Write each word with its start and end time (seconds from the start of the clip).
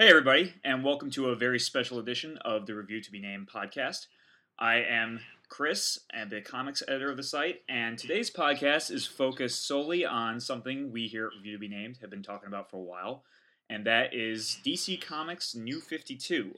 Hey, 0.00 0.10
everybody, 0.10 0.54
and 0.62 0.84
welcome 0.84 1.10
to 1.10 1.30
a 1.30 1.34
very 1.34 1.58
special 1.58 1.98
edition 1.98 2.38
of 2.44 2.66
the 2.66 2.74
Review 2.76 3.02
to 3.02 3.10
Be 3.10 3.18
Named 3.18 3.48
podcast. 3.52 4.06
I 4.56 4.76
am 4.76 5.18
Chris, 5.48 5.98
and 6.14 6.30
the 6.30 6.40
comics 6.40 6.84
editor 6.86 7.10
of 7.10 7.16
the 7.16 7.24
site, 7.24 7.62
and 7.68 7.98
today's 7.98 8.30
podcast 8.30 8.92
is 8.92 9.06
focused 9.06 9.66
solely 9.66 10.06
on 10.06 10.38
something 10.38 10.92
we 10.92 11.08
here 11.08 11.26
at 11.26 11.32
Review 11.38 11.54
to 11.54 11.58
Be 11.58 11.66
Named 11.66 11.98
have 12.00 12.10
been 12.10 12.22
talking 12.22 12.46
about 12.46 12.70
for 12.70 12.76
a 12.76 12.80
while, 12.80 13.24
and 13.68 13.84
that 13.86 14.14
is 14.14 14.60
DC 14.64 15.00
Comics 15.00 15.56
New 15.56 15.80
52. 15.80 16.54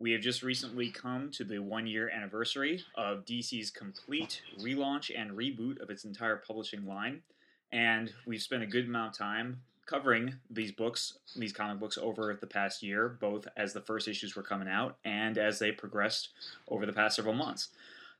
We 0.00 0.10
have 0.10 0.20
just 0.20 0.42
recently 0.42 0.90
come 0.90 1.30
to 1.34 1.44
the 1.44 1.60
one 1.60 1.86
year 1.86 2.10
anniversary 2.10 2.82
of 2.96 3.24
DC's 3.24 3.70
complete 3.70 4.42
relaunch 4.60 5.08
and 5.16 5.30
reboot 5.30 5.80
of 5.80 5.88
its 5.88 6.02
entire 6.02 6.42
publishing 6.44 6.84
line, 6.84 7.22
and 7.70 8.12
we've 8.26 8.42
spent 8.42 8.64
a 8.64 8.66
good 8.66 8.86
amount 8.86 9.12
of 9.12 9.18
time 9.18 9.60
covering 9.86 10.34
these 10.50 10.72
books, 10.72 11.18
these 11.36 11.52
comic 11.52 11.78
books, 11.78 11.98
over 11.98 12.36
the 12.40 12.46
past 12.46 12.82
year, 12.82 13.08
both 13.20 13.46
as 13.56 13.72
the 13.72 13.80
first 13.80 14.08
issues 14.08 14.36
were 14.36 14.42
coming 14.42 14.68
out 14.68 14.96
and 15.04 15.38
as 15.38 15.58
they 15.58 15.72
progressed 15.72 16.30
over 16.68 16.86
the 16.86 16.92
past 16.92 17.16
several 17.16 17.34
months. 17.34 17.68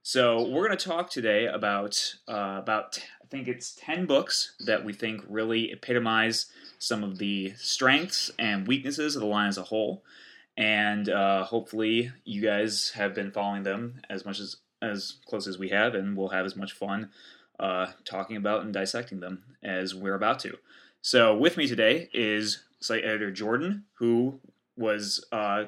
So 0.02 0.48
we're 0.48 0.66
going 0.66 0.76
to 0.76 0.88
talk 0.88 1.10
today 1.10 1.46
about 1.46 2.16
uh, 2.26 2.58
about 2.58 2.98
I 3.22 3.26
think 3.26 3.46
it's 3.46 3.74
ten 3.74 4.06
books 4.06 4.54
that 4.66 4.84
we 4.84 4.92
think 4.92 5.22
really 5.28 5.70
epitomize 5.70 6.46
some 6.78 7.04
of 7.04 7.18
the 7.18 7.54
strengths 7.56 8.30
and 8.36 8.66
weaknesses 8.66 9.14
of 9.14 9.20
the 9.20 9.28
line 9.28 9.48
as 9.48 9.58
a 9.58 9.62
whole, 9.62 10.02
and 10.56 11.08
uh, 11.08 11.44
hopefully 11.44 12.10
you 12.24 12.42
guys 12.42 12.90
have 12.96 13.14
been 13.14 13.30
following 13.30 13.62
them 13.62 14.00
as 14.10 14.24
much 14.24 14.40
as 14.40 14.56
as 14.82 15.18
close 15.26 15.46
as 15.46 15.56
we 15.56 15.68
have, 15.68 15.94
and 15.94 16.16
we'll 16.16 16.30
have 16.30 16.44
as 16.44 16.56
much 16.56 16.72
fun 16.72 17.10
uh, 17.60 17.86
talking 18.04 18.36
about 18.36 18.62
and 18.62 18.74
dissecting 18.74 19.20
them 19.20 19.44
as 19.62 19.94
we're 19.94 20.16
about 20.16 20.40
to. 20.40 20.58
So 21.04 21.36
with 21.36 21.56
me 21.56 21.66
today 21.66 22.08
is 22.14 22.62
site 22.78 23.02
editor 23.02 23.32
Jordan, 23.32 23.82
who 23.94 24.38
was 24.76 25.24
uh, 25.32 25.64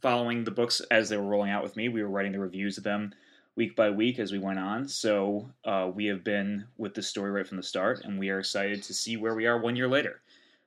following 0.00 0.44
the 0.44 0.52
books 0.52 0.80
as 0.88 1.08
they 1.08 1.16
were 1.16 1.24
rolling 1.24 1.50
out 1.50 1.64
with 1.64 1.74
me. 1.74 1.88
We 1.88 2.00
were 2.00 2.08
writing 2.08 2.30
the 2.30 2.38
reviews 2.38 2.78
of 2.78 2.84
them 2.84 3.12
week 3.56 3.74
by 3.74 3.90
week 3.90 4.20
as 4.20 4.30
we 4.30 4.38
went 4.38 4.60
on. 4.60 4.86
So 4.86 5.50
uh, 5.64 5.90
we 5.92 6.06
have 6.06 6.22
been 6.22 6.64
with 6.78 6.94
the 6.94 7.02
story 7.02 7.32
right 7.32 7.46
from 7.46 7.56
the 7.56 7.62
start, 7.64 8.04
and 8.04 8.20
we 8.20 8.30
are 8.30 8.38
excited 8.38 8.84
to 8.84 8.94
see 8.94 9.16
where 9.16 9.34
we 9.34 9.46
are 9.46 9.58
one 9.58 9.74
year 9.74 9.88
later. 9.88 10.20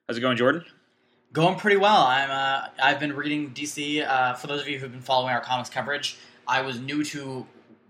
How's 0.10 0.18
it 0.18 0.22
going, 0.22 0.36
Jordan? 0.36 0.66
Going 1.32 1.56
pretty 1.56 1.78
well. 1.78 2.04
I'm. 2.04 2.30
Uh, 2.30 2.68
I've 2.84 3.00
been 3.00 3.16
reading 3.16 3.52
DC. 3.52 4.06
Uh, 4.06 4.34
for 4.34 4.48
those 4.48 4.60
of 4.60 4.68
you 4.68 4.78
who've 4.78 4.92
been 4.92 5.00
following 5.00 5.34
our 5.34 5.42
comics 5.42 5.70
coverage, 5.70 6.18
I 6.46 6.60
was 6.60 6.82
new 6.82 7.02
to 7.06 7.46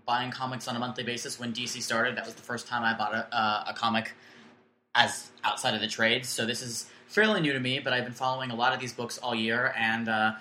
buying 0.06 0.30
comics 0.30 0.68
on 0.68 0.76
a 0.76 0.78
monthly 0.78 1.02
basis 1.02 1.40
when 1.40 1.52
DC 1.52 1.82
started. 1.82 2.16
That 2.16 2.26
was 2.26 2.34
the 2.34 2.42
first 2.42 2.68
time 2.68 2.84
I 2.84 2.96
bought 2.96 3.12
a, 3.12 3.36
uh, 3.36 3.64
a 3.70 3.74
comic 3.74 4.14
as 4.94 5.30
outside 5.44 5.74
of 5.74 5.80
the 5.80 5.86
trades. 5.86 6.28
So 6.28 6.46
this 6.46 6.62
is 6.62 6.86
fairly 7.06 7.40
new 7.40 7.52
to 7.52 7.60
me, 7.60 7.80
but 7.80 7.92
I've 7.92 8.04
been 8.04 8.12
following 8.12 8.50
a 8.50 8.54
lot 8.54 8.72
of 8.72 8.80
these 8.80 8.92
books 8.92 9.18
all 9.18 9.34
year 9.34 9.74
and 9.76 10.08
uh, 10.08 10.32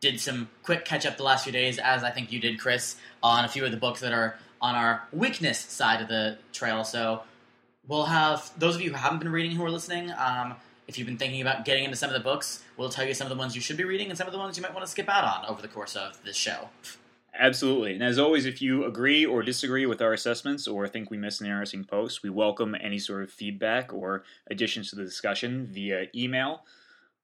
did 0.00 0.20
some 0.20 0.48
quick 0.62 0.84
catch 0.84 1.06
up 1.06 1.16
the 1.16 1.22
last 1.22 1.44
few 1.44 1.52
days, 1.52 1.78
as 1.78 2.02
I 2.02 2.10
think 2.10 2.32
you 2.32 2.40
did, 2.40 2.58
Chris, 2.58 2.96
on 3.22 3.44
a 3.44 3.48
few 3.48 3.64
of 3.64 3.70
the 3.70 3.76
books 3.76 4.00
that 4.00 4.12
are 4.12 4.36
on 4.60 4.74
our 4.74 5.02
weakness 5.12 5.58
side 5.58 6.02
of 6.02 6.08
the 6.08 6.38
trail. 6.52 6.84
So 6.84 7.22
we'll 7.86 8.04
have 8.04 8.50
those 8.58 8.74
of 8.74 8.82
you 8.82 8.90
who 8.90 8.96
haven't 8.96 9.18
been 9.18 9.30
reading 9.30 9.52
who 9.52 9.64
are 9.64 9.70
listening. 9.70 10.12
Um, 10.12 10.54
if 10.86 10.98
you've 10.98 11.06
been 11.06 11.18
thinking 11.18 11.40
about 11.40 11.64
getting 11.64 11.84
into 11.84 11.96
some 11.96 12.10
of 12.10 12.14
the 12.14 12.20
books, 12.20 12.62
we'll 12.76 12.88
tell 12.88 13.06
you 13.06 13.14
some 13.14 13.26
of 13.26 13.30
the 13.30 13.38
ones 13.38 13.54
you 13.54 13.60
should 13.60 13.76
be 13.76 13.84
reading 13.84 14.08
and 14.08 14.18
some 14.18 14.26
of 14.26 14.32
the 14.32 14.38
ones 14.38 14.56
you 14.56 14.62
might 14.62 14.74
want 14.74 14.84
to 14.84 14.90
skip 14.90 15.08
out 15.08 15.24
on 15.24 15.48
over 15.48 15.62
the 15.62 15.68
course 15.68 15.94
of 15.94 16.22
this 16.24 16.36
show. 16.36 16.68
Absolutely. 17.38 17.94
And 17.94 18.02
as 18.02 18.18
always, 18.18 18.44
if 18.44 18.60
you 18.60 18.84
agree 18.84 19.24
or 19.24 19.42
disagree 19.42 19.86
with 19.86 20.02
our 20.02 20.12
assessments 20.12 20.66
or 20.66 20.88
think 20.88 21.10
we 21.10 21.16
missed 21.16 21.40
an 21.40 21.46
interesting 21.46 21.84
post, 21.84 22.22
we 22.22 22.30
welcome 22.30 22.74
any 22.80 22.98
sort 22.98 23.22
of 23.22 23.30
feedback 23.30 23.92
or 23.92 24.24
additions 24.50 24.90
to 24.90 24.96
the 24.96 25.04
discussion 25.04 25.66
via 25.66 26.06
email. 26.14 26.64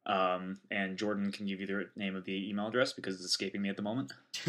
Um, 0.06 0.58
and 0.70 0.96
Jordan 0.96 1.32
can 1.32 1.46
give 1.46 1.60
you 1.60 1.66
the 1.66 1.88
name 1.96 2.14
of 2.14 2.24
the 2.24 2.48
email 2.48 2.68
address 2.68 2.92
because 2.92 3.16
it's 3.16 3.24
escaping 3.24 3.60
me 3.60 3.68
at 3.68 3.76
the 3.76 3.82
moment. 3.82 4.12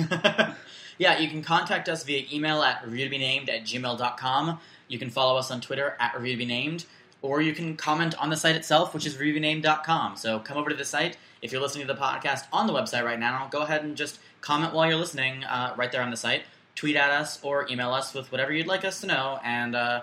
yeah, 0.99 1.17
you 1.17 1.27
can 1.27 1.41
contact 1.41 1.89
us 1.89 2.03
via 2.03 2.25
email 2.31 2.61
at 2.61 2.83
reviewtobenamed 2.83 3.49
at 3.49 3.63
gmail.com. 3.63 4.59
You 4.87 4.99
can 4.99 5.09
follow 5.09 5.37
us 5.37 5.49
on 5.49 5.59
Twitter 5.59 5.97
at 5.99 6.13
reviewtobenamed, 6.13 6.85
or 7.23 7.41
you 7.41 7.53
can 7.53 7.75
comment 7.75 8.15
on 8.21 8.29
the 8.29 8.37
site 8.37 8.55
itself, 8.55 8.93
which 8.93 9.07
is 9.07 9.15
reviewtobenamed.com. 9.15 10.17
So 10.17 10.39
come 10.39 10.57
over 10.57 10.69
to 10.69 10.75
the 10.75 10.85
site. 10.85 11.17
If 11.41 11.51
you're 11.51 11.61
listening 11.61 11.87
to 11.87 11.93
the 11.93 11.99
podcast 11.99 12.45
on 12.51 12.67
the 12.67 12.73
website 12.73 13.03
right 13.03 13.19
now, 13.19 13.47
go 13.51 13.61
ahead 13.61 13.83
and 13.83 13.95
just 13.95 14.19
comment 14.41 14.73
while 14.73 14.87
you're 14.87 14.97
listening 14.97 15.43
uh, 15.43 15.73
right 15.77 15.91
there 15.91 16.01
on 16.01 16.11
the 16.11 16.17
site. 16.17 16.43
Tweet 16.75 16.95
at 16.95 17.09
us 17.09 17.39
or 17.43 17.67
email 17.69 17.91
us 17.91 18.13
with 18.13 18.31
whatever 18.31 18.51
you'd 18.53 18.67
like 18.67 18.85
us 18.85 19.01
to 19.01 19.07
know, 19.07 19.39
and 19.43 19.75
uh, 19.75 20.01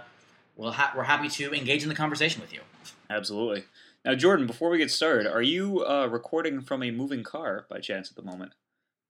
we'll 0.56 0.72
ha- 0.72 0.92
we're 0.96 1.04
happy 1.04 1.28
to 1.28 1.52
engage 1.52 1.82
in 1.82 1.88
the 1.88 1.94
conversation 1.94 2.40
with 2.40 2.52
you. 2.52 2.60
Absolutely. 3.10 3.64
Now, 4.04 4.14
Jordan, 4.14 4.46
before 4.46 4.70
we 4.70 4.78
get 4.78 4.90
started, 4.90 5.26
are 5.26 5.42
you 5.42 5.84
uh, 5.86 6.06
recording 6.10 6.60
from 6.60 6.82
a 6.82 6.90
moving 6.90 7.22
car 7.22 7.66
by 7.70 7.80
chance 7.80 8.10
at 8.10 8.16
the 8.16 8.22
moment? 8.22 8.52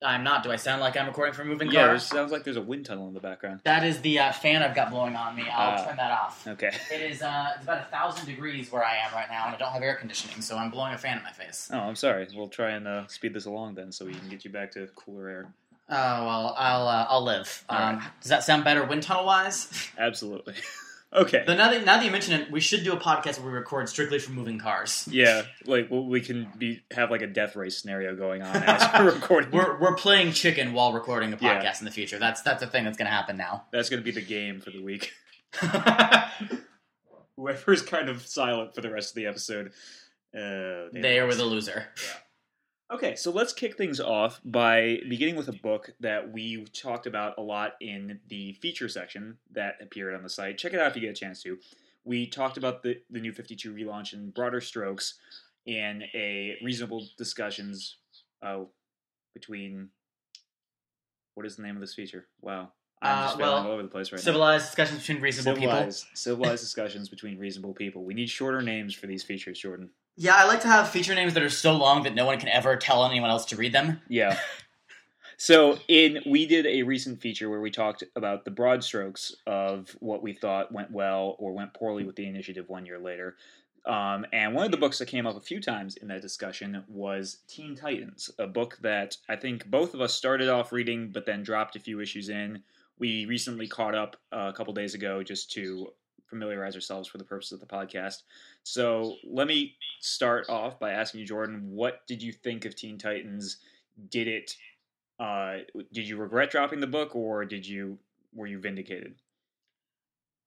I'm 0.05 0.23
not. 0.23 0.43
Do 0.43 0.53
I 0.53 0.57
sound 0.57 0.81
like 0.81 0.97
I'm 0.97 1.07
recording 1.07 1.35
from 1.35 1.49
a 1.49 1.51
moving 1.51 1.71
yeah, 1.71 1.95
it 1.95 2.01
sounds 2.01 2.31
like 2.31 2.45
there's 2.45 2.57
a 2.57 2.63
wind 2.63 2.85
tunnel 2.87 3.09
in 3.09 3.15
the 3.15 3.21
background. 3.21 3.61
That 3.65 3.85
is 3.85 4.01
the 4.03 4.19
uh, 4.19 4.33
fan 4.33 4.63
I've 4.63 4.75
got 4.75 4.91
blowing 4.91 5.17
on 5.17 5.35
me. 5.35 5.45
I'll 5.51 5.81
Ah. 5.81 5.85
turn 5.87 5.97
that 5.97 6.11
off. 6.13 6.47
Okay. 6.47 6.71
It 6.93 7.01
is 7.01 7.23
uh, 7.23 7.53
it's 7.55 7.65
about 7.65 7.79
a 7.83 7.85
thousand 7.91 8.27
degrees 8.27 8.71
where 8.71 8.85
I 8.85 8.97
am 8.97 9.13
right 9.15 9.29
now, 9.31 9.47
and 9.47 9.55
I 9.55 9.59
don't 9.59 9.73
have 9.73 9.83
air 9.83 9.95
conditioning, 9.97 10.41
so 10.43 10.57
I'm 10.57 10.71
blowing 10.71 10.93
a 10.95 10.99
fan 10.99 11.17
in 11.17 11.23
my 11.25 11.33
face. 11.33 11.71
Oh, 11.73 11.79
I'm 11.79 11.97
sorry. 11.97 12.27
We'll 12.35 12.49
try 12.49 12.71
and 12.73 12.87
uh, 12.87 13.07
speed 13.09 13.35
this 13.35 13.47
along 13.47 13.75
then, 13.75 13.91
so 13.93 14.05
we 14.05 14.13
can 14.15 14.29
get 14.29 14.45
you 14.45 14.51
back 14.51 14.71
to 14.73 14.87
cooler 14.95 15.29
air. 15.29 15.47
Oh 15.91 15.95
well, 16.27 16.55
I'll 16.59 16.87
uh, 16.89 17.07
I'll 17.11 17.25
live. 17.25 17.65
All 17.69 17.79
Um, 17.79 18.03
Does 18.21 18.31
that 18.31 18.43
sound 18.45 18.65
better, 18.65 18.85
wind 18.85 19.03
tunnel 19.03 19.27
wise? 19.27 19.69
Absolutely. 19.99 20.55
okay. 21.15 21.43
But 21.47 21.57
now 21.57 21.71
that 21.71 21.85
now 21.85 21.97
that 21.97 22.05
you 22.05 22.11
mention 22.11 22.41
it, 22.41 22.51
we 22.51 22.61
should 22.61 22.85
do 22.85 22.93
a 22.93 22.97
podcast 22.97 23.39
where 23.41 23.49
we 23.51 23.55
record 23.57 23.89
strictly 23.89 24.19
from 24.19 24.35
moving 24.35 24.59
cars. 24.59 25.09
Yeah, 25.11 25.43
like 25.67 25.91
well, 25.91 26.05
we 26.05 26.21
can 26.21 26.49
be 26.59 26.83
have 26.93 27.11
like 27.11 27.23
a 27.23 27.27
death 27.27 27.57
race 27.57 27.79
scenario 27.81 28.15
going 28.17 28.43
on 28.43 28.57
as 28.57 28.89
we're 28.99 29.13
recording. 29.13 29.51
We're 29.51 29.79
we're 29.81 29.95
playing 29.97 30.33
chicken 30.33 30.73
while 30.73 30.93
recording 30.93 31.33
a 31.33 31.39
Yeah. 31.41 31.61
podcast 31.63 31.81
in 31.81 31.85
the 31.85 31.91
future. 31.91 32.19
That's 32.19 32.43
that's 32.43 32.63
a 32.63 32.67
thing 32.67 32.85
that's 32.85 32.97
going 32.99 33.07
to 33.07 33.13
happen 33.13 33.37
now. 33.37 33.65
That's 33.73 33.89
going 33.89 34.01
to 34.01 34.05
be 34.05 34.11
the 34.13 34.27
game 34.27 34.61
for 34.61 34.71
the 34.71 34.83
week. 34.83 35.13
Whoever's 37.37 37.83
kind 37.83 38.09
of 38.09 38.27
silent 38.27 38.75
for 38.75 38.81
the 38.81 38.91
rest 38.91 39.11
of 39.11 39.15
the 39.17 39.27
episode. 39.27 39.69
Uh, 40.35 40.91
they 40.93 41.01
they 41.01 41.21
were 41.23 41.35
the 41.35 41.45
loser. 41.45 41.87
Okay, 42.93 43.17
so 43.17 43.31
let's 43.31 43.53
kick 43.53 43.77
things 43.77 43.99
off 43.99 44.41
by 44.45 45.01
beginning 45.09 45.37
with 45.37 45.49
a 45.49 45.53
book 45.53 45.91
that 46.01 46.33
we 46.33 46.65
talked 46.67 47.07
about 47.07 47.35
a 47.39 47.41
lot 47.41 47.73
in 47.81 48.21
the 48.29 48.53
feature 48.55 48.89
section 48.89 49.39
that 49.53 49.77
appeared 49.81 50.15
on 50.15 50.23
the 50.23 50.29
site. 50.29 50.59
Check 50.59 50.75
it 50.75 50.79
out 50.81 50.89
if 50.91 50.95
you 50.97 51.01
get 51.01 51.11
a 51.11 51.15
chance 51.15 51.43
to. 51.43 51.59
We 52.05 52.27
talked 52.27 52.59
about 52.59 52.83
the, 52.83 53.01
the 53.11 53.21
new 53.21 53.33
52 53.33 53.73
relaunch 53.75 54.13
in 54.13 54.31
broader 54.31 54.61
strokes 54.61 55.15
in 55.65 56.03
a 56.15 56.57
reasonable 56.63 57.07
discussions 57.17 57.97
uh, 58.43 58.65
between. 59.33 59.89
What 61.35 61.47
is 61.47 61.57
the 61.57 61.63
name 61.63 61.75
of 61.75 61.81
this 61.81 61.95
feature? 61.95 62.27
Wow. 62.43 62.69
I'm 63.03 63.19
Uh, 63.19 63.23
just 63.25 63.39
failing 63.39 63.53
well, 63.55 63.67
all 63.67 63.73
over 63.73 63.83
the 63.83 63.89
place 63.89 64.13
right 64.13 64.19
now. 64.19 64.23
Civilized 64.25 64.67
discussions 64.67 65.01
between 65.01 65.21
reasonable 65.21 65.59
people. 65.59 65.73
civilized, 65.73 66.07
civilized 66.15 66.63
discussions 66.63 67.09
between 67.09 67.39
reasonable 67.39 67.73
people. 67.75 68.05
We 68.05 68.15
need 68.15 68.29
shorter 68.29 68.61
names 68.63 68.95
for 68.95 69.07
these 69.07 69.23
features, 69.25 69.59
Jordan. 69.59 69.91
Yeah, 70.17 70.37
I 70.37 70.47
like 70.47 70.61
to 70.61 70.69
have 70.69 70.89
feature 70.89 71.15
names 71.15 71.35
that 71.35 71.43
are 71.43 71.51
so 71.51 71.77
long 71.77 72.05
that 72.05 72.15
no 72.15 72.27
one 72.27 72.39
can 72.39 72.49
ever 72.49 72.77
tell 72.77 73.05
anyone 73.05 73.31
else 73.31 73.45
to 73.47 73.57
read 73.57 73.73
them. 73.73 74.01
Yeah. 74.09 74.39
So 75.37 75.79
in 75.89 76.21
we 76.27 76.47
did 76.47 76.65
a 76.65 76.85
recent 76.85 77.21
feature 77.21 77.51
where 77.51 77.61
we 77.61 77.71
talked 77.71 78.05
about 78.17 78.45
the 78.45 78.51
broad 78.51 78.85
strokes 78.85 79.35
of 79.47 79.95
what 80.01 80.23
we 80.23 80.33
thought 80.33 80.73
went 80.73 80.91
well 80.91 81.37
or 81.39 81.53
went 81.53 81.75
poorly 81.75 82.05
with 82.05 82.17
the 82.17 82.27
initiative 82.27 82.69
one 82.69 82.87
year 82.87 82.99
later. 82.99 83.37
Um, 83.85 84.25
and 84.33 84.55
one 84.55 84.65
of 84.65 84.71
the 84.71 84.79
books 84.79 84.99
that 84.99 85.07
came 85.07 85.27
up 85.27 85.37
a 85.37 85.41
few 85.41 85.61
times 85.61 85.97
in 85.97 86.09
that 86.09 86.23
discussion 86.23 86.83
was 86.89 87.39
Teen 87.47 87.77
Titans, 87.77 88.31
a 88.39 88.47
book 88.47 88.79
that 88.81 89.17
I 89.29 89.37
think 89.37 89.67
both 89.67 89.93
of 89.93 90.01
us 90.01 90.15
started 90.15 90.49
off 90.49 90.73
reading, 90.73 91.11
but 91.13 91.27
then 91.27 91.43
dropped 91.43 91.77
a 91.77 91.81
few 91.81 92.01
issues 92.01 92.31
in. 92.31 92.63
We 92.99 93.27
recently 93.27 93.69
caught 93.69 93.95
up 93.95 94.17
uh, 94.33 94.51
a 94.51 94.57
couple 94.57 94.73
days 94.73 94.95
ago 94.95 95.23
just 95.23 95.51
to 95.53 95.89
familiarize 96.35 96.75
ourselves 96.75 97.09
for 97.09 97.19
the 97.19 97.25
purpose 97.25 97.53
of 97.53 97.61
the 97.61 97.67
podcast. 97.67 98.23
So 98.65 99.17
let 99.25 99.47
me 99.47 99.77
start 100.01 100.51
off 100.51 100.81
by 100.81 100.91
asking 100.91 101.21
you, 101.21 101.27
Jordan, 101.27 101.71
what 101.71 102.05
did 102.09 102.23
you 102.23 102.33
think 102.33 102.65
of 102.65 102.75
Teen 102.75 102.99
Titans? 102.99 103.59
Did 104.11 104.27
it? 104.27 104.57
Uh, 105.21 105.59
did 105.93 106.09
you 106.09 106.17
regret 106.17 106.51
dropping 106.51 106.81
the 106.81 106.89
book, 106.89 107.15
or 107.15 107.45
did 107.45 107.67
you 107.67 107.99
were 108.35 108.49
you 108.49 108.59
vindicated? 108.59 109.15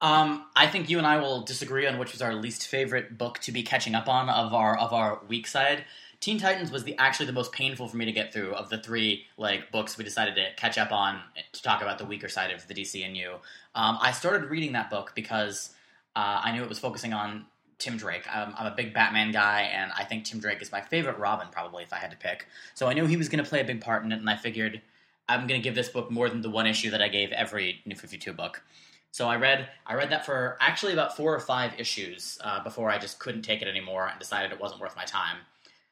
Um, 0.01 0.45
I 0.55 0.67
think 0.67 0.89
you 0.89 0.97
and 0.97 1.07
I 1.07 1.17
will 1.17 1.41
disagree 1.41 1.87
on 1.87 1.97
which 1.97 2.11
was 2.11 2.21
our 2.21 2.35
least 2.35 2.67
favorite 2.67 3.17
book 3.17 3.39
to 3.39 3.51
be 3.51 3.63
catching 3.63 3.95
up 3.95 4.09
on 4.09 4.29
of 4.29 4.53
our 4.53 4.77
of 4.77 4.91
our 4.91 5.21
weak 5.27 5.47
side. 5.47 5.85
Teen 6.19 6.39
Titans 6.39 6.71
was 6.71 6.83
the 6.83 6.97
actually 6.97 7.27
the 7.27 7.33
most 7.33 7.51
painful 7.51 7.87
for 7.87 7.97
me 7.97 8.05
to 8.05 8.11
get 8.11 8.33
through 8.33 8.53
of 8.53 8.69
the 8.69 8.79
three 8.79 9.25
like 9.37 9.71
books 9.71 9.97
we 9.97 10.03
decided 10.03 10.35
to 10.35 10.47
catch 10.55 10.77
up 10.77 10.91
on 10.91 11.19
to 11.51 11.61
talk 11.61 11.81
about 11.81 11.99
the 11.99 12.05
weaker 12.05 12.27
side 12.27 12.51
of 12.51 12.67
the 12.67 12.73
DCNU. 12.73 13.33
Um, 13.75 13.97
I 14.01 14.11
started 14.11 14.49
reading 14.49 14.73
that 14.73 14.89
book 14.89 15.13
because 15.15 15.71
uh, 16.17 16.41
I 16.45 16.51
knew 16.51 16.63
it 16.63 16.69
was 16.69 16.79
focusing 16.79 17.13
on 17.13 17.45
Tim 17.77 17.95
Drake. 17.95 18.25
I'm, 18.37 18.53
I'm 18.57 18.67
a 18.73 18.75
big 18.75 18.89
Batman 18.91 19.31
guy, 19.31 19.61
and 19.79 19.91
I 20.01 20.03
think 20.03 20.25
Tim 20.25 20.39
Drake 20.39 20.61
is 20.63 20.71
my 20.71 20.81
favorite 20.81 21.17
Robin 21.19 21.47
probably 21.51 21.83
if 21.83 21.93
I 21.93 21.97
had 21.97 22.11
to 22.11 22.17
pick. 22.17 22.47
So 22.73 22.87
I 22.89 22.93
knew 22.93 23.05
he 23.05 23.17
was 23.17 23.29
going 23.29 23.43
to 23.43 23.49
play 23.49 23.61
a 23.61 23.63
big 23.71 23.81
part 23.81 24.03
in 24.03 24.11
it, 24.11 24.19
and 24.19 24.29
I 24.35 24.35
figured 24.35 24.81
I'm 25.29 25.45
going 25.47 25.61
to 25.61 25.63
give 25.63 25.75
this 25.75 25.89
book 25.89 26.09
more 26.09 26.27
than 26.29 26.41
the 26.41 26.49
one 26.49 26.67
issue 26.73 26.89
that 26.89 27.01
I 27.01 27.09
gave 27.09 27.31
every 27.31 27.81
New 27.85 27.95
Fifty 27.95 28.17
Two 28.17 28.33
book. 28.33 28.63
So 29.11 29.27
I 29.27 29.35
read 29.35 29.69
I 29.85 29.93
read 29.93 30.09
that 30.09 30.25
for 30.25 30.57
actually 30.59 30.93
about 30.93 31.15
four 31.15 31.35
or 31.35 31.39
five 31.39 31.71
issues 31.77 32.39
uh, 32.43 32.63
before 32.63 32.89
I 32.89 32.97
just 32.97 33.19
couldn't 33.19 33.43
take 33.43 33.61
it 33.61 33.67
anymore 33.67 34.07
and 34.07 34.19
decided 34.19 34.51
it 34.51 34.59
wasn't 34.59 34.81
worth 34.81 34.95
my 34.95 35.05
time. 35.05 35.37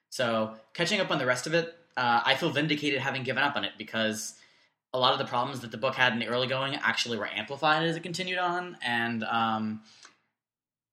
So 0.10 0.28
catching 0.74 1.00
up 1.02 1.12
on 1.12 1.20
the 1.20 1.26
rest 1.26 1.48
of 1.48 1.54
it, 1.54 1.76
uh, 1.98 2.22
I 2.26 2.36
feel 2.36 2.50
vindicated 2.50 3.00
having 3.02 3.24
given 3.24 3.44
up 3.44 3.56
on 3.56 3.64
it 3.64 3.74
because 3.78 4.36
a 4.94 5.00
lot 5.00 5.14
of 5.14 5.20
the 5.20 5.26
problems 5.26 5.60
that 5.62 5.72
the 5.72 5.78
book 5.78 5.96
had 5.96 6.14
in 6.14 6.20
the 6.20 6.28
early 6.28 6.48
going 6.48 6.76
actually 6.76 7.18
were 7.18 7.28
amplified 7.28 7.84
as 7.84 7.96
it 7.96 8.04
continued 8.04 8.38
on, 8.38 8.78
and 8.82 9.24
um, 9.26 9.82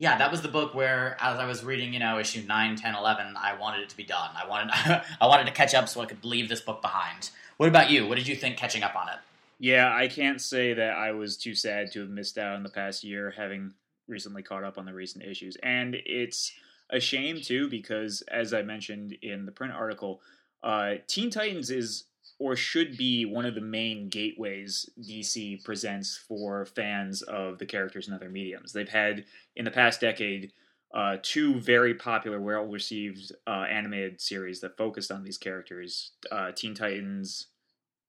yeah, 0.03 0.19
that 0.19 0.33
was 0.33 0.43
the 0.43 0.49
book 0.49 0.75
where, 0.75 1.17
as 1.21 1.39
I 1.39 1.47
was 1.47 1.63
reading, 1.63 1.93
you 1.93 2.01
know, 2.01 2.19
issue 2.19 2.43
9, 2.45 2.75
10, 2.75 2.97
11, 2.97 3.37
I 3.37 3.57
wanted 3.57 3.83
it 3.83 3.89
to 3.91 3.97
be 3.97 4.03
done. 4.03 4.31
I 4.35 4.49
wanted, 4.49 4.73
I 5.21 5.27
wanted 5.29 5.47
to 5.47 5.53
catch 5.53 5.75
up 5.75 5.89
so 5.89 6.01
I 6.01 6.07
could 6.07 6.25
leave 6.25 6.49
this 6.49 6.61
book 6.61 6.83
behind. 6.83 7.31
What 7.57 7.69
about 7.69 7.89
you? 7.89 8.09
What 8.09 8.19
did 8.19 8.27
you 8.27 8.35
think 8.35 8.57
catching 8.57 8.83
up 8.83 8.97
on 8.97 9.09
it? 9.11 9.15
Yeah, 9.61 9.95
I 9.95 10.09
can't 10.09 10.41
say 10.41 10.75
that 10.75 10.95
I 10.95 11.13
was 11.13 11.37
too 11.37 11.55
sad 11.55 11.93
to 11.93 12.01
have 12.01 12.11
missed 12.11 12.37
out 12.37 12.57
in 12.57 12.65
the 12.65 12.69
past 12.69 13.05
year, 13.05 13.33
having 13.37 13.75
recently 14.09 14.43
caught 14.43 14.65
up 14.65 14.77
on 14.77 14.87
the 14.87 14.93
recent 14.93 15.23
issues. 15.23 15.57
And 15.63 15.97
it's 16.05 16.51
a 16.91 16.99
shame, 16.99 17.41
too, 17.41 17.69
because 17.69 18.23
as 18.23 18.53
I 18.53 18.63
mentioned 18.63 19.17
in 19.23 19.47
the 19.47 19.53
print 19.53 19.73
article, 19.73 20.21
uh, 20.65 20.95
Teen 21.07 21.31
Titans 21.31 21.71
is 21.71 22.07
or 22.39 22.57
should 22.57 22.97
be 22.97 23.25
one 23.25 23.47
of 23.47 23.55
the 23.55 23.61
main 23.61 24.09
gateways 24.09 24.89
DC 25.01 25.63
presents 25.65 26.17
for 26.17 26.67
fans 26.67 27.23
of 27.23 27.59
the 27.59 27.67
characters 27.67 28.09
in 28.09 28.15
other 28.15 28.29
mediums. 28.29 28.73
They've 28.73 28.89
had, 28.89 29.25
in 29.55 29.65
the 29.65 29.71
past 29.71 30.01
decade, 30.01 30.53
uh, 30.95 31.17
two 31.23 31.59
very 31.61 31.95
popular, 31.95 32.41
well 32.41 32.65
received 32.65 33.33
uh, 33.47 33.65
animated 33.71 34.21
series 34.21 34.61
that 34.61 34.77
focused 34.77 35.11
on 35.11 35.25
these 35.25 35.39
characters 35.39 36.13
uh, 36.31 36.53
Teen 36.53 36.75
Titans. 36.75 37.47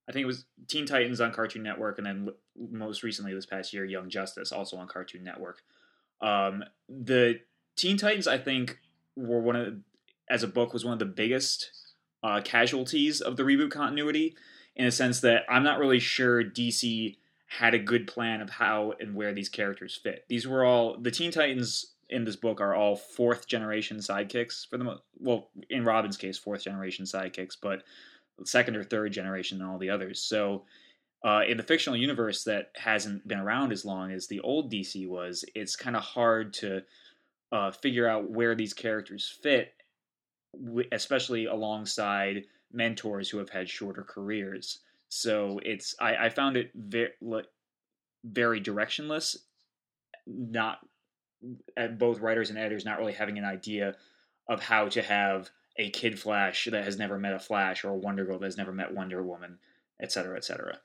I 0.10 0.12
think 0.12 0.24
it 0.24 0.28
was 0.28 0.46
Teen 0.68 0.86
Titans 0.86 1.22
on 1.22 1.32
Cartoon 1.32 1.64
Network, 1.64 1.98
and 1.98 2.06
then 2.06 2.30
most 2.72 3.04
recently 3.04 3.34
this 3.34 3.46
past 3.46 3.74
year, 3.74 3.86
Young 3.86 4.10
Justice, 4.10 4.52
also 4.52 4.76
on 4.78 4.88
Cartoon 4.88 5.24
Network. 5.24 5.62
Um, 6.20 6.64
the 6.90 7.40
Teen 7.78 7.98
Titans, 7.98 8.28
I 8.28 8.38
think, 8.38 8.80
were 9.16 9.40
one 9.40 9.56
of, 9.56 9.76
as 10.30 10.44
a 10.44 10.48
book, 10.48 10.74
was 10.74 10.84
one 10.84 10.94
of 10.94 11.00
the 11.00 11.06
biggest 11.06 11.72
uh, 12.24 12.42
casualties 12.42 13.22
of 13.22 13.38
the 13.38 13.44
reboot 13.44 13.72
continuity 13.72 14.36
in 14.76 14.86
a 14.86 14.92
sense 14.92 15.20
that 15.20 15.44
I'm 15.50 15.64
not 15.64 15.80
really 15.80 16.00
sure 16.00 16.44
DC 16.44 17.18
had 17.48 17.74
a 17.74 17.80
good 17.80 18.08
plan 18.08 18.42
of 18.42 18.50
how 18.50 18.94
and 19.00 19.14
where 19.14 19.34
these 19.34 19.50
characters 19.50 20.00
fit. 20.02 20.26
These 20.28 20.48
were 20.48 20.66
all 20.66 20.98
the 20.98 21.12
Teen 21.12 21.32
Titans 21.32 21.94
in 22.10 22.26
this 22.26 22.36
book 22.36 22.62
are 22.62 22.74
all 22.74 22.96
fourth 22.96 23.48
generation 23.48 23.98
sidekicks 23.98 24.68
for 24.68 24.78
the 24.78 24.84
most. 24.84 25.02
Well, 25.20 25.50
in 25.70 25.84
Robin's 25.84 26.18
case, 26.18 26.38
fourth 26.38 26.64
generation 26.64 27.06
sidekicks, 27.06 27.58
but 27.62 27.84
second 28.46 28.76
or 28.76 28.84
third 28.84 29.14
generation 29.14 29.62
and 29.62 29.70
all 29.70 29.78
the 29.78 29.90
others. 29.90 30.20
So. 30.22 30.64
Uh, 31.26 31.42
in 31.48 31.56
the 31.56 31.64
fictional 31.64 31.96
universe 31.96 32.44
that 32.44 32.70
hasn't 32.76 33.26
been 33.26 33.40
around 33.40 33.72
as 33.72 33.86
long 33.86 34.12
as 34.12 34.28
the 34.28 34.42
old 34.42 34.70
DC 34.70 35.08
was, 35.08 35.46
it's 35.56 35.74
kind 35.74 35.96
of 35.96 36.04
hard 36.04 36.54
to 36.54 36.84
uh, 37.50 37.72
figure 37.72 38.06
out 38.06 38.30
where 38.30 38.56
these 38.56 38.74
characters 38.74 39.34
fit 39.42 39.74
especially 40.92 41.46
alongside 41.46 42.46
mentors 42.72 43.30
who 43.30 43.38
have 43.38 43.50
had 43.50 43.70
shorter 43.70 44.04
careers. 44.04 44.80
So 45.10 45.60
it's 45.64 45.96
I, 46.00 46.16
I 46.26 46.30
found 46.30 46.58
it 46.58 46.72
very 46.76 47.12
very 48.26 48.62
directionless. 48.62 49.38
Not 50.26 50.80
at 51.76 51.98
both 51.98 52.20
writers 52.20 52.50
and 52.50 52.58
editors 52.58 52.86
not 52.86 52.98
really 52.98 53.14
having 53.14 53.38
an 53.38 53.46
idea 53.46 53.96
of 54.48 54.62
how 54.62 54.88
to 54.90 55.02
have 55.02 55.50
a 55.78 55.90
Kid 55.90 56.20
Flash 56.20 56.68
that 56.72 56.84
has 56.84 56.98
never 56.98 57.18
met 57.18 57.34
a 57.34 57.40
Flash 57.40 57.84
or 57.84 57.90
a 57.90 57.96
Wonder 57.96 58.26
Girl 58.26 58.40
that 58.40 58.46
has 58.46 58.58
never 58.58 58.72
met 58.72 58.94
Wonder 58.94 59.22
Woman, 59.24 59.58
etc., 60.02 60.38
etc. 60.38 60.80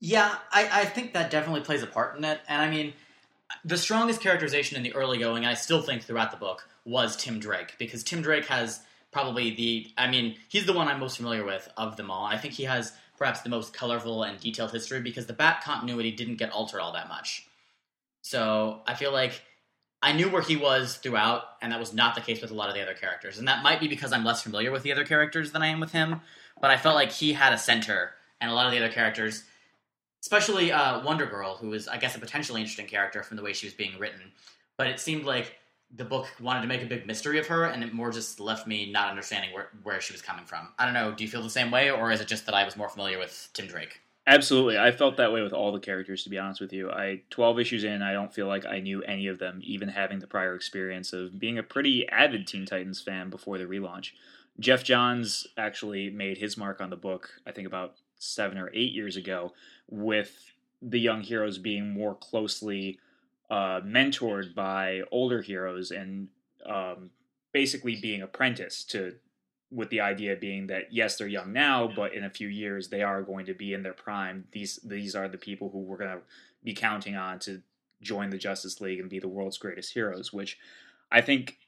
Yeah, 0.00 0.34
I, 0.52 0.80
I 0.80 0.84
think 0.84 1.12
that 1.14 1.30
definitely 1.30 1.62
plays 1.62 1.82
a 1.82 1.86
part 1.86 2.16
in 2.16 2.24
it. 2.24 2.40
And 2.48 2.62
I 2.62 2.70
mean, 2.70 2.92
the 3.64 3.76
strongest 3.76 4.20
characterization 4.20 4.76
in 4.76 4.82
the 4.82 4.94
early 4.94 5.18
going, 5.18 5.44
I 5.44 5.54
still 5.54 5.82
think 5.82 6.02
throughout 6.02 6.30
the 6.30 6.36
book, 6.36 6.68
was 6.88 7.16
Tim 7.16 7.38
Drake 7.38 7.74
because 7.78 8.02
Tim 8.02 8.22
Drake 8.22 8.46
has 8.46 8.80
probably 9.12 9.54
the 9.54 9.86
I 9.96 10.10
mean 10.10 10.36
he's 10.48 10.66
the 10.66 10.72
one 10.72 10.88
I'm 10.88 11.00
most 11.00 11.16
familiar 11.16 11.44
with 11.44 11.68
of 11.76 11.96
them 11.96 12.10
all. 12.10 12.24
I 12.24 12.38
think 12.38 12.54
he 12.54 12.64
has 12.64 12.92
perhaps 13.16 13.40
the 13.40 13.50
most 13.50 13.74
colorful 13.74 14.22
and 14.22 14.40
detailed 14.40 14.70
history 14.70 15.00
because 15.00 15.26
the 15.26 15.32
Bat 15.32 15.62
continuity 15.62 16.12
didn't 16.12 16.36
get 16.36 16.50
altered 16.50 16.80
all 16.80 16.92
that 16.92 17.08
much. 17.08 17.46
So 18.22 18.80
I 18.86 18.94
feel 18.94 19.12
like 19.12 19.42
I 20.00 20.12
knew 20.12 20.28
where 20.28 20.42
he 20.42 20.56
was 20.56 20.96
throughout, 20.96 21.42
and 21.60 21.72
that 21.72 21.80
was 21.80 21.92
not 21.92 22.14
the 22.14 22.20
case 22.20 22.40
with 22.40 22.52
a 22.52 22.54
lot 22.54 22.68
of 22.68 22.74
the 22.74 22.82
other 22.82 22.94
characters. 22.94 23.38
And 23.38 23.48
that 23.48 23.64
might 23.64 23.80
be 23.80 23.88
because 23.88 24.12
I'm 24.12 24.24
less 24.24 24.42
familiar 24.42 24.70
with 24.70 24.84
the 24.84 24.92
other 24.92 25.04
characters 25.04 25.50
than 25.50 25.62
I 25.62 25.68
am 25.68 25.80
with 25.80 25.90
him. 25.90 26.20
But 26.60 26.70
I 26.70 26.76
felt 26.76 26.94
like 26.94 27.10
he 27.10 27.32
had 27.32 27.52
a 27.52 27.58
center, 27.58 28.12
and 28.40 28.50
a 28.50 28.54
lot 28.54 28.66
of 28.66 28.72
the 28.72 28.78
other 28.78 28.92
characters, 28.92 29.42
especially 30.22 30.70
uh, 30.70 31.02
Wonder 31.02 31.26
Girl, 31.26 31.56
who 31.56 31.70
was, 31.70 31.88
I 31.88 31.96
guess, 31.96 32.14
a 32.14 32.20
potentially 32.20 32.60
interesting 32.60 32.86
character 32.86 33.24
from 33.24 33.36
the 33.36 33.42
way 33.42 33.52
she 33.52 33.66
was 33.66 33.74
being 33.74 33.98
written. 33.98 34.32
But 34.76 34.86
it 34.86 35.00
seemed 35.00 35.24
like 35.24 35.56
the 35.96 36.04
book 36.04 36.26
wanted 36.40 36.62
to 36.62 36.66
make 36.66 36.82
a 36.82 36.86
big 36.86 37.06
mystery 37.06 37.38
of 37.38 37.46
her, 37.46 37.64
and 37.64 37.82
it 37.82 37.94
more 37.94 38.10
just 38.10 38.40
left 38.40 38.66
me 38.66 38.90
not 38.90 39.08
understanding 39.08 39.52
where, 39.54 39.68
where 39.82 40.00
she 40.00 40.12
was 40.12 40.22
coming 40.22 40.44
from. 40.44 40.68
I 40.78 40.84
don't 40.84 40.94
know. 40.94 41.12
Do 41.12 41.24
you 41.24 41.30
feel 41.30 41.42
the 41.42 41.50
same 41.50 41.70
way, 41.70 41.90
or 41.90 42.10
is 42.10 42.20
it 42.20 42.28
just 42.28 42.46
that 42.46 42.54
I 42.54 42.64
was 42.64 42.76
more 42.76 42.88
familiar 42.88 43.18
with 43.18 43.48
Tim 43.54 43.66
Drake? 43.66 44.00
Absolutely, 44.26 44.78
I 44.78 44.92
felt 44.92 45.16
that 45.16 45.32
way 45.32 45.40
with 45.40 45.54
all 45.54 45.72
the 45.72 45.80
characters. 45.80 46.22
To 46.24 46.28
be 46.28 46.38
honest 46.38 46.60
with 46.60 46.72
you, 46.72 46.90
I 46.90 47.22
twelve 47.30 47.58
issues 47.58 47.84
in, 47.84 48.02
I 48.02 48.12
don't 48.12 48.34
feel 48.34 48.46
like 48.46 48.66
I 48.66 48.80
knew 48.80 49.02
any 49.04 49.26
of 49.26 49.38
them, 49.38 49.60
even 49.64 49.88
having 49.88 50.18
the 50.18 50.26
prior 50.26 50.54
experience 50.54 51.14
of 51.14 51.38
being 51.38 51.56
a 51.56 51.62
pretty 51.62 52.06
avid 52.10 52.46
Teen 52.46 52.66
Titans 52.66 53.00
fan 53.00 53.30
before 53.30 53.56
the 53.56 53.64
relaunch. 53.64 54.10
Geoff 54.60 54.84
Johns 54.84 55.46
actually 55.56 56.10
made 56.10 56.36
his 56.36 56.58
mark 56.58 56.82
on 56.82 56.90
the 56.90 56.96
book, 56.96 57.30
I 57.46 57.52
think 57.52 57.66
about 57.66 57.94
seven 58.18 58.58
or 58.58 58.70
eight 58.74 58.92
years 58.92 59.16
ago, 59.16 59.54
with 59.88 60.52
the 60.82 61.00
young 61.00 61.22
heroes 61.22 61.56
being 61.56 61.94
more 61.94 62.14
closely 62.14 62.98
uh, 63.50 63.80
mentored 63.80 64.54
by 64.54 65.02
older 65.10 65.40
heroes 65.40 65.90
and 65.90 66.28
um, 66.66 67.10
basically 67.52 67.96
being 67.96 68.22
apprenticed 68.22 68.90
to 68.90 69.14
with 69.70 69.90
the 69.90 70.00
idea 70.00 70.34
being 70.34 70.66
that 70.66 70.90
yes 70.90 71.16
they're 71.16 71.26
young 71.28 71.52
now 71.52 71.90
but 71.94 72.14
in 72.14 72.24
a 72.24 72.30
few 72.30 72.48
years 72.48 72.88
they 72.88 73.02
are 73.02 73.22
going 73.22 73.44
to 73.44 73.54
be 73.54 73.74
in 73.74 73.82
their 73.82 73.92
prime. 73.92 74.44
These 74.52 74.80
these 74.84 75.14
are 75.14 75.28
the 75.28 75.38
people 75.38 75.70
who 75.70 75.80
we're 75.80 75.98
going 75.98 76.16
to 76.16 76.22
be 76.64 76.74
counting 76.74 77.16
on 77.16 77.38
to 77.40 77.62
join 78.02 78.30
the 78.30 78.38
justice 78.38 78.80
league 78.80 79.00
and 79.00 79.10
be 79.10 79.18
the 79.18 79.28
world's 79.28 79.58
greatest 79.58 79.92
heroes 79.92 80.32
which 80.32 80.58
i 81.10 81.20
think 81.20 81.58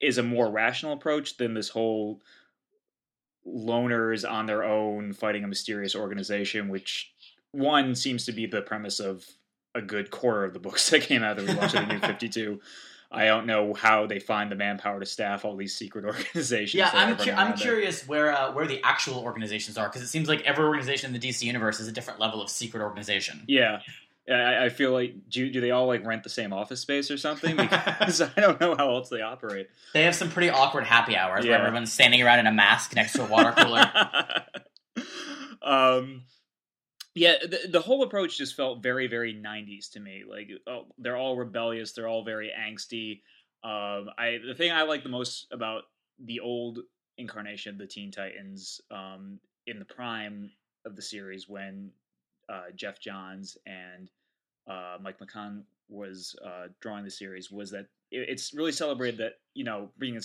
is 0.00 0.18
a 0.18 0.22
more 0.22 0.50
rational 0.50 0.92
approach 0.92 1.36
than 1.36 1.54
this 1.54 1.68
whole 1.68 2.20
loners 3.46 4.28
on 4.28 4.46
their 4.46 4.64
own 4.64 5.12
fighting 5.12 5.44
a 5.44 5.48
mysterious 5.48 5.94
organization 5.94 6.68
which 6.68 7.12
one 7.52 7.94
seems 7.94 8.24
to 8.26 8.32
be 8.32 8.46
the 8.46 8.62
premise 8.62 9.00
of 9.00 9.24
a 9.76 9.82
good 9.82 10.10
quarter 10.10 10.44
of 10.44 10.52
the 10.52 10.58
books 10.58 10.90
that 10.90 11.02
came 11.02 11.22
out 11.22 11.36
that 11.36 11.46
we 11.46 11.54
watched 11.54 11.74
of 11.74 11.86
the 11.86 11.94
New 11.94 12.00
Fifty 12.06 12.28
Two. 12.28 12.60
I 13.10 13.26
don't 13.26 13.46
know 13.46 13.72
how 13.72 14.06
they 14.06 14.18
find 14.18 14.50
the 14.50 14.56
manpower 14.56 14.98
to 14.98 15.06
staff 15.06 15.44
all 15.44 15.56
these 15.56 15.76
secret 15.76 16.04
organizations. 16.06 16.74
Yeah, 16.74 16.90
I'm 16.92 17.16
cu- 17.16 17.30
I'm 17.30 17.56
curious 17.56 18.06
where 18.08 18.36
uh, 18.36 18.52
where 18.52 18.66
the 18.66 18.80
actual 18.82 19.18
organizations 19.18 19.78
are 19.78 19.88
because 19.88 20.02
it 20.02 20.08
seems 20.08 20.28
like 20.28 20.42
every 20.42 20.64
organization 20.64 21.14
in 21.14 21.20
the 21.20 21.28
DC 21.28 21.42
universe 21.42 21.78
is 21.78 21.88
a 21.88 21.92
different 21.92 22.18
level 22.18 22.42
of 22.42 22.50
secret 22.50 22.82
organization. 22.82 23.44
Yeah, 23.46 23.80
I, 24.28 24.64
I 24.64 24.68
feel 24.70 24.92
like 24.92 25.28
do 25.28 25.48
do 25.50 25.60
they 25.60 25.70
all 25.70 25.86
like 25.86 26.04
rent 26.04 26.24
the 26.24 26.30
same 26.30 26.52
office 26.52 26.80
space 26.80 27.10
or 27.10 27.16
something? 27.16 27.56
Because 27.56 28.20
I 28.20 28.32
don't 28.36 28.60
know 28.60 28.74
how 28.74 28.90
else 28.90 29.08
they 29.08 29.22
operate. 29.22 29.68
They 29.92 30.02
have 30.02 30.14
some 30.14 30.30
pretty 30.30 30.50
awkward 30.50 30.84
happy 30.84 31.16
hours 31.16 31.44
yeah. 31.44 31.52
where 31.52 31.66
everyone's 31.66 31.92
standing 31.92 32.22
around 32.22 32.40
in 32.40 32.46
a 32.46 32.52
mask 32.52 32.94
next 32.94 33.12
to 33.14 33.22
a 33.22 33.26
water 33.26 33.52
cooler. 33.52 33.90
um 35.62 36.22
yeah, 37.16 37.36
the, 37.40 37.60
the 37.70 37.80
whole 37.80 38.02
approach 38.02 38.36
just 38.36 38.54
felt 38.54 38.82
very, 38.82 39.06
very 39.06 39.34
'90s 39.34 39.90
to 39.92 40.00
me. 40.00 40.22
Like, 40.28 40.50
oh, 40.66 40.84
they're 40.98 41.16
all 41.16 41.36
rebellious, 41.36 41.92
they're 41.92 42.08
all 42.08 42.24
very 42.24 42.52
angsty. 42.56 43.22
Um, 43.64 44.10
I 44.18 44.38
the 44.46 44.54
thing 44.54 44.70
I 44.70 44.82
like 44.82 45.02
the 45.02 45.08
most 45.08 45.46
about 45.50 45.84
the 46.24 46.40
old 46.40 46.80
incarnation 47.18 47.72
of 47.72 47.78
the 47.78 47.86
Teen 47.86 48.10
Titans 48.10 48.80
um, 48.90 49.40
in 49.66 49.78
the 49.78 49.84
prime 49.84 50.50
of 50.84 50.94
the 50.94 51.02
series 51.02 51.48
when 51.48 51.90
uh, 52.50 52.64
Geoff 52.74 53.00
Johns 53.00 53.56
and 53.66 54.10
uh, 54.68 54.98
Mike 55.00 55.18
McMahon 55.18 55.62
was 55.88 56.36
uh, 56.44 56.66
drawing 56.80 57.04
the 57.04 57.10
series 57.10 57.50
was 57.50 57.70
that 57.70 57.86
it, 58.10 58.28
it's 58.28 58.52
really 58.52 58.72
celebrated 58.72 59.18
that 59.18 59.34
you 59.54 59.64
know 59.64 59.88
being 59.98 60.18
a 60.18 60.20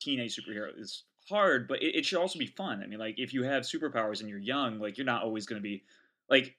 teenage 0.00 0.36
superhero 0.36 0.68
is 0.76 1.04
hard, 1.28 1.68
but 1.68 1.80
it, 1.82 1.94
it, 1.94 2.04
should 2.04 2.18
also 2.18 2.38
be 2.38 2.46
fun. 2.46 2.82
I 2.82 2.86
mean, 2.88 2.98
like 2.98 3.14
if 3.18 3.32
you 3.32 3.44
have 3.44 3.62
superpowers 3.62 4.20
and 4.20 4.28
you're 4.28 4.38
young, 4.38 4.80
like 4.80 4.98
you're 4.98 5.06
not 5.06 5.22
always 5.22 5.46
going 5.46 5.60
to 5.60 5.62
be 5.62 5.84
like 6.28 6.56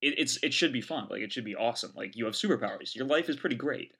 it, 0.00 0.18
it's 0.18 0.38
it 0.42 0.52
should 0.52 0.72
be 0.72 0.80
fun. 0.80 1.06
Like 1.10 1.22
it 1.22 1.32
should 1.32 1.44
be 1.44 1.56
awesome. 1.56 1.92
Like 1.94 2.16
you 2.16 2.24
have 2.26 2.34
superpowers. 2.34 2.94
Your 2.94 3.06
life 3.06 3.28
is 3.28 3.36
pretty 3.36 3.56
great. 3.56 3.92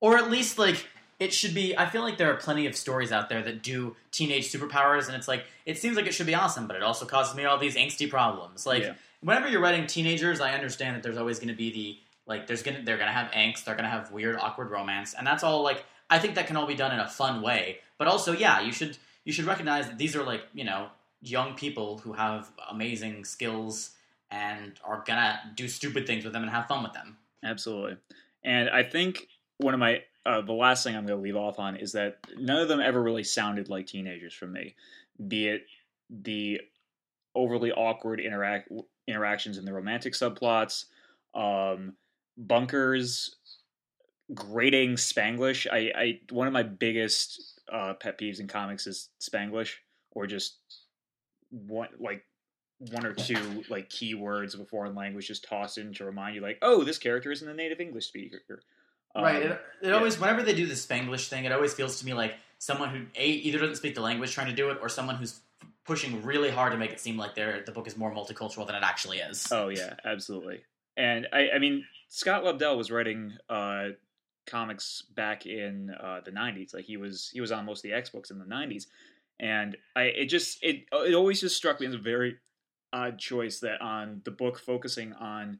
Or 0.00 0.16
at 0.16 0.30
least 0.30 0.58
like 0.58 0.86
it 1.18 1.32
should 1.32 1.54
be 1.54 1.76
I 1.76 1.88
feel 1.88 2.02
like 2.02 2.18
there 2.18 2.30
are 2.32 2.36
plenty 2.36 2.66
of 2.66 2.76
stories 2.76 3.12
out 3.12 3.28
there 3.28 3.42
that 3.42 3.62
do 3.62 3.96
teenage 4.10 4.50
superpowers 4.50 5.06
and 5.06 5.16
it's 5.16 5.28
like 5.28 5.44
it 5.66 5.78
seems 5.78 5.96
like 5.96 6.06
it 6.06 6.14
should 6.14 6.26
be 6.26 6.34
awesome, 6.34 6.66
but 6.66 6.76
it 6.76 6.82
also 6.82 7.06
causes 7.06 7.34
me 7.34 7.44
all 7.44 7.58
these 7.58 7.76
angsty 7.76 8.08
problems. 8.08 8.66
Like 8.66 8.82
yeah. 8.82 8.94
whenever 9.20 9.48
you're 9.48 9.60
writing 9.60 9.86
teenagers, 9.86 10.40
I 10.40 10.52
understand 10.52 10.96
that 10.96 11.02
there's 11.02 11.18
always 11.18 11.38
going 11.38 11.48
to 11.48 11.54
be 11.54 11.72
the 11.72 11.98
like 12.26 12.46
there's 12.46 12.62
gonna 12.62 12.82
they're 12.84 12.98
gonna 12.98 13.12
have 13.12 13.30
angst, 13.32 13.64
they're 13.64 13.74
gonna 13.74 13.88
have 13.88 14.12
weird, 14.12 14.36
awkward 14.36 14.70
romance, 14.70 15.14
and 15.14 15.26
that's 15.26 15.42
all 15.42 15.62
like 15.62 15.84
I 16.10 16.18
think 16.18 16.34
that 16.34 16.46
can 16.46 16.56
all 16.56 16.66
be 16.66 16.74
done 16.74 16.92
in 16.92 17.00
a 17.00 17.08
fun 17.08 17.42
way. 17.42 17.78
But 17.98 18.08
also, 18.08 18.32
yeah, 18.32 18.60
you 18.60 18.72
should 18.72 18.96
you 19.24 19.32
should 19.32 19.46
recognize 19.46 19.86
that 19.86 19.98
these 19.98 20.14
are 20.16 20.22
like 20.22 20.42
you 20.52 20.64
know 20.64 20.88
young 21.22 21.54
people 21.54 21.98
who 21.98 22.12
have 22.12 22.50
amazing 22.70 23.24
skills 23.24 23.92
and 24.30 24.72
are 24.84 25.02
gonna 25.06 25.38
do 25.54 25.68
stupid 25.68 26.06
things 26.06 26.24
with 26.24 26.32
them 26.32 26.42
and 26.42 26.50
have 26.50 26.66
fun 26.66 26.82
with 26.82 26.92
them. 26.92 27.16
Absolutely. 27.44 27.96
And 28.44 28.68
I 28.70 28.82
think 28.82 29.28
one 29.58 29.74
of 29.74 29.80
my 29.80 30.02
uh, 30.24 30.40
the 30.40 30.52
last 30.52 30.84
thing 30.84 30.94
I'm 30.94 31.04
going 31.06 31.18
to 31.18 31.22
leave 31.22 31.36
off 31.36 31.58
on 31.58 31.76
is 31.76 31.92
that 31.92 32.18
none 32.38 32.62
of 32.62 32.68
them 32.68 32.80
ever 32.80 33.02
really 33.02 33.24
sounded 33.24 33.68
like 33.68 33.86
teenagers 33.86 34.32
from 34.32 34.52
me. 34.52 34.76
Be 35.26 35.48
it 35.48 35.66
the 36.08 36.60
overly 37.34 37.72
awkward 37.72 38.20
interact 38.20 38.70
interactions 39.08 39.58
in 39.58 39.64
the 39.64 39.72
romantic 39.72 40.12
subplots, 40.12 40.84
um, 41.34 41.94
Bunker's, 42.36 43.36
grating 44.32 44.92
Spanglish. 44.94 45.66
I, 45.70 45.92
I 46.00 46.20
one 46.30 46.46
of 46.46 46.52
my 46.52 46.62
biggest 46.62 47.60
uh, 47.72 47.94
pet 47.94 48.18
peeves 48.18 48.38
in 48.38 48.46
comics 48.46 48.86
is 48.86 49.08
Spanglish 49.20 49.74
or 50.12 50.26
just 50.26 50.56
one 51.52 51.88
like 51.98 52.24
one 52.90 53.06
or 53.06 53.12
two 53.12 53.64
like 53.68 53.88
keywords 53.88 54.54
of 54.54 54.60
a 54.60 54.64
foreign 54.64 54.94
language 54.94 55.28
just 55.28 55.44
tossed 55.44 55.78
in 55.78 55.92
to 55.94 56.04
remind 56.04 56.34
you 56.34 56.40
like 56.40 56.58
oh 56.62 56.82
this 56.82 56.98
character 56.98 57.30
isn't 57.30 57.48
a 57.48 57.54
native 57.54 57.80
english 57.80 58.06
speaker. 58.06 58.40
Um, 59.14 59.24
right 59.24 59.42
it, 59.42 59.50
it 59.52 59.60
yeah. 59.82 59.92
always 59.92 60.18
whenever 60.18 60.42
they 60.42 60.54
do 60.54 60.66
the 60.66 60.74
spanglish 60.74 61.28
thing 61.28 61.44
it 61.44 61.52
always 61.52 61.74
feels 61.74 61.98
to 62.00 62.06
me 62.06 62.14
like 62.14 62.34
someone 62.58 62.88
who 62.88 63.04
a 63.14 63.26
either 63.26 63.58
doesn't 63.58 63.76
speak 63.76 63.94
the 63.94 64.00
language 64.00 64.32
trying 64.32 64.48
to 64.48 64.54
do 64.54 64.70
it 64.70 64.78
or 64.80 64.88
someone 64.88 65.16
who's 65.16 65.40
pushing 65.84 66.22
really 66.22 66.50
hard 66.50 66.72
to 66.72 66.78
make 66.78 66.92
it 66.92 67.00
seem 67.00 67.16
like 67.16 67.34
the 67.34 67.72
book 67.74 67.86
is 67.86 67.96
more 67.96 68.12
multicultural 68.12 68.66
than 68.66 68.76
it 68.76 68.82
actually 68.82 69.18
is. 69.18 69.48
Oh 69.52 69.68
yeah 69.68 69.94
absolutely. 70.04 70.62
And 70.96 71.28
i, 71.32 71.50
I 71.54 71.58
mean 71.58 71.84
scott 72.08 72.42
lobdell 72.42 72.76
was 72.76 72.90
writing 72.90 73.32
uh, 73.48 73.88
comics 74.46 75.02
back 75.14 75.46
in 75.46 75.90
uh, 75.90 76.20
the 76.24 76.32
90s 76.32 76.74
like 76.74 76.84
he 76.84 76.96
was 76.96 77.30
he 77.32 77.40
was 77.40 77.52
on 77.52 77.64
most 77.64 77.78
of 77.78 77.90
the 77.90 77.92
x 77.92 78.10
books 78.10 78.30
in 78.30 78.38
the 78.38 78.44
90s 78.44 78.86
and 79.42 79.76
I 79.94 80.04
it 80.04 80.26
just 80.26 80.62
it 80.62 80.84
it 80.92 81.14
always 81.14 81.40
just 81.40 81.56
struck 81.56 81.80
me 81.80 81.86
as 81.86 81.94
a 81.94 81.98
very 81.98 82.36
odd 82.92 83.18
choice 83.18 83.60
that 83.60 83.82
on 83.82 84.22
the 84.24 84.30
book 84.30 84.58
focusing 84.58 85.12
on 85.14 85.58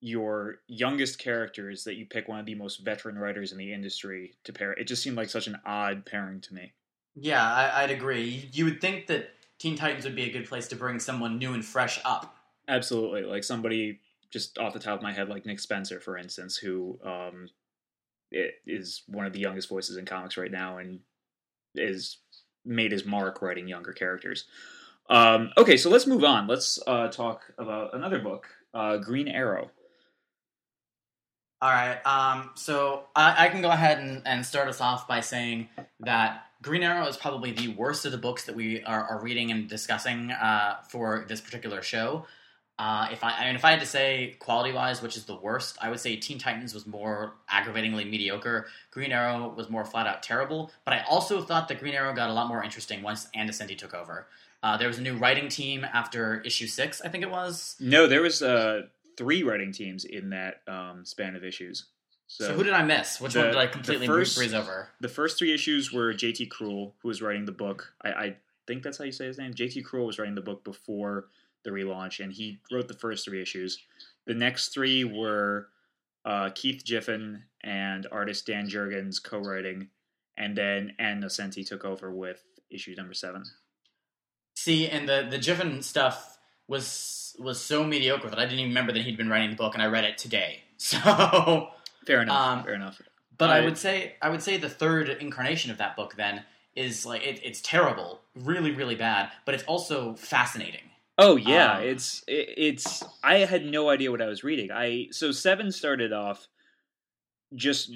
your 0.00 0.56
youngest 0.66 1.18
characters 1.18 1.84
that 1.84 1.94
you 1.94 2.04
pick 2.04 2.28
one 2.28 2.40
of 2.40 2.46
the 2.46 2.56
most 2.56 2.84
veteran 2.84 3.16
writers 3.16 3.52
in 3.52 3.58
the 3.58 3.72
industry 3.72 4.34
to 4.42 4.52
pair. 4.52 4.72
It 4.72 4.88
just 4.88 5.02
seemed 5.02 5.16
like 5.16 5.30
such 5.30 5.46
an 5.46 5.56
odd 5.64 6.04
pairing 6.04 6.40
to 6.40 6.54
me. 6.54 6.72
Yeah, 7.14 7.44
I, 7.44 7.82
would 7.82 7.92
agree. 7.92 8.48
You 8.52 8.64
would 8.64 8.80
think 8.80 9.06
that 9.06 9.30
Teen 9.58 9.76
Titans 9.76 10.04
would 10.04 10.16
be 10.16 10.24
a 10.24 10.32
good 10.32 10.48
place 10.48 10.66
to 10.68 10.76
bring 10.76 10.98
someone 10.98 11.38
new 11.38 11.54
and 11.54 11.64
fresh 11.64 12.00
up. 12.04 12.34
Absolutely, 12.66 13.22
like 13.22 13.44
somebody 13.44 14.00
just 14.32 14.58
off 14.58 14.72
the 14.72 14.80
top 14.80 14.96
of 14.96 15.02
my 15.02 15.12
head, 15.12 15.28
like 15.28 15.46
Nick 15.46 15.60
Spencer, 15.60 16.00
for 16.00 16.16
instance, 16.16 16.56
who 16.56 16.98
um, 17.04 17.48
is 18.32 19.02
one 19.06 19.26
of 19.26 19.32
the 19.32 19.40
youngest 19.40 19.68
voices 19.68 19.98
in 19.98 20.04
comics 20.04 20.36
right 20.36 20.50
now 20.50 20.78
and 20.78 20.98
is 21.76 22.18
made 22.64 22.92
his 22.92 23.04
mark 23.04 23.42
writing 23.42 23.68
younger 23.68 23.92
characters. 23.92 24.44
Um, 25.08 25.50
okay, 25.56 25.76
so 25.76 25.90
let's 25.90 26.06
move 26.06 26.24
on. 26.24 26.46
Let's 26.46 26.78
uh, 26.86 27.08
talk 27.08 27.52
about 27.58 27.94
another 27.94 28.18
book, 28.18 28.46
uh, 28.72 28.98
Green 28.98 29.28
Arrow. 29.28 29.70
All 31.60 31.70
right. 31.70 32.04
Um, 32.04 32.50
so 32.54 33.04
I, 33.14 33.46
I, 33.46 33.48
can 33.48 33.62
go 33.62 33.70
ahead 33.70 34.00
and, 34.00 34.22
and, 34.24 34.44
start 34.44 34.68
us 34.68 34.80
off 34.80 35.06
by 35.06 35.20
saying 35.20 35.68
that 36.00 36.46
Green 36.60 36.82
Arrow 36.82 37.06
is 37.06 37.16
probably 37.16 37.52
the 37.52 37.68
worst 37.68 38.04
of 38.04 38.10
the 38.10 38.18
books 38.18 38.44
that 38.46 38.56
we 38.56 38.82
are, 38.82 39.04
are 39.04 39.22
reading 39.22 39.52
and 39.52 39.68
discussing 39.68 40.32
uh, 40.32 40.78
for 40.88 41.24
this 41.28 41.40
particular 41.40 41.80
show. 41.80 42.26
Uh, 42.82 43.06
if 43.12 43.22
I, 43.22 43.30
I 43.30 43.46
mean, 43.46 43.54
if 43.54 43.64
I 43.64 43.70
had 43.70 43.78
to 43.78 43.86
say 43.86 44.34
quality 44.40 44.72
wise, 44.72 45.00
which 45.00 45.16
is 45.16 45.24
the 45.24 45.36
worst, 45.36 45.78
I 45.80 45.88
would 45.88 46.00
say 46.00 46.16
Teen 46.16 46.38
Titans 46.38 46.74
was 46.74 46.84
more 46.84 47.34
aggravatingly 47.48 48.04
mediocre. 48.04 48.66
Green 48.90 49.12
Arrow 49.12 49.54
was 49.56 49.70
more 49.70 49.84
flat 49.84 50.08
out 50.08 50.20
terrible. 50.20 50.72
But 50.84 50.94
I 50.94 51.04
also 51.08 51.42
thought 51.42 51.68
that 51.68 51.78
Green 51.78 51.94
Arrow 51.94 52.12
got 52.12 52.28
a 52.28 52.32
lot 52.32 52.48
more 52.48 52.60
interesting 52.64 53.00
once 53.00 53.28
Ann 53.36 53.48
Nocenti 53.48 53.78
took 53.78 53.94
over. 53.94 54.26
Uh, 54.64 54.76
there 54.78 54.88
was 54.88 54.98
a 54.98 55.00
new 55.00 55.14
writing 55.14 55.48
team 55.48 55.84
after 55.84 56.40
issue 56.40 56.66
six, 56.66 57.00
I 57.00 57.08
think 57.08 57.22
it 57.22 57.30
was. 57.30 57.76
No, 57.78 58.08
there 58.08 58.20
was 58.20 58.42
uh, 58.42 58.82
three 59.16 59.44
writing 59.44 59.70
teams 59.70 60.04
in 60.04 60.30
that 60.30 60.62
um, 60.66 61.04
span 61.04 61.36
of 61.36 61.44
issues. 61.44 61.84
So, 62.26 62.48
so, 62.48 62.54
who 62.54 62.64
did 62.64 62.72
I 62.72 62.82
miss? 62.82 63.20
Which 63.20 63.34
the, 63.34 63.42
one 63.42 63.48
did 63.50 63.58
I 63.58 63.68
completely 63.68 64.08
first, 64.08 64.36
breeze 64.36 64.54
over? 64.54 64.88
The 65.00 65.08
first 65.08 65.38
three 65.38 65.54
issues 65.54 65.92
were 65.92 66.12
J.T. 66.14 66.48
Krul, 66.48 66.94
who 66.98 67.08
was 67.08 67.22
writing 67.22 67.44
the 67.44 67.52
book. 67.52 67.92
I, 68.02 68.08
I 68.08 68.36
think 68.66 68.82
that's 68.82 68.98
how 68.98 69.04
you 69.04 69.12
say 69.12 69.26
his 69.26 69.38
name. 69.38 69.54
J.T. 69.54 69.84
Krul 69.84 70.04
was 70.04 70.18
writing 70.18 70.34
the 70.34 70.40
book 70.40 70.64
before 70.64 71.26
the 71.64 71.70
relaunch, 71.70 72.22
and 72.22 72.32
he 72.32 72.60
wrote 72.70 72.88
the 72.88 72.94
first 72.94 73.24
three 73.24 73.42
issues. 73.42 73.78
The 74.26 74.34
next 74.34 74.68
three 74.68 75.04
were 75.04 75.68
uh, 76.24 76.50
Keith 76.54 76.84
Giffen 76.84 77.44
and 77.62 78.06
artist 78.10 78.46
Dan 78.46 78.68
Jurgens 78.68 79.22
co-writing, 79.22 79.88
and 80.36 80.56
then 80.56 80.94
Ann 80.98 81.20
Nocenti 81.20 81.66
took 81.66 81.84
over 81.84 82.10
with 82.10 82.42
issue 82.70 82.94
number 82.96 83.14
seven. 83.14 83.44
See, 84.54 84.88
and 84.88 85.08
the 85.08 85.26
the 85.30 85.38
Giffen 85.38 85.82
stuff 85.82 86.38
was 86.68 87.34
was 87.38 87.60
so 87.60 87.84
mediocre 87.84 88.28
that 88.28 88.38
I 88.38 88.44
didn't 88.44 88.60
even 88.60 88.70
remember 88.70 88.92
that 88.92 89.02
he'd 89.02 89.16
been 89.16 89.28
writing 89.28 89.50
the 89.50 89.56
book, 89.56 89.74
and 89.74 89.82
I 89.82 89.86
read 89.86 90.04
it 90.04 90.18
today. 90.18 90.62
So 90.82 91.68
fair 92.04 92.22
enough. 92.22 92.36
Um, 92.36 92.64
fair 92.64 92.74
enough. 92.74 93.00
But 93.38 93.50
I, 93.50 93.58
I, 93.58 93.64
would 93.64 93.78
say 93.78 94.16
I 94.20 94.30
would 94.30 94.42
say 94.42 94.56
the 94.56 94.68
third 94.68 95.08
incarnation 95.08 95.70
of 95.70 95.78
that 95.78 95.94
book 95.94 96.16
then 96.16 96.42
is 96.74 97.06
like 97.06 97.22
it, 97.24 97.40
it's 97.44 97.60
terrible, 97.60 98.20
really, 98.34 98.72
really 98.72 98.96
bad, 98.96 99.30
but 99.44 99.54
it's 99.54 99.62
also 99.64 100.14
fascinating. 100.14 100.80
Oh 101.22 101.36
yeah, 101.36 101.76
um, 101.78 101.84
it's 101.84 102.24
it, 102.26 102.48
it's. 102.56 103.02
I 103.22 103.38
had 103.38 103.64
no 103.64 103.88
idea 103.88 104.10
what 104.10 104.20
I 104.20 104.26
was 104.26 104.42
reading. 104.42 104.72
I 104.72 105.06
so 105.12 105.30
seven 105.30 105.70
started 105.70 106.12
off 106.12 106.48
just 107.54 107.92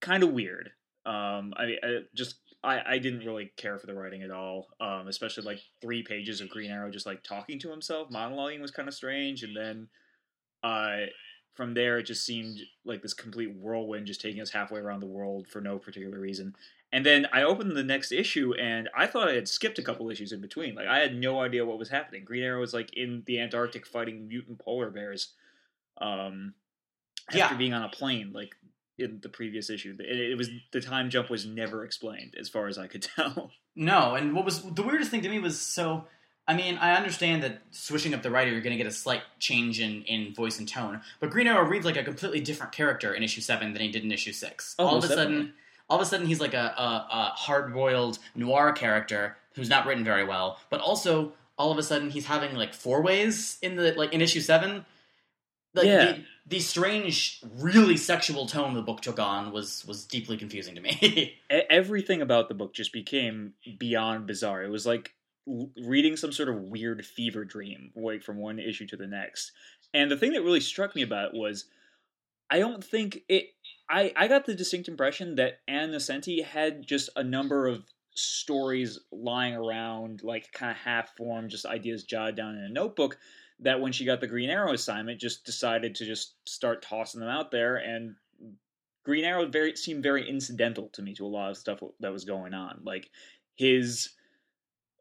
kind 0.00 0.24
of 0.24 0.32
weird. 0.32 0.70
Um, 1.06 1.54
I, 1.56 1.76
I 1.82 1.98
just 2.14 2.36
I, 2.64 2.80
I 2.94 2.98
didn't 2.98 3.24
really 3.24 3.52
care 3.56 3.78
for 3.78 3.86
the 3.86 3.94
writing 3.94 4.22
at 4.22 4.32
all. 4.32 4.66
Um, 4.80 5.06
especially 5.06 5.44
like 5.44 5.60
three 5.80 6.02
pages 6.02 6.40
of 6.40 6.50
Green 6.50 6.72
Arrow 6.72 6.90
just 6.90 7.06
like 7.06 7.22
talking 7.22 7.60
to 7.60 7.70
himself, 7.70 8.10
monologuing 8.10 8.60
was 8.60 8.72
kind 8.72 8.88
of 8.88 8.94
strange, 8.94 9.44
and 9.44 9.56
then 9.56 9.88
uh, 10.64 11.06
from 11.54 11.74
there 11.74 11.98
it 11.98 12.04
just 12.04 12.26
seemed 12.26 12.58
like 12.84 13.02
this 13.02 13.14
complete 13.14 13.54
whirlwind, 13.54 14.08
just 14.08 14.20
taking 14.20 14.40
us 14.40 14.50
halfway 14.50 14.80
around 14.80 15.00
the 15.00 15.06
world 15.06 15.46
for 15.46 15.60
no 15.60 15.78
particular 15.78 16.18
reason. 16.18 16.56
And 16.92 17.06
then 17.06 17.26
I 17.32 17.42
opened 17.42 17.76
the 17.76 17.84
next 17.84 18.10
issue, 18.10 18.52
and 18.54 18.88
I 18.96 19.06
thought 19.06 19.28
I 19.28 19.34
had 19.34 19.48
skipped 19.48 19.78
a 19.78 19.82
couple 19.82 20.10
issues 20.10 20.32
in 20.32 20.40
between. 20.40 20.74
Like 20.74 20.88
I 20.88 20.98
had 20.98 21.14
no 21.14 21.40
idea 21.40 21.64
what 21.64 21.78
was 21.78 21.88
happening. 21.88 22.24
Green 22.24 22.42
Arrow 22.42 22.60
was 22.60 22.74
like 22.74 22.92
in 22.94 23.22
the 23.26 23.38
Antarctic 23.40 23.86
fighting 23.86 24.26
mutant 24.26 24.58
polar 24.58 24.90
bears. 24.90 25.32
Um, 25.98 26.54
after 27.28 27.38
yeah. 27.38 27.56
being 27.56 27.74
on 27.74 27.84
a 27.84 27.88
plane, 27.88 28.32
like 28.32 28.56
in 28.98 29.20
the 29.22 29.28
previous 29.28 29.70
issue, 29.70 29.96
it, 30.00 30.32
it 30.32 30.36
was 30.36 30.50
the 30.72 30.80
time 30.80 31.10
jump 31.10 31.30
was 31.30 31.46
never 31.46 31.84
explained, 31.84 32.34
as 32.38 32.48
far 32.48 32.66
as 32.66 32.76
I 32.76 32.88
could 32.88 33.02
tell. 33.16 33.52
No, 33.76 34.14
and 34.16 34.34
what 34.34 34.44
was 34.44 34.62
the 34.62 34.82
weirdest 34.82 35.10
thing 35.10 35.22
to 35.22 35.28
me 35.28 35.38
was 35.38 35.60
so. 35.60 36.06
I 36.48 36.54
mean, 36.54 36.78
I 36.78 36.96
understand 36.96 37.44
that 37.44 37.62
switching 37.70 38.12
up 38.12 38.22
the 38.22 38.30
writer, 38.30 38.50
you're 38.50 38.62
going 38.62 38.76
to 38.76 38.82
get 38.82 38.88
a 38.88 38.90
slight 38.92 39.22
change 39.38 39.78
in, 39.78 40.02
in 40.02 40.34
voice 40.34 40.58
and 40.58 40.66
tone. 40.66 41.00
But 41.20 41.30
Green 41.30 41.46
Arrow 41.46 41.64
reads 41.64 41.84
like 41.84 41.96
a 41.96 42.02
completely 42.02 42.40
different 42.40 42.72
character 42.72 43.14
in 43.14 43.22
issue 43.22 43.40
seven 43.40 43.72
than 43.72 43.82
he 43.82 43.88
did 43.88 44.02
in 44.02 44.10
issue 44.10 44.32
six. 44.32 44.74
Oh, 44.76 44.86
All 44.86 44.98
of 44.98 45.04
a 45.04 45.08
sudden, 45.08 45.54
all 45.90 45.98
of 45.98 46.02
a 46.02 46.06
sudden 46.06 46.26
he's 46.26 46.40
like 46.40 46.54
a, 46.54 46.74
a, 46.78 47.06
a 47.10 47.32
hard 47.34 47.74
boiled 47.74 48.18
noir 48.34 48.72
character 48.72 49.36
who's 49.54 49.68
not 49.68 49.86
written 49.86 50.04
very 50.04 50.24
well, 50.24 50.58
but 50.70 50.80
also 50.80 51.32
all 51.58 51.72
of 51.72 51.78
a 51.78 51.82
sudden 51.82 52.10
he's 52.10 52.26
having 52.26 52.54
like 52.54 52.72
four 52.72 53.02
ways 53.02 53.58
in 53.60 53.76
the 53.76 53.92
like 53.92 54.14
in 54.14 54.22
issue 54.22 54.40
seven. 54.40 54.86
Like, 55.74 55.86
yeah. 55.86 56.04
The, 56.04 56.24
the 56.46 56.60
strange, 56.60 57.40
really 57.58 57.96
sexual 57.96 58.46
tone 58.46 58.74
the 58.74 58.82
book 58.82 59.02
took 59.02 59.18
on 59.18 59.52
was 59.52 59.84
was 59.86 60.04
deeply 60.04 60.36
confusing 60.36 60.74
to 60.76 60.80
me. 60.80 61.38
Everything 61.50 62.22
about 62.22 62.48
the 62.48 62.54
book 62.54 62.72
just 62.72 62.92
became 62.92 63.54
beyond 63.78 64.26
bizarre. 64.26 64.62
It 64.62 64.70
was 64.70 64.86
like 64.86 65.12
reading 65.46 66.16
some 66.16 66.32
sort 66.32 66.48
of 66.48 66.56
weird 66.56 67.04
fever 67.04 67.44
dream, 67.44 67.90
like 67.96 68.22
from 68.22 68.36
one 68.36 68.58
issue 68.58 68.86
to 68.86 68.96
the 68.96 69.06
next. 69.06 69.52
And 69.92 70.10
the 70.10 70.16
thing 70.16 70.32
that 70.32 70.42
really 70.42 70.60
struck 70.60 70.94
me 70.94 71.02
about 71.02 71.34
it 71.34 71.34
was, 71.34 71.66
I 72.48 72.58
don't 72.58 72.82
think 72.82 73.22
it 73.28 73.50
I, 73.90 74.12
I 74.16 74.28
got 74.28 74.46
the 74.46 74.54
distinct 74.54 74.88
impression 74.88 75.34
that 75.34 75.60
Ann 75.66 75.90
Nocenti 75.90 76.44
had 76.44 76.86
just 76.86 77.10
a 77.16 77.24
number 77.24 77.66
of 77.66 77.82
stories 78.14 79.00
lying 79.10 79.54
around, 79.54 80.22
like 80.22 80.52
kind 80.52 80.70
of 80.70 80.76
half 80.76 81.16
formed, 81.16 81.50
just 81.50 81.66
ideas 81.66 82.04
jotted 82.04 82.36
down 82.36 82.56
in 82.56 82.62
a 82.62 82.68
notebook. 82.68 83.18
That 83.58 83.80
when 83.80 83.92
she 83.92 84.06
got 84.06 84.20
the 84.20 84.26
Green 84.26 84.48
Arrow 84.48 84.72
assignment, 84.72 85.20
just 85.20 85.44
decided 85.44 85.96
to 85.96 86.06
just 86.06 86.36
start 86.48 86.82
tossing 86.82 87.20
them 87.20 87.28
out 87.28 87.50
there, 87.50 87.76
and 87.76 88.14
Green 89.04 89.24
Arrow 89.24 89.46
very 89.46 89.76
seemed 89.76 90.02
very 90.02 90.26
incidental 90.26 90.88
to 90.90 91.02
me 91.02 91.14
to 91.14 91.26
a 91.26 91.28
lot 91.28 91.50
of 91.50 91.56
stuff 91.56 91.80
that 91.98 92.12
was 92.12 92.24
going 92.24 92.54
on. 92.54 92.80
Like 92.84 93.10
his, 93.56 94.10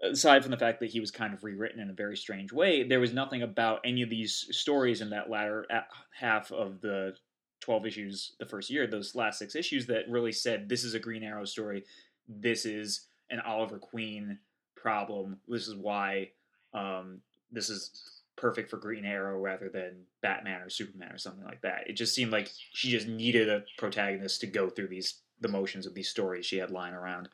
aside 0.03 0.41
from 0.41 0.51
the 0.51 0.58
fact 0.58 0.79
that 0.79 0.89
he 0.89 1.00
was 1.00 1.12
kind 1.12 1.34
of 1.34 1.43
rewritten 1.43 1.79
in 1.79 1.89
a 1.89 1.93
very 1.93 2.17
strange 2.17 2.51
way, 2.51 2.84
there 2.84 3.00
was 3.00 3.13
nothing 3.13 3.43
about 3.43 3.81
any 3.86 4.01
of 4.01 4.10
these 4.10 4.48
stories 4.51 5.01
in 5.01 5.12
that 5.12 5.29
latter 5.29 5.65
uh, 5.72 5.81
half 6.12 6.51
of 6.51 6.81
the 6.81 7.13
12 7.62 7.86
issues 7.86 8.32
the 8.39 8.46
first 8.46 8.70
year, 8.70 8.88
those 8.88 9.16
last 9.16 9.39
six 9.39 9.56
issues 9.56 9.86
that 9.88 10.10
really 10.10 10.32
said 10.32 10.70
this 10.70 10.84
is 10.84 10.94
a 10.94 11.00
Green 11.00 11.24
Arrow 11.24 11.46
story. 11.46 11.84
This 12.28 12.66
is 12.66 13.01
an 13.30 13.39
Oliver 13.42 13.78
Queen 13.78 14.39
problem. 14.75 15.38
This 15.48 15.68
is 15.68 15.75
why 15.75 16.30
um, 16.74 17.22
this 17.51 17.70
is 17.70 18.20
perfect 18.36 18.70
for 18.70 18.78
Green 18.78 19.06
Arrow 19.06 19.38
rather 19.39 19.70
than 19.70 20.06
Batman 20.22 20.62
or 20.62 20.70
Superman 20.70 21.12
or 21.12 21.18
something 21.18 21.44
like 21.44 21.62
that. 21.62 21.84
It 21.88 21.94
just 21.94 22.16
seemed 22.16 22.32
like 22.32 22.50
she 22.74 22.89
just 22.89 23.08
needed 23.08 23.50
a 23.50 23.63
protagonist 23.78 24.42
to 24.42 24.48
go 24.48 24.70
through 24.70 24.88
these 24.88 25.16
the 25.42 25.48
motions 25.48 25.86
of 25.86 25.94
these 25.94 26.10
stories 26.10 26.46
she 26.46 26.58
had 26.58 26.70
lying 26.70 26.94
around. 26.94 27.30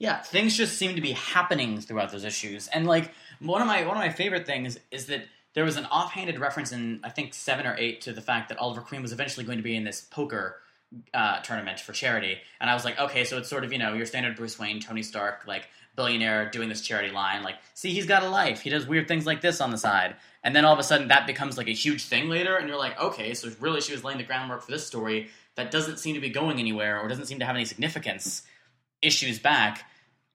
Yeah, 0.00 0.20
things 0.20 0.56
just 0.56 0.78
seem 0.78 0.94
to 0.94 1.00
be 1.00 1.12
happening 1.12 1.80
throughout 1.80 2.10
those 2.10 2.24
issues. 2.24 2.68
And 2.68 2.86
like 2.86 3.12
one 3.40 3.60
of 3.60 3.66
my 3.66 3.84
one 3.86 3.96
of 3.96 4.02
my 4.02 4.10
favorite 4.10 4.46
things 4.46 4.78
is 4.90 5.06
that 5.06 5.24
there 5.58 5.64
was 5.64 5.76
an 5.76 5.86
offhanded 5.86 6.38
reference 6.38 6.70
in 6.70 7.00
I 7.02 7.08
think 7.08 7.34
seven 7.34 7.66
or 7.66 7.74
eight 7.76 8.02
to 8.02 8.12
the 8.12 8.20
fact 8.20 8.48
that 8.50 8.58
Oliver 8.58 8.80
Queen 8.80 9.02
was 9.02 9.10
eventually 9.10 9.44
going 9.44 9.58
to 9.58 9.64
be 9.64 9.74
in 9.74 9.82
this 9.82 10.00
poker 10.00 10.60
uh, 11.12 11.40
tournament 11.40 11.80
for 11.80 11.92
charity, 11.92 12.38
and 12.60 12.70
I 12.70 12.74
was 12.74 12.84
like, 12.84 12.96
okay, 12.96 13.24
so 13.24 13.38
it's 13.38 13.48
sort 13.48 13.64
of 13.64 13.72
you 13.72 13.78
know 13.80 13.92
your 13.92 14.06
standard 14.06 14.36
Bruce 14.36 14.56
Wayne, 14.56 14.78
Tony 14.78 15.02
Stark, 15.02 15.48
like 15.48 15.68
billionaire 15.96 16.48
doing 16.48 16.68
this 16.68 16.80
charity 16.80 17.10
line. 17.10 17.42
Like, 17.42 17.56
see, 17.74 17.92
he's 17.92 18.06
got 18.06 18.22
a 18.22 18.28
life. 18.28 18.60
He 18.60 18.70
does 18.70 18.86
weird 18.86 19.08
things 19.08 19.26
like 19.26 19.40
this 19.40 19.60
on 19.60 19.72
the 19.72 19.78
side, 19.78 20.14
and 20.44 20.54
then 20.54 20.64
all 20.64 20.74
of 20.74 20.78
a 20.78 20.84
sudden 20.84 21.08
that 21.08 21.26
becomes 21.26 21.58
like 21.58 21.66
a 21.66 21.72
huge 21.72 22.04
thing 22.04 22.28
later, 22.28 22.56
and 22.56 22.68
you're 22.68 22.78
like, 22.78 22.96
okay, 23.00 23.34
so 23.34 23.50
really 23.58 23.80
she 23.80 23.90
was 23.90 24.04
laying 24.04 24.18
the 24.18 24.24
groundwork 24.24 24.62
for 24.62 24.70
this 24.70 24.86
story 24.86 25.28
that 25.56 25.72
doesn't 25.72 25.98
seem 25.98 26.14
to 26.14 26.20
be 26.20 26.30
going 26.30 26.60
anywhere 26.60 27.00
or 27.00 27.08
doesn't 27.08 27.26
seem 27.26 27.40
to 27.40 27.44
have 27.44 27.56
any 27.56 27.64
significance. 27.64 28.42
Issues 29.02 29.40
back. 29.40 29.84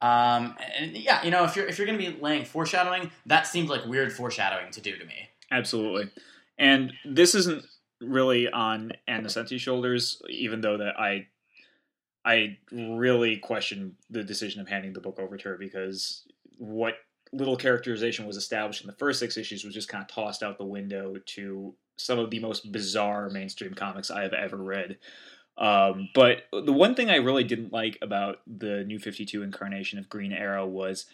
Um, 0.04 0.56
and 0.78 0.98
yeah, 0.98 1.24
you 1.24 1.32
know, 1.32 1.46
if 1.46 1.56
you're 1.56 1.66
if 1.66 1.78
you're 1.78 1.88
going 1.88 1.98
to 1.98 2.12
be 2.12 2.20
laying 2.22 2.44
foreshadowing, 2.44 3.10
that 3.26 3.48
seems 3.48 3.70
like 3.70 3.86
weird 3.86 4.12
foreshadowing 4.12 4.70
to 4.72 4.82
do 4.82 4.98
to 4.98 5.06
me. 5.06 5.30
Absolutely, 5.50 6.10
and 6.58 6.92
this 7.06 7.34
isn't 7.34 7.64
really 8.02 8.50
on 8.50 8.92
Ann 9.08 9.24
Nocenti's 9.24 9.62
shoulders, 9.62 10.22
even 10.30 10.60
though 10.60 10.76
that 10.76 11.00
I 11.00 11.28
I 12.26 12.58
really 12.72 13.38
question 13.38 13.96
the 14.10 14.26
decision 14.26 14.60
of 14.60 14.68
handing 14.68 14.92
the 14.92 15.00
book 15.00 15.20
over 15.20 15.38
to 15.38 15.50
her 15.50 15.58
because 15.58 16.24
what 16.58 16.96
little 17.32 17.56
characterization 17.56 18.28
was 18.28 18.36
established 18.36 18.82
in 18.82 18.88
the 18.88 18.98
first 18.98 19.20
six 19.20 19.38
issues 19.38 19.64
was 19.64 19.74
just 19.74 19.90
kind 19.90 20.02
of 20.02 20.08
tossed 20.10 20.44
out 20.44 20.58
the 20.58 20.66
window 20.66 21.16
to 21.28 21.74
some 21.96 22.20
of 22.20 22.30
the 22.30 22.40
most 22.40 22.72
bizarre 22.74 23.30
mainstream 23.30 23.74
comics 23.74 24.12
I 24.12 24.24
have 24.24 24.34
ever 24.34 24.58
read. 24.58 24.98
Um, 25.58 26.10
but 26.16 26.44
the 26.52 26.74
one 26.74 26.96
thing 26.96 27.10
I 27.10 27.18
really 27.18 27.44
didn't 27.44 27.72
like 27.72 27.98
about 28.02 28.40
the 28.48 28.84
New 28.84 29.00
52 29.00 29.44
incarnation 29.44 30.00
of 30.00 30.10
Green 30.10 30.34
Arrow 30.34 30.66
was 30.66 31.06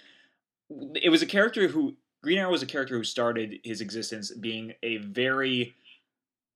it 0.95 1.09
was 1.09 1.21
a 1.21 1.25
character 1.25 1.67
who 1.67 1.95
Green 2.23 2.37
Arrow 2.37 2.51
was 2.51 2.63
a 2.63 2.67
character 2.67 2.97
who 2.97 3.03
started 3.03 3.59
his 3.63 3.81
existence 3.81 4.31
being 4.31 4.73
a 4.83 4.97
very 4.97 5.75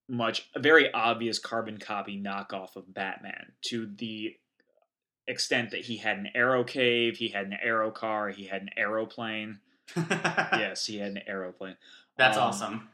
much 0.09 0.49
a 0.55 0.59
very 0.59 0.93
obvious 0.93 1.39
carbon 1.39 1.77
copy 1.77 2.21
knockoff 2.21 2.75
of 2.75 2.93
Batman 2.93 3.53
to 3.63 3.89
the 3.97 4.35
extent 5.27 5.71
that 5.71 5.81
he 5.81 5.97
had 5.97 6.17
an 6.17 6.29
arrow 6.35 6.63
cave, 6.63 7.17
he 7.17 7.29
had 7.29 7.45
an 7.45 7.57
arrow 7.61 7.91
car, 7.91 8.29
he 8.29 8.45
had 8.45 8.61
an 8.61 8.69
aeroplane. 8.77 9.59
yes, 9.95 10.85
he 10.85 10.97
had 10.97 11.11
an 11.11 11.21
aeroplane. 11.27 11.77
That's 12.17 12.37
um, 12.37 12.43
awesome. 12.43 12.89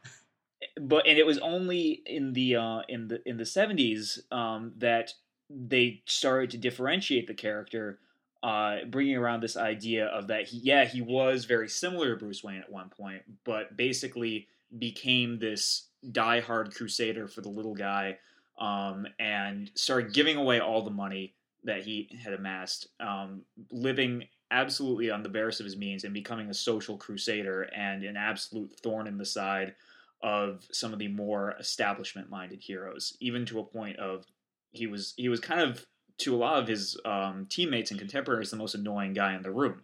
But 0.79 1.07
and 1.07 1.17
it 1.17 1.25
was 1.25 1.37
only 1.39 2.01
in 2.05 2.33
the 2.33 2.55
uh, 2.55 2.81
in 2.87 3.07
the 3.07 3.27
in 3.27 3.37
the 3.37 3.45
seventies 3.45 4.19
um, 4.31 4.73
that 4.77 5.13
they 5.49 6.03
started 6.05 6.51
to 6.51 6.57
differentiate 6.57 7.27
the 7.27 7.33
character, 7.33 7.99
uh, 8.43 8.77
bringing 8.87 9.15
around 9.15 9.41
this 9.41 9.57
idea 9.57 10.07
of 10.07 10.27
that 10.27 10.47
he 10.47 10.57
yeah 10.59 10.85
he 10.85 11.01
was 11.01 11.45
very 11.45 11.69
similar 11.69 12.11
to 12.11 12.19
Bruce 12.19 12.43
Wayne 12.43 12.59
at 12.59 12.71
one 12.71 12.89
point, 12.89 13.21
but 13.43 13.75
basically 13.75 14.47
became 14.77 15.39
this 15.39 15.87
diehard 16.11 16.75
crusader 16.75 17.27
for 17.27 17.41
the 17.41 17.49
little 17.49 17.75
guy, 17.75 18.17
um, 18.59 19.07
and 19.19 19.71
started 19.75 20.13
giving 20.13 20.37
away 20.37 20.59
all 20.59 20.83
the 20.83 20.91
money 20.91 21.33
that 21.63 21.83
he 21.83 22.09
had 22.23 22.33
amassed, 22.33 22.87
um, 22.99 23.41
living 23.71 24.25
absolutely 24.51 25.11
on 25.11 25.23
the 25.23 25.29
barest 25.29 25.59
of 25.59 25.65
his 25.65 25.77
means 25.77 26.03
and 26.03 26.13
becoming 26.13 26.49
a 26.49 26.53
social 26.53 26.97
crusader 26.97 27.63
and 27.75 28.03
an 28.03 28.17
absolute 28.17 28.71
thorn 28.81 29.07
in 29.07 29.17
the 29.17 29.25
side 29.25 29.75
of 30.21 30.65
some 30.71 30.93
of 30.93 30.99
the 30.99 31.07
more 31.07 31.55
establishment 31.59 32.29
minded 32.29 32.61
heroes, 32.61 33.15
even 33.19 33.45
to 33.45 33.59
a 33.59 33.63
point 33.63 33.97
of 33.97 34.25
he 34.71 34.87
was 34.87 35.13
he 35.17 35.29
was 35.29 35.39
kind 35.39 35.61
of 35.61 35.85
to 36.19 36.35
a 36.35 36.37
lot 36.37 36.59
of 36.59 36.67
his 36.67 36.99
um, 37.05 37.45
teammates 37.49 37.91
and 37.91 37.99
contemporaries 37.99 38.51
the 38.51 38.57
most 38.57 38.75
annoying 38.75 39.13
guy 39.13 39.35
in 39.35 39.41
the 39.41 39.51
room 39.51 39.81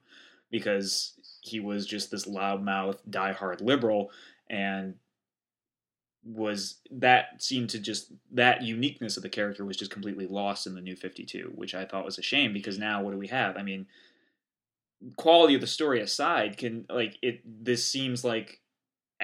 because 0.51 1.13
he 1.41 1.59
was 1.59 1.85
just 1.85 2.11
this 2.11 2.25
loudmouth 2.25 2.99
diehard 3.09 3.61
liberal 3.61 4.11
and 4.49 4.95
was 6.23 6.79
that 6.91 7.41
seemed 7.41 7.69
to 7.69 7.79
just 7.79 8.11
that 8.31 8.63
uniqueness 8.63 9.15
of 9.15 9.23
the 9.23 9.29
character 9.29 9.63
was 9.63 9.77
just 9.77 9.91
completely 9.91 10.25
lost 10.25 10.65
in 10.65 10.73
the 10.73 10.81
new 10.81 10.95
52 10.95 11.51
which 11.53 11.75
i 11.75 11.85
thought 11.85 12.05
was 12.05 12.17
a 12.17 12.23
shame 12.23 12.51
because 12.51 12.79
now 12.79 13.01
what 13.01 13.11
do 13.11 13.17
we 13.17 13.27
have? 13.27 13.57
I 13.57 13.63
mean 13.63 13.85
quality 15.17 15.55
of 15.55 15.61
the 15.61 15.67
story 15.67 16.01
aside 16.01 16.57
can 16.57 16.85
like 16.89 17.17
it 17.21 17.41
this 17.45 17.87
seems 17.87 18.23
like 18.23 18.59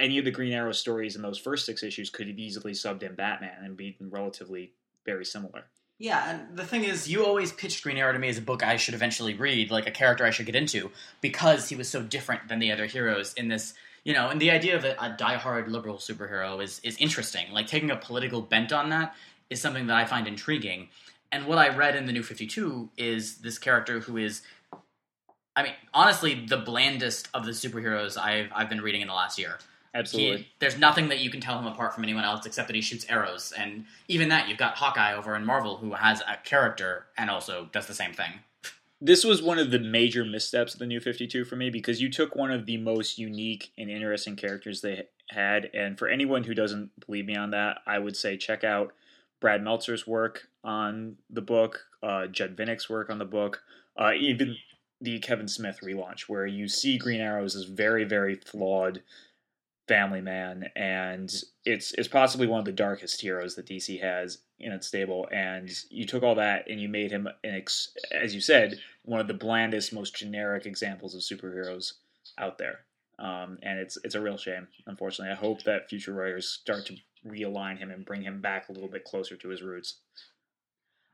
any 0.01 0.17
of 0.17 0.25
the 0.25 0.31
green 0.31 0.51
arrow 0.51 0.71
stories 0.71 1.15
in 1.15 1.21
those 1.21 1.37
first 1.37 1.65
six 1.65 1.83
issues 1.83 2.09
could 2.09 2.27
have 2.27 2.39
easily 2.39 2.73
subbed 2.73 3.03
in 3.03 3.15
batman 3.15 3.63
and 3.63 3.77
be 3.77 3.95
relatively 3.99 4.73
very 5.05 5.25
similar 5.25 5.65
yeah, 5.99 6.31
and 6.31 6.57
the 6.57 6.65
thing 6.65 6.83
is, 6.83 7.07
you 7.07 7.23
always 7.23 7.51
pitched 7.51 7.83
Green 7.83 7.97
Arrow 7.97 8.11
to 8.11 8.17
me 8.17 8.27
as 8.27 8.39
a 8.39 8.41
book 8.41 8.63
I 8.63 8.77
should 8.77 8.95
eventually 8.95 9.35
read, 9.35 9.69
like 9.69 9.85
a 9.85 9.91
character 9.91 10.25
I 10.25 10.31
should 10.31 10.47
get 10.47 10.55
into, 10.55 10.89
because 11.21 11.69
he 11.69 11.75
was 11.75 11.87
so 11.87 12.01
different 12.01 12.47
than 12.47 12.57
the 12.57 12.71
other 12.71 12.87
heroes 12.87 13.35
in 13.35 13.49
this 13.49 13.75
you 14.03 14.13
know, 14.13 14.29
and 14.29 14.41
the 14.41 14.51
idea 14.51 14.75
of 14.75 14.83
a, 14.83 14.93
a 14.93 15.15
diehard 15.15 15.67
liberal 15.67 15.97
superhero 15.97 16.61
is 16.63 16.79
is 16.83 16.97
interesting. 16.97 17.51
Like 17.51 17.67
taking 17.67 17.91
a 17.91 17.95
political 17.95 18.41
bent 18.41 18.73
on 18.73 18.89
that 18.89 19.15
is 19.49 19.61
something 19.61 19.87
that 19.87 19.95
I 19.95 20.05
find 20.05 20.27
intriguing. 20.27 20.89
And 21.31 21.45
what 21.45 21.57
I 21.57 21.69
read 21.69 21.95
in 21.95 22.05
the 22.05 22.13
New 22.13 22.23
Fifty 22.23 22.47
Two 22.47 22.89
is 22.97 23.37
this 23.37 23.59
character 23.59 23.99
who 23.99 24.17
is, 24.17 24.41
I 25.55 25.63
mean, 25.63 25.73
honestly, 25.93 26.45
the 26.45 26.57
blandest 26.57 27.29
of 27.33 27.45
the 27.45 27.51
superheroes 27.51 28.17
I've 28.17 28.49
I've 28.55 28.69
been 28.69 28.81
reading 28.81 29.01
in 29.01 29.07
the 29.07 29.13
last 29.13 29.37
year. 29.37 29.59
Absolutely. 29.93 30.37
He, 30.37 30.47
there's 30.59 30.77
nothing 30.77 31.09
that 31.09 31.19
you 31.19 31.29
can 31.29 31.41
tell 31.41 31.59
him 31.59 31.67
apart 31.67 31.93
from 31.93 32.03
anyone 32.03 32.23
else 32.23 32.45
except 32.45 32.67
that 32.67 32.75
he 32.75 32.81
shoots 32.81 33.05
arrows, 33.09 33.51
and 33.57 33.85
even 34.07 34.29
that 34.29 34.47
you've 34.47 34.57
got 34.57 34.77
Hawkeye 34.77 35.13
over 35.13 35.35
in 35.35 35.45
Marvel 35.45 35.77
who 35.77 35.93
has 35.93 36.21
a 36.21 36.37
character 36.43 37.07
and 37.17 37.29
also 37.29 37.69
does 37.71 37.87
the 37.87 37.93
same 37.93 38.13
thing. 38.13 38.31
This 39.01 39.23
was 39.23 39.41
one 39.41 39.57
of 39.57 39.71
the 39.71 39.79
major 39.79 40.23
missteps 40.23 40.73
of 40.73 40.79
the 40.79 40.85
new 40.85 40.99
52 40.99 41.43
for 41.43 41.55
me 41.55 41.71
because 41.71 42.01
you 42.01 42.09
took 42.09 42.35
one 42.35 42.51
of 42.51 42.67
the 42.67 42.77
most 42.77 43.17
unique 43.17 43.71
and 43.77 43.89
interesting 43.89 44.35
characters 44.35 44.81
they 44.81 45.07
had. 45.31 45.71
And 45.73 45.97
for 45.97 46.07
anyone 46.07 46.43
who 46.43 46.53
doesn't 46.53 46.91
believe 47.05 47.25
me 47.25 47.35
on 47.35 47.51
that 47.51 47.79
i 47.85 47.97
would 47.97 48.15
say 48.15 48.37
check 48.37 48.63
out 48.63 48.93
brad 49.39 49.63
meltzer's 49.63 50.07
work 50.07 50.47
on 50.63 51.15
the 51.29 51.41
book 51.41 51.87
uh, 52.03 52.27
judd 52.27 52.55
winick's 52.55 52.89
work 52.89 53.09
on 53.09 53.17
the 53.17 53.25
book 53.25 53.61
uh, 53.97 54.11
even 54.13 54.55
the 54.99 55.19
kevin 55.19 55.47
smith 55.47 55.79
relaunch 55.83 56.21
where 56.21 56.45
you 56.45 56.67
see 56.67 56.97
green 56.97 57.21
arrows 57.21 57.55
as 57.55 57.65
very 57.65 58.03
very 58.03 58.35
flawed 58.35 59.01
family 59.91 60.21
man 60.21 60.69
and 60.75 61.43
it's 61.65 61.91
it's 61.93 62.07
possibly 62.07 62.47
one 62.47 62.59
of 62.59 62.65
the 62.65 62.71
darkest 62.71 63.19
heroes 63.19 63.55
that 63.55 63.65
dc 63.65 64.01
has 64.01 64.37
in 64.59 64.71
its 64.71 64.87
stable 64.87 65.27
and 65.31 65.69
you 65.89 66.05
took 66.05 66.23
all 66.23 66.35
that 66.35 66.69
and 66.69 66.79
you 66.79 66.87
made 66.87 67.11
him 67.11 67.27
an 67.43 67.55
ex- 67.55 67.93
as 68.11 68.33
you 68.33 68.39
said 68.39 68.79
one 69.03 69.19
of 69.19 69.27
the 69.27 69.33
blandest, 69.33 69.93
most 69.93 70.15
generic 70.15 70.65
examples 70.65 71.15
of 71.15 71.21
superheroes 71.21 71.93
out 72.37 72.57
there. 72.57 72.79
Um, 73.19 73.57
and 73.61 73.79
it's 73.79 73.97
it's 74.03 74.15
a 74.15 74.21
real 74.21 74.37
shame, 74.37 74.67
unfortunately. 74.87 75.31
I 75.31 75.35
hope 75.35 75.63
that 75.63 75.89
future 75.89 76.13
writers 76.13 76.47
start 76.47 76.85
to 76.87 76.95
realign 77.27 77.77
him 77.77 77.91
and 77.91 78.05
bring 78.05 78.23
him 78.23 78.41
back 78.41 78.69
a 78.69 78.71
little 78.71 78.89
bit 78.89 79.05
closer 79.05 79.35
to 79.35 79.49
his 79.49 79.61
roots. 79.61 79.97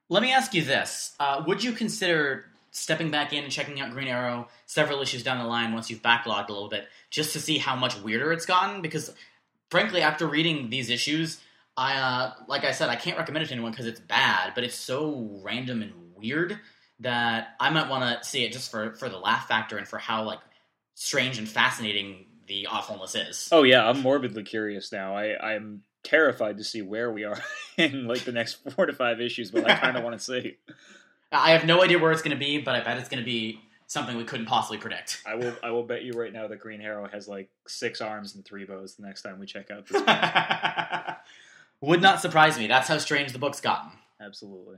Let 0.09 0.23
me 0.23 0.31
ask 0.31 0.53
you 0.53 0.63
this: 0.63 1.15
uh, 1.19 1.43
Would 1.45 1.63
you 1.63 1.73
consider 1.73 2.45
stepping 2.77 3.09
back 3.09 3.33
in 3.33 3.43
and 3.43 3.51
checking 3.51 3.81
out 3.81 3.91
Green 3.91 4.07
Arrow 4.07 4.47
several 4.65 5.01
issues 5.01 5.23
down 5.23 5.39
the 5.39 5.45
line 5.45 5.73
once 5.73 5.89
you've 5.89 6.01
backlogged 6.01 6.49
a 6.49 6.53
little 6.53 6.69
bit, 6.69 6.87
just 7.09 7.33
to 7.33 7.39
see 7.39 7.57
how 7.57 7.75
much 7.75 7.99
weirder 8.01 8.31
it's 8.31 8.45
gotten? 8.45 8.81
Because, 8.81 9.13
frankly, 9.69 10.01
after 10.01 10.27
reading 10.27 10.69
these 10.69 10.89
issues, 10.89 11.39
I 11.75 11.95
uh, 11.97 12.33
like 12.47 12.63
I 12.63 12.71
said, 12.71 12.89
I 12.89 12.95
can't 12.95 13.17
recommend 13.17 13.43
it 13.43 13.47
to 13.47 13.53
anyone 13.53 13.71
because 13.71 13.87
it's 13.87 13.99
bad, 13.99 14.53
but 14.55 14.63
it's 14.63 14.75
so 14.75 15.39
random 15.43 15.81
and 15.81 15.93
weird 16.15 16.59
that 16.99 17.49
I 17.59 17.69
might 17.69 17.89
want 17.89 18.03
to 18.03 18.27
see 18.27 18.43
it 18.43 18.51
just 18.51 18.71
for 18.71 18.93
for 18.93 19.09
the 19.09 19.17
laugh 19.17 19.47
factor 19.47 19.77
and 19.77 19.87
for 19.87 19.97
how 19.99 20.23
like 20.23 20.39
strange 20.95 21.37
and 21.37 21.47
fascinating 21.47 22.25
the 22.47 22.67
awfulness 22.67 23.15
is. 23.15 23.49
Oh 23.51 23.63
yeah, 23.63 23.87
I'm 23.87 24.01
morbidly 24.01 24.43
curious 24.43 24.91
now. 24.91 25.15
I 25.15 25.53
I'm 25.53 25.83
terrified 26.03 26.57
to 26.57 26.63
see 26.63 26.81
where 26.81 27.11
we 27.11 27.25
are 27.25 27.39
in 27.77 28.07
like 28.07 28.23
the 28.23 28.31
next 28.31 28.55
four 28.71 28.85
to 28.85 28.93
five 28.93 29.21
issues, 29.21 29.51
but 29.51 29.69
I 29.69 29.75
kind 29.75 29.97
of 29.97 30.03
want 30.05 30.17
to 30.17 30.23
see. 30.23 30.57
I 31.31 31.51
have 31.51 31.65
no 31.65 31.83
idea 31.83 31.99
where 31.99 32.11
it's 32.11 32.21
going 32.21 32.37
to 32.37 32.39
be, 32.39 32.59
but 32.59 32.75
I 32.75 32.83
bet 32.83 32.97
it's 32.97 33.09
going 33.09 33.21
to 33.21 33.25
be 33.25 33.61
something 33.87 34.17
we 34.17 34.23
couldn't 34.23 34.45
possibly 34.45 34.77
predict. 34.77 35.21
I 35.25 35.35
will 35.35 35.55
I 35.63 35.71
will 35.71 35.83
bet 35.83 36.03
you 36.03 36.13
right 36.13 36.31
now 36.31 36.47
that 36.47 36.59
Green 36.59 36.81
Arrow 36.81 37.07
has 37.07 37.27
like 37.27 37.49
six 37.67 38.01
arms 38.01 38.35
and 38.35 38.45
three 38.45 38.65
bows 38.65 38.95
the 38.95 39.05
next 39.05 39.21
time 39.21 39.39
we 39.39 39.45
check 39.45 39.71
out 39.71 39.87
this. 39.87 40.01
Would 41.81 42.01
not 42.01 42.21
surprise 42.21 42.57
me. 42.57 42.67
That's 42.67 42.87
how 42.87 42.97
strange 42.97 43.33
the 43.33 43.39
book's 43.39 43.61
gotten. 43.61 43.91
Absolutely. 44.21 44.77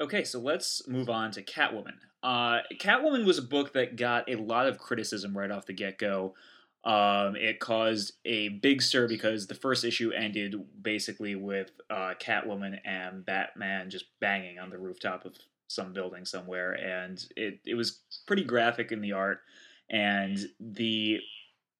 Okay, 0.00 0.24
so 0.24 0.40
let's 0.40 0.88
move 0.88 1.08
on 1.08 1.30
to 1.32 1.42
Catwoman. 1.42 1.94
Uh, 2.22 2.60
Catwoman 2.80 3.24
was 3.24 3.38
a 3.38 3.42
book 3.42 3.74
that 3.74 3.96
got 3.96 4.28
a 4.28 4.34
lot 4.34 4.66
of 4.66 4.78
criticism 4.78 5.36
right 5.36 5.50
off 5.50 5.66
the 5.66 5.72
get 5.72 5.98
go. 5.98 6.34
Um, 6.84 7.34
it 7.36 7.60
caused 7.60 8.12
a 8.26 8.50
big 8.50 8.82
stir 8.82 9.08
because 9.08 9.46
the 9.46 9.54
first 9.54 9.84
issue 9.84 10.10
ended 10.10 10.54
basically 10.82 11.34
with 11.34 11.70
uh, 11.88 12.12
Catwoman 12.20 12.78
and 12.84 13.24
Batman 13.24 13.88
just 13.88 14.04
banging 14.20 14.58
on 14.58 14.68
the 14.68 14.78
rooftop 14.78 15.24
of 15.24 15.34
some 15.66 15.94
building 15.94 16.26
somewhere, 16.26 16.72
and 16.72 17.24
it 17.36 17.60
it 17.64 17.74
was 17.74 18.00
pretty 18.26 18.44
graphic 18.44 18.92
in 18.92 19.00
the 19.00 19.12
art, 19.12 19.40
and 19.88 20.38
the 20.60 21.20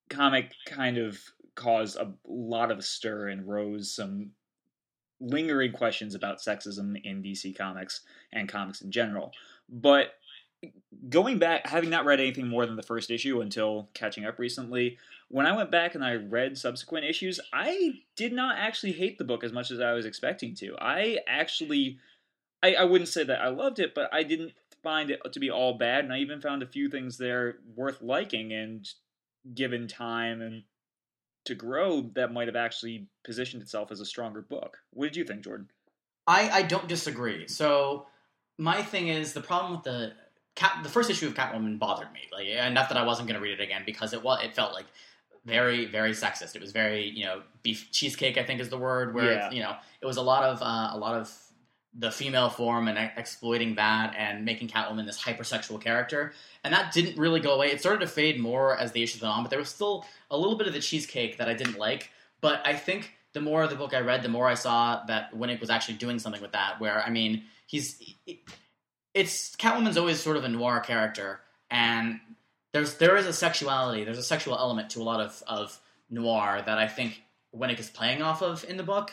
comic 0.09 0.53
kind 0.67 0.97
of 0.97 1.21
caused 1.55 1.97
a 1.97 2.13
lot 2.27 2.71
of 2.71 2.85
stir 2.85 3.29
and 3.29 3.47
rose 3.47 3.95
some 3.95 4.31
lingering 5.21 5.73
questions 5.73 6.15
about 6.15 6.39
sexism 6.39 7.01
in 7.05 7.23
DC 7.23 7.57
Comics 7.57 8.01
and 8.33 8.49
comics 8.49 8.81
in 8.81 8.91
general. 8.91 9.33
But 9.69 10.15
going 11.09 11.39
back, 11.39 11.67
having 11.67 11.91
not 11.91 12.05
read 12.05 12.21
anything 12.21 12.49
more 12.49 12.67
than 12.67 12.77
the 12.77 12.83
first 12.83 13.11
issue 13.11 13.41
until 13.41 13.89
catching 13.95 14.25
up 14.25 14.39
recently, 14.39 14.99
when 15.29 15.47
I 15.47 15.57
went 15.57 15.71
back 15.71 15.95
and 15.95 16.05
I 16.05 16.15
read 16.15 16.57
subsequent 16.59 17.07
issues, 17.07 17.41
I 17.53 18.01
did 18.17 18.33
not 18.33 18.57
actually 18.59 18.93
hate 18.93 19.19
the 19.19 19.25
book 19.25 19.45
as 19.45 19.53
much 19.53 19.71
as 19.71 19.81
I 19.81 19.93
was 19.93 20.07
expecting 20.07 20.55
to. 20.57 20.77
I 20.79 21.19
actually, 21.27 21.99
I, 22.63 22.75
I 22.75 22.85
wouldn't 22.85 23.09
say 23.09 23.25
that 23.25 23.41
I 23.41 23.49
loved 23.49 23.79
it, 23.79 23.95
but 23.95 24.13
I 24.13 24.23
didn't 24.23 24.53
find 24.83 25.11
it 25.11 25.21
to 25.33 25.41
be 25.41 25.51
all 25.51 25.79
bad, 25.79 26.05
and 26.05 26.13
I 26.13 26.19
even 26.19 26.41
found 26.41 26.63
a 26.63 26.67
few 26.67 26.89
things 26.89 27.17
there 27.19 27.57
worth 27.75 28.03
liking. 28.03 28.53
And 28.53 28.89
given 29.55 29.89
time 29.89 30.41
and 30.41 30.63
to 31.45 31.55
grow, 31.55 32.03
that 32.15 32.33
might 32.33 32.49
have 32.49 32.57
actually 32.57 33.07
positioned 33.25 33.63
itself 33.63 33.91
as 33.91 34.01
a 34.01 34.07
stronger 34.07 34.41
book. 34.41 34.79
What 34.91 35.07
did 35.07 35.17
you 35.17 35.25
think, 35.25 35.43
Jordan? 35.43 35.71
I, 36.27 36.49
I 36.51 36.63
don't 36.63 36.89
disagree. 36.89 37.49
So 37.49 38.07
my 38.59 38.83
thing 38.83 39.09
is 39.09 39.33
the 39.33 39.41
problem 39.41 39.73
with 39.73 39.85
the 39.85 40.13
Cat, 40.55 40.81
the 40.83 40.89
first 40.89 41.11
issue 41.11 41.27
of 41.27 41.35
Catwoman 41.35 41.79
bothered 41.79 42.13
me. 42.13 42.21
Like 42.33 42.47
enough 42.47 42.89
that 42.89 42.99
I 42.99 43.05
wasn't 43.05 43.29
going 43.29 43.39
to 43.41 43.43
read 43.43 43.59
it 43.59 43.63
again 43.63 43.83
because 43.85 44.13
it 44.13 44.23
was 44.23 44.43
it 44.43 44.55
felt 44.55 44.73
like 44.73 44.87
very 45.45 45.87
very 45.87 46.13
sexist. 46.13 46.55
It 46.55 46.61
was 46.63 46.73
very 46.73 47.09
you 47.09 47.25
know 47.25 47.43
beef 47.63 47.89
cheesecake 47.93 48.39
I 48.39 48.45
think 48.45 48.61
is 48.61 48.69
the 48.69 48.79
word 48.79 49.15
where 49.15 49.33
Yeah. 49.33 49.51
you 49.51 49.63
know 49.63 49.77
it 50.01 50.07
was 50.07 50.17
a 50.17 50.23
lot 50.23 50.45
of 50.45 50.63
uh, 50.63 50.91
a 50.93 50.99
lot 50.99 51.15
of 51.17 51.33
the 51.97 52.11
female 52.11 52.51
form 52.51 52.89
and 52.89 52.99
exploiting 53.17 53.77
that 53.77 54.15
and 54.19 54.45
making 54.45 54.67
Catwoman 54.67 55.07
this 55.07 55.21
hypersexual 55.23 55.81
character. 55.81 56.33
And 56.65 56.75
that 56.75 56.93
didn't 56.93 57.17
really 57.19 57.39
go 57.39 57.55
away. 57.55 57.71
It 57.71 57.79
started 57.79 58.01
to 58.01 58.09
fade 58.09 58.41
more 58.41 58.77
as 58.77 58.91
the 58.91 59.01
issues 59.03 59.23
went 59.23 59.33
on, 59.33 59.45
but 59.45 59.51
there 59.51 59.61
was 59.61 59.69
still 59.69 60.05
a 60.29 60.37
little 60.37 60.57
bit 60.57 60.67
of 60.67 60.73
the 60.73 60.81
cheesecake 60.81 61.39
that 61.39 61.49
I 61.49 61.55
didn't 61.55 61.79
like. 61.79 62.11
But 62.41 62.67
I 62.67 62.75
think 62.75 63.13
the 63.33 63.41
more 63.41 63.63
of 63.63 63.71
the 63.71 63.77
book 63.77 63.95
I 63.95 64.01
read, 64.01 64.23
the 64.25 64.29
more 64.29 64.49
I 64.49 64.55
saw 64.55 65.05
that 65.07 65.33
Winick 65.35 65.61
was 65.61 65.71
actually 65.71 65.95
doing 65.95 66.19
something 66.19 66.43
with 66.43 66.51
that. 66.53 66.81
Where 66.81 67.01
I 67.01 67.11
mean, 67.11 67.45
he's 67.67 68.03
it's 69.15 69.55
Catwoman's 69.57 69.97
always 69.97 70.21
sort 70.21 70.37
of 70.37 70.45
a 70.45 70.49
noir 70.49 70.81
character, 70.81 71.41
and 71.71 72.21
there's 72.73 72.97
there 72.97 73.17
is 73.17 73.27
a 73.27 73.33
sexuality, 73.33 74.05
there's 74.05 74.19
a 74.19 74.23
sexual 74.23 74.59
element 74.59 74.91
to 74.91 75.01
a 75.01 75.05
lot 75.05 75.21
of 75.21 75.43
of 75.47 75.79
noir 76.11 76.63
that 76.67 76.79
I 76.79 76.89
think 76.89 77.23
Winick 77.55 77.79
is 77.79 77.89
playing 77.91 78.23
off 78.23 78.43
of 78.43 78.65
in 78.69 78.77
the 78.77 78.83
book. 78.83 79.13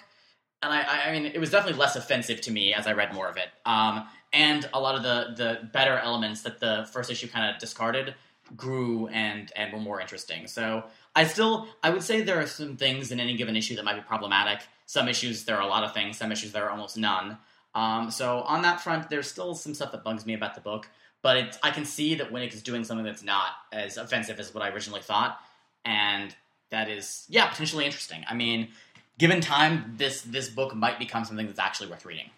And 0.63 0.71
I, 0.71 1.07
I- 1.07 1.11
mean, 1.11 1.25
it 1.25 1.39
was 1.39 1.49
definitely 1.49 1.79
less 1.79 1.95
offensive 1.95 2.41
to 2.41 2.51
me 2.51 2.73
as 2.73 2.85
I 2.85 2.93
read 2.93 3.13
more 3.13 3.27
of 3.27 3.37
it. 3.37 3.47
Um, 3.65 4.07
and 4.33 4.67
a 4.73 4.79
lot 4.79 4.95
of 4.95 5.03
the 5.03 5.33
the 5.35 5.67
better 5.71 5.97
elements 5.97 6.41
that 6.43 6.59
the 6.59 6.87
first 6.91 7.11
issue 7.11 7.27
kind 7.27 7.53
of 7.53 7.59
discarded 7.59 8.15
grew 8.55 9.07
and 9.07 9.51
and 9.55 9.71
were 9.73 9.79
more 9.79 10.01
interesting. 10.01 10.47
So 10.47 10.83
I 11.15 11.25
still 11.25 11.67
I 11.83 11.89
would 11.89 12.03
say 12.03 12.21
there 12.21 12.39
are 12.39 12.47
some 12.47 12.77
things 12.77 13.11
in 13.11 13.19
any 13.19 13.35
given 13.35 13.55
issue 13.55 13.75
that 13.75 13.85
might 13.85 13.95
be 13.95 14.01
problematic. 14.01 14.61
Some 14.85 15.07
issues 15.07 15.43
there 15.45 15.57
are 15.57 15.61
a 15.61 15.67
lot 15.67 15.83
of 15.83 15.93
things. 15.93 16.17
Some 16.17 16.31
issues 16.31 16.51
there 16.51 16.65
are 16.65 16.71
almost 16.71 16.97
none. 16.97 17.37
Um, 17.73 18.11
so 18.11 18.41
on 18.41 18.63
that 18.63 18.81
front, 18.81 19.09
there's 19.09 19.29
still 19.29 19.55
some 19.55 19.73
stuff 19.73 19.91
that 19.91 20.03
bugs 20.03 20.25
me 20.25 20.33
about 20.33 20.55
the 20.55 20.61
book, 20.61 20.89
but 21.21 21.57
I 21.63 21.71
can 21.71 21.85
see 21.85 22.15
that 22.15 22.31
Winick 22.31 22.53
is 22.53 22.61
doing 22.61 22.83
something 22.83 23.05
that's 23.05 23.23
not 23.23 23.49
as 23.71 23.97
offensive 23.97 24.39
as 24.39 24.53
what 24.53 24.63
I 24.63 24.69
originally 24.69 25.01
thought, 25.01 25.39
and 25.85 26.35
that 26.69 26.89
is 26.89 27.25
yeah 27.29 27.47
potentially 27.47 27.85
interesting. 27.85 28.23
I 28.29 28.33
mean, 28.33 28.69
given 29.17 29.39
time, 29.39 29.93
this 29.97 30.21
this 30.21 30.49
book 30.49 30.75
might 30.75 30.99
become 30.99 31.23
something 31.25 31.45
that's 31.45 31.59
actually 31.59 31.89
worth 31.89 32.05
reading. 32.05 32.29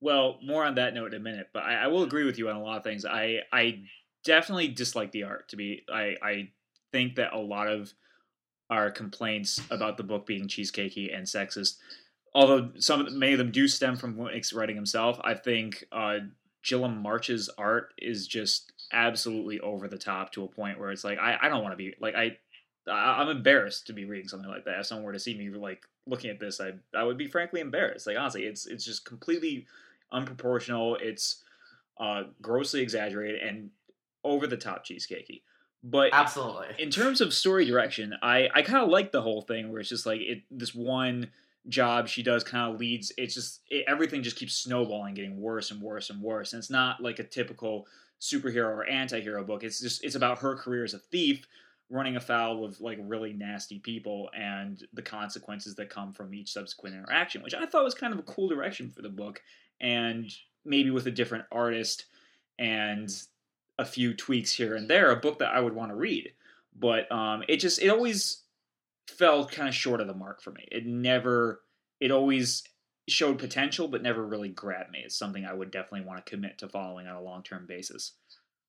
Well, 0.00 0.38
more 0.42 0.64
on 0.64 0.76
that 0.76 0.94
note 0.94 1.14
in 1.14 1.20
a 1.20 1.22
minute, 1.22 1.48
but 1.52 1.64
I, 1.64 1.84
I 1.84 1.86
will 1.88 2.02
agree 2.02 2.24
with 2.24 2.38
you 2.38 2.48
on 2.48 2.56
a 2.56 2.62
lot 2.62 2.76
of 2.76 2.84
things. 2.84 3.04
I 3.04 3.40
I 3.52 3.80
definitely 4.24 4.68
dislike 4.68 5.12
the 5.12 5.24
art. 5.24 5.48
To 5.50 5.56
be, 5.56 5.82
I 5.92 6.16
I 6.22 6.48
think 6.92 7.16
that 7.16 7.32
a 7.32 7.38
lot 7.38 7.68
of 7.68 7.92
our 8.70 8.90
complaints 8.90 9.60
about 9.70 9.96
the 9.96 10.02
book 10.02 10.26
being 10.26 10.48
cheesecakey 10.48 11.14
and 11.14 11.26
sexist, 11.26 11.76
although 12.34 12.70
some 12.78 13.18
many 13.18 13.32
of 13.32 13.38
them 13.38 13.50
do 13.50 13.68
stem 13.68 13.96
from 13.96 14.18
writing 14.18 14.76
himself. 14.76 15.20
I 15.22 15.34
think 15.34 15.84
uh, 15.92 16.18
Guillem 16.64 17.00
March's 17.00 17.48
art 17.56 17.94
is 17.98 18.26
just 18.26 18.72
absolutely 18.92 19.60
over 19.60 19.88
the 19.88 19.98
top 19.98 20.32
to 20.32 20.44
a 20.44 20.48
point 20.48 20.78
where 20.78 20.90
it's 20.90 21.04
like 21.04 21.18
I, 21.18 21.36
I 21.40 21.48
don't 21.48 21.62
want 21.62 21.72
to 21.72 21.76
be 21.76 21.94
like 22.00 22.14
I 22.14 22.36
I- 22.88 23.20
I'm 23.22 23.28
embarrassed 23.28 23.86
to 23.86 23.92
be 23.92 24.04
reading 24.04 24.28
something 24.28 24.48
like 24.48 24.64
that. 24.64 24.80
If 24.80 24.86
someone 24.86 25.04
were 25.04 25.12
to 25.12 25.18
see 25.20 25.36
me 25.36 25.50
like 25.50 25.82
looking 26.06 26.30
at 26.30 26.40
this, 26.40 26.60
I 26.60 26.72
I 26.94 27.04
would 27.04 27.18
be 27.18 27.28
frankly 27.28 27.60
embarrassed. 27.60 28.06
Like 28.06 28.18
honestly, 28.18 28.44
it's 28.44 28.66
it's 28.66 28.84
just 28.84 29.04
completely 29.04 29.66
unproportional. 30.12 31.00
It's 31.00 31.42
uh, 31.98 32.24
grossly 32.42 32.80
exaggerated 32.80 33.40
and 33.40 33.70
over 34.24 34.46
the 34.46 34.56
top 34.56 34.84
cheesecakey. 34.84 35.42
But 35.82 36.10
Absolutely. 36.12 36.68
in 36.78 36.90
terms 36.90 37.20
of 37.20 37.34
story 37.34 37.66
direction, 37.66 38.14
I 38.22 38.48
I 38.54 38.62
kind 38.62 38.82
of 38.82 38.88
like 38.88 39.12
the 39.12 39.22
whole 39.22 39.42
thing 39.42 39.70
where 39.70 39.80
it's 39.80 39.88
just 39.88 40.06
like 40.06 40.20
it 40.20 40.42
this 40.50 40.74
one 40.74 41.30
job 41.68 42.08
she 42.08 42.22
does 42.22 42.44
kind 42.44 42.72
of 42.72 42.80
leads. 42.80 43.12
It's 43.16 43.34
just 43.34 43.60
it, 43.70 43.84
everything 43.88 44.22
just 44.22 44.36
keeps 44.36 44.54
snowballing, 44.54 45.14
getting 45.14 45.40
worse 45.40 45.70
and 45.70 45.80
worse 45.80 46.10
and 46.10 46.20
worse. 46.20 46.52
And 46.52 46.60
it's 46.60 46.70
not 46.70 47.02
like 47.02 47.18
a 47.18 47.24
typical 47.24 47.86
superhero 48.20 48.66
or 48.66 48.86
anti-hero 48.86 49.44
book. 49.44 49.64
It's 49.64 49.80
just 49.80 50.04
it's 50.04 50.14
about 50.14 50.38
her 50.38 50.56
career 50.56 50.84
as 50.84 50.94
a 50.94 50.98
thief 50.98 51.46
running 51.90 52.16
afoul 52.16 52.64
of 52.64 52.80
like 52.80 52.98
really 53.02 53.32
nasty 53.32 53.78
people 53.78 54.30
and 54.36 54.86
the 54.94 55.02
consequences 55.02 55.74
that 55.74 55.90
come 55.90 56.12
from 56.12 56.34
each 56.34 56.52
subsequent 56.52 56.96
interaction, 56.96 57.42
which 57.42 57.54
I 57.54 57.66
thought 57.66 57.84
was 57.84 57.94
kind 57.94 58.12
of 58.12 58.18
a 58.18 58.22
cool 58.22 58.48
direction 58.48 58.90
for 58.90 59.02
the 59.02 59.08
book 59.08 59.42
and 59.80 60.30
maybe 60.64 60.90
with 60.90 61.06
a 61.06 61.10
different 61.10 61.44
artist 61.52 62.06
and 62.58 63.10
a 63.78 63.84
few 63.84 64.14
tweaks 64.14 64.52
here 64.52 64.76
and 64.76 64.88
there, 64.88 65.10
a 65.10 65.16
book 65.16 65.38
that 65.40 65.54
I 65.54 65.60
would 65.60 65.74
want 65.74 65.90
to 65.90 65.96
read. 65.96 66.32
But 66.76 67.10
um, 67.12 67.44
it 67.48 67.58
just 67.58 67.80
it 67.80 67.88
always 67.88 68.43
fell 69.08 69.46
kind 69.46 69.68
of 69.68 69.74
short 69.74 70.00
of 70.00 70.06
the 70.06 70.14
mark 70.14 70.42
for 70.42 70.50
me. 70.50 70.66
It 70.70 70.86
never 70.86 71.62
it 72.00 72.10
always 72.10 72.62
showed 73.08 73.38
potential 73.38 73.88
but 73.88 74.02
never 74.02 74.26
really 74.26 74.48
grabbed 74.48 74.90
me. 74.90 75.02
It's 75.04 75.16
something 75.16 75.44
I 75.44 75.54
would 75.54 75.70
definitely 75.70 76.06
want 76.06 76.24
to 76.24 76.30
commit 76.30 76.58
to 76.58 76.68
following 76.68 77.06
on 77.06 77.16
a 77.16 77.22
long 77.22 77.42
term 77.42 77.66
basis. 77.66 78.12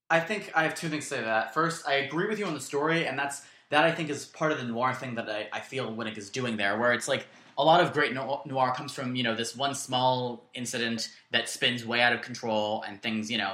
I 0.10 0.20
think 0.20 0.52
I 0.54 0.64
have 0.64 0.76
two 0.76 0.90
things 0.90 1.06
to 1.06 1.10
say 1.10 1.20
to 1.20 1.26
that. 1.26 1.54
First, 1.54 1.88
I 1.88 1.96
agree 1.96 2.28
with 2.28 2.38
you 2.38 2.46
on 2.46 2.54
the 2.54 2.60
story, 2.60 3.08
and 3.08 3.18
that's 3.18 3.42
that 3.70 3.84
I 3.84 3.92
think 3.92 4.10
is 4.10 4.26
part 4.26 4.52
of 4.52 4.60
the 4.60 4.64
noir 4.64 4.94
thing 4.94 5.16
that 5.16 5.30
I, 5.30 5.48
I 5.52 5.60
feel 5.60 5.92
Winick 5.92 6.18
is 6.18 6.30
doing 6.30 6.58
there, 6.58 6.78
where 6.78 6.94
it's 6.94 7.08
like 7.08 7.28
a 7.58 7.64
lot 7.64 7.82
of 7.82 7.94
great 7.94 8.14
noir 8.14 8.74
comes 8.76 8.94
from 8.94 9.16
you 9.16 9.24
know 9.24 9.36
this 9.36 9.56
one 9.56 9.74
small 9.74 10.50
incident 10.54 11.10
that 11.32 11.50
spins 11.50 11.86
way 11.86 12.02
out 12.02 12.14
of 12.14 12.22
control 12.22 12.84
and 12.88 13.02
things 13.02 13.32
you 13.32 13.38
know 13.38 13.54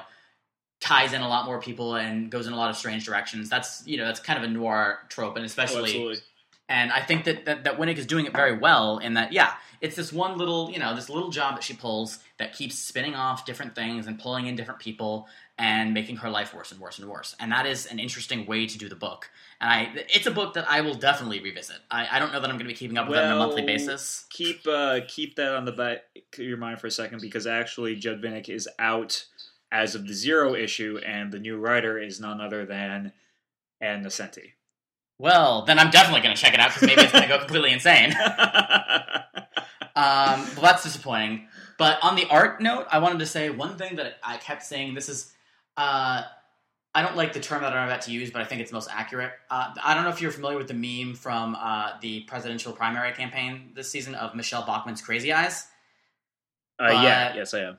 ties 0.82 1.14
in 1.14 1.22
a 1.22 1.28
lot 1.28 1.46
more 1.46 1.62
people 1.62 1.96
and 1.96 2.32
goes 2.32 2.48
in 2.48 2.54
a 2.54 2.58
lot 2.58 2.70
of 2.70 2.76
strange 2.76 3.06
directions. 3.06 3.50
That's 3.50 3.86
you 3.88 3.98
know 3.98 4.06
that's 4.06 4.20
kind 4.20 4.44
of 4.44 4.50
a 4.50 4.52
noir 4.52 5.00
trope, 5.10 5.38
and 5.38 5.44
Oh, 5.44 5.46
especially 5.46 5.84
absolutely. 5.84 6.18
And 6.72 6.90
I 6.90 7.02
think 7.02 7.26
that, 7.26 7.44
that, 7.44 7.66
that 7.66 7.78
Winick 7.78 7.98
is 7.98 8.06
doing 8.06 8.26
it 8.26 8.32
very 8.32 8.58
well 8.58 9.00
in 9.00 9.16
that, 9.16 9.34
yeah, 9.34 9.56
it's 9.82 9.98
this 9.98 10.14
one 10.14 10.38
little, 10.38 10.72
you 10.72 10.80
know, 10.80 10.96
this 10.96 11.10
little 11.10 11.30
job 11.30 11.56
that 11.56 11.64
she 11.66 11.74
pulls 11.74 12.20
that 12.40 12.54
keeps 12.54 12.80
spinning 12.80 13.14
off 13.14 13.46
different 13.46 13.76
things 13.76 14.08
and 14.08 14.18
pulling 14.18 14.48
in 14.48 14.56
different 14.56 14.80
people 14.80 15.28
and 15.58 15.94
making 15.94 16.16
her 16.16 16.30
life 16.30 16.54
worse 16.54 16.72
and 16.72 16.80
worse 16.80 16.98
and 16.98 17.10
worse. 17.10 17.36
And 17.42 17.52
that 17.52 17.66
is 17.66 17.88
an 17.88 18.00
interesting 18.00 18.46
way 18.46 18.68
to 18.68 18.78
do 18.78 18.88
the 18.88 18.96
book. 18.96 19.30
And 19.60 19.70
I, 19.70 20.06
it's 20.16 20.28
a 20.28 20.32
book 20.32 20.54
that 20.54 20.66
I 20.70 20.80
will 20.80 20.94
definitely 20.94 21.42
revisit. 21.42 21.76
I, 21.92 22.08
I 22.10 22.20
don't 22.20 22.32
know 22.32 22.40
that 22.40 22.50
I'm 22.50 22.56
going 22.56 22.70
to 22.70 22.74
be 22.74 22.78
keeping 22.78 22.98
up 22.98 23.10
with 23.10 23.20
it 23.20 23.26
on 23.26 23.34
a 23.34 23.36
monthly 23.36 23.64
basis. 23.66 24.26
Keep 24.30 24.66
uh, 24.66 25.02
keep 25.10 25.36
that 25.36 25.54
on 25.54 25.66
the 25.66 25.74
back 25.74 26.04
of 26.16 26.40
your 26.40 26.56
mind 26.56 26.80
for 26.80 26.88
a 26.88 26.92
second 26.92 27.20
because 27.20 27.46
actually 27.48 27.98
Judd 27.98 28.22
Winick 28.22 28.48
is 28.48 28.70
out 28.80 29.26
as 29.74 29.94
of 29.94 30.08
the 30.08 30.14
zero 30.14 30.56
issue, 30.56 31.00
and 31.06 31.34
the 31.34 31.40
new 31.40 31.58
writer 31.58 31.98
is 31.98 32.22
none 32.22 32.40
other 32.40 32.66
than 32.66 33.12
Ann 33.82 34.06
Nocenti. 34.06 34.52
Well, 35.22 35.66
then 35.66 35.78
I'm 35.78 35.92
definitely 35.92 36.22
going 36.22 36.36
to 36.36 36.42
check 36.42 36.56
it 36.56 36.60
out 36.60 36.74
because 36.74 36.88
maybe 36.88 37.04
it's 37.04 37.12
going 37.12 37.22
to 37.22 37.30
go 37.30 37.38
completely 37.46 37.72
insane. 37.72 38.12
Um, 39.94 40.40
well, 40.56 40.64
that's 40.64 40.84
disappointing. 40.84 41.48
But 41.78 42.00
on 42.02 42.16
the 42.16 42.26
art 42.28 42.60
note, 42.60 42.88
I 42.92 42.98
wanted 42.98 43.20
to 43.20 43.28
say 43.28 43.52
one 43.52 43.78
thing 43.78 43.98
that 43.98 44.16
I 44.24 44.38
kept 44.38 44.64
saying. 44.64 44.96
This 44.96 45.10
is, 45.10 45.32
uh, 45.78 46.24
I 46.96 47.02
don't 47.04 47.16
like 47.16 47.34
the 47.34 47.40
term 47.40 47.62
that 47.62 47.72
I'm 47.72 47.88
about 47.88 48.02
to 48.04 48.12
use, 48.12 48.32
but 48.32 48.42
I 48.42 48.46
think 48.46 48.62
it's 48.62 48.72
most 48.72 48.90
accurate. 48.92 49.32
Uh, 49.52 49.76
I 49.84 49.94
don't 49.94 50.06
know 50.06 50.10
if 50.10 50.22
you're 50.22 50.32
familiar 50.32 50.58
with 50.58 50.68
the 50.68 50.74
meme 50.74 51.14
from 51.14 51.56
uh, 51.60 51.92
the 52.02 52.22
presidential 52.22 52.74
primary 52.74 53.12
campaign 53.12 53.74
this 53.76 53.92
season 53.92 54.16
of 54.16 54.34
Michelle 54.34 54.66
Bachmann's 54.66 55.04
Crazy 55.04 55.32
Eyes. 55.32 55.68
uh, 56.80 57.02
yeah, 57.04 57.36
yes, 57.36 57.54
I 57.54 57.60
am. 57.60 57.78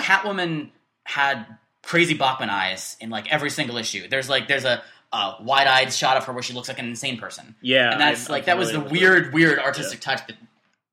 Catwoman 0.00 0.70
had 1.04 1.46
crazy 1.84 2.14
Bachmann 2.14 2.50
eyes 2.50 2.96
in 3.00 3.10
like 3.10 3.32
every 3.32 3.50
single 3.50 3.76
issue. 3.76 4.08
There's 4.08 4.28
like 4.28 4.48
there's 4.48 4.64
a, 4.64 4.82
a 5.12 5.34
wide-eyed 5.40 5.92
shot 5.92 6.16
of 6.16 6.24
her 6.24 6.32
where 6.32 6.42
she 6.42 6.52
looks 6.52 6.68
like 6.68 6.78
an 6.78 6.86
insane 6.86 7.18
person. 7.18 7.54
Yeah, 7.62 7.92
and 7.92 8.00
that's 8.00 8.28
I'm- 8.28 8.32
like 8.32 8.42
I'm 8.42 8.46
that 8.46 8.58
was 8.58 8.72
the 8.72 8.80
weird, 8.80 9.32
weird 9.32 9.58
artistic 9.58 10.00
touch 10.00 10.26
that 10.26 10.36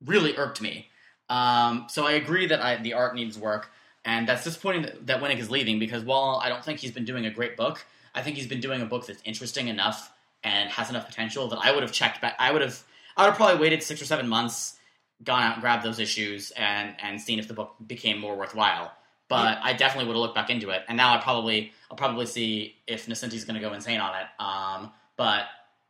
really 0.04 0.36
irked 0.36 0.60
me. 0.60 0.88
Um, 1.28 1.86
so 1.88 2.06
I 2.06 2.12
agree 2.12 2.46
that 2.46 2.60
I, 2.60 2.76
the 2.76 2.94
art 2.94 3.14
needs 3.14 3.36
work, 3.38 3.68
and 4.04 4.28
that's 4.28 4.44
disappointing 4.44 4.82
that, 4.82 5.06
that 5.08 5.20
Winick 5.20 5.38
is 5.38 5.50
leaving 5.50 5.78
because 5.78 6.02
while 6.04 6.40
I 6.42 6.48
don't 6.48 6.64
think 6.64 6.78
he's 6.78 6.92
been 6.92 7.04
doing 7.04 7.26
a 7.26 7.30
great 7.30 7.56
book, 7.56 7.84
I 8.14 8.22
think 8.22 8.36
he's 8.36 8.46
been 8.46 8.60
doing 8.60 8.80
a 8.80 8.86
book 8.86 9.06
that's 9.06 9.20
interesting 9.24 9.68
enough 9.68 10.12
and 10.44 10.70
has 10.70 10.88
enough 10.88 11.06
potential 11.06 11.48
that 11.48 11.58
I 11.60 11.72
would 11.72 11.82
have 11.82 11.92
checked 11.92 12.20
back. 12.20 12.36
I 12.38 12.52
would 12.52 12.62
have, 12.62 12.80
I 13.16 13.22
would 13.24 13.30
have 13.30 13.36
probably 13.36 13.60
waited 13.60 13.82
six 13.82 14.00
or 14.00 14.04
seven 14.04 14.28
months, 14.28 14.76
gone 15.24 15.42
out 15.42 15.54
and 15.54 15.60
grabbed 15.62 15.84
those 15.84 15.98
issues, 15.98 16.52
and 16.52 16.94
and 17.02 17.20
seen 17.20 17.38
if 17.38 17.48
the 17.48 17.54
book 17.54 17.74
became 17.84 18.18
more 18.20 18.36
worthwhile. 18.36 18.92
But 19.28 19.58
I 19.62 19.72
definitely 19.72 20.06
would 20.06 20.14
have 20.14 20.20
looked 20.20 20.36
back 20.36 20.50
into 20.50 20.70
it, 20.70 20.82
and 20.88 20.96
now 20.96 21.12
I 21.12 21.20
probably 21.20 21.72
I'll 21.90 21.96
probably 21.96 22.26
see 22.26 22.76
if 22.86 23.06
Nocenti's 23.06 23.44
going 23.44 23.60
to 23.60 23.66
go 23.66 23.74
insane 23.74 24.00
on 24.00 24.14
it. 24.14 24.26
Um, 24.40 24.92
but 25.16 25.46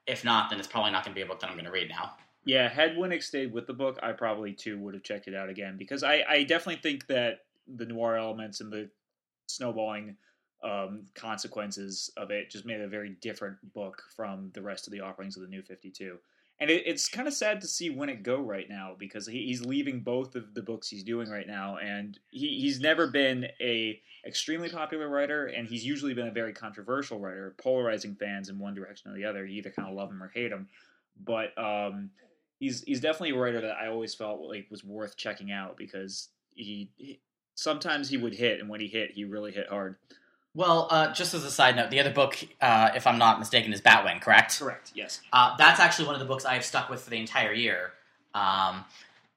if 0.07 0.25
not, 0.25 0.49
then 0.49 0.59
it's 0.59 0.69
probably 0.69 0.93
not 0.93 1.05
going 1.05 1.15
to 1.15 1.19
be 1.19 1.23
a 1.23 1.27
book 1.27 1.41
that 1.41 1.49
I'm 1.49 1.55
going 1.55 1.67
to 1.67 1.71
read 1.71 1.91
now. 1.91 2.15
Yeah, 2.45 2.69
had 2.69 2.97
Winick 2.97 3.23
stayed 3.23 3.53
with 3.53 3.67
the 3.67 3.73
book, 3.73 3.99
I 4.03 4.13
probably 4.13 4.53
too 4.53 4.79
would 4.79 4.95
have 4.95 5.03
checked 5.03 5.27
it 5.27 5.35
out 5.35 5.49
again 5.49 5.77
because 5.77 6.05
I, 6.05 6.25
I 6.29 6.43
definitely 6.45 6.81
think 6.81 7.09
that 7.09 7.41
the 7.67 7.87
noir 7.87 8.17
elements 8.17 8.61
and 8.61 8.73
the 8.73 8.89
snowballing 9.49 10.17
um, 10.63 11.07
consequences 11.15 12.11
of 12.17 12.31
it 12.31 12.49
just 12.51 12.65
made 12.65 12.81
it 12.81 12.85
a 12.85 12.89
very 12.89 13.17
different 13.21 13.57
book 13.75 14.05
from 14.15 14.51
the 14.55 14.63
rest 14.63 14.87
of 14.87 14.93
the 14.93 15.01
offerings 15.01 15.37
of 15.37 15.43
the 15.43 15.49
New 15.49 15.63
Fifty 15.63 15.91
Two. 15.91 16.19
And 16.59 16.71
it, 16.71 16.85
it's 16.87 17.09
kind 17.09 17.29
of 17.29 17.35
sad 17.35 17.61
to 17.61 17.67
see 17.67 17.95
Winick 17.95 18.23
go 18.23 18.41
right 18.41 18.69
now 18.69 18.95
because 18.99 19.27
he, 19.27 19.45
he's 19.47 19.65
leaving 19.65 20.01
both 20.01 20.35
of 20.35 20.55
the 20.55 20.63
books 20.63 20.89
he's 20.89 21.05
doing 21.05 21.29
right 21.29 21.47
now, 21.47 21.77
and 21.77 22.19
he, 22.31 22.61
he's 22.61 22.81
never 22.81 23.07
been 23.07 23.49
a 23.61 24.01
extremely 24.27 24.69
popular 24.69 25.09
writer, 25.09 25.47
and 25.47 25.69
he's 25.69 25.85
usually 25.85 26.15
been 26.15 26.29
a 26.29 26.33
very 26.33 26.53
controversial 26.53 27.21
writer, 27.21 27.55
polarizing 27.59 28.15
fans 28.15 28.49
in 28.49 28.59
one 28.59 28.75
direction 28.75 29.11
or 29.11 29.15
the 29.15 29.25
other. 29.25 29.45
You 29.45 29.59
either 29.59 29.71
kind 29.71 29.89
of 29.89 29.95
love 29.95 30.11
him 30.11 30.23
or 30.23 30.29
hate 30.35 30.51
him, 30.51 30.69
but 31.25 31.57
um, 31.59 32.11
he's 32.59 32.83
he's 32.83 33.01
definitely 33.01 33.37
a 33.37 33.39
writer 33.39 33.61
that 33.61 33.77
I 33.77 33.89
always 33.89 34.15
felt 34.15 34.41
like 34.41 34.67
was 34.71 34.83
worth 34.83 35.17
checking 35.17 35.53
out 35.53 35.77
because 35.77 36.29
he, 36.55 36.91
he 36.97 37.21
sometimes 37.55 38.09
he 38.09 38.17
would 38.17 38.35
hit, 38.35 38.61
and 38.61 38.69
when 38.69 38.81
he 38.81 38.89
hit, 38.89 39.13
he 39.13 39.25
really 39.25 39.53
hit 39.53 39.69
hard. 39.69 39.97
Well, 40.57 40.89
uh, 40.91 41.13
just 41.13 41.35
as 41.35 41.45
a 41.45 41.51
side 41.51 41.77
note, 41.77 41.91
the 41.91 42.01
other 42.01 42.13
book, 42.13 42.39
uh, 42.63 42.91
if 42.97 43.07
I'm 43.07 43.19
not 43.19 43.39
mistaken, 43.39 43.75
is 43.75 43.83
Batwing, 43.83 44.23
correct? 44.23 44.59
Correct. 44.59 44.91
Yes. 44.95 45.21
Uh, 45.31 45.55
that's 45.59 45.79
actually 45.79 46.07
one 46.07 46.15
of 46.15 46.19
the 46.19 46.27
books 46.27 46.47
I've 46.47 46.65
stuck 46.65 46.89
with 46.89 47.03
for 47.03 47.11
the 47.11 47.19
entire 47.19 47.53
year. 47.53 47.93
Um, 48.35 48.87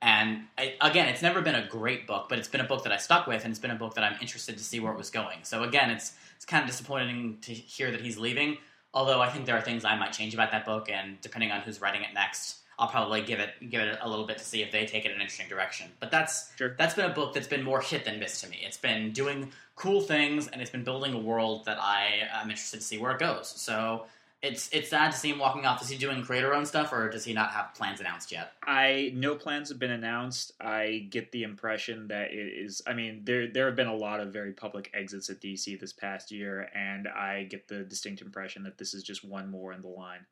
and 0.01 0.45
I, 0.57 0.75
again, 0.79 1.09
it's 1.09 1.21
never 1.21 1.41
been 1.41 1.55
a 1.55 1.67
great 1.67 2.07
book, 2.07 2.27
but 2.29 2.39
it's 2.39 2.47
been 2.47 2.61
a 2.61 2.67
book 2.67 2.83
that 2.83 2.93
I 2.93 2.97
stuck 2.97 3.27
with, 3.27 3.43
and 3.43 3.51
it's 3.51 3.59
been 3.59 3.71
a 3.71 3.75
book 3.75 3.95
that 3.95 4.03
I'm 4.05 4.15
interested 4.21 4.57
to 4.57 4.63
see 4.63 4.79
where 4.79 4.93
it 4.93 4.97
was 4.97 5.09
going. 5.09 5.39
So 5.43 5.63
again, 5.63 5.89
it's 5.89 6.13
it's 6.37 6.45
kind 6.45 6.63
of 6.63 6.69
disappointing 6.69 7.39
to 7.41 7.53
hear 7.53 7.91
that 7.91 7.99
he's 7.99 8.17
leaving. 8.17 8.57
Although 8.93 9.19
I 9.21 9.29
think 9.29 9.45
there 9.45 9.57
are 9.57 9.61
things 9.61 9.83
I 9.83 9.97
might 9.97 10.13
change 10.13 10.33
about 10.33 10.51
that 10.51 10.65
book, 10.65 10.89
and 10.89 11.19
depending 11.19 11.51
on 11.51 11.59
who's 11.61 11.81
writing 11.81 12.01
it 12.01 12.13
next, 12.13 12.58
I'll 12.79 12.87
probably 12.87 13.21
give 13.21 13.39
it 13.39 13.69
give 13.69 13.81
it 13.81 13.99
a 14.01 14.09
little 14.09 14.25
bit 14.25 14.37
to 14.37 14.43
see 14.43 14.63
if 14.63 14.71
they 14.71 14.85
take 14.85 15.03
it 15.05 15.09
in 15.09 15.15
an 15.15 15.21
interesting 15.21 15.49
direction. 15.49 15.91
But 15.99 16.11
that's 16.11 16.55
Sure. 16.57 16.75
that's 16.77 16.95
been 16.95 17.05
a 17.11 17.13
book 17.13 17.33
that's 17.33 17.47
been 17.47 17.63
more 17.63 17.81
hit 17.81 18.05
than 18.05 18.19
miss 18.19 18.39
to 18.41 18.49
me. 18.49 18.61
It's 18.63 18.77
been 18.77 19.11
doing 19.11 19.51
cool 19.75 20.01
things, 20.01 20.47
and 20.47 20.61
it's 20.61 20.71
been 20.71 20.83
building 20.85 21.13
a 21.13 21.19
world 21.19 21.65
that 21.65 21.77
I 21.79 22.29
am 22.31 22.49
interested 22.49 22.77
to 22.77 22.83
see 22.83 22.97
where 22.97 23.11
it 23.11 23.19
goes. 23.19 23.49
So 23.49 24.05
it's 24.41 24.69
it's 24.71 24.89
sad 24.89 25.11
to 25.11 25.17
see 25.17 25.29
him 25.29 25.39
walking 25.39 25.65
off. 25.65 25.81
Is 25.81 25.89
he 25.89 25.97
doing 25.97 26.23
creator 26.23 26.53
own 26.53 26.65
stuff, 26.65 26.93
or 26.93 27.09
does 27.09 27.25
he 27.25 27.33
not 27.33 27.51
have 27.51 27.73
plans 27.75 27.99
announced 27.99 28.31
yet? 28.31 28.53
I 28.63 29.11
no 29.13 29.35
plans 29.35 29.67
have 29.67 29.79
been 29.79 29.91
announced. 29.91 30.53
I 30.61 31.07
get 31.09 31.33
the 31.33 31.43
impression 31.43 32.07
that 32.07 32.31
it 32.31 32.47
is. 32.63 32.81
I 32.87 32.93
mean, 32.93 33.21
there 33.25 33.47
there 33.47 33.65
have 33.65 33.75
been 33.75 33.87
a 33.87 33.95
lot 33.95 34.21
of 34.21 34.31
very 34.31 34.53
public 34.53 34.89
exits 34.93 35.29
at 35.29 35.41
DC 35.41 35.77
this 35.77 35.91
past 35.91 36.31
year, 36.31 36.69
and 36.73 37.09
I 37.09 37.43
get 37.43 37.67
the 37.67 37.83
distinct 37.83 38.21
impression 38.21 38.63
that 38.63 38.77
this 38.77 38.93
is 38.93 39.03
just 39.03 39.25
one 39.25 39.51
more 39.51 39.73
in 39.73 39.81
the 39.81 39.89
line. 39.89 40.25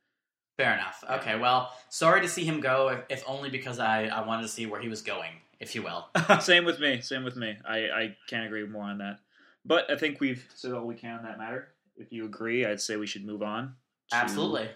Fair 0.58 0.74
enough. 0.74 1.04
Okay, 1.08 1.38
well, 1.38 1.72
sorry 1.90 2.22
to 2.22 2.28
see 2.28 2.44
him 2.44 2.60
go, 2.60 2.90
if, 2.90 3.20
if 3.20 3.24
only 3.28 3.50
because 3.50 3.78
I, 3.78 4.06
I 4.06 4.26
wanted 4.26 4.42
to 4.42 4.48
see 4.48 4.66
where 4.66 4.82
he 4.82 4.90
was 4.90 5.04
going, 5.04 5.32
if 5.60 5.76
you 5.76 5.84
will. 5.84 6.08
same 6.42 6.66
with 6.66 6.80
me. 6.80 7.00
Same 7.02 7.24
with 7.24 7.36
me. 7.36 7.58
I 7.64 7.78
I 7.78 8.18
can't 8.28 8.46
agree 8.46 8.66
more 8.66 8.84
on 8.84 8.98
that. 8.98 9.20
But 9.64 9.92
I 9.92 9.96
think 9.98 10.20
we've 10.20 10.44
said 10.56 10.72
all 10.72 10.86
we 10.88 10.96
can 10.96 11.20
on 11.20 11.24
that 11.24 11.38
matter. 11.38 11.70
If 11.96 12.12
you 12.12 12.26
agree, 12.26 12.66
I'd 12.66 12.82
say 12.82 12.96
we 12.96 13.06
should 13.06 13.26
move 13.26 13.44
on. 13.44 13.76
to, 14.10 14.16
Absolutely. 14.16 14.70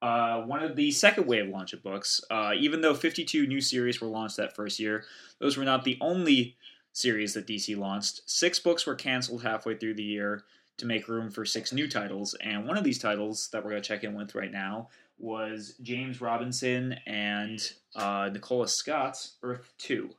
Uh, 0.00 0.42
one 0.42 0.62
of 0.62 0.76
the 0.76 0.90
second 0.90 1.26
wave 1.26 1.48
launch 1.48 1.72
of 1.72 1.82
books. 1.82 2.20
Uh, 2.30 2.52
even 2.56 2.80
though 2.80 2.94
52 2.94 3.46
new 3.46 3.60
series 3.60 4.00
were 4.00 4.08
launched 4.08 4.36
that 4.36 4.54
first 4.54 4.78
year, 4.78 5.04
those 5.40 5.56
were 5.56 5.64
not 5.64 5.82
the 5.82 5.96
only 6.00 6.56
series 6.92 7.34
that 7.34 7.46
DC 7.46 7.76
launched. 7.76 8.20
Six 8.26 8.60
books 8.60 8.86
were 8.86 8.94
canceled 8.94 9.42
halfway 9.42 9.76
through 9.76 9.94
the 9.94 10.02
year 10.02 10.44
to 10.76 10.86
make 10.86 11.08
room 11.08 11.30
for 11.30 11.44
six 11.44 11.72
new 11.72 11.88
titles, 11.88 12.34
and 12.40 12.66
one 12.66 12.76
of 12.76 12.84
these 12.84 12.98
titles 12.98 13.48
that 13.52 13.64
we're 13.64 13.70
going 13.70 13.82
to 13.82 13.88
check 13.88 14.04
in 14.04 14.14
with 14.14 14.34
right 14.34 14.50
now 14.50 14.88
was 15.18 15.74
James 15.82 16.20
Robinson 16.20 16.96
and 17.06 17.60
uh, 17.96 18.30
Nicola 18.32 18.68
Scott's 18.68 19.36
Earth 19.42 19.72
2. 19.78 20.10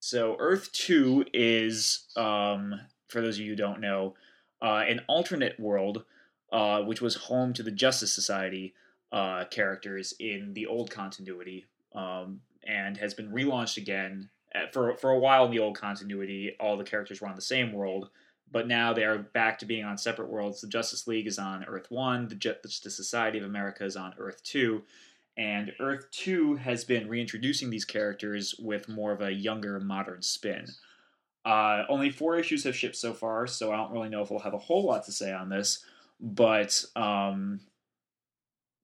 So, 0.00 0.36
Earth 0.38 0.70
2 0.72 1.26
is, 1.32 2.06
um, 2.16 2.80
for 3.08 3.22
those 3.22 3.36
of 3.36 3.44
you 3.44 3.50
who 3.50 3.56
don't 3.56 3.80
know, 3.80 4.14
uh, 4.60 4.82
an 4.86 5.00
alternate 5.08 5.58
world 5.58 6.04
uh, 6.54 6.80
which 6.82 7.00
was 7.00 7.16
home 7.16 7.52
to 7.52 7.64
the 7.64 7.70
Justice 7.72 8.14
Society 8.14 8.74
uh, 9.10 9.44
characters 9.46 10.14
in 10.20 10.54
the 10.54 10.66
old 10.66 10.88
continuity, 10.88 11.66
um, 11.96 12.40
and 12.64 12.96
has 12.96 13.12
been 13.12 13.30
relaunched 13.30 13.76
again. 13.76 14.30
At, 14.54 14.72
for 14.72 14.96
for 14.96 15.10
a 15.10 15.18
while 15.18 15.46
in 15.46 15.50
the 15.50 15.58
old 15.58 15.76
continuity, 15.76 16.54
all 16.60 16.76
the 16.76 16.84
characters 16.84 17.20
were 17.20 17.26
on 17.26 17.34
the 17.34 17.42
same 17.42 17.72
world, 17.72 18.10
but 18.50 18.68
now 18.68 18.92
they 18.92 19.04
are 19.04 19.18
back 19.18 19.58
to 19.58 19.66
being 19.66 19.84
on 19.84 19.98
separate 19.98 20.30
worlds. 20.30 20.60
The 20.60 20.68
Justice 20.68 21.06
League 21.06 21.26
is 21.26 21.38
on 21.38 21.64
Earth 21.64 21.86
One, 21.90 22.28
the 22.28 22.34
Justice 22.34 22.96
Society 22.96 23.38
of 23.38 23.44
America 23.44 23.84
is 23.84 23.96
on 23.96 24.14
Earth 24.18 24.42
Two, 24.42 24.82
and 25.36 25.72
Earth 25.80 26.06
Two 26.10 26.56
has 26.56 26.84
been 26.84 27.08
reintroducing 27.08 27.70
these 27.70 27.84
characters 27.84 28.54
with 28.58 28.88
more 28.88 29.12
of 29.12 29.20
a 29.20 29.32
younger, 29.32 29.80
modern 29.80 30.22
spin. 30.22 30.66
Uh, 31.44 31.84
only 31.88 32.10
four 32.10 32.38
issues 32.38 32.64
have 32.64 32.76
shipped 32.76 32.96
so 32.96 33.12
far, 33.12 33.46
so 33.46 33.70
I 33.70 33.76
don't 33.76 33.92
really 33.92 34.08
know 34.08 34.22
if 34.22 34.30
we'll 34.30 34.40
have 34.40 34.54
a 34.54 34.58
whole 34.58 34.84
lot 34.84 35.04
to 35.04 35.12
say 35.12 35.32
on 35.32 35.50
this 35.50 35.84
but 36.20 36.84
um, 36.96 37.60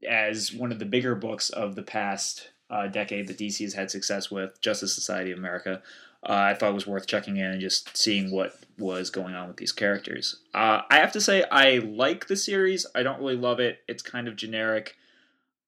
as 0.08 0.52
one 0.52 0.72
of 0.72 0.78
the 0.78 0.84
bigger 0.84 1.14
books 1.14 1.50
of 1.50 1.74
the 1.74 1.82
past 1.82 2.50
uh, 2.68 2.86
decade 2.86 3.26
that 3.26 3.38
DC 3.38 3.62
has 3.62 3.74
had 3.74 3.90
success 3.90 4.30
with, 4.30 4.60
Justice 4.60 4.94
Society 4.94 5.32
of 5.32 5.38
America, 5.38 5.82
uh, 6.22 6.32
I 6.32 6.54
thought 6.54 6.70
it 6.70 6.74
was 6.74 6.86
worth 6.86 7.06
checking 7.06 7.38
in 7.38 7.46
and 7.46 7.60
just 7.60 7.96
seeing 7.96 8.30
what 8.30 8.52
was 8.78 9.10
going 9.10 9.34
on 9.34 9.48
with 9.48 9.56
these 9.56 9.72
characters. 9.72 10.40
Uh, 10.54 10.82
I 10.90 10.98
have 10.98 11.12
to 11.12 11.20
say, 11.20 11.44
I 11.50 11.78
like 11.78 12.26
the 12.26 12.36
series. 12.36 12.86
I 12.94 13.02
don't 13.02 13.20
really 13.20 13.36
love 13.36 13.58
it. 13.58 13.80
It's 13.88 14.02
kind 14.02 14.28
of 14.28 14.36
generic. 14.36 14.96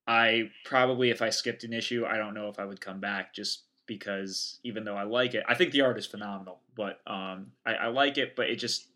I 0.06 0.50
probably, 0.64 1.10
if 1.10 1.22
I 1.22 1.30
skipped 1.30 1.64
an 1.64 1.72
issue, 1.72 2.04
I 2.04 2.18
don't 2.18 2.34
know 2.34 2.48
if 2.48 2.58
I 2.58 2.66
would 2.66 2.80
come 2.80 3.00
back 3.00 3.34
just 3.34 3.62
because 3.86 4.58
even 4.62 4.84
though 4.84 4.96
I 4.96 5.04
like 5.04 5.34
it, 5.34 5.44
I 5.48 5.54
think 5.54 5.72
the 5.72 5.82
art 5.82 5.98
is 5.98 6.06
phenomenal, 6.06 6.60
but 6.76 7.00
um, 7.06 7.52
I, 7.64 7.74
I 7.74 7.86
like 7.88 8.18
it, 8.18 8.36
but 8.36 8.50
it 8.50 8.56
just 8.56 8.88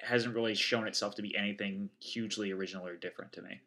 hasn't 0.00 0.34
really 0.34 0.54
shown 0.54 0.86
itself 0.86 1.14
to 1.16 1.22
be 1.22 1.36
anything 1.36 1.90
hugely 2.00 2.52
original 2.52 2.86
or 2.86 2.96
different 2.96 3.32
to 3.32 3.42
me. 3.42 3.60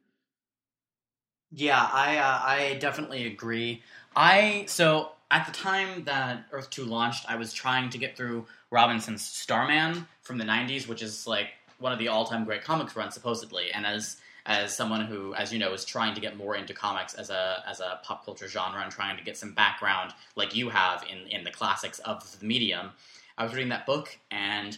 Yeah, 1.51 1.89
I 1.93 2.17
uh, 2.17 2.39
I 2.43 2.77
definitely 2.79 3.25
agree. 3.27 3.81
I 4.15 4.65
so 4.67 5.11
at 5.31 5.45
the 5.45 5.51
time 5.51 6.03
that 6.05 6.45
Earth 6.51 6.69
Two 6.69 6.85
launched, 6.85 7.25
I 7.29 7.35
was 7.35 7.53
trying 7.53 7.89
to 7.89 7.97
get 7.97 8.15
through 8.15 8.45
Robinson's 8.71 9.25
Starman 9.25 10.07
from 10.21 10.37
the 10.37 10.45
'90s, 10.45 10.87
which 10.87 11.01
is 11.01 11.27
like 11.27 11.49
one 11.79 11.91
of 11.91 11.99
the 11.99 12.07
all-time 12.07 12.45
great 12.45 12.63
comics 12.63 12.95
runs, 12.95 13.13
supposedly. 13.13 13.71
And 13.71 13.85
as 13.85 14.17
as 14.45 14.75
someone 14.75 15.01
who, 15.01 15.33
as 15.35 15.51
you 15.51 15.59
know, 15.59 15.73
is 15.73 15.83
trying 15.83 16.15
to 16.15 16.21
get 16.21 16.37
more 16.37 16.55
into 16.55 16.73
comics 16.73 17.13
as 17.13 17.29
a 17.29 17.63
as 17.67 17.81
a 17.81 17.99
pop 18.03 18.25
culture 18.25 18.47
genre 18.47 18.81
and 18.81 18.91
trying 18.91 19.17
to 19.17 19.23
get 19.23 19.37
some 19.37 19.53
background, 19.53 20.13
like 20.35 20.55
you 20.55 20.69
have 20.69 21.03
in 21.11 21.27
in 21.27 21.43
the 21.43 21.51
classics 21.51 21.99
of 21.99 22.39
the 22.39 22.45
medium, 22.45 22.91
I 23.37 23.43
was 23.43 23.53
reading 23.53 23.69
that 23.69 23.85
book 23.85 24.17
and. 24.31 24.77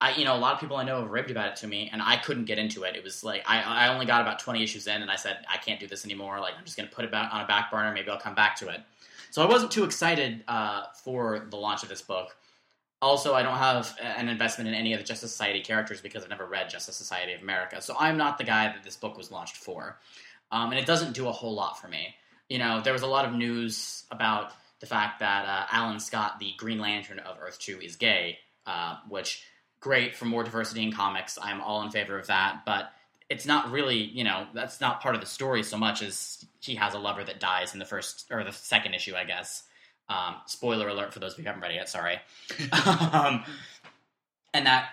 I, 0.00 0.14
you 0.16 0.24
know, 0.26 0.36
a 0.36 0.38
lot 0.38 0.52
of 0.52 0.60
people 0.60 0.76
I 0.76 0.84
know 0.84 1.00
have 1.00 1.10
raved 1.10 1.30
about 1.30 1.48
it 1.48 1.56
to 1.58 1.66
me, 1.66 1.88
and 1.90 2.02
I 2.02 2.16
couldn't 2.16 2.44
get 2.44 2.58
into 2.58 2.82
it. 2.82 2.94
It 2.94 3.02
was 3.02 3.24
like 3.24 3.42
I, 3.46 3.62
I 3.62 3.88
only 3.88 4.04
got 4.04 4.20
about 4.20 4.38
twenty 4.38 4.62
issues 4.62 4.86
in, 4.86 5.00
and 5.00 5.10
I 5.10 5.16
said 5.16 5.38
I 5.48 5.56
can't 5.56 5.80
do 5.80 5.86
this 5.86 6.04
anymore. 6.04 6.40
Like 6.40 6.54
I'm 6.58 6.64
just 6.64 6.76
going 6.76 6.88
to 6.88 6.94
put 6.94 7.06
it 7.06 7.14
on 7.14 7.40
a 7.40 7.46
back 7.46 7.70
burner. 7.70 7.90
Maybe 7.94 8.10
I'll 8.10 8.18
come 8.18 8.34
back 8.34 8.56
to 8.56 8.68
it. 8.68 8.80
So 9.34 9.42
I 9.42 9.46
wasn't 9.46 9.72
too 9.72 9.82
excited 9.82 10.44
uh, 10.46 10.84
for 11.02 11.48
the 11.50 11.56
launch 11.56 11.82
of 11.82 11.88
this 11.88 12.00
book. 12.00 12.36
Also, 13.02 13.34
I 13.34 13.42
don't 13.42 13.58
have 13.58 13.92
an 14.00 14.28
investment 14.28 14.68
in 14.68 14.74
any 14.74 14.92
of 14.92 15.00
the 15.00 15.04
Justice 15.04 15.32
Society 15.32 15.60
characters 15.60 16.00
because 16.00 16.22
I've 16.22 16.30
never 16.30 16.46
read 16.46 16.70
Justice 16.70 16.94
Society 16.94 17.32
of 17.32 17.42
America. 17.42 17.82
So 17.82 17.96
I'm 17.98 18.16
not 18.16 18.38
the 18.38 18.44
guy 18.44 18.66
that 18.66 18.84
this 18.84 18.94
book 18.94 19.16
was 19.16 19.32
launched 19.32 19.56
for, 19.56 19.98
um, 20.52 20.70
and 20.70 20.78
it 20.78 20.86
doesn't 20.86 21.14
do 21.14 21.26
a 21.26 21.32
whole 21.32 21.52
lot 21.52 21.80
for 21.80 21.88
me. 21.88 22.14
You 22.48 22.58
know, 22.58 22.80
there 22.80 22.92
was 22.92 23.02
a 23.02 23.08
lot 23.08 23.24
of 23.24 23.32
news 23.32 24.04
about 24.12 24.52
the 24.78 24.86
fact 24.86 25.18
that 25.18 25.46
uh, 25.46 25.66
Alan 25.68 25.98
Scott, 25.98 26.38
the 26.38 26.52
Green 26.56 26.78
Lantern 26.78 27.18
of 27.18 27.36
Earth 27.40 27.58
Two, 27.58 27.80
is 27.80 27.96
gay, 27.96 28.38
uh, 28.68 28.98
which 29.08 29.42
great 29.80 30.14
for 30.14 30.26
more 30.26 30.44
diversity 30.44 30.84
in 30.84 30.92
comics. 30.92 31.40
I'm 31.42 31.60
all 31.60 31.82
in 31.82 31.90
favor 31.90 32.16
of 32.16 32.28
that, 32.28 32.60
but 32.64 32.92
it's 33.30 33.46
not 33.46 33.70
really, 33.70 33.98
you 33.98 34.24
know, 34.24 34.46
that's 34.54 34.80
not 34.80 35.00
part 35.00 35.14
of 35.14 35.20
the 35.20 35.26
story 35.26 35.62
so 35.62 35.76
much 35.76 36.02
as 36.02 36.44
he 36.60 36.74
has 36.74 36.94
a 36.94 36.98
lover 36.98 37.24
that 37.24 37.40
dies 37.40 37.72
in 37.72 37.78
the 37.78 37.84
first 37.84 38.26
or 38.30 38.44
the 38.44 38.52
second 38.52 38.94
issue, 38.94 39.14
I 39.14 39.24
guess. 39.24 39.62
Um, 40.08 40.36
spoiler 40.46 40.88
alert 40.88 41.14
for 41.14 41.20
those 41.20 41.32
of 41.32 41.38
you 41.38 41.44
who 41.44 41.48
haven't 41.48 41.62
read 41.62 41.72
it 41.72 41.76
yet. 41.76 41.88
Sorry. 41.88 42.18
um, 43.12 43.44
and 44.52 44.66
that 44.66 44.90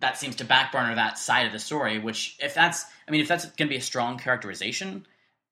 that 0.00 0.18
seems 0.18 0.36
to 0.36 0.44
backburner 0.44 0.94
that 0.94 1.18
side 1.18 1.46
of 1.46 1.52
the 1.52 1.58
story. 1.58 1.98
Which, 1.98 2.38
if 2.40 2.54
that's, 2.54 2.84
I 3.06 3.10
mean, 3.10 3.20
if 3.20 3.28
that's 3.28 3.44
going 3.44 3.68
to 3.68 3.72
be 3.72 3.76
a 3.76 3.82
strong 3.82 4.18
characterization, 4.18 5.06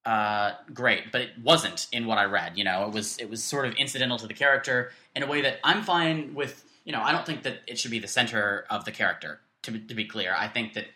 uh, 0.06 0.52
great. 0.72 1.12
But 1.12 1.20
it 1.20 1.30
wasn't 1.42 1.86
in 1.92 2.06
what 2.06 2.16
I 2.16 2.24
read. 2.24 2.56
You 2.56 2.64
know, 2.64 2.86
it 2.86 2.92
was 2.92 3.18
it 3.18 3.28
was 3.28 3.44
sort 3.44 3.66
of 3.66 3.74
incidental 3.74 4.18
to 4.18 4.26
the 4.26 4.34
character 4.34 4.92
in 5.14 5.22
a 5.22 5.26
way 5.26 5.42
that 5.42 5.58
I'm 5.62 5.82
fine 5.82 6.34
with 6.34 6.64
you 6.84 6.92
know, 6.92 7.02
I 7.02 7.12
don't 7.12 7.24
think 7.24 7.42
that 7.44 7.60
it 7.66 7.78
should 7.78 7.90
be 7.90 7.98
the 7.98 8.08
center 8.08 8.64
of 8.70 8.84
the 8.84 8.92
character. 8.92 9.40
To, 9.62 9.78
to 9.78 9.94
be 9.94 10.06
clear, 10.06 10.34
I 10.36 10.48
think 10.48 10.74
that 10.74 10.86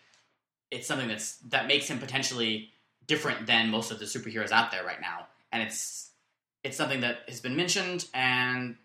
it's 0.77 0.87
something 0.87 1.09
that's 1.09 1.37
that 1.49 1.67
makes 1.67 1.89
him 1.89 1.99
potentially 1.99 2.71
different 3.07 3.47
than 3.47 3.71
most 3.71 3.91
of 3.91 3.99
the 3.99 4.05
superheroes 4.05 4.53
out 4.53 4.71
there 4.71 4.85
right 4.85 5.01
now, 5.01 5.27
and 5.53 5.63
it's 5.63 6.11
it's 6.63 6.77
something 6.77 7.01
that 7.01 7.19
has 7.29 7.41
been 7.41 7.57
mentioned 7.57 8.07
and 8.15 8.77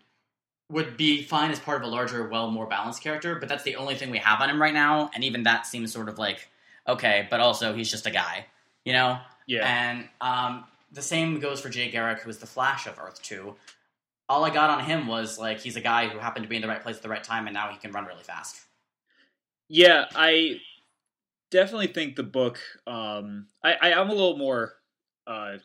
would 0.70 0.96
be 0.96 1.22
fine 1.22 1.50
as 1.50 1.58
part 1.58 1.82
of 1.82 1.86
a 1.86 1.90
larger, 1.90 2.28
well, 2.28 2.50
more 2.50 2.66
balanced 2.66 3.02
character. 3.02 3.34
But 3.34 3.48
that's 3.48 3.64
the 3.64 3.76
only 3.76 3.94
thing 3.94 4.10
we 4.10 4.18
have 4.18 4.40
on 4.40 4.48
him 4.48 4.60
right 4.60 4.74
now, 4.74 5.10
and 5.14 5.22
even 5.24 5.42
that 5.44 5.66
seems 5.66 5.92
sort 5.92 6.08
of 6.08 6.18
like 6.18 6.48
okay. 6.88 7.26
But 7.30 7.40
also, 7.40 7.74
he's 7.74 7.90
just 7.90 8.06
a 8.06 8.10
guy, 8.10 8.46
you 8.84 8.92
know. 8.92 9.18
Yeah. 9.46 9.66
And 9.66 10.08
um, 10.20 10.64
the 10.92 11.02
same 11.02 11.40
goes 11.40 11.60
for 11.60 11.68
Jay 11.68 11.90
Garrick, 11.90 12.20
who 12.20 12.30
is 12.30 12.38
the 12.38 12.46
Flash 12.46 12.86
of 12.86 12.98
Earth 12.98 13.22
Two 13.22 13.56
all 14.32 14.44
I 14.44 14.50
got 14.50 14.70
on 14.70 14.82
him 14.84 15.06
was 15.06 15.38
like 15.38 15.60
he's 15.60 15.76
a 15.76 15.80
guy 15.80 16.08
who 16.08 16.18
happened 16.18 16.44
to 16.44 16.48
be 16.48 16.56
in 16.56 16.62
the 16.62 16.68
right 16.68 16.82
place 16.82 16.96
at 16.96 17.02
the 17.02 17.08
right 17.10 17.22
time, 17.22 17.46
and 17.46 17.54
now 17.54 17.70
he 17.70 17.78
can 17.78 17.92
run 17.92 18.06
really 18.06 18.22
fast. 18.22 18.56
Yeah, 19.68 20.06
I 20.14 20.60
definitely 21.52 21.86
think 21.86 22.16
the 22.16 22.24
book. 22.24 22.58
Um, 22.86 23.46
I, 23.62 23.74
I 23.80 23.88
am 23.90 24.08
a 24.10 24.14
little 24.14 24.36
more 24.36 24.72
uh, 25.26 25.58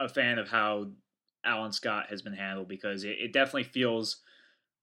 a 0.00 0.08
fan 0.08 0.38
of 0.38 0.48
how 0.48 0.88
Alan 1.44 1.72
Scott 1.72 2.06
has 2.08 2.22
been 2.22 2.32
handled 2.32 2.66
because 2.66 3.04
it, 3.04 3.16
it 3.20 3.32
definitely 3.32 3.64
feels 3.64 4.16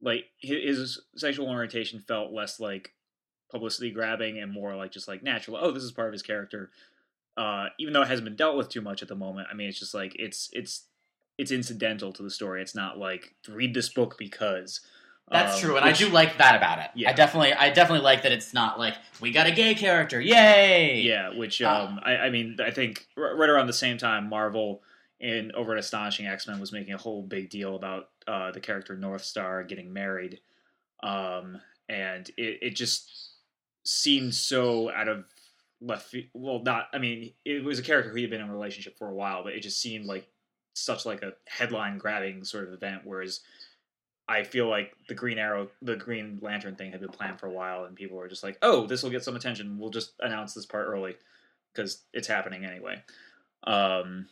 like 0.02 0.26
his, 0.38 1.02
sexual 1.18 1.50
orientation 1.50 2.00
felt 2.00 2.32
less 2.32 2.60
like 2.60 2.94
publicity 3.52 3.92
grabbing 3.92 4.40
and 4.40 4.54
more 4.54 4.76
like 4.76 4.92
just 4.92 5.10
like 5.10 5.24
natural. 5.24 5.58
Oh, 5.60 5.72
this 5.72 5.84
is 5.84 5.92
part 5.92 6.08
of 6.08 6.14
his 6.14 6.24
character. 6.24 6.70
Uh, 7.36 7.68
even 7.80 7.94
though 7.94 8.04
it 8.04 8.08
hasn't 8.08 8.26
been 8.26 8.36
dealt 8.36 8.56
with 8.56 8.70
too 8.70 8.82
much 8.82 9.02
at 9.02 9.08
the 9.08 9.16
moment, 9.16 9.48
I 9.52 9.56
mean, 9.56 9.68
it's 9.68 9.80
just 9.80 9.94
like 9.94 10.16
it's 10.18 10.50
it's 10.54 10.86
it's 11.38 11.52
incidental 11.52 12.14
to 12.14 12.24
the 12.24 12.30
story. 12.30 12.62
It's 12.62 12.76
not 12.76 12.98
like 12.98 13.36
read 13.50 13.74
this 13.74 13.90
book 13.90 14.16
because. 14.18 14.80
That's 15.32 15.56
um, 15.56 15.62
true, 15.62 15.78
and 15.78 15.86
which- 15.86 16.02
I 16.02 16.06
do 16.06 16.12
like 16.12 16.38
that 16.38 16.56
about 16.56 16.80
it. 16.80 16.92
Yeah. 16.96 17.10
I 17.10 17.14
definitely, 17.14 17.54
I 17.54 17.70
definitely 17.70 18.04
like 18.04 18.24
that 18.24 18.32
it's 18.32 18.54
not 18.54 18.80
like 18.80 18.96
we 19.22 19.32
got 19.32 19.48
a 19.48 19.52
gay 19.52 19.76
character, 19.76 20.20
yay! 20.20 21.02
Yeah, 21.02 21.36
which 21.38 21.62
Uh, 21.62 21.88
um, 21.88 22.00
I, 22.04 22.18
I 22.18 22.30
mean, 22.30 22.58
I 22.64 22.72
think 22.72 23.08
r- 23.18 23.36
right 23.36 23.50
around 23.50 23.68
the 23.68 23.74
same 23.74 23.98
time, 23.98 24.30
Marvel 24.30 24.82
in 25.20 25.52
over 25.54 25.74
at 25.74 25.80
Astonishing 25.80 26.28
X 26.28 26.48
Men 26.48 26.60
was 26.60 26.72
making 26.72 26.94
a 26.94 26.98
whole 26.98 27.22
big 27.22 27.50
deal 27.50 27.76
about 27.76 28.10
uh, 28.28 28.52
the 28.52 28.60
character 28.60 28.96
Northstar 28.96 29.68
getting 29.68 29.92
married, 29.94 30.40
um, 31.04 31.60
and 31.88 32.30
it, 32.38 32.60
it 32.62 32.76
just 32.76 33.32
seemed 33.84 34.34
so 34.34 34.92
out 34.92 35.08
of 35.08 35.26
left. 35.82 36.08
Field. 36.08 36.26
Well, 36.34 36.62
not. 36.64 36.88
I 36.94 36.98
mean, 36.98 37.34
it 37.46 37.64
was 37.64 37.80
a 37.80 37.84
character 37.84 38.12
who 38.12 38.22
had 38.22 38.30
been 38.30 38.42
in 38.42 38.50
a 38.50 38.54
relationship 38.54 38.98
for 38.98 39.10
a 39.10 39.14
while, 39.14 39.44
but 39.44 39.54
it 39.54 39.62
just 39.62 39.82
seemed 39.82 40.06
like 40.06 40.28
such 40.74 41.06
like 41.06 41.22
a 41.22 41.34
headline 41.48 41.98
grabbing 41.98 42.44
sort 42.46 42.68
of 42.68 42.74
event. 42.74 43.02
Whereas 43.04 43.42
I 44.30 44.44
feel 44.44 44.70
like 44.70 44.94
the 45.08 45.16
Green 45.16 45.40
Arrow, 45.40 45.70
the 45.82 45.96
Green 45.96 46.38
Lantern 46.42 46.76
thing 46.76 46.92
had 46.92 47.02
been 47.02 47.10
planned 47.10 47.40
for 47.40 47.48
a 47.48 47.52
while, 47.52 47.86
and 47.86 47.96
people 47.96 48.16
were 48.18 48.28
just 48.28 48.44
like, 48.44 48.58
"Oh, 48.62 48.86
this 48.86 49.02
will 49.04 49.10
get 49.10 49.24
some 49.24 49.36
attention. 49.36 49.80
We'll 49.80 49.90
just 49.90 50.14
announce 50.20 50.54
this 50.54 50.66
part 50.66 50.88
early 50.88 51.16
because 51.74 52.04
it's 52.14 52.28
happening 52.28 52.64
anyway." 52.64 53.04
Um, 53.64 54.28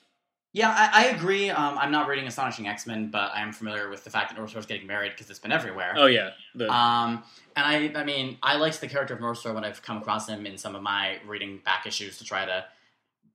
Yeah, 0.54 0.70
I, 0.70 1.04
I 1.04 1.06
agree. 1.08 1.50
Um, 1.50 1.78
I'm 1.78 1.92
not 1.92 2.08
reading 2.08 2.28
Astonishing 2.28 2.68
X 2.68 2.88
Men, 2.88 3.10
but 3.12 3.32
I 3.34 3.42
am 3.42 3.52
familiar 3.52 3.90
with 3.90 4.04
the 4.04 4.10
fact 4.10 4.30
that 4.30 4.40
Northstar's 4.40 4.66
getting 4.66 4.88
married 4.88 5.12
because 5.12 5.30
it's 5.30 5.40
been 5.40 5.52
everywhere. 5.52 5.94
oh 5.98 6.06
yeah, 6.06 6.32
the 6.56 6.72
Um, 6.72 7.24
and 7.56 7.66
I, 7.66 8.00
I 8.00 8.04
mean, 8.04 8.38
I 8.42 8.58
liked 8.58 8.80
the 8.80 8.88
character 8.88 9.14
of 9.14 9.20
Northstar 9.20 9.54
when 9.54 9.66
I've 9.66 9.82
come 9.82 9.98
across 9.98 10.28
him 10.30 10.46
in 10.46 10.58
some 10.58 10.76
of 10.76 10.82
my 10.82 11.20
reading 11.26 11.60
back 11.66 11.86
issues 11.86 12.18
to 12.20 12.24
try 12.24 12.46
to 12.46 12.66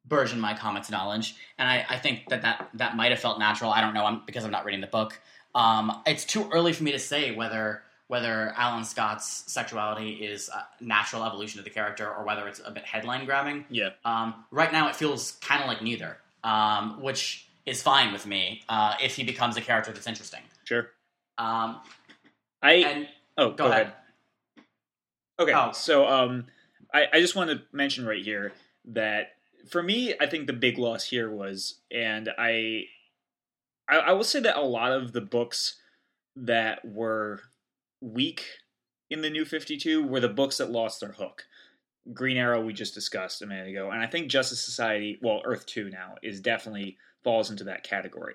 burgeon 0.05 0.41
my 0.41 0.55
comics 0.55 0.91
knowledge. 0.91 1.37
And 1.59 1.69
I, 1.69 1.87
I 1.89 1.99
think 1.99 2.29
that, 2.29 2.43
that 2.43 2.71
that 2.75 2.97
might 2.97 3.11
have 3.13 3.21
felt 3.21 3.39
natural. 3.39 3.71
I 3.71 3.81
don't 3.81 3.95
know, 3.95 4.05
I'm, 4.05 4.23
because 4.27 4.45
I'm 4.45 4.51
not 4.51 4.65
reading 4.65 4.81
the 4.81 4.89
book. 4.89 5.21
Um, 5.55 6.03
it's 6.07 6.25
too 6.25 6.49
early 6.53 6.73
for 6.73 6.83
me 6.85 6.93
to 6.93 6.99
say 6.99 7.35
whether 7.35 7.83
whether 8.09 8.53
Alan 8.57 8.85
Scott's 8.85 9.45
sexuality 9.51 10.11
is 10.13 10.51
a 10.51 10.67
natural 10.85 11.25
evolution 11.25 11.59
of 11.61 11.65
the 11.65 11.71
character 11.71 12.07
or 12.07 12.25
whether 12.25 12.47
it's 12.47 12.61
a 12.63 12.71
bit 12.71 12.85
headline 12.85 13.25
grabbing. 13.25 13.65
yeah, 13.71 13.91
Um, 14.05 14.35
right 14.51 14.71
now, 14.71 14.89
it 14.89 14.97
feels 14.97 15.33
kind 15.41 15.63
of 15.63 15.67
like 15.69 15.81
neither, 15.81 16.19
um, 16.45 17.01
which 17.01 17.47
is 17.65 17.81
fine 17.83 18.13
with 18.13 18.27
me 18.27 18.63
uh, 18.69 18.97
if 19.03 19.17
he 19.17 19.25
becomes 19.25 19.57
a 19.57 19.63
character 19.63 19.93
that's 19.93 20.07
interesting. 20.07 20.41
sure. 20.65 20.91
Um, 21.39 21.81
I 22.61 22.73
and 22.75 23.09
oh 23.39 23.53
go, 23.53 23.67
ahead. 23.67 23.93
Okay, 25.39 25.53
Oh. 25.55 25.73
so 25.73 26.07
um, 26.07 26.47
I, 26.93 27.07
I 27.15 27.21
just 27.21 27.35
want 27.35 27.49
to 27.51 27.63
mention 27.73 28.05
right 28.05 28.23
here 28.23 28.53
that 28.87 29.33
for 29.71 29.83
me, 29.83 30.13
I 30.21 30.27
think 30.27 30.47
the 30.47 30.53
big 30.53 30.77
loss 30.77 31.05
here 31.05 31.31
was, 31.31 31.77
and 31.91 32.29
I, 32.37 32.85
I, 33.93 33.99
I 33.99 34.13
will 34.13 34.25
say 34.25 34.41
that 34.41 34.57
a 34.57 34.63
lot 34.63 34.93
of 34.93 35.13
the 35.13 35.21
books 35.21 35.77
that 36.35 36.83
were 36.85 37.41
weak 38.01 38.47
in 39.11 39.21
the 39.21 39.31
New 39.31 39.45
Fifty 39.45 39.77
Two 39.77 40.03
were 40.03 40.21
the 40.21 40.29
books 40.29 40.59
that 40.59 40.71
lost 40.71 41.01
their 41.01 41.13
hook. 41.13 41.45
Green 42.13 42.37
Arrow 42.37 42.65
we 42.65 42.73
just 42.73 42.95
discussed 42.95 43.43
a 43.43 43.47
minute 43.47 43.69
ago, 43.69 43.91
and 43.91 44.03
I 44.03 44.07
think 44.07 44.29
Justice 44.29 44.65
Society, 44.65 45.19
well, 45.23 45.43
Earth 45.45 45.67
Two 45.67 45.91
now 45.91 46.15
is 46.23 46.41
definitely 46.41 46.97
falls 47.23 47.51
into 47.51 47.65
that 47.65 47.85
category. 47.85 48.35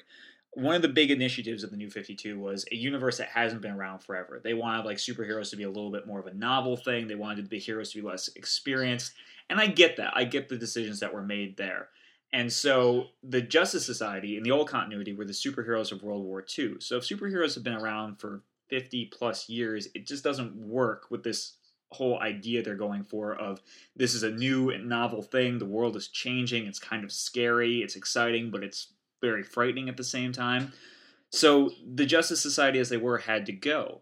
One 0.54 0.76
of 0.76 0.82
the 0.82 0.88
big 0.88 1.12
initiatives 1.12 1.64
of 1.64 1.72
the 1.72 1.78
New 1.78 1.90
Fifty 1.90 2.16
Two 2.16 2.40
was 2.40 2.66
a 2.72 2.76
universe 2.76 3.18
that 3.18 3.30
hasn't 3.30 3.64
been 3.64 3.72
around 3.72 4.00
forever. 4.00 4.40
They 4.44 4.54
wanted 4.54 4.86
like 4.86 4.98
superheroes 4.98 5.50
to 5.50 5.58
be 5.58 5.64
a 5.64 5.70
little 5.70 5.92
bit 5.92 6.06
more 6.06 6.20
of 6.20 6.28
a 6.28 6.34
novel 6.34 6.78
thing. 6.78 7.08
They 7.08 7.16
wanted 7.16 7.50
the 7.50 7.60
heroes 7.60 7.92
to 7.92 8.02
be 8.02 8.08
less 8.08 8.30
experienced, 8.36 9.14
and 9.50 9.60
I 9.60 9.68
get 9.68 9.98
that. 9.98 10.14
I 10.16 10.24
get 10.24 10.50
the 10.50 10.58
decisions 10.58 11.00
that 11.00 11.14
were 11.14 11.24
made 11.24 11.58
there. 11.58 11.90
And 12.34 12.52
so 12.52 13.08
the 13.24 13.42
Justice 13.42 13.86
Society 13.86 14.38
in 14.38 14.44
the 14.44 14.52
old 14.52 14.68
continuity 14.68 15.14
were 15.14 15.26
the 15.26 15.34
superheroes 15.34 15.92
of 15.92 16.04
World 16.04 16.24
War 16.24 16.46
II. 16.58 16.76
So 16.80 16.98
if 16.98 17.04
superheroes 17.04 17.56
have 17.56 17.64
been 17.64 17.74
around 17.74 18.20
for 18.20 18.42
50 18.70 19.06
plus 19.06 19.48
years, 19.48 19.88
it 19.96 20.06
just 20.06 20.24
doesn't 20.24 20.56
work 20.56 21.08
with 21.10 21.24
this 21.24 21.54
whole 21.92 22.20
idea 22.20 22.62
they're 22.62 22.76
going 22.76 23.04
for 23.04 23.34
of 23.34 23.62
this 23.96 24.14
is 24.14 24.24
a 24.24 24.30
new 24.30 24.70
and 24.70 24.90
novel 24.90 25.22
thing. 25.22 25.58
The 25.58 25.66
world 25.66 25.96
is 25.96 26.10
changing. 26.10 26.68
It's 26.68 26.80
kind 26.80 27.04
of 27.06 27.12
scary. 27.12 27.82
It's 27.82 27.96
exciting, 27.96 28.52
but 28.52 28.64
it's 28.64 28.94
very 29.22 29.44
frightening 29.44 29.88
at 29.88 29.98
the 29.98 30.04
same 30.04 30.34
time. 30.34 30.74
So 31.32 31.72
the 31.86 32.06
Justice 32.06 32.42
Society 32.42 32.80
as 32.80 32.90
they 32.90 32.98
were 32.98 33.20
had 33.20 33.46
to 33.46 33.54
go. 33.54 34.02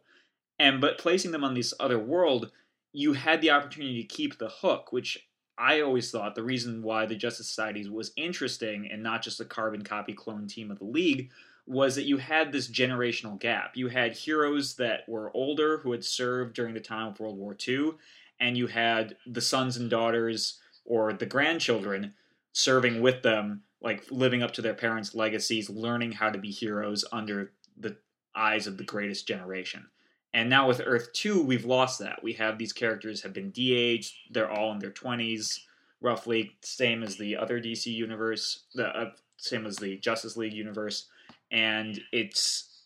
And 0.57 0.81
but 0.81 0.97
placing 0.97 1.31
them 1.31 1.43
on 1.43 1.53
this 1.53 1.73
other 1.79 1.99
world, 1.99 2.51
you 2.91 3.13
had 3.13 3.41
the 3.41 3.51
opportunity 3.51 4.01
to 4.01 4.07
keep 4.07 4.37
the 4.37 4.49
hook, 4.49 4.91
which 4.91 5.24
I 5.57 5.81
always 5.81 6.11
thought 6.11 6.35
the 6.35 6.43
reason 6.43 6.81
why 6.81 7.05
the 7.05 7.15
Justice 7.15 7.47
Society 7.47 7.87
was 7.87 8.11
interesting 8.17 8.89
and 8.91 9.01
not 9.01 9.21
just 9.21 9.39
a 9.39 9.45
carbon 9.45 9.83
copy 9.83 10.13
clone 10.13 10.47
team 10.47 10.69
of 10.69 10.79
the 10.79 10.85
League 10.85 11.31
was 11.65 11.95
that 11.95 12.05
you 12.05 12.17
had 12.17 12.51
this 12.51 12.67
generational 12.67 13.39
gap. 13.39 13.75
You 13.75 13.87
had 13.87 14.15
heroes 14.15 14.75
that 14.75 15.07
were 15.07 15.35
older 15.35 15.79
who 15.79 15.91
had 15.91 16.03
served 16.03 16.53
during 16.53 16.73
the 16.73 16.79
time 16.79 17.07
of 17.07 17.19
World 17.19 17.37
War 17.37 17.55
II, 17.67 17.91
and 18.39 18.57
you 18.57 18.67
had 18.67 19.17
the 19.25 19.41
sons 19.41 19.77
and 19.77 19.89
daughters 19.89 20.59
or 20.83 21.13
the 21.13 21.25
grandchildren 21.25 22.13
serving 22.53 23.01
with 23.01 23.23
them, 23.23 23.63
like 23.81 24.03
living 24.11 24.43
up 24.43 24.51
to 24.51 24.61
their 24.61 24.73
parents' 24.73 25.15
legacies, 25.15 25.69
learning 25.69 26.11
how 26.11 26.29
to 26.29 26.37
be 26.37 26.51
heroes 26.51 27.03
under 27.11 27.53
the 27.77 27.97
eyes 28.35 28.67
of 28.67 28.77
the 28.77 28.83
greatest 28.83 29.27
generation. 29.27 29.87
And 30.35 30.49
now 30.49 30.67
with 30.67 30.81
Earth 30.85 31.13
2, 31.13 31.41
we've 31.41 31.63
lost 31.63 31.99
that. 31.99 32.21
We 32.21 32.33
have 32.33 32.57
these 32.57 32.73
characters 32.73 33.21
have 33.21 33.31
been 33.31 33.51
de-aged, 33.51 34.13
they're 34.31 34.51
all 34.51 34.73
in 34.73 34.79
their 34.79 34.91
20s, 34.91 35.61
roughly 36.01 36.57
same 36.61 37.03
as 37.03 37.15
the 37.15 37.37
other 37.37 37.61
DC 37.61 37.85
universe, 37.85 38.65
the 38.73 38.87
uh, 38.87 39.11
same 39.37 39.65
as 39.65 39.77
the 39.77 39.95
Justice 39.95 40.35
League 40.35 40.51
universe, 40.51 41.07
and 41.51 42.01
it's 42.11 42.81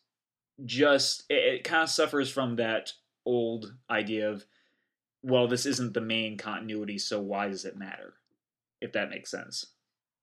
just 0.63 1.23
it, 1.27 1.53
it 1.53 1.63
kind 1.63 1.81
of 1.81 1.89
suffers 1.89 2.29
from 2.29 2.57
that 2.57 2.93
old 3.25 3.73
idea 3.89 4.29
of 4.29 4.45
well, 5.23 5.47
this 5.47 5.65
isn't 5.65 5.95
the 5.95 6.01
main 6.01 6.37
continuity, 6.37 6.99
so 6.99 7.19
why 7.19 7.47
does 7.47 7.65
it 7.65 7.75
matter? 7.75 8.13
If 8.79 8.93
that 8.93 9.09
makes 9.09 9.31
sense. 9.31 9.65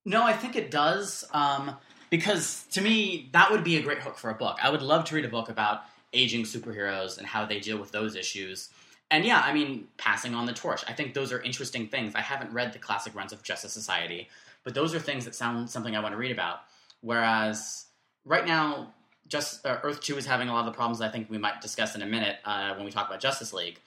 No, 0.05 0.23
I 0.23 0.31
think 0.31 0.55
it 0.55 0.71
does. 0.71 1.25
Um, 1.33 1.75
because 2.09 2.65
to 2.71 2.81
me, 2.81 3.29
that 3.33 3.51
would 3.51 3.65
be 3.65 3.75
a 3.75 3.81
great 3.81 3.99
hook 3.99 4.17
for 4.17 4.29
a 4.29 4.33
book. 4.33 4.59
I 4.63 4.69
would 4.69 4.81
love 4.81 5.03
to 5.05 5.15
read 5.15 5.25
a 5.25 5.29
book 5.29 5.49
about 5.49 5.81
aging 6.13 6.43
superheroes 6.43 7.17
and 7.17 7.27
how 7.27 7.45
they 7.45 7.59
deal 7.59 7.77
with 7.77 7.91
those 7.91 8.15
issues. 8.15 8.69
And 9.09 9.25
yeah, 9.25 9.41
I 9.43 9.53
mean, 9.53 9.87
passing 9.97 10.35
on 10.35 10.45
the 10.45 10.53
torch. 10.53 10.83
I 10.87 10.93
think 10.93 11.13
those 11.13 11.31
are 11.31 11.41
interesting 11.41 11.87
things. 11.87 12.15
I 12.15 12.21
haven't 12.21 12.51
read 12.51 12.73
the 12.73 12.79
classic 12.79 13.15
runs 13.15 13.31
of 13.31 13.43
Justice 13.43 13.73
Society, 13.73 14.27
but 14.63 14.73
those 14.73 14.93
are 14.93 14.99
things 14.99 15.25
that 15.25 15.35
sound 15.35 15.69
something 15.69 15.95
I 15.95 16.01
want 16.01 16.13
to 16.13 16.17
read 16.17 16.31
about. 16.31 16.59
Whereas 17.01 17.85
right 18.25 18.45
now, 18.45 18.93
just 19.27 19.65
uh, 19.65 19.79
Earth 19.83 20.01
Two 20.01 20.17
is 20.17 20.25
having 20.25 20.49
a 20.49 20.53
lot 20.53 20.61
of 20.61 20.65
the 20.65 20.71
problems 20.71 21.01
I 21.01 21.09
think 21.09 21.29
we 21.29 21.37
might 21.37 21.61
discuss 21.61 21.95
in 21.95 22.01
a 22.01 22.05
minute 22.05 22.37
uh, 22.45 22.73
when 22.75 22.85
we 22.85 22.91
talk 22.91 23.07
about 23.07 23.19
Justice 23.19 23.53
League, 23.53 23.79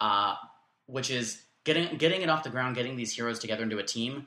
uh, 0.00 0.34
which 0.86 1.10
is 1.10 1.42
getting 1.64 1.96
getting 1.96 2.22
it 2.22 2.28
off 2.28 2.42
the 2.42 2.50
ground, 2.50 2.76
getting 2.76 2.96
these 2.96 3.14
heroes 3.14 3.38
together 3.38 3.62
into 3.62 3.78
a 3.78 3.82
team. 3.82 4.26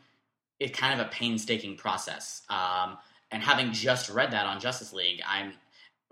It's 0.60 0.78
kind 0.78 1.00
of 1.00 1.06
a 1.06 1.10
painstaking 1.10 1.78
process. 1.78 2.44
Um, 2.50 2.98
and 3.32 3.42
having 3.42 3.72
just 3.74 4.10
read 4.10 4.32
that 4.32 4.46
on 4.46 4.60
Justice 4.60 4.94
League, 4.94 5.22
I'm 5.28 5.54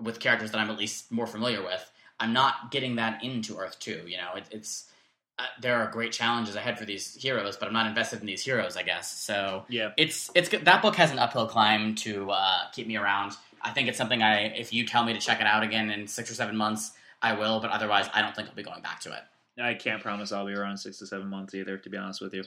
with 0.01 0.19
characters 0.19 0.51
that 0.51 0.59
I'm 0.59 0.69
at 0.69 0.77
least 0.77 1.11
more 1.11 1.27
familiar 1.27 1.61
with. 1.61 1.91
I'm 2.19 2.33
not 2.33 2.71
getting 2.71 2.95
that 2.97 3.23
into 3.23 3.57
Earth 3.57 3.79
Two. 3.79 4.01
You 4.05 4.17
know, 4.17 4.35
it, 4.35 4.45
it's 4.51 4.91
uh, 5.39 5.45
there 5.59 5.77
are 5.77 5.89
great 5.89 6.11
challenges 6.11 6.55
ahead 6.55 6.77
for 6.77 6.85
these 6.85 7.15
heroes, 7.15 7.57
but 7.57 7.67
I'm 7.67 7.73
not 7.73 7.87
invested 7.87 8.19
in 8.19 8.27
these 8.27 8.43
heroes. 8.43 8.77
I 8.77 8.83
guess 8.83 9.11
so. 9.11 9.65
Yeah. 9.69 9.91
It's 9.97 10.29
it's 10.35 10.49
that 10.49 10.81
book 10.81 10.95
has 10.95 11.11
an 11.11 11.19
uphill 11.19 11.47
climb 11.47 11.95
to 11.95 12.29
uh, 12.31 12.69
keep 12.73 12.87
me 12.87 12.97
around. 12.97 13.33
I 13.61 13.71
think 13.71 13.87
it's 13.87 13.97
something 13.97 14.21
I 14.21 14.47
if 14.47 14.71
you 14.73 14.85
tell 14.85 15.03
me 15.03 15.13
to 15.13 15.19
check 15.19 15.41
it 15.41 15.47
out 15.47 15.63
again 15.63 15.89
in 15.89 16.07
six 16.07 16.29
or 16.29 16.35
seven 16.35 16.55
months, 16.55 16.91
I 17.21 17.33
will. 17.33 17.59
But 17.59 17.71
otherwise, 17.71 18.07
I 18.13 18.21
don't 18.21 18.35
think 18.35 18.49
I'll 18.49 18.55
be 18.55 18.63
going 18.63 18.81
back 18.81 18.99
to 19.01 19.11
it. 19.11 19.21
I 19.61 19.73
can't 19.73 20.01
promise 20.01 20.31
I'll 20.31 20.45
be 20.45 20.53
around 20.53 20.77
six 20.77 20.97
to 20.99 21.07
seven 21.07 21.27
months 21.27 21.53
either, 21.53 21.77
to 21.77 21.89
be 21.89 21.97
honest 21.97 22.21
with 22.21 22.33
you. 22.33 22.43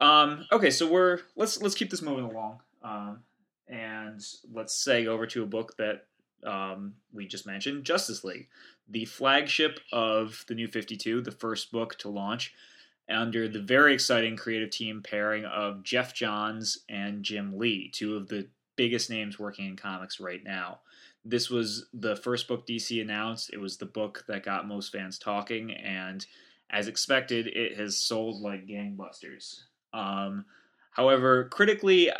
Um, 0.00 0.46
okay, 0.50 0.70
so 0.70 0.90
we're 0.90 1.20
let's 1.36 1.60
let's 1.62 1.74
keep 1.74 1.90
this 1.90 2.02
moving 2.02 2.24
along, 2.24 2.60
um, 2.82 3.20
and 3.68 4.20
let's 4.52 4.74
say 4.74 5.06
over 5.06 5.26
to 5.28 5.42
a 5.42 5.46
book 5.46 5.76
that 5.78 6.06
um, 6.44 6.94
we 7.12 7.26
just 7.26 7.46
mentioned, 7.46 7.84
Justice 7.84 8.24
League, 8.24 8.48
the 8.88 9.04
flagship 9.04 9.80
of 9.92 10.44
the 10.48 10.54
New 10.54 10.68
Fifty 10.68 10.96
Two, 10.96 11.20
the 11.20 11.30
first 11.30 11.72
book 11.72 11.98
to 11.98 12.08
launch 12.08 12.54
under 13.08 13.48
the 13.48 13.60
very 13.60 13.94
exciting 13.94 14.36
creative 14.36 14.70
team 14.70 15.02
pairing 15.02 15.44
of 15.44 15.82
Geoff 15.82 16.14
Johns 16.14 16.78
and 16.88 17.22
Jim 17.22 17.58
Lee, 17.58 17.90
two 17.92 18.16
of 18.16 18.28
the 18.28 18.48
biggest 18.76 19.10
names 19.10 19.38
working 19.38 19.66
in 19.66 19.76
comics 19.76 20.20
right 20.20 20.42
now. 20.42 20.80
This 21.24 21.50
was 21.50 21.86
the 21.92 22.16
first 22.16 22.48
book 22.48 22.66
DC 22.66 23.00
announced. 23.00 23.50
It 23.52 23.58
was 23.58 23.76
the 23.76 23.86
book 23.86 24.24
that 24.28 24.44
got 24.44 24.66
most 24.66 24.92
fans 24.92 25.18
talking, 25.18 25.72
and 25.72 26.24
as 26.70 26.88
expected, 26.88 27.46
it 27.48 27.76
has 27.76 27.98
sold 27.98 28.40
like 28.40 28.66
gangbusters. 28.66 29.60
Um, 29.92 30.46
however, 30.90 31.44
critically, 31.44 32.10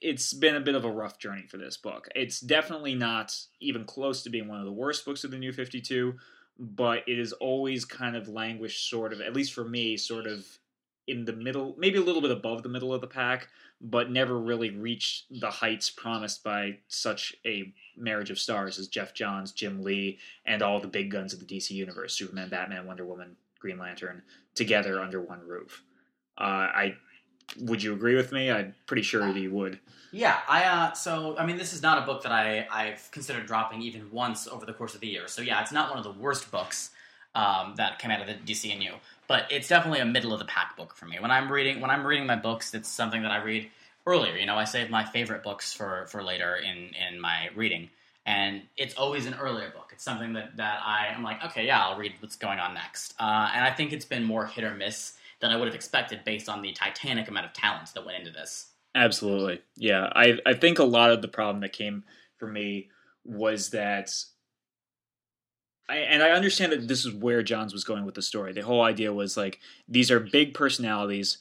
it's 0.00 0.32
been 0.32 0.56
a 0.56 0.60
bit 0.60 0.74
of 0.74 0.84
a 0.84 0.90
rough 0.90 1.18
journey 1.18 1.46
for 1.48 1.56
this 1.56 1.76
book. 1.76 2.08
It's 2.14 2.40
definitely 2.40 2.94
not 2.94 3.36
even 3.60 3.84
close 3.84 4.22
to 4.22 4.30
being 4.30 4.48
one 4.48 4.60
of 4.60 4.66
the 4.66 4.72
worst 4.72 5.04
books 5.04 5.24
of 5.24 5.30
the 5.30 5.38
New 5.38 5.52
52, 5.52 6.14
but 6.58 7.02
it 7.06 7.18
is 7.18 7.32
always 7.34 7.84
kind 7.84 8.16
of 8.16 8.28
languished, 8.28 8.88
sort 8.88 9.12
of, 9.12 9.20
at 9.20 9.34
least 9.34 9.52
for 9.52 9.64
me, 9.64 9.96
sort 9.96 10.26
of 10.26 10.46
in 11.06 11.24
the 11.24 11.32
middle, 11.32 11.74
maybe 11.78 11.98
a 11.98 12.02
little 12.02 12.20
bit 12.20 12.30
above 12.30 12.62
the 12.62 12.68
middle 12.68 12.92
of 12.92 13.00
the 13.00 13.06
pack, 13.06 13.48
but 13.80 14.10
never 14.10 14.38
really 14.38 14.70
reached 14.70 15.26
the 15.40 15.50
heights 15.50 15.88
promised 15.90 16.42
by 16.42 16.78
such 16.88 17.34
a 17.44 17.72
marriage 17.96 18.30
of 18.30 18.38
stars 18.38 18.78
as 18.78 18.88
Geoff 18.88 19.14
Johns, 19.14 19.52
Jim 19.52 19.82
Lee, 19.82 20.18
and 20.44 20.62
all 20.62 20.80
the 20.80 20.88
big 20.88 21.10
guns 21.10 21.32
of 21.32 21.40
the 21.40 21.46
DC 21.46 21.70
universe 21.70 22.14
Superman, 22.14 22.48
Batman, 22.48 22.86
Wonder 22.86 23.06
Woman, 23.06 23.36
Green 23.60 23.78
Lantern 23.78 24.22
together 24.54 25.00
under 25.00 25.20
one 25.20 25.40
roof. 25.46 25.82
Uh, 26.38 26.68
I 26.74 26.96
would 27.60 27.82
you 27.82 27.92
agree 27.92 28.16
with 28.16 28.32
me? 28.32 28.50
I'm 28.50 28.74
pretty 28.86 29.02
sure 29.02 29.26
that 29.26 29.38
you 29.38 29.50
would. 29.52 29.78
Yeah, 30.12 30.38
I 30.48 30.64
uh, 30.64 30.92
so 30.92 31.36
I 31.38 31.44
mean, 31.44 31.56
this 31.56 31.72
is 31.72 31.82
not 31.82 32.02
a 32.02 32.06
book 32.06 32.22
that 32.22 32.32
I 32.32 32.66
I've 32.70 33.10
considered 33.10 33.46
dropping 33.46 33.82
even 33.82 34.10
once 34.10 34.46
over 34.46 34.64
the 34.64 34.72
course 34.72 34.94
of 34.94 35.00
the 35.00 35.08
year. 35.08 35.28
So 35.28 35.42
yeah, 35.42 35.60
it's 35.60 35.72
not 35.72 35.90
one 35.90 35.98
of 35.98 36.04
the 36.04 36.12
worst 36.12 36.50
books 36.50 36.90
um, 37.34 37.74
that 37.76 37.98
came 37.98 38.10
out 38.10 38.20
of 38.20 38.26
the 38.26 38.34
DCNU, 38.34 38.94
but 39.28 39.46
it's 39.50 39.68
definitely 39.68 40.00
a 40.00 40.06
middle 40.06 40.32
of 40.32 40.38
the 40.38 40.46
pack 40.46 40.76
book 40.76 40.94
for 40.96 41.06
me. 41.06 41.18
When 41.20 41.30
I'm 41.30 41.50
reading 41.50 41.80
when 41.80 41.90
I'm 41.90 42.06
reading 42.06 42.26
my 42.26 42.36
books, 42.36 42.72
it's 42.74 42.88
something 42.88 43.22
that 43.22 43.30
I 43.30 43.42
read 43.42 43.68
earlier. 44.06 44.36
You 44.36 44.46
know, 44.46 44.56
I 44.56 44.64
save 44.64 44.90
my 44.90 45.04
favorite 45.04 45.42
books 45.42 45.72
for 45.72 46.06
for 46.06 46.22
later 46.22 46.56
in 46.56 46.92
in 47.08 47.20
my 47.20 47.50
reading, 47.54 47.90
and 48.24 48.62
it's 48.76 48.94
always 48.94 49.26
an 49.26 49.34
earlier 49.34 49.70
book. 49.70 49.90
It's 49.92 50.04
something 50.04 50.32
that 50.34 50.56
that 50.56 50.80
I 50.84 51.08
am 51.08 51.22
like, 51.22 51.44
okay, 51.44 51.66
yeah, 51.66 51.84
I'll 51.84 51.98
read 51.98 52.14
what's 52.20 52.36
going 52.36 52.58
on 52.58 52.74
next. 52.74 53.14
Uh, 53.18 53.50
and 53.54 53.64
I 53.64 53.70
think 53.70 53.92
it's 53.92 54.06
been 54.06 54.24
more 54.24 54.46
hit 54.46 54.64
or 54.64 54.74
miss 54.74 55.15
than 55.40 55.50
I 55.50 55.56
would 55.56 55.68
have 55.68 55.74
expected 55.74 56.24
based 56.24 56.48
on 56.48 56.62
the 56.62 56.72
titanic 56.72 57.28
amount 57.28 57.46
of 57.46 57.52
talent 57.52 57.90
that 57.94 58.06
went 58.06 58.18
into 58.18 58.30
this. 58.30 58.72
Absolutely. 58.94 59.60
Yeah. 59.76 60.10
I, 60.14 60.38
I 60.46 60.54
think 60.54 60.78
a 60.78 60.84
lot 60.84 61.10
of 61.10 61.20
the 61.20 61.28
problem 61.28 61.60
that 61.60 61.72
came 61.72 62.04
for 62.38 62.46
me 62.46 62.88
was 63.24 63.70
that 63.70 64.10
I, 65.88 65.98
and 65.98 66.22
I 66.22 66.30
understand 66.30 66.72
that 66.72 66.88
this 66.88 67.04
is 67.04 67.12
where 67.14 67.42
Johns 67.42 67.72
was 67.72 67.84
going 67.84 68.04
with 68.04 68.14
the 68.14 68.22
story. 68.22 68.52
The 68.52 68.62
whole 68.62 68.82
idea 68.82 69.12
was 69.12 69.36
like 69.36 69.60
these 69.88 70.10
are 70.10 70.20
big 70.20 70.54
personalities. 70.54 71.38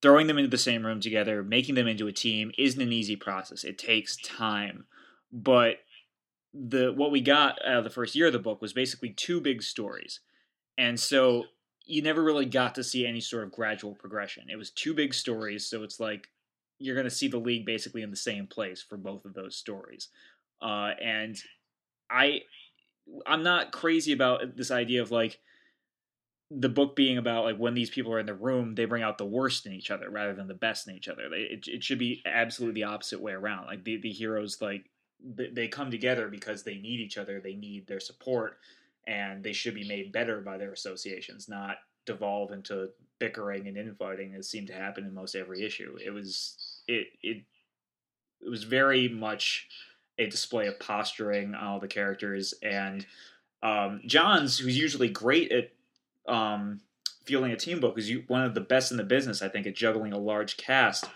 Throwing 0.00 0.28
them 0.28 0.38
into 0.38 0.48
the 0.48 0.58
same 0.58 0.86
room 0.86 1.00
together, 1.00 1.42
making 1.42 1.74
them 1.74 1.88
into 1.88 2.06
a 2.06 2.12
team 2.12 2.52
isn't 2.56 2.80
an 2.80 2.92
easy 2.92 3.16
process. 3.16 3.64
It 3.64 3.78
takes 3.78 4.16
time. 4.16 4.86
But 5.32 5.78
the 6.54 6.92
what 6.92 7.10
we 7.10 7.20
got 7.20 7.58
out 7.66 7.78
of 7.78 7.84
the 7.84 7.90
first 7.90 8.14
year 8.14 8.28
of 8.28 8.32
the 8.32 8.38
book 8.38 8.62
was 8.62 8.72
basically 8.72 9.10
two 9.10 9.40
big 9.40 9.60
stories. 9.60 10.20
And 10.78 11.00
so 11.00 11.46
you 11.88 12.02
never 12.02 12.22
really 12.22 12.44
got 12.44 12.74
to 12.74 12.84
see 12.84 13.06
any 13.06 13.20
sort 13.20 13.44
of 13.44 13.50
gradual 13.50 13.94
progression. 13.94 14.44
It 14.50 14.56
was 14.56 14.70
two 14.70 14.92
big 14.94 15.14
stories, 15.14 15.66
so 15.66 15.82
it's 15.82 15.98
like 15.98 16.28
you're 16.78 16.94
going 16.94 17.06
to 17.06 17.10
see 17.10 17.28
the 17.28 17.38
league 17.38 17.64
basically 17.64 18.02
in 18.02 18.10
the 18.10 18.16
same 18.16 18.46
place 18.46 18.82
for 18.82 18.96
both 18.96 19.24
of 19.24 19.34
those 19.34 19.56
stories. 19.56 20.08
Uh, 20.60 20.92
and 21.02 21.36
I, 22.10 22.42
I'm 23.26 23.42
not 23.42 23.72
crazy 23.72 24.12
about 24.12 24.56
this 24.56 24.70
idea 24.70 25.00
of 25.00 25.10
like 25.10 25.40
the 26.50 26.68
book 26.68 26.94
being 26.94 27.16
about 27.16 27.44
like 27.44 27.56
when 27.56 27.74
these 27.74 27.90
people 27.90 28.12
are 28.12 28.20
in 28.20 28.26
the 28.26 28.34
room, 28.34 28.74
they 28.74 28.84
bring 28.84 29.02
out 29.02 29.16
the 29.16 29.24
worst 29.24 29.66
in 29.66 29.72
each 29.72 29.90
other 29.90 30.10
rather 30.10 30.34
than 30.34 30.46
the 30.46 30.54
best 30.54 30.88
in 30.88 30.94
each 30.94 31.08
other. 31.08 31.22
It, 31.32 31.66
it 31.66 31.82
should 31.82 31.98
be 31.98 32.22
absolutely 32.26 32.80
the 32.80 32.88
opposite 32.88 33.20
way 33.20 33.32
around. 33.32 33.66
Like 33.66 33.84
the 33.84 33.96
the 33.96 34.12
heroes 34.12 34.60
like 34.60 34.90
they 35.20 35.68
come 35.68 35.90
together 35.90 36.28
because 36.28 36.62
they 36.62 36.76
need 36.76 37.00
each 37.00 37.18
other, 37.18 37.40
they 37.40 37.54
need 37.54 37.86
their 37.86 38.00
support, 38.00 38.58
and 39.08 39.42
they 39.42 39.52
should 39.52 39.74
be 39.74 39.88
made 39.88 40.12
better 40.12 40.40
by 40.40 40.58
their 40.58 40.72
associations, 40.72 41.48
not 41.48 41.78
devolve 42.04 42.52
into 42.52 42.90
bickering 43.18 43.66
and 43.66 43.76
infighting 43.76 44.34
as 44.34 44.48
seemed 44.48 44.68
to 44.68 44.72
happen 44.72 45.04
in 45.04 45.14
most 45.14 45.34
every 45.34 45.64
issue. 45.64 45.96
It 46.04 46.10
was 46.10 46.82
it 46.86 47.08
it 47.22 47.42
it 48.40 48.48
was 48.48 48.62
very 48.62 49.08
much 49.08 49.66
a 50.18 50.26
display 50.26 50.66
of 50.66 50.78
posturing 50.78 51.54
on 51.54 51.64
all 51.64 51.80
the 51.80 51.88
characters 51.88 52.54
and 52.62 53.04
um, 53.62 54.02
Johns, 54.06 54.58
who's 54.58 54.78
usually 54.78 55.08
great 55.08 55.50
at 55.50 55.72
um, 56.32 56.80
fielding 57.24 57.50
a 57.50 57.56
team 57.56 57.80
book, 57.80 57.98
is 57.98 58.12
one 58.28 58.44
of 58.44 58.54
the 58.54 58.60
best 58.60 58.92
in 58.92 58.96
the 58.96 59.04
business, 59.04 59.42
I 59.42 59.48
think, 59.48 59.66
at 59.66 59.74
juggling 59.74 60.12
a 60.12 60.18
large 60.18 60.56
cast. 60.56 61.06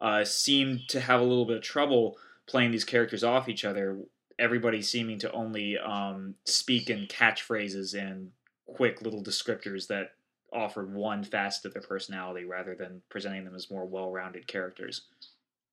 Uh, 0.00 0.24
seemed 0.24 0.88
to 0.88 1.00
have 1.00 1.20
a 1.20 1.24
little 1.24 1.44
bit 1.44 1.56
of 1.56 1.62
trouble 1.62 2.16
playing 2.46 2.70
these 2.70 2.84
characters 2.84 3.24
off 3.24 3.48
each 3.48 3.64
other 3.64 3.98
everybody 4.40 4.82
seeming 4.82 5.18
to 5.20 5.30
only 5.32 5.78
um, 5.78 6.34
speak 6.44 6.90
in 6.90 7.06
catchphrases 7.06 7.94
and 7.94 8.30
quick 8.66 9.02
little 9.02 9.22
descriptors 9.22 9.86
that 9.88 10.14
offered 10.52 10.92
one 10.92 11.22
facet 11.22 11.66
of 11.66 11.72
their 11.74 11.82
personality 11.82 12.44
rather 12.44 12.74
than 12.74 13.02
presenting 13.08 13.44
them 13.44 13.54
as 13.54 13.70
more 13.70 13.84
well-rounded 13.84 14.46
characters. 14.48 15.02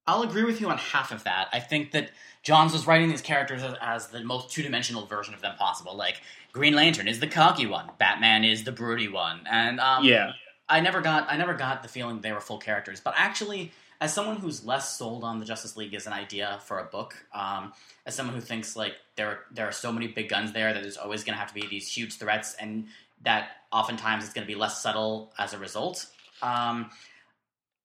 I'll 0.05 0.21
agree 0.21 0.43
with 0.43 0.61
you 0.61 0.69
on 0.69 0.77
half 0.77 1.11
of 1.11 1.23
that. 1.23 1.49
I 1.51 1.59
think 1.59 1.91
that 1.91 2.11
Johns 2.43 2.73
was 2.73 2.87
writing 2.87 3.09
these 3.09 3.21
characters 3.21 3.63
as, 3.63 3.75
as 3.81 4.07
the 4.07 4.23
most 4.23 4.51
two-dimensional 4.51 5.05
version 5.05 5.33
of 5.33 5.41
them 5.41 5.55
possible. 5.57 5.97
Like 5.97 6.21
Green 6.53 6.73
Lantern 6.73 7.07
is 7.07 7.19
the 7.19 7.27
cocky 7.27 7.65
one, 7.65 7.89
Batman 7.97 8.43
is 8.43 8.63
the 8.63 8.71
broody 8.71 9.07
one, 9.07 9.41
and 9.49 9.79
um, 9.79 10.05
yeah, 10.05 10.31
I 10.69 10.79
never 10.79 11.01
got 11.01 11.29
I 11.29 11.37
never 11.37 11.53
got 11.53 11.83
the 11.83 11.89
feeling 11.89 12.21
they 12.21 12.31
were 12.31 12.39
full 12.39 12.57
characters. 12.57 13.01
But 13.01 13.15
actually, 13.17 13.71
as 13.99 14.13
someone 14.13 14.37
who's 14.37 14.63
less 14.65 14.97
sold 14.97 15.23
on 15.23 15.39
the 15.39 15.45
Justice 15.45 15.75
League 15.75 15.93
as 15.93 16.07
an 16.07 16.13
idea 16.13 16.59
for 16.63 16.79
a 16.79 16.83
book, 16.83 17.15
um, 17.33 17.73
as 18.05 18.15
someone 18.15 18.35
who 18.35 18.41
thinks 18.41 18.75
like 18.75 18.93
there 19.15 19.39
there 19.51 19.67
are 19.67 19.71
so 19.71 19.91
many 19.91 20.07
big 20.07 20.29
guns 20.29 20.51
there 20.53 20.73
that 20.73 20.83
there's 20.83 20.97
always 20.97 21.23
going 21.23 21.33
to 21.33 21.39
have 21.39 21.49
to 21.49 21.53
be 21.53 21.65
these 21.67 21.87
huge 21.87 22.17
threats, 22.17 22.55
and 22.59 22.87
that 23.23 23.49
oftentimes 23.71 24.23
it's 24.23 24.33
going 24.33 24.45
to 24.45 24.53
be 24.53 24.59
less 24.59 24.81
subtle 24.81 25.33
as 25.39 25.53
a 25.53 25.57
result. 25.57 26.05
Um, 26.41 26.91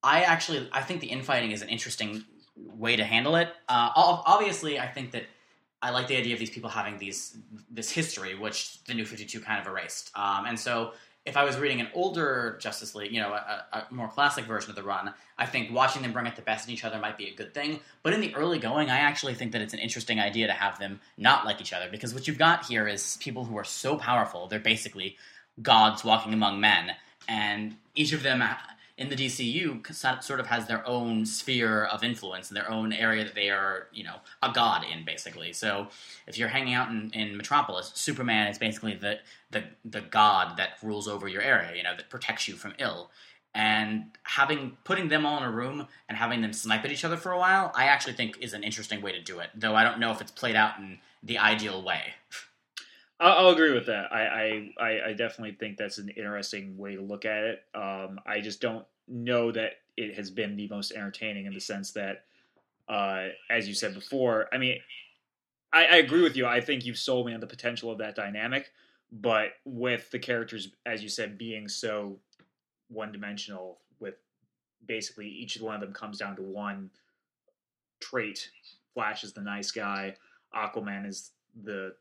I 0.02 0.22
actually 0.22 0.68
I 0.72 0.82
think 0.82 1.00
the 1.00 1.06
infighting 1.08 1.52
is 1.52 1.62
an 1.62 1.68
interesting 1.68 2.24
way 2.56 2.96
to 2.96 3.04
handle 3.04 3.36
it. 3.36 3.48
Uh, 3.68 3.90
obviously, 3.96 4.78
I 4.78 4.88
think 4.88 5.12
that 5.12 5.24
I 5.80 5.90
like 5.90 6.08
the 6.08 6.16
idea 6.16 6.34
of 6.34 6.40
these 6.40 6.50
people 6.50 6.70
having 6.70 6.98
these 6.98 7.36
this 7.70 7.90
history, 7.90 8.34
which 8.34 8.82
the 8.84 8.94
New 8.94 9.06
Fifty 9.06 9.24
Two 9.24 9.40
kind 9.40 9.60
of 9.60 9.66
erased, 9.66 10.10
um, 10.14 10.44
and 10.46 10.58
so 10.58 10.92
if 11.24 11.36
I 11.36 11.44
was 11.44 11.56
reading 11.56 11.80
an 11.80 11.88
older 11.94 12.58
Justice 12.60 12.94
League, 12.94 13.12
you 13.12 13.20
know, 13.20 13.32
a, 13.32 13.64
a, 13.72 13.86
more 13.94 14.08
classic 14.08 14.44
version 14.44 14.70
of 14.70 14.76
the 14.76 14.82
run, 14.82 15.14
I 15.38 15.46
think 15.46 15.72
watching 15.72 16.02
them 16.02 16.12
bring 16.12 16.26
out 16.26 16.34
the 16.34 16.42
best 16.42 16.66
in 16.66 16.74
each 16.74 16.84
other 16.84 16.98
might 16.98 17.16
be 17.16 17.28
a 17.28 17.34
good 17.34 17.54
thing. 17.54 17.78
But 18.02 18.12
in 18.12 18.20
the 18.20 18.34
early 18.34 18.58
going, 18.58 18.90
I 18.90 18.98
actually 18.98 19.34
think 19.34 19.52
that 19.52 19.62
it's 19.62 19.72
an 19.72 19.78
interesting 19.78 20.18
idea 20.18 20.48
to 20.48 20.52
have 20.52 20.80
them 20.80 21.00
not 21.16 21.44
like 21.44 21.60
each 21.60 21.72
other 21.72 21.88
because 21.90 22.12
what 22.12 22.26
you've 22.26 22.38
got 22.38 22.66
here 22.66 22.88
is 22.88 23.18
people 23.20 23.44
who 23.44 23.56
are 23.56 23.64
so 23.64 23.96
powerful, 23.96 24.48
they're 24.48 24.58
basically 24.58 25.16
gods 25.60 26.02
walking 26.02 26.32
among 26.32 26.60
men, 26.60 26.90
and 27.28 27.76
each 27.94 28.12
of 28.12 28.24
them 28.24 28.42
in 28.98 29.08
the 29.08 29.16
DCU 29.16 30.22
sort 30.22 30.40
of 30.40 30.46
has 30.46 30.66
their 30.66 30.86
own 30.86 31.24
sphere 31.24 31.84
of 31.84 32.04
influence 32.04 32.48
and 32.48 32.56
their 32.56 32.70
own 32.70 32.92
area 32.92 33.24
that 33.24 33.34
they 33.34 33.48
are, 33.48 33.88
you 33.92 34.04
know, 34.04 34.16
a 34.42 34.52
god 34.52 34.84
in, 34.84 35.04
basically. 35.04 35.52
So 35.52 35.88
if 36.26 36.36
you're 36.36 36.48
hanging 36.48 36.74
out 36.74 36.90
in, 36.90 37.10
in 37.14 37.36
Metropolis, 37.36 37.92
Superman 37.94 38.48
is 38.48 38.58
basically 38.58 38.94
the, 38.94 39.18
the 39.50 39.64
the 39.84 40.02
god 40.02 40.56
that 40.58 40.76
rules 40.82 41.08
over 41.08 41.26
your 41.26 41.42
area, 41.42 41.74
you 41.74 41.82
know, 41.82 41.96
that 41.96 42.10
protects 42.10 42.48
you 42.48 42.54
from 42.54 42.74
ill. 42.78 43.10
And 43.54 44.06
having 44.22 44.76
putting 44.84 45.08
them 45.08 45.26
all 45.26 45.38
in 45.38 45.44
a 45.44 45.50
room 45.50 45.86
and 46.08 46.16
having 46.16 46.40
them 46.40 46.52
snipe 46.52 46.84
at 46.84 46.92
each 46.92 47.04
other 47.04 47.16
for 47.16 47.32
a 47.32 47.38
while, 47.38 47.72
I 47.74 47.84
actually 47.84 48.14
think 48.14 48.38
is 48.38 48.52
an 48.52 48.62
interesting 48.62 49.02
way 49.02 49.12
to 49.12 49.20
do 49.20 49.40
it. 49.40 49.50
Though 49.54 49.74
I 49.74 49.84
don't 49.84 50.00
know 50.00 50.10
if 50.10 50.20
it's 50.20 50.30
played 50.30 50.56
out 50.56 50.78
in 50.78 50.98
the 51.22 51.38
ideal 51.38 51.82
way. 51.82 52.14
I'll, 53.22 53.50
agree 53.50 53.72
with 53.72 53.86
that. 53.86 54.12
I, 54.12 54.72
I, 54.80 55.00
I 55.08 55.12
definitely 55.12 55.52
think 55.52 55.76
that's 55.76 55.98
an 55.98 56.08
interesting 56.10 56.76
way 56.76 56.96
to 56.96 57.02
look 57.02 57.24
at 57.24 57.44
it. 57.44 57.62
Um, 57.74 58.18
I 58.26 58.40
just 58.40 58.60
don't 58.60 58.84
know 59.06 59.52
that 59.52 59.74
it 59.96 60.16
has 60.16 60.30
been 60.30 60.56
the 60.56 60.68
most 60.68 60.92
entertaining 60.92 61.46
in 61.46 61.54
the 61.54 61.60
sense 61.60 61.92
that, 61.92 62.24
uh, 62.88 63.28
as 63.48 63.68
you 63.68 63.74
said 63.74 63.94
before, 63.94 64.48
I 64.52 64.58
mean, 64.58 64.78
I, 65.72 65.84
I 65.86 65.96
agree 65.96 66.22
with 66.22 66.36
you. 66.36 66.46
I 66.46 66.60
think 66.60 66.84
you've 66.84 66.98
sold 66.98 67.26
me 67.26 67.34
on 67.34 67.40
the 67.40 67.46
potential 67.46 67.90
of 67.90 67.98
that 67.98 68.16
dynamic, 68.16 68.72
but 69.12 69.50
with 69.64 70.10
the 70.10 70.18
characters, 70.18 70.70
as 70.84 71.02
you 71.02 71.08
said, 71.08 71.38
being 71.38 71.68
so 71.68 72.18
one 72.88 73.12
dimensional, 73.12 73.78
with 74.00 74.14
basically 74.86 75.28
each 75.28 75.60
one 75.60 75.76
of 75.76 75.80
them 75.80 75.92
comes 75.92 76.18
down 76.18 76.34
to 76.36 76.42
one 76.42 76.90
trait. 78.00 78.50
Flash 78.94 79.22
is 79.22 79.32
the 79.32 79.40
nice 79.40 79.70
guy. 79.70 80.16
Aquaman 80.54 81.06
is 81.06 81.30
the 81.62 81.94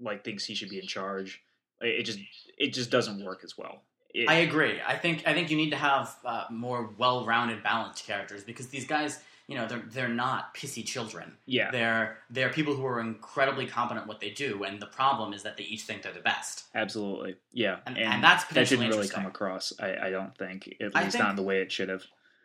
like 0.00 0.24
thinks 0.24 0.44
he 0.44 0.54
should 0.54 0.70
be 0.70 0.78
in 0.78 0.86
charge. 0.86 1.42
It 1.80 2.02
just 2.02 2.18
it 2.58 2.72
just 2.72 2.90
doesn't 2.90 3.24
work 3.24 3.40
as 3.44 3.56
well. 3.56 3.82
It, 4.12 4.28
I 4.28 4.34
agree. 4.36 4.80
I 4.84 4.96
think 4.96 5.22
I 5.26 5.34
think 5.34 5.50
you 5.50 5.56
need 5.56 5.70
to 5.70 5.76
have 5.76 6.16
uh, 6.24 6.44
more 6.50 6.90
well-rounded, 6.98 7.62
balanced 7.62 8.06
characters 8.06 8.42
because 8.42 8.66
these 8.68 8.84
guys, 8.84 9.20
you 9.46 9.56
know, 9.56 9.68
they're 9.68 9.84
they're 9.88 10.08
not 10.08 10.54
pissy 10.54 10.84
children. 10.84 11.36
Yeah, 11.46 11.70
they're 11.70 12.18
they're 12.28 12.50
people 12.50 12.74
who 12.74 12.84
are 12.86 13.00
incredibly 13.00 13.66
competent 13.66 14.02
at 14.02 14.08
what 14.08 14.20
they 14.20 14.30
do, 14.30 14.64
and 14.64 14.82
the 14.82 14.86
problem 14.86 15.32
is 15.32 15.44
that 15.44 15.56
they 15.56 15.64
each 15.64 15.82
think 15.82 16.02
they're 16.02 16.12
the 16.12 16.20
best. 16.20 16.64
Absolutely, 16.74 17.36
yeah, 17.52 17.78
and, 17.86 17.96
and, 17.96 18.14
and 18.14 18.24
that's 18.24 18.44
that 18.46 18.68
didn't 18.68 18.88
really 18.88 19.08
come 19.08 19.26
across. 19.26 19.72
I, 19.78 19.96
I 20.06 20.10
don't 20.10 20.36
think, 20.36 20.74
at 20.80 20.94
least 20.94 21.12
think, 21.12 21.24
not 21.24 21.36
the 21.36 21.42
way 21.42 21.62
it 21.62 21.70
should 21.70 21.88
have. 21.88 22.02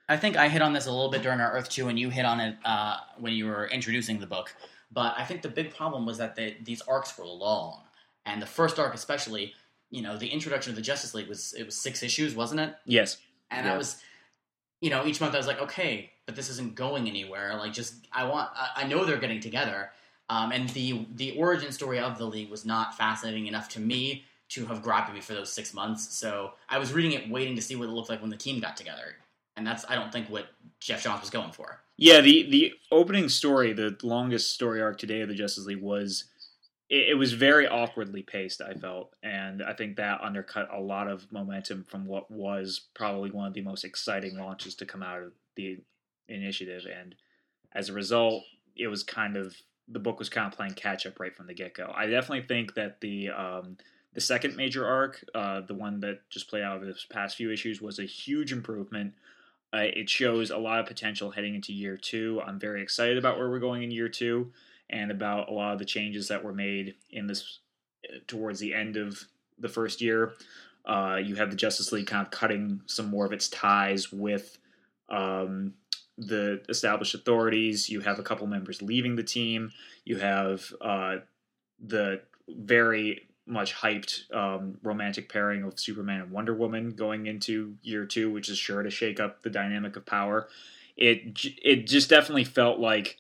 I 0.08 0.18
think 0.18 0.38
I 0.38 0.50
hit 0.50 0.62
on 0.62 0.74
this 0.74 0.86
a 0.86 0.92
little 0.92 1.10
bit 1.10 1.24
during 1.24 1.40
our 1.40 1.52
Earth 1.52 1.70
Two, 1.70 1.88
and 1.88 1.98
you 1.98 2.12
hit 2.12 2.26
on 2.26 2.40
it 2.40 2.58
uh, 2.64 2.98
when 3.18 3.34
you 3.34 3.48
were 3.48 3.66
introducing 3.68 4.20
the 4.20 4.28
book. 4.28 4.56
But 4.96 5.14
I 5.18 5.24
think 5.26 5.44
the 5.44 5.50
big 5.50 5.76
problem 5.76 6.08
was 6.08 6.18
that 6.18 6.36
they, 6.36 6.58
these 6.64 6.82
arcs 6.88 7.16
were 7.18 7.26
long, 7.26 7.82
and 8.26 8.42
the 8.42 8.48
first 8.48 8.80
arc 8.80 8.96
especially 8.96 9.54
you 9.96 10.02
know, 10.02 10.18
the 10.18 10.28
introduction 10.28 10.72
of 10.72 10.76
the 10.76 10.82
Justice 10.82 11.14
League 11.14 11.30
was 11.30 11.54
it 11.54 11.66
was 11.66 11.78
six 11.78 12.04
issues, 12.04 12.36
wasn't 12.36 12.60
it? 12.60 12.76
Yes. 12.86 13.18
And 13.50 13.66
Yeah. 13.66 13.74
I 13.74 13.78
was, 13.78 14.02
you 14.82 14.90
know, 14.90 15.06
each 15.06 15.22
month 15.22 15.34
I 15.34 15.38
was 15.38 15.48
like, 15.48 15.62
okay, 15.62 16.12
but 16.26 16.36
this 16.36 16.50
isn't 16.50 16.76
going 16.76 17.08
anywhere. 17.08 17.56
Like, 17.56 17.74
just 17.74 18.08
I 18.12 18.26
want, 18.26 18.50
I, 18.56 18.84
I 18.84 18.88
know 18.88 19.06
they're 19.06 19.18
getting 19.18 19.40
together, 19.40 19.92
um, 20.30 20.52
and 20.52 20.70
the 20.70 21.06
the 21.16 21.38
origin 21.38 21.72
story 21.72 22.00
of 22.00 22.18
the 22.18 22.26
league 22.26 22.50
was 22.50 22.66
not 22.66 22.98
fascinating 22.98 23.48
enough 23.48 23.70
to 23.70 23.80
me 23.80 24.26
to 24.50 24.66
have 24.66 24.82
grabbed 24.82 25.14
me 25.14 25.22
for 25.22 25.34
those 25.34 25.52
six 25.52 25.74
months. 25.74 26.16
So 26.16 26.54
I 26.68 26.78
was 26.78 26.94
reading 26.94 27.14
it, 27.14 27.30
waiting 27.30 27.56
to 27.56 27.62
see 27.62 27.76
what 27.76 27.88
it 27.88 27.92
looked 27.92 28.10
like 28.10 28.22
when 28.22 28.30
the 28.30 28.38
team 28.38 28.60
got 28.60 28.76
together, 28.76 29.16
and 29.56 29.66
that's 29.66 29.86
I 29.88 29.96
don't 29.96 30.12
think 30.12 30.30
what 30.30 30.48
Geoff 30.80 31.04
Johns 31.04 31.22
was 31.22 31.30
going 31.30 31.52
for. 31.52 31.80
Yeah, 31.98 32.22
the 32.22 32.50
the 32.50 32.74
opening 32.92 33.30
story, 33.30 33.74
the 33.74 33.98
longest 34.04 34.52
story 34.52 34.82
arc 34.82 34.98
today 34.98 35.22
of 35.22 35.30
the 35.30 35.36
Justice 35.36 35.66
League 35.66 35.82
was 35.82 36.26
it, 36.90 37.10
it 37.10 37.14
was 37.18 37.34
very 37.34 37.68
awkwardly 37.68 38.22
paced, 38.22 38.62
I 38.62 38.74
felt, 38.74 39.16
and 39.24 39.64
I 39.64 39.74
think 39.74 39.96
that 39.96 40.22
undercut 40.22 40.70
a 40.74 40.80
lot 40.80 41.08
of 41.08 41.32
momentum 41.32 41.84
from 41.84 42.06
what 42.06 42.30
was 42.30 42.82
probably 42.94 43.32
one 43.32 43.48
of 43.48 43.54
the 43.54 43.62
most 43.62 43.86
exciting 43.86 44.38
launches 44.38 44.76
to 44.76 44.86
come 44.86 45.02
out 45.02 45.22
of 45.22 45.32
the 45.56 45.80
initiative 46.28 46.86
and 46.86 47.16
as 47.76 47.90
a 47.90 47.94
result, 47.94 48.44
it 48.76 48.88
was 48.88 49.04
kind 49.04 49.36
of 49.38 49.56
the 49.88 50.00
book 50.00 50.18
was 50.18 50.30
kind 50.30 50.48
of 50.48 50.58
playing 50.58 50.74
catch 50.74 51.06
up 51.06 51.20
right 51.20 51.36
from 51.36 51.46
the 51.46 51.54
get 51.54 51.76
go. 51.76 51.94
I 51.96 52.08
definitely 52.08 52.48
think 52.48 52.74
that 52.74 53.02
the 53.02 53.30
um, 53.30 53.78
the 54.14 54.22
second 54.22 54.56
major 54.56 54.88
arc, 54.88 55.24
uh, 55.36 55.62
the 55.62 55.76
one 55.76 56.00
that 56.00 56.28
just 56.30 56.50
played 56.50 56.64
out 56.64 56.78
over 56.78 56.86
this 56.86 57.06
past 57.08 57.36
few 57.36 57.52
issues, 57.52 57.82
was 57.82 58.00
a 58.00 58.06
huge 58.06 58.52
improvement. 58.52 59.14
Uh, 59.76 59.90
it 59.94 60.10
shows 60.10 60.52
a 60.52 60.58
lot 60.58 60.80
of 60.80 60.86
potential 60.86 61.32
heading 61.32 61.54
into 61.54 61.74
year 61.74 61.98
two. 61.98 62.42
I'm 62.46 62.58
very 62.58 62.82
excited 62.82 63.18
about 63.18 63.38
where 63.38 63.50
we're 63.50 63.60
going 63.60 63.84
in 63.84 63.92
year 63.92 64.08
two 64.08 64.54
and 64.90 65.12
about 65.12 65.50
a 65.50 65.52
lot 65.52 65.74
of 65.74 65.80
the 65.80 65.86
changes 65.86 66.30
that 66.30 66.44
were 66.44 66.54
made 66.54 66.96
in 67.12 67.28
this 67.28 67.60
uh, 68.08 68.20
towards 68.26 68.60
the 68.60 68.74
end 68.74 68.96
of 68.96 69.22
the 69.60 69.68
first 69.68 70.00
year. 70.00 70.36
Uh, 70.86 71.20
you 71.22 71.36
have 71.36 71.50
the 71.50 71.58
Justice 71.58 71.92
League 71.92 72.08
kind 72.08 72.26
of 72.26 72.32
cutting 72.32 72.80
some 72.86 73.08
more 73.08 73.26
of 73.26 73.34
its 73.34 73.50
ties 73.50 74.14
with 74.14 74.60
um, 75.10 75.74
the 76.18 76.62
established 76.70 77.14
authorities. 77.14 77.90
You 77.90 78.00
have 78.00 78.18
a 78.18 78.24
couple 78.24 78.48
members 78.48 78.82
leaving 78.82 79.18
the 79.18 79.24
team. 79.24 79.74
You 80.06 80.18
have 80.18 80.74
uh, 80.80 81.18
the 81.86 82.22
very 82.48 83.28
much 83.48 83.76
hyped 83.76 84.34
um, 84.34 84.78
romantic 84.84 85.30
pairing 85.30 85.64
of 85.64 85.80
Superman 85.80 86.22
and 86.22 86.32
Wonder 86.32 86.54
Woman 86.54 86.92
going 86.92 87.28
into 87.28 87.76
year 87.84 88.06
two, 88.06 88.32
which 88.32 88.50
is 88.50 88.58
sure 88.58 88.84
to 88.84 88.90
shake 88.90 89.20
up 89.20 89.44
the 89.44 89.50
dynamic 89.50 89.96
of 89.96 90.06
power. 90.06 90.48
It 90.98 91.40
it 91.62 91.88
just 91.88 92.10
definitely 92.10 92.46
felt 92.46 92.80
like 92.80 93.18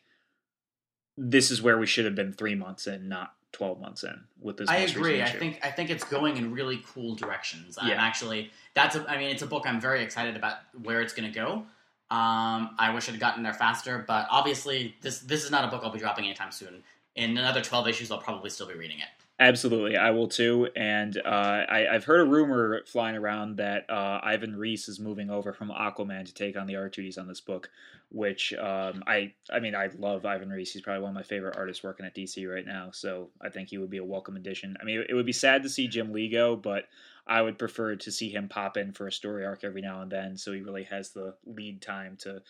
this 1.17 1.51
is 1.51 1.61
where 1.61 1.78
we 1.78 1.86
should 1.86 2.05
have 2.05 2.15
been 2.15 2.34
three 2.34 2.55
months 2.55 2.88
in, 2.88 3.07
not 3.07 3.34
twelve 3.51 3.80
months 3.80 4.03
in. 4.03 4.21
With 4.39 4.57
this, 4.57 4.69
I 4.69 4.78
agree. 4.78 5.21
I 5.21 5.30
think 5.30 5.59
I 5.63 5.71
think 5.71 5.89
it's 5.89 6.03
going 6.03 6.38
in 6.38 6.51
really 6.51 6.84
cool 6.93 7.15
directions. 7.15 7.78
I'm 7.80 7.89
Yeah. 7.89 8.01
actually 8.01 8.51
that's 8.73 8.95
a, 8.95 9.05
I 9.09 9.17
mean 9.17 9.30
it's 9.30 9.41
a 9.41 9.47
book 9.47 9.63
I'm 9.65 9.80
very 9.80 10.03
excited 10.03 10.36
about 10.36 10.57
where 10.84 11.01
it's 11.01 11.13
going 11.13 11.32
to 11.32 11.36
go. 11.38 11.65
Um, 12.11 12.76
I 12.78 12.91
wish 12.93 13.09
I'd 13.09 13.19
gotten 13.19 13.41
there 13.43 13.53
faster, 13.53 14.03
but 14.07 14.28
obviously 14.30 14.95
this 15.01 15.19
this 15.19 15.43
is 15.43 15.51
not 15.51 15.65
a 15.65 15.67
book 15.67 15.82
I'll 15.84 15.91
be 15.91 15.99
dropping 15.99 16.26
anytime 16.26 16.51
soon. 16.51 16.84
In 17.15 17.38
another 17.38 17.61
12 17.61 17.88
issues, 17.88 18.11
I'll 18.11 18.17
probably 18.17 18.49
still 18.49 18.67
be 18.67 18.73
reading 18.73 18.99
it. 18.99 19.07
Absolutely, 19.38 19.97
I 19.97 20.11
will 20.11 20.29
too. 20.29 20.69
And 20.77 21.17
uh, 21.17 21.65
I, 21.67 21.88
I've 21.91 22.05
heard 22.05 22.21
a 22.21 22.29
rumor 22.29 22.81
flying 22.86 23.17
around 23.17 23.57
that 23.57 23.89
uh, 23.89 24.21
Ivan 24.23 24.55
Reis 24.55 24.88
is 24.88 24.97
moving 24.97 25.29
over 25.29 25.51
from 25.51 25.69
Aquaman 25.71 26.25
to 26.25 26.33
take 26.33 26.55
on 26.55 26.67
the 26.67 26.77
art 26.77 26.93
duties 26.93 27.17
on 27.17 27.27
this 27.27 27.41
book, 27.41 27.69
which 28.09 28.53
um, 28.53 29.03
I 29.07 29.33
I 29.51 29.59
mean 29.59 29.75
I 29.75 29.89
love 29.97 30.25
Ivan 30.25 30.49
Reis. 30.49 30.71
He's 30.71 30.83
probably 30.83 31.01
one 31.03 31.09
of 31.09 31.15
my 31.15 31.23
favorite 31.23 31.57
artists 31.57 31.83
working 31.83 32.05
at 32.05 32.15
DC 32.15 32.47
right 32.47 32.65
now. 32.65 32.91
So 32.93 33.29
I 33.41 33.49
think 33.49 33.67
he 33.67 33.77
would 33.77 33.89
be 33.89 33.97
a 33.97 34.05
welcome 34.05 34.38
addition. 34.38 34.77
I 34.79 34.86
mean, 34.86 35.03
it 35.09 35.13
would 35.13 35.25
be 35.25 35.33
sad 35.33 35.63
to 35.63 35.69
see 35.69 35.89
Jim 35.89 36.13
Lee 36.13 36.29
go, 36.29 36.55
but 36.55 36.86
I 37.27 37.41
would 37.41 37.59
prefer 37.59 37.97
to 37.97 38.11
see 38.13 38.29
him 38.29 38.47
pop 38.47 38.77
in 38.77 38.93
for 38.93 39.05
a 39.07 39.11
story 39.11 39.45
arc 39.45 39.65
every 39.65 39.81
now 39.81 40.01
and 40.01 40.09
then, 40.09 40.38
so 40.38 40.53
he 40.53 40.61
really 40.61 40.83
has 40.83 41.11
the 41.11 41.36
lead 41.45 41.81
time 41.81 42.15
to 42.21 42.41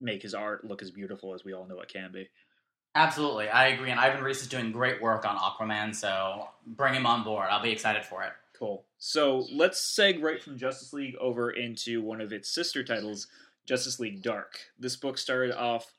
make 0.00 0.22
his 0.22 0.34
art 0.34 0.64
look 0.64 0.82
as 0.82 0.90
beautiful 0.90 1.34
as 1.34 1.44
we 1.44 1.52
all 1.54 1.66
know 1.66 1.80
it 1.80 1.88
can 1.88 2.12
be. 2.12 2.28
Absolutely, 2.96 3.50
I 3.50 3.68
agree. 3.68 3.90
And 3.90 4.00
Ivan 4.00 4.24
Reis 4.24 4.40
is 4.40 4.48
doing 4.48 4.72
great 4.72 5.02
work 5.02 5.26
on 5.26 5.36
Aquaman, 5.36 5.94
so 5.94 6.48
bring 6.66 6.94
him 6.94 7.04
on 7.04 7.24
board. 7.24 7.48
I'll 7.50 7.62
be 7.62 7.70
excited 7.70 8.06
for 8.06 8.22
it. 8.22 8.32
Cool. 8.58 8.84
So 8.96 9.44
let's 9.52 9.94
seg 9.94 10.22
right 10.22 10.42
from 10.42 10.56
Justice 10.56 10.94
League 10.94 11.14
over 11.16 11.50
into 11.50 12.00
one 12.00 12.22
of 12.22 12.32
its 12.32 12.50
sister 12.50 12.82
titles, 12.82 13.26
Justice 13.66 14.00
League 14.00 14.22
Dark. 14.22 14.60
This 14.78 14.96
book 14.96 15.18
started 15.18 15.54
off 15.54 15.92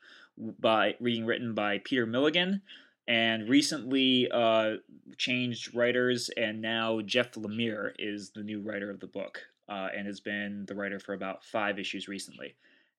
by 0.60 0.96
being 1.00 1.24
written 1.24 1.54
by 1.54 1.78
Peter 1.84 2.08
Milligan 2.08 2.64
and 3.08 3.48
recently 3.48 4.28
uh, 4.32 4.78
changed 5.18 5.76
writers, 5.76 6.32
and 6.36 6.64
now 6.64 7.02
Jeff 7.02 7.34
Lemire 7.34 7.92
is 8.00 8.32
the 8.32 8.42
new 8.42 8.60
writer 8.60 8.90
of 8.90 9.02
the 9.02 9.08
book 9.08 9.42
uh, 9.70 9.90
and 9.96 10.08
has 10.08 10.20
been 10.20 10.66
the 10.66 10.74
writer 10.74 10.98
for 10.98 11.14
about 11.14 11.46
five 11.46 11.78
issues 11.78 12.08
recently. 12.08 12.56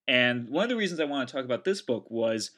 And 0.06 0.48
one 0.48 0.62
of 0.62 0.68
the 0.68 0.76
reasons 0.76 1.00
I 1.00 1.04
want 1.04 1.28
to 1.28 1.34
talk 1.34 1.44
about 1.44 1.64
this 1.64 1.82
book 1.82 2.08
was 2.08 2.52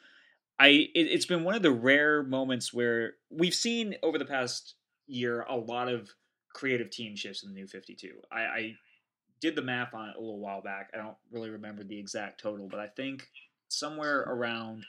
I 0.61 0.67
it, 0.67 1.07
it's 1.07 1.25
been 1.25 1.43
one 1.43 1.55
of 1.55 1.63
the 1.63 1.71
rare 1.71 2.21
moments 2.21 2.71
where 2.71 3.13
we've 3.31 3.55
seen 3.55 3.95
over 4.03 4.19
the 4.19 4.25
past 4.25 4.75
year 5.07 5.41
a 5.49 5.55
lot 5.55 5.89
of 5.89 6.11
creative 6.53 6.91
team 6.91 7.15
shifts 7.15 7.41
in 7.41 7.49
the 7.49 7.55
new 7.55 7.65
52. 7.65 8.11
I, 8.31 8.41
I 8.41 8.73
did 9.39 9.55
the 9.55 9.63
math 9.63 9.95
on 9.95 10.09
it 10.09 10.15
a 10.15 10.19
little 10.19 10.39
while 10.39 10.61
back. 10.61 10.91
I 10.93 10.97
don't 10.97 11.17
really 11.31 11.49
remember 11.49 11.83
the 11.83 11.97
exact 11.97 12.41
total, 12.41 12.67
but 12.69 12.79
I 12.79 12.85
think 12.85 13.27
somewhere 13.69 14.19
around 14.19 14.85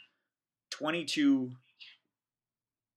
22 0.71 1.53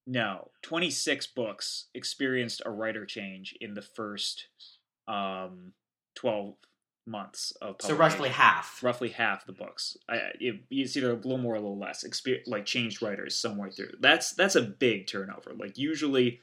no 0.07 0.51
26 0.61 1.27
books 1.27 1.85
experienced 1.95 2.61
a 2.65 2.69
writer 2.69 3.05
change 3.05 3.55
in 3.61 3.73
the 3.73 3.81
first 3.81 4.47
um 5.07 5.71
12 6.15 6.55
months 7.05 7.51
of 7.61 7.75
So 7.81 7.95
roughly 7.95 8.29
half. 8.29 8.83
roughly 8.83 9.09
half 9.09 9.45
the 9.45 9.51
books. 9.51 9.97
I, 10.09 10.15
it, 10.39 10.61
it's 10.69 10.97
either 10.97 11.11
a 11.11 11.15
little 11.15 11.37
more 11.37 11.53
or 11.53 11.57
a 11.57 11.59
little 11.59 11.77
less. 11.77 12.03
Exper- 12.03 12.45
like 12.47 12.65
changed 12.65 13.01
writers 13.01 13.35
somewhere 13.35 13.69
through. 13.69 13.91
That's 13.99 14.33
that's 14.33 14.55
a 14.55 14.61
big 14.61 15.07
turnover. 15.07 15.53
Like 15.55 15.77
usually, 15.77 16.39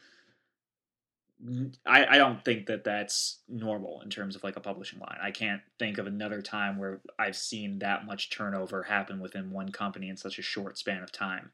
I, 1.85 2.07
I 2.07 2.19
don't 2.19 2.45
think 2.45 2.67
that 2.67 2.85
that's 2.85 3.39
normal 3.49 4.01
in 4.03 4.11
terms 4.11 4.37
of 4.37 4.45
like 4.45 4.57
a 4.57 4.61
publishing 4.61 5.01
line. 5.01 5.19
I 5.21 5.33
can't 5.33 5.61
think 5.79 5.99
of 5.99 6.07
another 6.07 6.41
time 6.41 6.79
where 6.79 7.01
I've 7.19 7.37
seen 7.37 7.81
that 7.81 8.07
much 8.07 8.31
turnover 8.31 8.85
happen 8.85 9.21
within 9.21 9.51
one 9.51 9.73
company 9.73 10.09
in 10.09 10.17
such 10.17 10.39
a 10.39 10.43
short 10.43 10.79
span 10.79 11.03
of 11.03 11.11
time. 11.11 11.51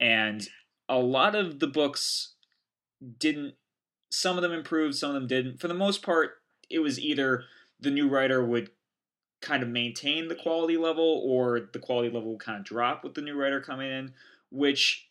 And 0.00 0.48
a 0.88 0.98
lot 0.98 1.34
of 1.34 1.58
the 1.58 1.66
books 1.66 2.34
didn't. 3.18 3.54
Some 4.10 4.36
of 4.36 4.42
them 4.42 4.52
improved, 4.52 4.94
some 4.94 5.10
of 5.10 5.14
them 5.14 5.26
didn't. 5.26 5.60
For 5.60 5.68
the 5.68 5.74
most 5.74 6.02
part, 6.02 6.40
it 6.70 6.78
was 6.78 6.98
either 6.98 7.44
the 7.80 7.90
new 7.90 8.08
writer 8.08 8.44
would 8.44 8.70
kind 9.40 9.62
of 9.62 9.68
maintain 9.68 10.28
the 10.28 10.34
quality 10.34 10.76
level 10.76 11.22
or 11.24 11.68
the 11.72 11.78
quality 11.78 12.10
level 12.10 12.32
would 12.32 12.40
kind 12.40 12.58
of 12.58 12.64
drop 12.64 13.04
with 13.04 13.14
the 13.14 13.20
new 13.20 13.36
writer 13.36 13.60
coming 13.60 13.90
in, 13.90 14.12
which 14.50 15.06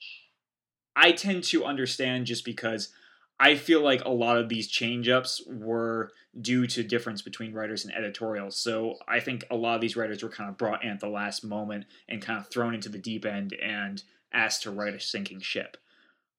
I 0.95 1.11
tend 1.11 1.43
to 1.45 1.63
understand 1.63 2.25
just 2.25 2.43
because 2.43 2.89
I 3.39 3.55
feel 3.55 3.81
like 3.81 4.03
a 4.03 4.09
lot 4.09 4.37
of 4.37 4.49
these 4.49 4.67
change 4.67 5.07
ups 5.07 5.41
were 5.47 6.11
due 6.39 6.65
to 6.67 6.83
difference 6.83 7.21
between 7.21 7.53
writers 7.53 7.85
and 7.85 7.93
editorials. 7.93 8.57
So 8.57 8.95
I 9.07 9.19
think 9.19 9.45
a 9.49 9.55
lot 9.55 9.75
of 9.75 9.81
these 9.81 9.95
writers 9.95 10.23
were 10.23 10.29
kind 10.29 10.49
of 10.49 10.57
brought 10.57 10.83
in 10.83 10.89
at 10.89 10.99
the 10.99 11.07
last 11.07 11.43
moment 11.43 11.85
and 12.09 12.21
kind 12.21 12.39
of 12.39 12.47
thrown 12.47 12.73
into 12.73 12.89
the 12.89 12.97
deep 12.97 13.25
end 13.25 13.53
and 13.53 14.01
asked 14.33 14.63
to 14.63 14.71
write 14.71 14.95
a 14.95 14.99
sinking 14.99 15.41
ship. 15.41 15.77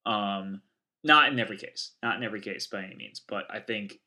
Um, 0.04 0.62
not 1.04 1.32
in 1.32 1.38
every 1.38 1.56
case, 1.56 1.92
not 2.02 2.16
in 2.16 2.24
every 2.24 2.40
case 2.40 2.66
by 2.66 2.82
any 2.82 2.96
means, 2.96 3.20
but 3.20 3.44
I 3.48 3.60
think 3.60 4.00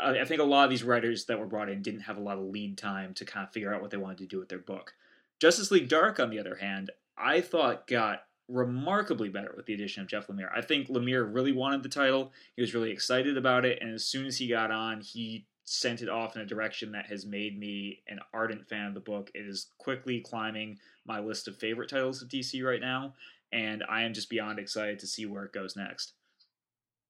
I 0.00 0.24
think 0.24 0.40
a 0.40 0.44
lot 0.44 0.64
of 0.64 0.70
these 0.70 0.84
writers 0.84 1.26
that 1.26 1.38
were 1.38 1.46
brought 1.46 1.68
in 1.68 1.82
didn't 1.82 2.00
have 2.00 2.16
a 2.16 2.22
lot 2.22 2.38
of 2.38 2.44
lead 2.44 2.78
time 2.78 3.14
to 3.14 3.24
kind 3.24 3.46
of 3.46 3.52
figure 3.52 3.74
out 3.74 3.82
what 3.82 3.90
they 3.90 3.96
wanted 3.96 4.18
to 4.18 4.26
do 4.26 4.38
with 4.38 4.48
their 4.48 4.58
book. 4.58 4.94
Justice 5.40 5.70
League 5.70 5.88
Dark, 5.88 6.18
on 6.18 6.30
the 6.30 6.38
other 6.38 6.56
hand, 6.56 6.90
I 7.16 7.40
thought 7.40 7.86
got 7.86 8.22
remarkably 8.48 9.28
better 9.28 9.52
with 9.56 9.66
the 9.66 9.74
addition 9.74 10.02
of 10.02 10.08
Jeff 10.08 10.26
Lemire. 10.26 10.50
I 10.54 10.60
think 10.60 10.88
Lemire 10.88 11.32
really 11.32 11.52
wanted 11.52 11.82
the 11.82 11.88
title. 11.88 12.32
He 12.56 12.62
was 12.62 12.74
really 12.74 12.90
excited 12.90 13.36
about 13.36 13.64
it, 13.64 13.78
and 13.80 13.92
as 13.92 14.04
soon 14.04 14.26
as 14.26 14.38
he 14.38 14.48
got 14.48 14.70
on, 14.70 15.00
he 15.00 15.46
sent 15.64 16.02
it 16.02 16.08
off 16.08 16.36
in 16.36 16.42
a 16.42 16.46
direction 16.46 16.92
that 16.92 17.06
has 17.06 17.24
made 17.24 17.58
me 17.58 18.02
an 18.08 18.18
ardent 18.34 18.68
fan 18.68 18.86
of 18.86 18.94
the 18.94 19.00
book. 19.00 19.30
It 19.34 19.46
is 19.46 19.68
quickly 19.78 20.20
climbing 20.20 20.78
my 21.06 21.20
list 21.20 21.48
of 21.48 21.56
favorite 21.56 21.88
titles 21.88 22.20
of 22.20 22.28
DC 22.28 22.64
right 22.64 22.80
now, 22.80 23.14
and 23.52 23.84
I 23.88 24.02
am 24.02 24.12
just 24.12 24.30
beyond 24.30 24.58
excited 24.58 24.98
to 25.00 25.06
see 25.06 25.26
where 25.26 25.44
it 25.44 25.52
goes 25.52 25.76
next. 25.76 26.14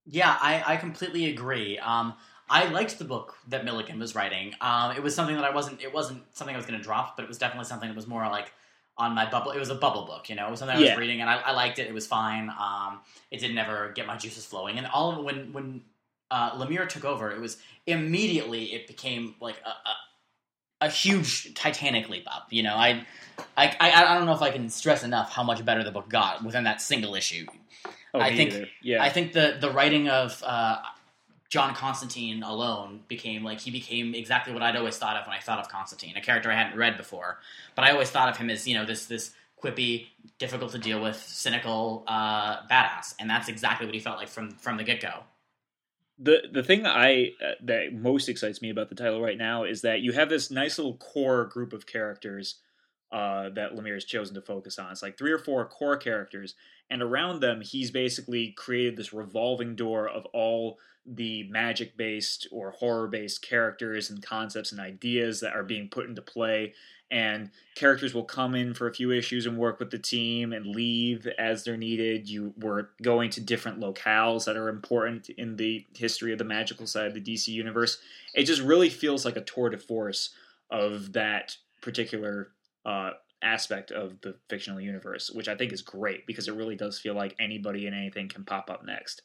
Yeah, 0.05 0.37
I, 0.41 0.63
I 0.67 0.77
completely 0.77 1.27
agree. 1.27 1.79
Um, 1.79 2.15
I 2.61 2.69
liked 2.69 2.99
the 2.99 3.05
book 3.05 3.35
that 3.49 3.65
Milligan 3.65 3.99
was 3.99 4.15
writing. 4.15 4.53
Um, 4.61 4.93
it 4.97 5.03
was 5.03 5.15
something 5.15 5.37
that 5.37 5.45
I 5.45 5.51
wasn't. 5.55 5.81
It 5.81 5.93
wasn't 5.93 6.23
something 6.37 6.55
I 6.55 6.59
was 6.59 6.67
going 6.67 6.79
to 6.79 6.85
drop, 6.85 7.17
but 7.17 7.23
it 7.25 7.29
was 7.29 7.39
definitely 7.39 7.65
something 7.65 7.89
that 7.89 7.97
was 7.97 8.07
more 8.07 8.23
like 8.29 8.53
on 8.99 9.15
my 9.15 9.29
bubble. 9.31 9.53
It 9.53 9.59
was 9.59 9.71
a 9.71 9.75
bubble 9.75 10.05
book, 10.05 10.29
you 10.29 10.37
know. 10.37 10.47
It 10.49 10.51
was 10.51 10.59
something 10.61 10.77
I 10.77 10.81
was 10.81 10.89
Yeah. 10.91 10.97
reading, 10.97 11.21
and 11.23 11.31
I, 11.31 11.37
I 11.37 11.53
liked 11.53 11.79
it. 11.79 11.87
It 11.89 11.95
was 11.95 12.07
fine. 12.07 12.51
Um, 12.51 13.01
it 13.31 13.41
didn't 13.41 13.57
ever 13.59 13.93
get 13.97 14.07
my 14.07 14.17
juices 14.19 14.45
flowing, 14.45 14.77
and 14.79 14.87
all 14.87 15.13
of 15.19 15.25
when 15.25 15.53
when 15.55 15.83
uh, 16.31 16.51
Lemire 16.59 16.89
took 16.89 17.05
over, 17.07 17.31
it 17.31 17.41
was 17.41 17.57
immediately 17.87 18.73
it 18.75 18.87
became 18.87 19.35
like 19.41 19.57
a, 19.65 19.71
a, 20.85 20.87
a 20.87 20.89
huge 20.91 21.55
Titanic 21.55 22.09
leap 22.09 22.27
up. 22.27 22.49
You 22.51 22.63
know, 22.65 22.75
I, 22.75 23.07
I 23.57 23.75
I 23.81 24.05
I 24.13 24.15
don't 24.15 24.27
know 24.27 24.35
if 24.35 24.43
I 24.43 24.51
can 24.51 24.69
stress 24.69 25.05
enough 25.05 25.33
how 25.33 25.43
much 25.43 25.65
better 25.65 25.83
the 25.83 25.91
book 25.93 26.09
got 26.09 26.45
within 26.45 26.65
that 26.65 26.81
single 26.83 27.15
issue. 27.15 27.47
Oh, 28.15 28.21
I 28.21 28.37
think- 28.37 28.53
either. 28.53 28.67
yeah, 28.83 29.03
I 29.03 29.09
think 29.09 29.33
the 29.33 29.57
the 29.61 29.71
writing 29.71 30.09
of 30.09 30.43
uh, 30.45 30.77
John 31.53 31.75
Constantine 31.75 32.43
alone 32.43 33.01
became 33.09 33.45
like 33.45 33.61
he 33.61 33.71
became 33.71 34.15
exactly 34.15 34.55
what 34.55 34.63
I'd 34.63 34.75
always 34.75 34.97
thought 34.97 35.19
of 35.19 35.27
when 35.27 35.37
I 35.37 35.39
thought 35.39 35.59
of 35.59 35.69
Constantine, 35.69 36.17
a 36.17 36.23
character 36.23 36.51
I 36.51 36.55
hadn't 36.55 36.79
read 36.79 36.97
before. 36.97 37.41
But 37.75 37.85
I 37.85 37.91
always 37.91 38.09
thought 38.09 38.31
of 38.31 38.39
him 38.39 38.49
as 38.49 38.67
you 38.67 38.73
know 38.73 38.87
this 38.87 39.05
this 39.05 39.35
quippy, 39.63 40.07
difficult 40.39 40.73
to 40.73 40.79
deal 40.79 41.03
with, 41.03 41.15
cynical 41.15 42.05
uh, 42.07 42.67
badass, 42.69 43.17
and 43.21 43.29
that's 43.29 43.49
exactly 43.49 43.85
what 43.85 43.95
he 43.95 44.01
felt 44.01 44.17
like 44.17 44.29
from 44.29 44.53
from 44.53 44.79
the 44.79 44.83
get 44.83 45.03
go. 45.03 45.25
The 46.19 46.45
the 46.51 46.63
thing 46.63 46.87
I 46.87 47.33
uh, 47.45 47.51
that 47.65 47.93
most 47.93 48.31
excites 48.31 48.63
me 48.63 48.71
about 48.71 48.89
the 48.89 48.95
title 48.95 49.21
right 49.21 49.37
now 49.37 49.65
is 49.65 49.83
that 49.83 50.01
you 50.01 50.13
have 50.13 50.31
this 50.31 50.51
nice 50.51 50.79
little 50.79 50.97
core 50.97 51.45
group 51.45 51.75
of 51.75 51.85
characters 51.85 52.61
uh, 53.13 53.51
that 53.51 53.77
Lemire 53.77 53.93
has 53.93 54.07
chosen 54.07 54.35
to 54.37 54.41
focus 54.41 54.79
on. 54.79 54.91
It's 54.91 55.03
like 55.03 55.19
three 55.19 55.33
or 55.33 55.39
four 55.39 55.67
core 55.67 55.99
characters, 55.99 56.55
and 56.89 57.03
around 57.03 57.41
them, 57.41 57.61
he's 57.61 57.91
basically 57.91 58.53
created 58.53 58.97
this 58.97 59.13
revolving 59.13 59.77
door 59.77 60.09
of 60.09 60.25
all 60.33 60.79
the 61.05 61.45
magic 61.45 61.97
based 61.97 62.47
or 62.53 62.71
horror 62.71 63.09
based 63.09 63.43
characters 63.43 64.11
and 64.11 64.23
concepts 64.23 64.73
and 64.73 64.81
ideas 64.81 65.41
that 65.41 65.55
are 65.55 65.65
being 65.65 65.89
put 65.89 66.07
into 66.07 66.23
play 66.23 66.75
and 67.13 67.51
characters 67.75 68.15
will 68.15 68.25
come 68.25 68.55
in 68.55 68.73
for 68.73 68.89
a 68.89 68.95
few 68.95 69.13
issues 69.13 69.45
and 69.45 69.59
work 69.59 69.79
with 69.79 69.91
the 69.91 69.99
team 69.99 70.55
and 70.55 70.65
leave 70.65 71.29
as 71.39 71.63
they're 71.63 71.77
needed. 71.77 72.27
You 72.27 72.55
were 72.59 72.89
going 73.03 73.29
to 73.31 73.41
different 73.43 73.81
locales 73.81 74.47
that 74.47 74.57
are 74.57 74.71
important 74.71 75.29
in 75.29 75.57
the 75.57 75.85
history 75.95 76.33
of 76.33 76.39
the 76.39 76.45
magical 76.45 76.87
side 76.87 77.07
of 77.07 77.13
the 77.13 77.21
DC 77.21 77.49
universe. 77.49 77.99
It 78.35 78.45
just 78.45 78.63
really 78.63 78.89
feels 78.89 79.27
like 79.27 79.37
a 79.37 79.43
tour 79.43 79.69
de 79.69 79.77
force 79.77 80.31
of 80.71 81.13
that 81.13 81.59
particular 81.83 82.53
uh, 82.87 83.11
aspect 83.43 83.91
of 83.91 84.19
the 84.23 84.37
fictional 84.49 84.81
universe, 84.81 85.31
which 85.31 85.49
I 85.49 85.55
think 85.55 85.75
is 85.75 85.83
great 85.83 86.27
because 86.27 86.49
it 86.49 86.55
really 86.55 86.77
does 86.77 86.99
feel 86.99 87.15
like 87.15 87.37
anybody 87.39 87.87
and 87.87 87.95
anything 87.95 88.31
can 88.31 88.47
pop 88.47 88.71
up 88.71 88.87
next. 88.87 89.21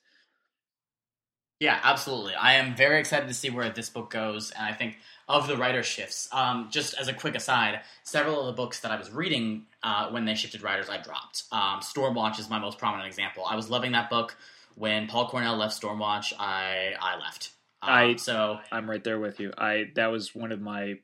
Yeah, 1.60 1.80
absolutely. 1.84 2.36
I 2.36 2.56
am 2.56 2.76
very 2.76 3.00
excited 3.00 3.28
to 3.28 3.34
see 3.34 3.50
where 3.50 3.70
this 3.70 3.90
book 3.90 4.12
goes, 4.12 4.52
and 4.52 4.64
I 4.66 4.74
think 4.74 4.98
of 5.28 5.48
the 5.48 5.58
writer 5.58 5.82
shifts. 5.82 6.30
Um, 6.32 6.70
just 6.72 6.94
as 6.94 7.08
a 7.08 7.14
quick 7.14 7.36
aside, 7.36 7.82
several 8.04 8.42
of 8.42 8.46
the 8.46 8.52
books 8.54 8.80
that 8.82 8.92
I 8.92 8.98
was 8.98 9.12
reading 9.12 9.66
uh, 9.82 10.10
when 10.10 10.26
they 10.26 10.36
shifted 10.36 10.62
writers, 10.62 10.88
I 10.88 11.02
dropped. 11.02 11.44
Um, 11.52 11.80
Stormwatch 11.80 12.40
is 12.40 12.50
my 12.50 12.60
most 12.60 12.78
prominent 12.78 13.08
example. 13.08 13.44
I 13.50 13.56
was 13.56 13.70
loving 13.70 13.94
that 13.94 14.10
book 14.10 14.38
when 14.76 15.08
Paul 15.08 15.30
Cornell 15.30 15.58
left 15.58 15.82
Stormwatch. 15.82 16.32
I 16.40 16.94
I 17.00 17.18
left. 17.18 17.52
Um, 17.82 17.90
I 17.90 18.16
so 18.18 18.60
I'm 18.72 18.90
right 18.90 19.04
there 19.04 19.20
with 19.20 19.40
you. 19.40 19.52
I 19.58 19.86
that 19.96 20.12
was 20.12 20.36
one 20.36 20.52
of 20.52 20.62
my 20.62 21.00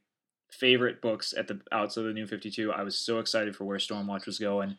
favorite 0.51 1.01
books 1.01 1.33
at 1.35 1.47
the 1.47 1.59
outset 1.71 2.03
of 2.03 2.07
the 2.09 2.13
New 2.13 2.27
Fifty 2.27 2.51
Two. 2.51 2.71
I 2.71 2.83
was 2.83 2.95
so 2.95 3.17
excited 3.17 3.55
for 3.55 3.65
where 3.65 3.79
Stormwatch 3.79 4.27
was 4.27 4.37
going. 4.37 4.77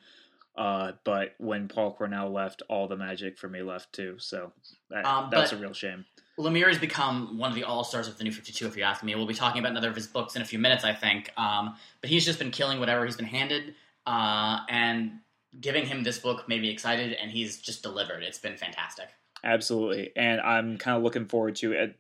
Uh, 0.57 0.93
but 1.03 1.35
when 1.39 1.67
Paul 1.69 1.93
Cornell 1.93 2.31
left, 2.31 2.63
all 2.69 2.87
the 2.87 2.97
magic 2.97 3.39
for 3.39 3.49
me 3.49 3.63
left 3.63 3.93
too. 3.93 4.17
So 4.19 4.53
that, 4.91 5.05
um, 5.05 5.29
that's 5.31 5.53
a 5.53 5.57
real 5.57 5.73
shame. 5.73 6.05
Lemire 6.39 6.69
has 6.69 6.79
become 6.79 7.39
one 7.39 7.51
of 7.51 7.57
the 7.57 7.65
all 7.65 7.85
stars 7.85 8.09
of 8.09 8.19
the 8.19 8.25
New 8.25 8.33
Fifty 8.33 8.53
Two. 8.53 8.67
If 8.67 8.77
you 8.77 8.83
ask 8.83 9.03
me, 9.03 9.15
we'll 9.15 9.27
be 9.27 9.35
talking 9.35 9.61
about 9.61 9.73
another 9.73 9.89
of 9.89 9.97
his 9.97 10.07
books 10.07 10.37
in 10.37 10.43
a 10.43 10.45
few 10.45 10.59
minutes, 10.59 10.85
I 10.85 10.93
think. 10.93 11.33
Um, 11.37 11.77
but 12.01 12.11
he's 12.11 12.25
just 12.25 12.39
been 12.39 12.51
killing 12.51 12.81
whatever 12.81 13.05
he's 13.05 13.17
been 13.17 13.27
handed, 13.27 13.75
uh, 14.07 14.61
and 14.69 15.13
giving 15.61 15.87
him 15.87 16.03
this 16.03 16.19
book 16.19 16.49
made 16.49 16.61
me 16.63 16.71
excited, 16.71 17.13
and 17.15 17.31
he's 17.31 17.59
just 17.59 17.83
delivered. 17.83 18.23
It's 18.23 18.39
been 18.39 18.57
fantastic. 18.57 19.09
Absolutely, 19.43 20.13
and 20.17 20.41
I'm 20.41 20.79
kind 20.79 20.97
of 20.97 21.03
looking 21.03 21.27
forward 21.27 21.57
to 21.57 21.73
it. 21.73 21.97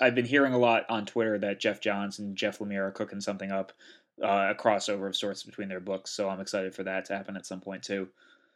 I've 0.00 0.14
been 0.14 0.24
hearing 0.24 0.54
a 0.54 0.58
lot 0.58 0.86
on 0.88 1.04
Twitter 1.04 1.38
that 1.38 1.60
Geoff 1.60 1.80
Johns 1.80 2.18
and 2.18 2.36
Jeff 2.36 2.58
Lemire 2.58 2.88
are 2.88 2.90
cooking 2.90 3.20
something 3.20 3.52
up 3.52 3.72
uh, 4.22 4.48
a 4.50 4.54
crossover 4.54 5.06
of 5.06 5.16
sorts 5.16 5.42
between 5.42 5.68
their 5.68 5.80
books. 5.80 6.10
So 6.10 6.28
I'm 6.28 6.40
excited 6.40 6.74
for 6.74 6.82
that 6.84 7.04
to 7.06 7.16
happen 7.16 7.36
at 7.36 7.46
some 7.46 7.60
point 7.60 7.82
too. 7.82 8.08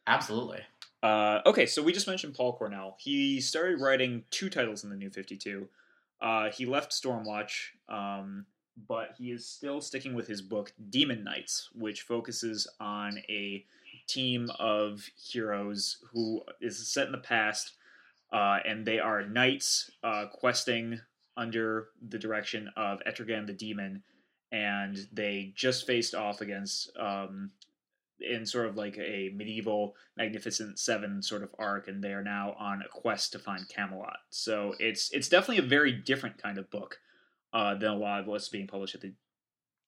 Absolutely. 0.07 0.61
Uh, 1.03 1.41
okay, 1.47 1.67
so 1.67 1.83
we 1.83 1.93
just 1.93 2.07
mentioned 2.07 2.35
Paul 2.35 2.57
Cornell. 2.57 2.97
He 2.99 3.41
started 3.41 3.81
writing 3.81 4.25
two 4.31 4.49
titles 4.49 4.85
in 4.85 4.91
the 4.91 4.97
New 4.97 5.11
52. 5.11 5.69
Uh, 6.21 6.51
he 6.51 6.67
left 6.67 6.93
Stormwatch, 6.93 7.69
um, 7.89 8.47
but 8.89 9.15
he 9.19 9.31
is 9.31 9.47
still 9.47 9.81
sticking 9.81 10.15
with 10.15 10.27
his 10.27 10.43
book 10.43 10.73
Demon 10.91 11.23
Knights, 11.23 11.71
which 11.75 12.03
focuses 12.03 12.67
on 12.81 13.19
a 13.29 13.65
team 14.07 14.51
of 14.59 15.09
heroes 15.17 15.99
who 16.13 16.43
is 16.61 16.89
set 16.89 17.07
in 17.07 17.13
the 17.13 17.19
past, 17.19 17.73
uh, 18.33 18.59
and 18.67 18.87
they 18.87 18.99
are 18.99 19.27
knights 19.27 19.91
uh, 20.03 20.27
questing 20.33 21.01
under 21.37 21.89
the 22.09 22.19
direction 22.19 22.71
of 22.77 23.01
Etrigan 23.07 23.47
the 23.47 23.53
Demon 23.53 24.03
and 24.53 25.07
they 25.13 25.53
just 25.57 25.87
faced 25.87 26.15
off 26.15 26.41
against 26.41 26.91
um, 26.99 27.51
in 28.21 28.47
sort 28.47 28.67
of 28.67 28.77
like 28.77 28.97
a 28.99 29.31
medieval 29.35 29.95
Magnificent 30.17 30.79
Seven 30.79 31.23
sort 31.23 31.43
of 31.43 31.51
arc, 31.59 31.89
and 31.89 32.03
they 32.03 32.13
are 32.13 32.23
now 32.23 32.55
on 32.59 32.83
a 32.83 32.89
quest 32.89 33.33
to 33.33 33.39
find 33.39 33.69
Camelot. 33.69 34.19
So 34.31 34.75
it's 34.79 35.11
it's 35.13 35.29
definitely 35.29 35.65
a 35.65 35.69
very 35.69 35.93
different 35.93 36.41
kind 36.41 36.59
of 36.59 36.71
book 36.71 36.99
uh, 37.53 37.75
than 37.75 37.91
a 37.91 37.97
lot 37.97 38.21
of 38.21 38.27
what's 38.27 38.49
being 38.49 38.67
published 38.67 38.95
at 38.95 39.01
the 39.01 39.13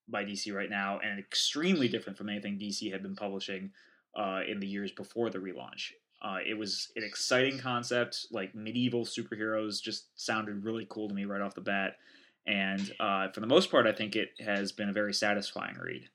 by 0.09 0.25
DC 0.25 0.55
right 0.55 0.71
now, 0.71 0.99
and 0.99 1.19
extremely 1.19 1.89
different 1.89 2.19
from 2.19 2.29
anything 2.29 2.59
DC 2.59 2.91
had 2.91 3.03
been 3.03 3.17
publishing 3.17 3.71
uh, 4.17 4.41
in 4.49 4.59
the 4.59 4.67
years 4.67 4.91
before 4.91 5.31
the 5.31 5.39
relaunch. 5.39 5.93
Uh, 6.21 6.39
it 6.45 6.55
was 6.55 6.91
an 6.97 7.05
exciting 7.05 7.59
concept, 7.59 8.27
like 8.33 8.55
medieval 8.55 9.05
superheroes, 9.05 9.81
just 9.81 10.09
sounded 10.21 10.65
really 10.65 10.87
cool 10.91 11.09
to 11.09 11.15
me 11.15 11.25
right 11.25 11.41
off 11.41 11.55
the 11.55 11.61
bat 11.61 11.97
and 12.47 12.93
uh, 12.99 13.29
for 13.29 13.41
the 13.41 13.47
most 13.47 13.71
part, 13.71 13.87
I 13.87 13.93
think 13.93 14.17
it 14.17 14.31
has 14.41 14.73
been 14.73 14.89
a 14.89 14.93
very 14.93 15.15
satisfying 15.15 15.77
read. 15.77 16.09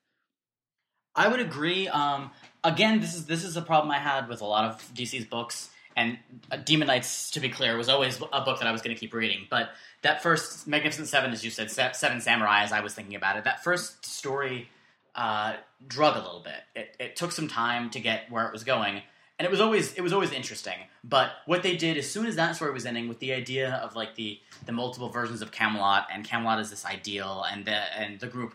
I 1.16 1.28
would 1.28 1.40
agree. 1.40 1.88
Um, 1.88 2.32
again, 2.64 3.00
this 3.00 3.14
is 3.14 3.26
this 3.26 3.44
is 3.44 3.56
a 3.56 3.62
problem 3.62 3.92
I 3.92 4.00
had 4.00 4.28
with 4.28 4.42
a 4.42 4.46
lot 4.46 4.66
of 4.66 4.82
DC's 4.94 5.26
books, 5.26 5.70
and 5.96 6.18
uh, 6.52 6.58
Demon 6.58 6.88
Knights, 6.88 7.32
to 7.32 7.40
be 7.40 7.50
clear, 7.50 7.78
was 7.78 7.90
always 7.90 8.20
a 8.32 8.42
book 8.42 8.60
that 8.60 8.68
I 8.68 8.72
was 8.72 8.82
going 8.82 8.96
to 8.96 9.00
keep 9.00 9.14
reading. 9.14 9.46
But 9.50 9.70
that 10.02 10.24
first 10.24 10.68
Magnificent 10.68 11.08
Seven, 11.08 11.32
as 11.32 11.44
you 11.44 11.52
said, 11.52 11.70
Seven 11.70 12.20
Samurai, 12.20 12.64
as 12.64 12.72
I 12.72 12.80
was 12.80 12.96
thinking 12.96 13.16
about 13.16 13.38
it, 13.38 13.44
that 13.44 13.64
first 13.64 14.06
story 14.06 14.70
uh, 15.16 15.56
drug 15.88 16.16
a 16.16 16.20
little 16.20 16.44
bit. 16.44 16.62
It, 16.76 16.96
it 17.00 17.16
took 17.16 17.32
some 17.32 17.48
time 17.48 17.90
to 17.92 18.00
get 18.00 18.32
where 18.32 18.48
it 18.48 18.54
was 18.54 18.64
going, 18.64 19.02
and 19.40 19.46
it 19.46 19.52
was 19.52 19.62
always 19.62 19.94
it 19.94 20.02
was 20.02 20.14
always 20.14 20.32
interesting. 20.32 20.78
But 21.04 21.32
what 21.46 21.64
they 21.64 21.76
did 21.76 21.98
as 21.98 22.10
soon 22.10 22.26
as 22.26 22.36
that 22.36 22.56
story 22.56 22.72
was 22.72 22.86
ending, 22.86 23.08
with 23.08 23.20
the 23.20 23.34
idea 23.34 23.76
of 23.76 23.96
like 23.96 24.16
the 24.16 24.40
the 24.66 24.72
multiple 24.72 25.10
versions 25.10 25.42
of 25.42 25.52
Camelot, 25.52 26.08
and 26.12 26.24
Camelot 26.24 26.60
is 26.60 26.70
this 26.70 26.86
ideal, 26.86 27.46
and 27.50 27.66
the 27.66 27.76
and 28.00 28.20
the 28.20 28.28
group 28.28 28.54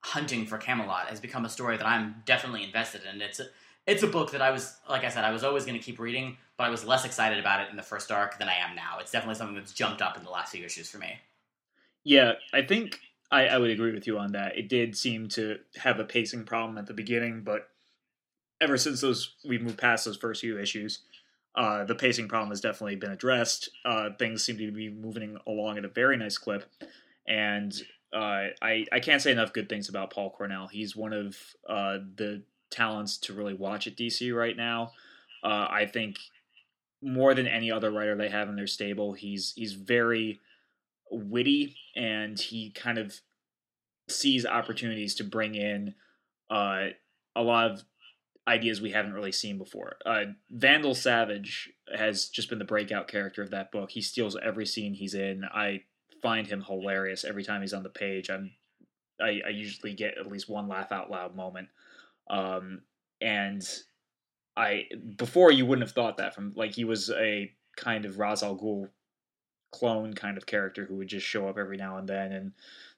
hunting 0.00 0.46
for 0.46 0.58
Camelot 0.58 1.06
has 1.06 1.20
become 1.20 1.44
a 1.44 1.48
story 1.48 1.76
that 1.76 1.86
I'm 1.86 2.16
definitely 2.26 2.62
invested 2.64 3.02
in. 3.10 3.22
It's 3.22 3.40
a, 3.40 3.46
it's 3.86 4.02
a 4.02 4.06
book 4.06 4.32
that 4.32 4.42
I 4.42 4.50
was 4.50 4.76
like 4.88 5.04
I 5.04 5.08
said 5.08 5.24
I 5.24 5.32
was 5.32 5.44
always 5.44 5.64
going 5.64 5.78
to 5.78 5.84
keep 5.84 5.98
reading, 5.98 6.36
but 6.56 6.64
I 6.64 6.70
was 6.70 6.84
less 6.84 7.04
excited 7.04 7.38
about 7.38 7.60
it 7.60 7.70
in 7.70 7.76
the 7.76 7.82
first 7.82 8.10
arc 8.10 8.38
than 8.38 8.48
I 8.48 8.54
am 8.54 8.74
now. 8.74 8.98
It's 9.00 9.10
definitely 9.10 9.36
something 9.36 9.56
that's 9.56 9.72
jumped 9.72 10.00
up 10.00 10.16
in 10.16 10.24
the 10.24 10.30
last 10.30 10.52
few 10.52 10.64
issues 10.64 10.88
for 10.88 10.98
me. 10.98 11.18
Yeah, 12.02 12.32
I 12.52 12.62
think 12.62 13.00
I, 13.30 13.46
I 13.46 13.58
would 13.58 13.70
agree 13.70 13.92
with 13.92 14.06
you 14.06 14.18
on 14.18 14.32
that. 14.32 14.56
It 14.56 14.68
did 14.68 14.96
seem 14.96 15.28
to 15.30 15.58
have 15.76 15.98
a 15.98 16.04
pacing 16.04 16.44
problem 16.44 16.78
at 16.78 16.86
the 16.86 16.94
beginning, 16.94 17.42
but 17.42 17.68
ever 18.64 18.76
since 18.78 19.00
those 19.02 19.34
we've 19.44 19.62
moved 19.62 19.78
past 19.78 20.06
those 20.06 20.16
first 20.16 20.40
few 20.40 20.58
issues, 20.58 21.00
uh, 21.54 21.84
the 21.84 21.94
pacing 21.94 22.26
problem 22.26 22.48
has 22.48 22.60
definitely 22.60 22.96
been 22.96 23.12
addressed. 23.12 23.68
Uh, 23.84 24.10
things 24.18 24.42
seem 24.42 24.58
to 24.58 24.72
be 24.72 24.88
moving 24.88 25.36
along 25.46 25.78
at 25.78 25.84
a 25.84 25.88
very 25.88 26.16
nice 26.16 26.38
clip, 26.38 26.64
and 27.28 27.72
uh, 28.12 28.48
I 28.62 28.86
I 28.90 29.00
can't 29.00 29.22
say 29.22 29.30
enough 29.30 29.52
good 29.52 29.68
things 29.68 29.88
about 29.88 30.10
Paul 30.10 30.30
Cornell. 30.30 30.66
He's 30.66 30.96
one 30.96 31.12
of 31.12 31.36
uh, 31.68 31.98
the 32.16 32.42
talents 32.70 33.18
to 33.18 33.34
really 33.34 33.54
watch 33.54 33.86
at 33.86 33.96
DC 33.96 34.34
right 34.34 34.56
now. 34.56 34.92
Uh, 35.44 35.68
I 35.70 35.86
think 35.86 36.16
more 37.02 37.34
than 37.34 37.46
any 37.46 37.70
other 37.70 37.90
writer 37.90 38.16
they 38.16 38.30
have 38.30 38.48
in 38.48 38.56
their 38.56 38.66
stable, 38.66 39.12
he's 39.12 39.52
he's 39.54 39.74
very 39.74 40.40
witty 41.10 41.76
and 41.94 42.40
he 42.40 42.70
kind 42.70 42.98
of 42.98 43.20
sees 44.08 44.44
opportunities 44.44 45.14
to 45.14 45.24
bring 45.24 45.54
in 45.54 45.94
uh, 46.50 46.86
a 47.36 47.42
lot 47.42 47.70
of 47.70 47.84
ideas 48.46 48.80
we 48.80 48.90
haven't 48.90 49.14
really 49.14 49.32
seen 49.32 49.58
before. 49.58 49.96
Uh, 50.04 50.24
Vandal 50.50 50.94
Savage 50.94 51.72
has 51.96 52.28
just 52.28 52.48
been 52.48 52.58
the 52.58 52.64
breakout 52.64 53.08
character 53.08 53.42
of 53.42 53.50
that 53.50 53.72
book. 53.72 53.90
He 53.90 54.02
steals 54.02 54.36
every 54.42 54.66
scene 54.66 54.94
he's 54.94 55.14
in. 55.14 55.44
I 55.44 55.82
find 56.22 56.46
him 56.46 56.62
hilarious 56.62 57.24
every 57.24 57.44
time 57.44 57.60
he's 57.60 57.74
on 57.74 57.82
the 57.82 57.88
page. 57.88 58.30
I'm 58.30 58.52
I, 59.20 59.42
I 59.46 59.50
usually 59.50 59.94
get 59.94 60.18
at 60.18 60.26
least 60.26 60.48
one 60.48 60.68
laugh 60.68 60.90
out 60.90 61.10
loud 61.10 61.36
moment. 61.36 61.68
Um, 62.28 62.82
and 63.20 63.62
I 64.56 64.86
before 65.16 65.52
you 65.52 65.66
wouldn't 65.66 65.86
have 65.86 65.94
thought 65.94 66.16
that 66.18 66.34
from 66.34 66.52
like 66.56 66.74
he 66.74 66.84
was 66.84 67.10
a 67.10 67.52
kind 67.76 68.04
of 68.04 68.18
Ra's 68.18 68.42
al 68.42 68.56
Ghul 68.56 68.88
clone 69.72 70.14
kind 70.14 70.36
of 70.36 70.46
character 70.46 70.84
who 70.84 70.96
would 70.96 71.08
just 71.08 71.26
show 71.26 71.48
up 71.48 71.58
every 71.58 71.76
now 71.76 71.96
and 71.98 72.08
then 72.08 72.32
and 72.32 72.52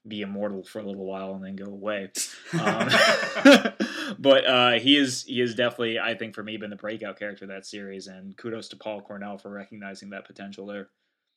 be 0.07 0.21
immortal 0.21 0.63
for 0.63 0.79
a 0.79 0.83
little 0.83 1.05
while 1.05 1.33
and 1.33 1.43
then 1.43 1.55
go 1.55 1.65
away. 1.65 2.11
Um, 2.53 2.89
but 4.19 4.47
uh, 4.47 4.79
he 4.79 4.95
is 4.95 5.25
he 5.25 5.41
is 5.41 5.53
definitely 5.53 5.99
I 5.99 6.15
think 6.15 6.33
for 6.33 6.43
me 6.43 6.55
been 6.55 6.69
the 6.69 6.77
breakout 6.77 7.19
character 7.19 7.43
of 7.43 7.49
that 7.49 7.65
series, 7.65 8.07
and 8.07 8.37
kudos 8.37 8.69
to 8.69 8.77
Paul 8.77 9.01
Cornell 9.01 9.37
for 9.37 9.49
recognizing 9.49 10.11
that 10.11 10.25
potential 10.25 10.65
there. 10.65 10.87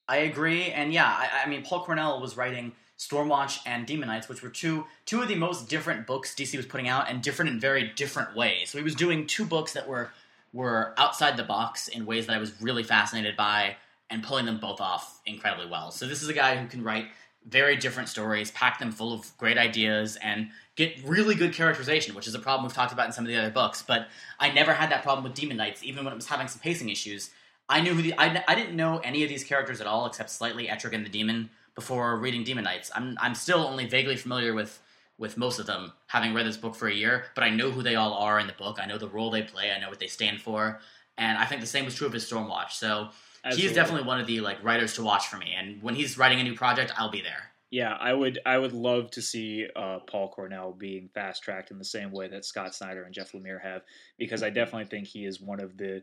I 0.08 0.18
agree, 0.18 0.70
and 0.70 0.92
yeah, 0.92 1.06
I, 1.06 1.44
I 1.44 1.48
mean 1.48 1.64
Paul 1.64 1.84
Cornell 1.84 2.20
was 2.20 2.36
writing 2.36 2.72
Stormwatch 2.96 3.58
and 3.66 3.86
Demon 3.86 4.08
Knights, 4.08 4.28
which 4.28 4.42
were 4.42 4.50
two 4.50 4.84
two 5.04 5.20
of 5.20 5.26
the 5.26 5.34
most 5.34 5.68
different 5.68 6.06
books 6.06 6.32
DC 6.34 6.56
was 6.56 6.66
putting 6.66 6.86
out, 6.86 7.10
and 7.10 7.22
different 7.22 7.50
in 7.50 7.58
very 7.58 7.90
different 7.96 8.36
ways. 8.36 8.70
So 8.70 8.78
he 8.78 8.84
was 8.84 8.94
doing 8.94 9.26
two 9.26 9.44
books 9.44 9.72
that 9.72 9.88
were 9.88 10.10
were 10.52 10.94
outside 10.96 11.36
the 11.36 11.42
box 11.42 11.88
in 11.88 12.06
ways 12.06 12.26
that 12.26 12.36
I 12.36 12.38
was 12.38 12.52
really 12.62 12.84
fascinated 12.84 13.36
by, 13.36 13.76
and 14.10 14.22
pulling 14.22 14.46
them 14.46 14.60
both 14.60 14.80
off 14.80 15.20
incredibly 15.26 15.68
well. 15.68 15.90
So 15.90 16.06
this 16.06 16.22
is 16.22 16.28
a 16.28 16.34
guy 16.34 16.56
who 16.56 16.68
can 16.68 16.84
write 16.84 17.06
very 17.46 17.76
different 17.76 18.08
stories, 18.08 18.50
pack 18.50 18.78
them 18.78 18.92
full 18.92 19.12
of 19.12 19.36
great 19.38 19.58
ideas, 19.58 20.16
and 20.22 20.50
get 20.76 21.02
really 21.04 21.34
good 21.34 21.52
characterization, 21.54 22.14
which 22.14 22.26
is 22.26 22.34
a 22.34 22.38
problem 22.38 22.64
we've 22.64 22.74
talked 22.74 22.92
about 22.92 23.06
in 23.06 23.12
some 23.12 23.24
of 23.24 23.28
the 23.28 23.36
other 23.36 23.50
books. 23.50 23.82
But 23.86 24.08
I 24.38 24.50
never 24.50 24.72
had 24.72 24.90
that 24.90 25.02
problem 25.02 25.24
with 25.24 25.34
Demon 25.34 25.56
Knights, 25.56 25.82
even 25.82 26.04
when 26.04 26.12
it 26.12 26.16
was 26.16 26.26
having 26.26 26.48
some 26.48 26.60
pacing 26.60 26.88
issues. 26.88 27.30
I 27.68 27.80
knew 27.80 27.94
who 27.94 28.02
the 28.02 28.18
I, 28.18 28.42
I 28.48 28.54
didn't 28.54 28.76
know 28.76 28.98
any 28.98 29.22
of 29.22 29.28
these 29.28 29.44
characters 29.44 29.80
at 29.80 29.86
all, 29.86 30.06
except 30.06 30.30
slightly 30.30 30.66
Etrigan 30.66 31.04
the 31.04 31.08
Demon 31.08 31.50
before 31.74 32.16
reading 32.18 32.44
Demon 32.44 32.64
Knights. 32.64 32.90
I'm 32.94 33.16
I'm 33.20 33.34
still 33.34 33.60
only 33.60 33.86
vaguely 33.86 34.16
familiar 34.16 34.52
with 34.54 34.80
with 35.18 35.36
most 35.36 35.58
of 35.58 35.66
them, 35.66 35.92
having 36.06 36.34
read 36.34 36.46
this 36.46 36.56
book 36.56 36.74
for 36.74 36.88
a 36.88 36.94
year. 36.94 37.26
But 37.34 37.44
I 37.44 37.50
know 37.50 37.70
who 37.70 37.82
they 37.82 37.94
all 37.94 38.14
are 38.14 38.40
in 38.40 38.46
the 38.46 38.54
book. 38.54 38.78
I 38.82 38.86
know 38.86 38.98
the 38.98 39.08
role 39.08 39.30
they 39.30 39.42
play. 39.42 39.70
I 39.70 39.78
know 39.78 39.88
what 39.88 40.00
they 40.00 40.08
stand 40.08 40.40
for, 40.40 40.80
and 41.16 41.38
I 41.38 41.44
think 41.44 41.60
the 41.60 41.66
same 41.66 41.84
was 41.84 41.94
true 41.94 42.06
of 42.06 42.12
his 42.12 42.28
Stormwatch. 42.28 42.72
So 42.72 43.10
Absolutely. 43.44 43.68
he's 43.68 43.74
definitely 43.74 44.06
one 44.06 44.20
of 44.20 44.26
the 44.26 44.40
like 44.40 44.62
writers 44.62 44.94
to 44.94 45.02
watch 45.02 45.28
for 45.28 45.36
me. 45.36 45.54
And 45.56 45.82
when 45.82 45.94
he's 45.94 46.18
writing 46.18 46.40
a 46.40 46.44
new 46.44 46.54
project, 46.54 46.92
I'll 46.96 47.10
be 47.10 47.22
there. 47.22 47.50
Yeah, 47.70 47.96
I 48.00 48.12
would. 48.12 48.40
I 48.44 48.58
would 48.58 48.72
love 48.72 49.12
to 49.12 49.22
see 49.22 49.68
uh, 49.76 50.00
Paul 50.00 50.28
Cornell 50.30 50.72
being 50.72 51.08
fast 51.14 51.42
tracked 51.42 51.70
in 51.70 51.78
the 51.78 51.84
same 51.84 52.10
way 52.10 52.26
that 52.26 52.44
Scott 52.44 52.74
Snyder 52.74 53.04
and 53.04 53.14
Jeff 53.14 53.30
Lemire 53.30 53.62
have, 53.62 53.82
because 54.18 54.42
I 54.42 54.50
definitely 54.50 54.86
think 54.86 55.06
he 55.06 55.24
is 55.24 55.40
one 55.40 55.60
of 55.60 55.76
the 55.76 56.02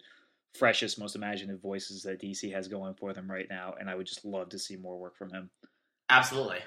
freshest, 0.57 0.97
most 0.97 1.15
imaginative 1.15 1.61
voices 1.61 2.03
that 2.03 2.21
DC 2.21 2.53
has 2.53 2.69
going 2.69 2.93
for 2.93 3.13
them 3.13 3.29
right 3.29 3.47
now, 3.49 3.75
and 3.77 3.89
I 3.89 3.95
would 3.95 4.07
just 4.07 4.23
love 4.23 4.49
to 4.49 4.59
see 4.59 4.77
more 4.77 4.97
work 4.97 5.17
from 5.17 5.29
him. 5.29 5.49
Absolutely. 6.09 6.59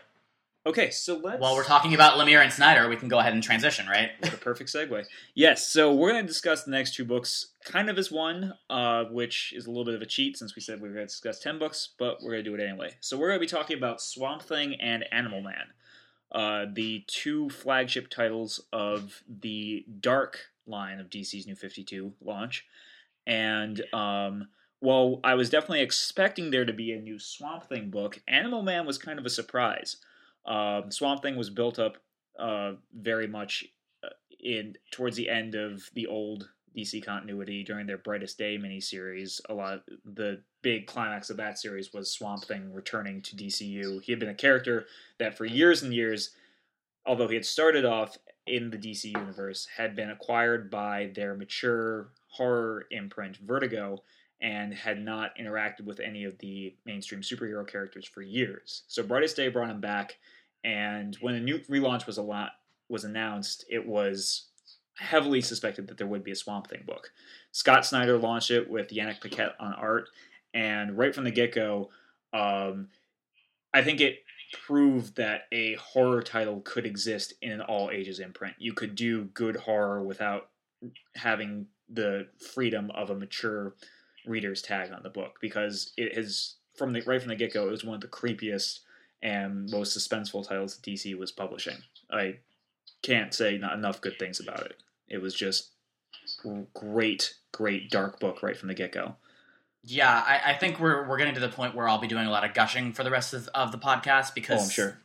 Okay, 0.67 0.91
so 0.91 1.17
let's. 1.17 1.41
While 1.41 1.57
we're 1.57 1.65
talking 1.65 1.95
about 1.95 2.19
Lemire 2.19 2.43
and 2.43 2.53
Snyder, 2.53 2.87
we 2.89 2.97
can 2.97 3.09
go 3.09 3.19
ahead 3.19 3.33
and 3.33 3.43
transition, 3.43 3.87
right? 3.87 4.11
What 4.21 4.35
a 4.35 4.37
perfect 4.37 4.71
segue. 4.71 5.07
Yes, 5.35 5.67
so 5.67 5.95
we're 5.95 6.11
going 6.11 6.23
to 6.23 6.29
discuss 6.29 6.65
the 6.65 6.71
next 6.71 6.95
two 6.95 7.05
books 7.05 7.53
kind 7.65 7.89
of 7.89 7.97
as 7.97 8.13
one, 8.13 8.53
uh, 8.69 9.05
which 9.05 9.55
is 9.57 9.67
a 9.67 9.71
little 9.71 9.87
bit 9.87 9.95
of 9.95 10.03
a 10.03 10.07
cheat 10.07 10.37
since 10.37 10.55
we 10.55 10.61
said 10.61 10.81
we 10.83 10.89
were 10.89 10.95
going 10.95 11.07
to 11.07 11.11
discuss 11.11 11.39
10 11.39 11.59
books, 11.59 11.89
but 11.99 12.19
we're 12.23 12.33
going 12.33 12.45
to 12.45 12.51
do 12.51 12.55
it 12.55 12.63
anyway. 12.63 12.95
So 13.01 13.17
we're 13.17 13.29
going 13.29 13.41
to 13.41 13.47
be 13.47 13.47
talking 13.47 13.79
about 13.79 14.03
Swamp 14.03 14.43
Thing 14.43 14.75
and 14.75 15.05
Animal 15.11 15.41
Man, 15.41 15.65
uh, 16.31 16.67
the 16.71 17.05
two 17.07 17.49
flagship 17.49 18.11
titles 18.11 18.61
of 18.71 19.23
the 19.27 19.87
Dark 20.01 20.51
line 20.67 21.01
of 21.01 21.09
DC's 21.09 21.47
New 21.47 21.57
52 21.57 22.13
launch. 22.21 22.67
And 23.27 23.83
um, 23.95 24.49
while 24.81 25.21
I 25.25 25.35
was 25.35 25.49
definitely 25.49 25.81
expecting 25.81 26.51
there 26.51 26.67
to 26.67 26.73
be 26.73 26.93
a 26.93 27.01
new 27.01 27.19
Swamp 27.19 27.65
Thing 27.65 27.89
book, 27.89 28.21
Animal 28.29 28.63
Man 28.63 28.85
was 28.85 28.99
kind 28.99 29.19
of 29.19 29.25
a 29.25 29.31
surprise. 29.31 29.97
Um, 30.47 30.91
Swamp 30.91 31.23
Thing 31.23 31.37
was 31.37 31.51
built 31.51 31.79
up 31.79 31.99
uh, 32.39 32.73
very 32.95 33.27
much 33.27 33.65
uh, 34.03 34.09
in 34.43 34.77
towards 34.91 35.17
the 35.17 35.29
end 35.29 35.55
of 35.55 35.83
the 35.95 36.07
old 36.07 36.49
DC 36.77 37.05
continuity 37.05 37.65
during 37.65 37.87
their 37.87 37.99
Brightest 37.99 38.39
Day 38.39 38.57
miniseries. 38.57 39.41
A 39.49 39.55
lot 39.55 39.75
of 39.75 39.81
the 40.05 40.43
big 40.63 40.87
climax 40.87 41.31
of 41.31 41.37
that 41.39 41.59
series 41.59 41.93
was 41.93 42.11
Swamp 42.11 42.45
Thing 42.45 42.73
returning 42.73 43.23
to 43.23 43.37
DCU. 43.37 44.03
He 44.03 44.13
had 44.13 44.21
been 44.21 44.29
a 44.29 44.35
character 44.35 44.87
that 45.19 45.37
for 45.37 45.45
years 45.45 45.83
and 45.83 45.93
years, 45.93 46.31
although 47.05 47.29
he 47.29 47.35
had 47.35 47.45
started 47.45 47.85
off 47.85 48.17
in 48.47 48.71
the 48.71 48.79
DC 48.79 49.05
universe, 49.05 49.69
had 49.77 49.97
been 49.97 50.11
acquired 50.11 50.71
by 50.71 51.11
their 51.15 51.35
mature 51.35 52.11
horror 52.29 52.87
imprint 52.91 53.37
Vertigo 53.39 54.03
and 54.43 54.73
had 54.73 54.99
not 55.03 55.37
interacted 55.39 55.85
with 55.85 56.01
any 56.01 56.25
of 56.25 56.39
the 56.39 56.75
mainstream 56.87 57.21
superhero 57.21 57.67
characters 57.67 58.07
for 58.07 58.23
years. 58.23 58.83
So 58.89 59.03
Brightest 59.03 59.37
Day 59.37 59.49
brought 59.49 59.71
him 59.71 59.81
back, 59.81 60.17
and 60.65 61.17
when 61.21 61.35
a 61.35 61.41
new 61.41 61.59
relaunch 61.61 62.07
was 62.07 62.19
a 62.19 62.23
lot 62.23 62.53
was 62.89 63.05
announced, 63.05 63.65
it 63.69 63.87
was 63.87 64.47
heavily 64.97 65.41
suspected 65.41 65.89
that 65.89 65.99
there 65.99 66.07
would 66.07 66.25
be 66.25 66.33
a 66.33 66.37
Swamp 66.37 66.69
Thing 66.69 66.83
book. 66.87 67.11
Scott 67.53 67.87
Snyder 67.87 68.19
launched 68.19 68.51
it 68.51 68.69
with 68.69 68.91
Yannick 68.91 69.21
Paquette 69.21 69.55
on 69.61 69.73
art, 69.75 70.09
and 70.55 70.97
right 70.97 71.15
from 71.15 71.25
the 71.25 71.31
get 71.31 71.55
go, 71.55 71.91
um, 72.33 72.89
I 73.73 73.83
think 73.83 74.01
it 74.01 74.21
proved 74.67 75.17
that 75.17 75.43
a 75.53 75.75
horror 75.75 76.23
title 76.23 76.61
could 76.65 76.85
exist 76.85 77.35
in 77.41 77.53
an 77.53 77.61
all 77.61 77.91
ages 77.91 78.19
imprint. 78.19 78.55
You 78.59 78.73
could 78.73 78.95
do 78.95 79.25
good 79.27 79.57
horror 79.57 80.03
without 80.03 80.49
having 81.15 81.67
the 81.89 82.27
freedom 82.55 82.91
of 82.93 83.11
a 83.11 83.15
mature 83.15 83.75
reader's 84.27 84.63
tag 84.63 84.93
on 84.93 85.03
the 85.03 85.11
book 85.11 85.39
because 85.41 85.93
it 85.97 86.15
has 86.15 86.55
from 86.77 86.93
the 86.93 87.01
right 87.03 87.21
from 87.21 87.29
the 87.29 87.37
get 87.37 87.53
go 87.53 87.67
it 87.67 87.71
was 87.71 87.85
one 87.85 87.95
of 87.95 88.01
the 88.01 88.09
creepiest 88.09 88.81
and 89.23 89.71
most 89.71 89.97
suspenseful 89.97 90.47
titles 90.47 90.79
DC 90.83 91.17
was 91.17 91.31
publishing. 91.31 91.77
I 92.11 92.39
can't 93.03 93.35
say 93.35 93.59
not 93.59 93.75
enough 93.75 94.01
good 94.01 94.19
things 94.19 94.41
about 94.41 94.67
it. 94.67 94.83
It 95.09 95.21
was 95.21 95.35
just 95.35 95.71
great, 96.75 97.35
great 97.53 97.91
dark 97.91 98.21
book 98.21 98.43
right 98.43 98.57
from 98.57 98.69
the 98.69 98.75
get 98.75 98.93
go. 98.93 99.17
Yeah, 99.83 100.11
I, 100.27 100.53
I, 100.53 100.55
think 100.55 100.79
we're 100.79 101.09
we're 101.09 101.17
getting 101.17 101.35
to 101.35 101.41
the 101.41 101.49
point 101.49 101.75
where 101.75 101.89
I'll 101.89 101.99
be 101.99 102.07
doing 102.07 102.27
a 102.27 102.31
lot 102.31 102.45
of 102.45 102.53
gushing 102.53 102.93
for 102.93 103.03
the 103.03 103.11
rest 103.11 103.33
of, 103.33 103.49
of 103.55 103.73
the 103.73 103.79
podcast 103.79 104.35
because 104.35 104.61
oh, 104.61 104.65
I'm 104.65 104.71
sure. 104.71 104.99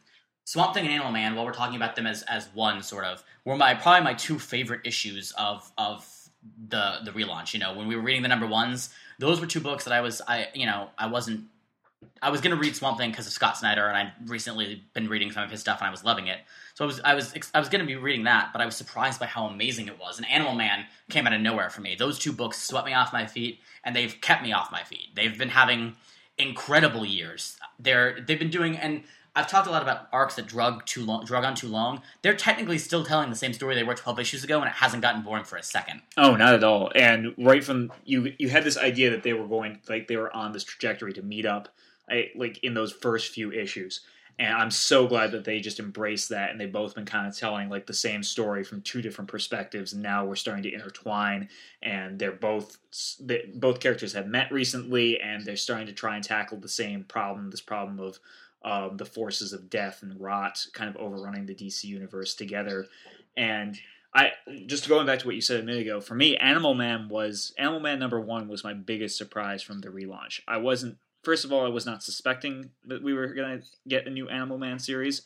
Swamp 0.43 0.73
Thing 0.73 0.85
and 0.85 0.93
Animal 0.93 1.13
Man, 1.13 1.33
while 1.33 1.45
we're 1.45 1.53
talking 1.53 1.77
about 1.77 1.95
them 1.95 2.05
as 2.05 2.23
as 2.23 2.47
one 2.53 2.83
sort 2.83 3.05
of, 3.05 3.23
were 3.45 3.55
my 3.55 3.73
probably 3.73 4.03
my 4.03 4.13
two 4.13 4.37
favorite 4.37 4.81
issues 4.83 5.31
of 5.37 5.71
of 5.77 6.05
the 6.67 6.99
the 7.03 7.11
relaunch. 7.11 7.53
You 7.53 7.59
know, 7.59 7.73
when 7.73 7.87
we 7.87 7.95
were 7.95 8.01
reading 8.01 8.21
the 8.21 8.27
number 8.27 8.47
ones, 8.47 8.93
those 9.19 9.39
were 9.39 9.47
two 9.47 9.59
books 9.61 9.83
that 9.85 9.93
I 9.93 10.01
was 10.01 10.21
I 10.27 10.47
you 10.53 10.65
know 10.65 10.89
I 10.97 11.07
wasn't 11.07 11.45
I 12.21 12.29
was 12.29 12.41
to 12.55 12.61
read 12.61 12.75
Swamp 12.75 12.97
Thing 12.97 13.11
because 13.11 13.27
of 13.27 13.33
Scott 13.33 13.57
Snyder, 13.57 13.87
and 13.87 13.97
I'd 13.97 14.29
recently 14.29 14.83
been 14.93 15.09
reading 15.09 15.31
some 15.31 15.43
of 15.43 15.51
his 15.51 15.59
stuff, 15.59 15.79
and 15.79 15.87
I 15.87 15.91
was 15.91 16.03
loving 16.03 16.27
it. 16.27 16.39
So 16.73 16.85
I 16.85 16.87
was, 16.87 16.99
I 17.01 17.13
was, 17.13 17.33
I 17.53 17.59
was 17.59 17.69
to 17.81 17.87
be 17.87 17.95
reading 17.95 18.25
that, 18.25 18.49
but 18.51 18.61
I 18.61 18.65
was 18.65 18.75
surprised 18.75 19.19
by 19.19 19.25
how 19.25 19.45
amazing 19.45 19.87
it 19.87 19.99
was. 19.99 20.17
And 20.17 20.27
Animal 20.27 20.55
Man 20.55 20.85
came 21.09 21.27
out 21.27 21.33
of 21.33 21.41
nowhere 21.41 21.69
for 21.69 21.81
me. 21.81 21.95
Those 21.95 22.19
two 22.19 22.31
books 22.31 22.61
swept 22.61 22.85
me 22.85 22.93
off 22.93 23.13
my 23.13 23.25
feet, 23.25 23.59
and 23.83 23.95
they've 23.95 24.19
kept 24.21 24.43
me 24.43 24.53
off 24.53 24.71
my 24.71 24.83
feet. 24.83 25.15
They've 25.15 25.37
been 25.37 25.49
having 25.49 25.95
incredible 26.37 27.05
years. 27.05 27.57
They're, 27.79 28.19
they've 28.21 28.39
been 28.39 28.49
doing, 28.49 28.77
and 28.77 29.03
I've 29.35 29.47
talked 29.47 29.67
a 29.67 29.71
lot 29.71 29.81
about 29.81 30.07
arcs 30.13 30.35
that 30.35 30.47
drug 30.47 30.85
too 30.85 31.03
long, 31.05 31.25
drug 31.25 31.43
on 31.43 31.55
too 31.55 31.67
long. 31.67 32.01
They're 32.21 32.35
technically 32.35 32.77
still 32.77 33.03
telling 33.03 33.29
the 33.29 33.35
same 33.35 33.53
story 33.53 33.75
they 33.75 33.83
were 33.83 33.93
12 33.93 34.19
issues 34.19 34.43
ago, 34.43 34.59
and 34.59 34.67
it 34.67 34.75
hasn't 34.75 35.01
gotten 35.01 35.23
boring 35.23 35.43
for 35.43 35.57
a 35.57 35.63
second. 35.63 36.01
Oh, 36.15 36.35
not 36.35 36.53
at 36.53 36.63
all. 36.63 36.91
And 36.95 37.33
right 37.37 37.63
from 37.63 37.91
you, 38.05 38.33
you 38.37 38.49
had 38.49 38.63
this 38.63 38.77
idea 38.77 39.11
that 39.11 39.23
they 39.23 39.33
were 39.33 39.47
going, 39.47 39.81
like 39.89 40.07
they 40.07 40.17
were 40.17 40.33
on 40.33 40.53
this 40.53 40.63
trajectory 40.63 41.13
to 41.13 41.21
meet 41.21 41.45
up 41.45 41.69
like 42.35 42.63
in 42.63 42.73
those 42.73 42.91
first 42.91 43.33
few 43.33 43.51
issues. 43.51 44.01
And 44.37 44.53
I'm 44.53 44.71
so 44.71 45.07
glad 45.07 45.31
that 45.31 45.45
they 45.45 45.61
just 45.61 45.79
embraced 45.79 46.29
that 46.29 46.51
and 46.51 46.59
they've 46.59 46.71
both 46.71 46.93
been 46.93 47.05
kind 47.05 47.25
of 47.25 47.37
telling 47.37 47.69
like 47.69 47.87
the 47.87 47.93
same 47.93 48.21
story 48.21 48.65
from 48.65 48.81
two 48.81 49.01
different 49.01 49.29
perspectives. 49.29 49.93
And 49.93 50.03
now 50.03 50.25
we're 50.25 50.35
starting 50.35 50.63
to 50.63 50.73
intertwine 50.73 51.47
and 51.81 52.19
they're 52.19 52.33
both, 52.33 52.77
they, 53.21 53.49
both 53.55 53.79
characters 53.79 54.11
have 54.11 54.27
met 54.27 54.51
recently 54.51 55.21
and 55.21 55.45
they're 55.45 55.55
starting 55.55 55.87
to 55.87 55.93
try 55.93 56.15
and 56.15 56.23
tackle 56.23 56.57
the 56.57 56.67
same 56.67 57.05
problem, 57.05 57.49
this 57.49 57.61
problem 57.61 57.99
of 58.01 58.19
um, 58.65 58.97
the 58.97 59.05
forces 59.05 59.53
of 59.53 59.69
death 59.69 60.01
and 60.01 60.19
rot 60.19 60.65
kind 60.73 60.89
of 60.89 60.97
overrunning 60.97 61.45
the 61.45 61.55
DC 61.55 61.85
universe 61.85 62.33
together. 62.33 62.87
And 63.37 63.79
I 64.13 64.31
just 64.65 64.89
going 64.89 65.05
back 65.05 65.19
to 65.19 65.27
what 65.27 65.35
you 65.35 65.41
said 65.41 65.59
a 65.59 65.63
minute 65.63 65.83
ago, 65.83 66.01
for 66.01 66.15
me, 66.15 66.35
Animal 66.37 66.73
Man 66.73 67.07
was 67.07 67.53
Animal 67.57 67.79
Man 67.79 67.99
number 67.99 68.19
one 68.19 68.47
was 68.47 68.63
my 68.63 68.73
biggest 68.73 69.17
surprise 69.17 69.61
from 69.61 69.79
the 69.79 69.89
relaunch. 69.89 70.41
I 70.47 70.57
wasn't 70.57 70.97
first 71.23 71.45
of 71.45 71.53
all, 71.53 71.65
I 71.65 71.69
was 71.69 71.85
not 71.85 72.03
suspecting 72.03 72.71
that 72.85 73.03
we 73.03 73.13
were 73.13 73.27
going 73.27 73.61
to 73.61 73.67
get 73.87 74.07
a 74.07 74.09
new 74.09 74.27
Animal 74.27 74.57
Man 74.57 74.79
series. 74.79 75.21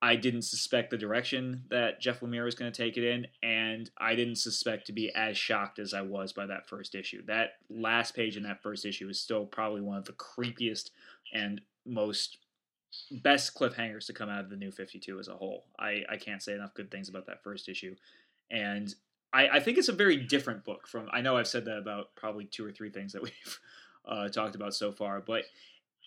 I 0.00 0.16
didn't 0.16 0.42
suspect 0.42 0.90
the 0.90 0.98
direction 0.98 1.62
that 1.68 2.00
Jeff 2.00 2.20
Lemire 2.20 2.44
was 2.44 2.56
going 2.56 2.72
to 2.72 2.76
take 2.76 2.96
it 2.96 3.04
in, 3.04 3.26
and 3.42 3.88
I 3.98 4.16
didn't 4.16 4.36
suspect 4.36 4.86
to 4.86 4.92
be 4.92 5.14
as 5.14 5.38
shocked 5.38 5.78
as 5.78 5.94
I 5.94 6.00
was 6.00 6.32
by 6.32 6.46
that 6.46 6.68
first 6.68 6.96
issue. 6.96 7.22
That 7.26 7.52
last 7.70 8.16
page 8.16 8.36
in 8.36 8.42
that 8.42 8.62
first 8.62 8.84
issue 8.84 9.08
is 9.08 9.20
still 9.20 9.46
probably 9.46 9.80
one 9.80 9.98
of 9.98 10.04
the 10.04 10.14
creepiest 10.14 10.90
and 11.32 11.60
most 11.86 12.38
best 13.22 13.54
cliffhangers 13.54 14.06
to 14.06 14.12
come 14.12 14.28
out 14.28 14.44
of 14.44 14.50
the 14.50 14.56
new 14.56 14.70
52 14.70 15.18
as 15.18 15.28
a 15.28 15.34
whole. 15.34 15.64
I, 15.78 16.02
I 16.08 16.16
can't 16.16 16.42
say 16.42 16.54
enough 16.54 16.74
good 16.74 16.90
things 16.90 17.08
about 17.08 17.26
that 17.26 17.42
first 17.42 17.68
issue. 17.68 17.94
And 18.50 18.94
I, 19.32 19.48
I 19.48 19.60
think 19.60 19.78
it's 19.78 19.88
a 19.88 19.92
very 19.92 20.16
different 20.16 20.64
book 20.64 20.86
from, 20.86 21.08
I 21.12 21.20
know 21.20 21.36
I've 21.36 21.48
said 21.48 21.64
that 21.66 21.78
about 21.78 22.14
probably 22.16 22.44
two 22.44 22.64
or 22.64 22.72
three 22.72 22.90
things 22.90 23.12
that 23.12 23.22
we've 23.22 23.60
uh, 24.06 24.28
talked 24.28 24.54
about 24.54 24.74
so 24.74 24.92
far. 24.92 25.20
But 25.20 25.44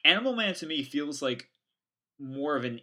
Animal 0.03 0.35
Man 0.35 0.53
to 0.55 0.67
me 0.67 0.83
feels 0.83 1.21
like 1.21 1.49
more 2.19 2.55
of 2.55 2.63
an 2.63 2.81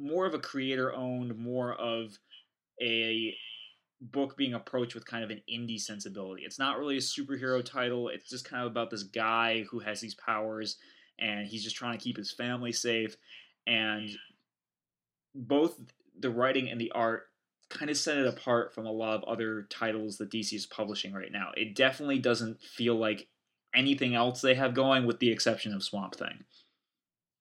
more 0.00 0.26
of 0.26 0.34
a 0.34 0.38
creator 0.38 0.94
owned, 0.94 1.36
more 1.36 1.74
of 1.74 2.18
a 2.80 3.34
book 4.00 4.36
being 4.36 4.54
approached 4.54 4.94
with 4.94 5.04
kind 5.04 5.24
of 5.24 5.30
an 5.30 5.42
indie 5.52 5.80
sensibility. 5.80 6.44
It's 6.44 6.58
not 6.58 6.78
really 6.78 6.96
a 6.96 7.00
superhero 7.00 7.64
title. 7.64 8.08
It's 8.08 8.28
just 8.28 8.48
kind 8.48 8.62
of 8.62 8.70
about 8.70 8.90
this 8.90 9.02
guy 9.02 9.64
who 9.68 9.80
has 9.80 10.00
these 10.00 10.14
powers 10.14 10.76
and 11.18 11.46
he's 11.46 11.64
just 11.64 11.76
trying 11.76 11.96
to 11.98 12.02
keep 12.02 12.16
his 12.16 12.32
family 12.32 12.72
safe. 12.72 13.16
And 13.66 14.10
both 15.34 15.78
the 16.18 16.30
writing 16.30 16.68
and 16.68 16.80
the 16.80 16.92
art 16.92 17.28
kind 17.68 17.90
of 17.90 17.96
set 17.96 18.18
it 18.18 18.26
apart 18.26 18.74
from 18.74 18.86
a 18.86 18.92
lot 18.92 19.14
of 19.14 19.24
other 19.24 19.66
titles 19.68 20.18
that 20.18 20.30
DC 20.30 20.52
is 20.54 20.66
publishing 20.66 21.12
right 21.12 21.32
now. 21.32 21.50
It 21.56 21.74
definitely 21.74 22.18
doesn't 22.18 22.62
feel 22.62 22.94
like 22.94 23.28
anything 23.74 24.14
else 24.14 24.40
they 24.40 24.54
have 24.54 24.74
going, 24.74 25.06
with 25.06 25.18
the 25.18 25.30
exception 25.30 25.74
of 25.74 25.82
Swamp 25.82 26.14
Thing. 26.14 26.44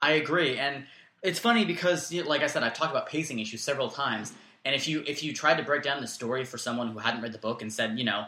I 0.01 0.11
agree, 0.11 0.57
and 0.57 0.85
it's 1.23 1.39
funny 1.39 1.65
because, 1.65 2.13
like 2.13 2.41
I 2.41 2.47
said, 2.47 2.63
I've 2.63 2.73
talked 2.73 2.91
about 2.91 3.07
pacing 3.07 3.39
issues 3.39 3.63
several 3.63 3.89
times, 3.89 4.33
and 4.65 4.75
if 4.75 4.87
you 4.87 5.03
if 5.07 5.23
you 5.23 5.33
tried 5.33 5.57
to 5.57 5.63
break 5.63 5.81
down 5.81 6.01
the 6.01 6.07
story 6.07 6.45
for 6.45 6.57
someone 6.57 6.89
who 6.89 6.99
hadn't 6.99 7.21
read 7.21 7.31
the 7.31 7.39
book 7.39 7.61
and 7.61 7.71
said, 7.71 7.97
you 7.97 8.05
know, 8.05 8.25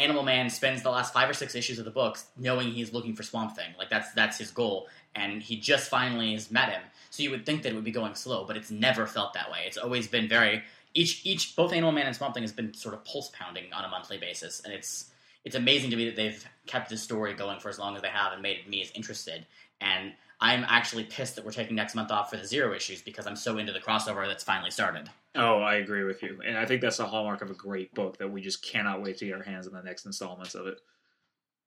Animal 0.00 0.22
Man 0.22 0.48
spends 0.48 0.82
the 0.82 0.90
last 0.90 1.12
five 1.12 1.28
or 1.28 1.34
six 1.34 1.54
issues 1.54 1.78
of 1.78 1.84
the 1.84 1.90
books 1.90 2.26
knowing 2.36 2.70
he's 2.70 2.92
looking 2.92 3.14
for 3.14 3.22
Swamp 3.22 3.54
Thing. 3.54 3.68
Like 3.78 3.90
that's 3.90 4.12
that's 4.12 4.38
his 4.38 4.50
goal, 4.50 4.88
and 5.14 5.42
he 5.42 5.56
just 5.56 5.90
finally 5.90 6.32
has 6.32 6.50
met 6.50 6.70
him. 6.70 6.82
So 7.10 7.22
you 7.22 7.30
would 7.30 7.44
think 7.44 7.62
that 7.62 7.72
it 7.72 7.74
would 7.74 7.84
be 7.84 7.90
going 7.90 8.14
slow, 8.14 8.44
but 8.44 8.56
it's 8.56 8.70
never 8.70 9.06
felt 9.06 9.34
that 9.34 9.50
way. 9.50 9.58
It's 9.66 9.76
always 9.76 10.08
been 10.08 10.28
very 10.28 10.62
each 10.94 11.24
each 11.24 11.54
both 11.54 11.72
Animal 11.72 11.92
Man 11.92 12.06
and 12.06 12.16
Swamp 12.16 12.34
Thing 12.34 12.42
has 12.42 12.52
been 12.52 12.74
sort 12.74 12.94
of 12.94 13.04
pulse 13.04 13.30
pounding 13.32 13.72
on 13.72 13.84
a 13.84 13.88
monthly 13.88 14.18
basis, 14.18 14.60
and 14.64 14.72
it's 14.72 15.10
it's 15.44 15.56
amazing 15.56 15.90
to 15.90 15.96
me 15.96 16.06
that 16.06 16.16
they've 16.16 16.44
kept 16.66 16.90
this 16.90 17.02
story 17.02 17.34
going 17.34 17.60
for 17.60 17.68
as 17.68 17.78
long 17.78 17.96
as 17.96 18.02
they 18.02 18.08
have 18.08 18.32
and 18.32 18.42
made 18.42 18.68
me 18.68 18.82
as 18.82 18.90
interested. 18.92 19.46
And 19.80 20.12
I'm 20.40 20.64
actually 20.68 21.04
pissed 21.04 21.36
that 21.36 21.44
we're 21.44 21.52
taking 21.52 21.76
next 21.76 21.94
month 21.94 22.10
off 22.10 22.30
for 22.30 22.38
the 22.38 22.46
zero 22.46 22.74
issues 22.74 23.02
because 23.02 23.26
I'm 23.26 23.36
so 23.36 23.58
into 23.58 23.72
the 23.72 23.80
crossover 23.80 24.26
that's 24.26 24.42
finally 24.42 24.70
started. 24.70 25.10
Oh, 25.34 25.60
I 25.60 25.74
agree 25.76 26.04
with 26.04 26.22
you, 26.22 26.40
and 26.44 26.56
I 26.56 26.64
think 26.64 26.80
that's 26.80 26.96
the 26.96 27.06
hallmark 27.06 27.42
of 27.42 27.50
a 27.50 27.54
great 27.54 27.94
book 27.94 28.18
that 28.18 28.30
we 28.30 28.40
just 28.40 28.64
cannot 28.64 29.02
wait 29.02 29.18
to 29.18 29.26
get 29.26 29.36
our 29.36 29.42
hands 29.42 29.66
on 29.66 29.74
the 29.74 29.82
next 29.82 30.06
installments 30.06 30.54
of 30.54 30.66
it. 30.66 30.80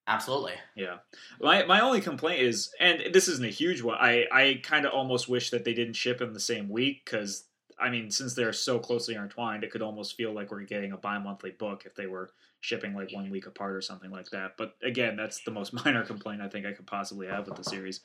Absolutely. 0.06 0.54
Yeah. 0.76 0.98
My 1.40 1.64
my 1.64 1.80
only 1.80 2.02
complaint 2.02 2.42
is, 2.42 2.72
and 2.80 3.14
this 3.14 3.28
isn't 3.28 3.46
a 3.46 3.50
huge 3.50 3.82
one. 3.82 3.98
I 4.00 4.26
I 4.32 4.60
kind 4.64 4.86
of 4.86 4.92
almost 4.92 5.30
wish 5.30 5.50
that 5.52 5.64
they 5.64 5.74
didn't 5.74 5.94
ship 5.94 6.20
in 6.22 6.34
the 6.34 6.40
same 6.40 6.68
week 6.68 7.06
because 7.06 7.46
I 7.80 7.90
mean, 7.90 8.12
since 8.12 8.34
they're 8.34 8.54
so 8.54 8.80
closely 8.80 9.16
intertwined, 9.16 9.64
it 9.64 9.72
could 9.72 9.82
almost 9.82 10.16
feel 10.16 10.34
like 10.34 10.52
we're 10.52 10.64
getting 10.64 10.92
a 10.92 10.98
bi-monthly 10.98 11.52
book 11.52 11.84
if 11.86 11.96
they 11.96 12.08
were 12.08 12.32
shipping 12.62 12.94
like 12.94 13.14
one 13.14 13.30
week 13.30 13.46
apart 13.48 13.76
or 13.76 13.82
something 13.82 14.12
like 14.12 14.30
that. 14.32 14.58
But 14.58 14.76
again, 14.84 15.16
that's 15.16 15.44
the 15.44 15.52
most 15.52 15.74
minor 15.86 16.04
complaint 16.04 16.42
I 16.42 16.50
think 16.50 16.66
I 16.66 16.74
could 16.74 16.88
possibly 16.88 17.28
have 17.28 17.48
with 17.48 17.58
the 17.58 17.64
series. 17.64 18.02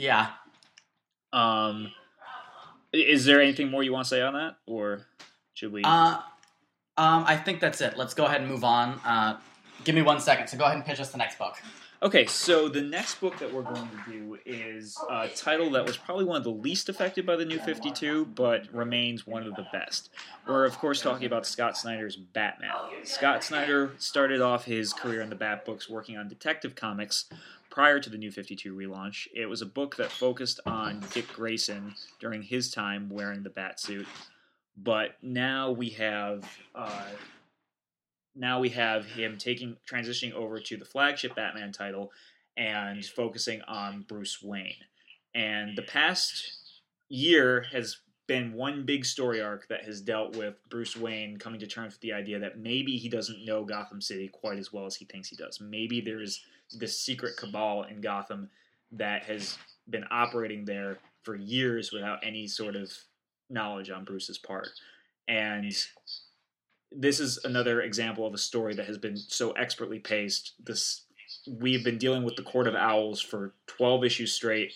Yeah. 0.00 0.28
Um, 1.32 1.92
is 2.92 3.24
there 3.24 3.40
anything 3.40 3.70
more 3.70 3.82
you 3.82 3.92
want 3.92 4.06
to 4.06 4.08
say 4.08 4.22
on 4.22 4.34
that, 4.34 4.56
or 4.66 5.02
should 5.54 5.72
we? 5.72 5.82
Uh, 5.84 6.18
um, 6.96 7.24
I 7.26 7.36
think 7.36 7.60
that's 7.60 7.80
it. 7.80 7.96
Let's 7.96 8.14
go 8.14 8.24
ahead 8.24 8.40
and 8.40 8.50
move 8.50 8.64
on. 8.64 8.98
Uh, 9.04 9.38
give 9.84 9.94
me 9.94 10.02
one 10.02 10.18
second. 10.20 10.48
So 10.48 10.56
go 10.56 10.64
ahead 10.64 10.76
and 10.76 10.84
pitch 10.84 11.00
us 11.00 11.10
the 11.10 11.18
next 11.18 11.38
book. 11.38 11.56
Okay, 12.02 12.24
so 12.24 12.66
the 12.70 12.80
next 12.80 13.20
book 13.20 13.38
that 13.40 13.52
we're 13.52 13.60
going 13.60 13.86
to 14.06 14.10
do 14.10 14.38
is 14.46 14.96
a 15.10 15.28
title 15.28 15.68
that 15.72 15.84
was 15.84 15.98
probably 15.98 16.24
one 16.24 16.38
of 16.38 16.44
the 16.44 16.50
least 16.50 16.88
affected 16.88 17.26
by 17.26 17.36
the 17.36 17.44
New 17.44 17.58
52, 17.58 18.24
but 18.34 18.72
remains 18.72 19.26
one 19.26 19.46
of 19.46 19.54
the 19.54 19.66
best. 19.70 20.08
We're, 20.48 20.64
of 20.64 20.78
course, 20.78 21.02
talking 21.02 21.26
about 21.26 21.44
Scott 21.46 21.76
Snyder's 21.76 22.16
Batman. 22.16 22.70
Scott 23.04 23.44
Snyder 23.44 23.92
started 23.98 24.40
off 24.40 24.64
his 24.64 24.94
career 24.94 25.20
in 25.20 25.28
the 25.28 25.36
Bat 25.36 25.66
books 25.66 25.90
working 25.90 26.16
on 26.16 26.26
Detective 26.26 26.74
Comics 26.74 27.26
prior 27.70 28.00
to 28.00 28.10
the 28.10 28.18
New 28.18 28.30
52 28.30 28.74
relaunch. 28.74 29.28
It 29.34 29.46
was 29.46 29.62
a 29.62 29.66
book 29.66 29.96
that 29.96 30.10
focused 30.10 30.60
on 30.66 31.04
Dick 31.12 31.28
Grayson 31.32 31.94
during 32.18 32.42
his 32.42 32.70
time 32.70 33.08
wearing 33.08 33.42
the 33.42 33.50
Bat 33.50 33.80
suit, 33.80 34.06
but 34.76 35.16
now 35.22 35.70
we 35.70 35.90
have. 35.90 36.44
Uh, 36.74 37.04
now 38.36 38.60
we 38.60 38.68
have 38.70 39.06
him 39.06 39.36
taking 39.38 39.76
transitioning 39.88 40.32
over 40.32 40.60
to 40.60 40.76
the 40.76 40.84
flagship 40.84 41.34
Batman 41.34 41.72
title 41.72 42.12
and 42.56 43.04
focusing 43.04 43.60
on 43.62 44.02
Bruce 44.02 44.40
Wayne. 44.42 44.76
And 45.34 45.76
the 45.76 45.82
past 45.82 46.80
year 47.08 47.66
has 47.72 47.98
been 48.26 48.52
one 48.52 48.84
big 48.84 49.04
story 49.04 49.40
arc 49.40 49.66
that 49.66 49.84
has 49.84 50.00
dealt 50.00 50.36
with 50.36 50.54
Bruce 50.68 50.96
Wayne 50.96 51.36
coming 51.36 51.58
to 51.58 51.66
terms 51.66 51.94
with 51.94 52.00
the 52.00 52.12
idea 52.12 52.38
that 52.38 52.58
maybe 52.58 52.96
he 52.96 53.08
doesn't 53.08 53.44
know 53.44 53.64
Gotham 53.64 54.00
City 54.00 54.28
quite 54.28 54.58
as 54.58 54.72
well 54.72 54.86
as 54.86 54.94
he 54.94 55.04
thinks 55.04 55.28
he 55.28 55.34
does. 55.34 55.60
Maybe 55.60 56.00
there's 56.00 56.44
this 56.72 57.00
secret 57.00 57.36
cabal 57.36 57.84
in 57.84 58.00
Gotham 58.00 58.50
that 58.92 59.24
has 59.24 59.56
been 59.88 60.04
operating 60.10 60.64
there 60.64 60.98
for 61.22 61.36
years 61.36 61.92
without 61.92 62.20
any 62.22 62.46
sort 62.46 62.76
of 62.76 62.92
knowledge 63.48 63.90
on 63.90 64.04
Bruce's 64.04 64.38
part. 64.38 64.68
And 65.28 65.72
this 66.92 67.20
is 67.20 67.38
another 67.44 67.82
example 67.82 68.26
of 68.26 68.34
a 68.34 68.38
story 68.38 68.74
that 68.74 68.86
has 68.86 68.98
been 68.98 69.16
so 69.16 69.52
expertly 69.52 69.98
paced. 69.98 70.54
This 70.64 71.02
we've 71.46 71.84
been 71.84 71.98
dealing 71.98 72.24
with 72.24 72.36
the 72.36 72.42
Court 72.42 72.66
of 72.66 72.74
Owls 72.74 73.20
for 73.20 73.54
12 73.66 74.04
issues 74.04 74.32
straight, 74.32 74.72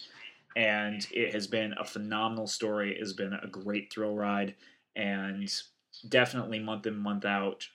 and 0.57 1.07
it 1.11 1.35
has 1.35 1.47
been 1.47 1.75
a 1.79 1.85
phenomenal 1.85 2.47
story. 2.47 2.93
It 2.93 3.01
has 3.01 3.13
been 3.13 3.33
a 3.33 3.49
great 3.49 3.93
thrill 3.93 4.15
ride, 4.15 4.55
and 4.95 5.53
definitely 6.09 6.61
month 6.61 6.87
in 6.87 6.97
month 6.97 7.25
out, 7.25 7.69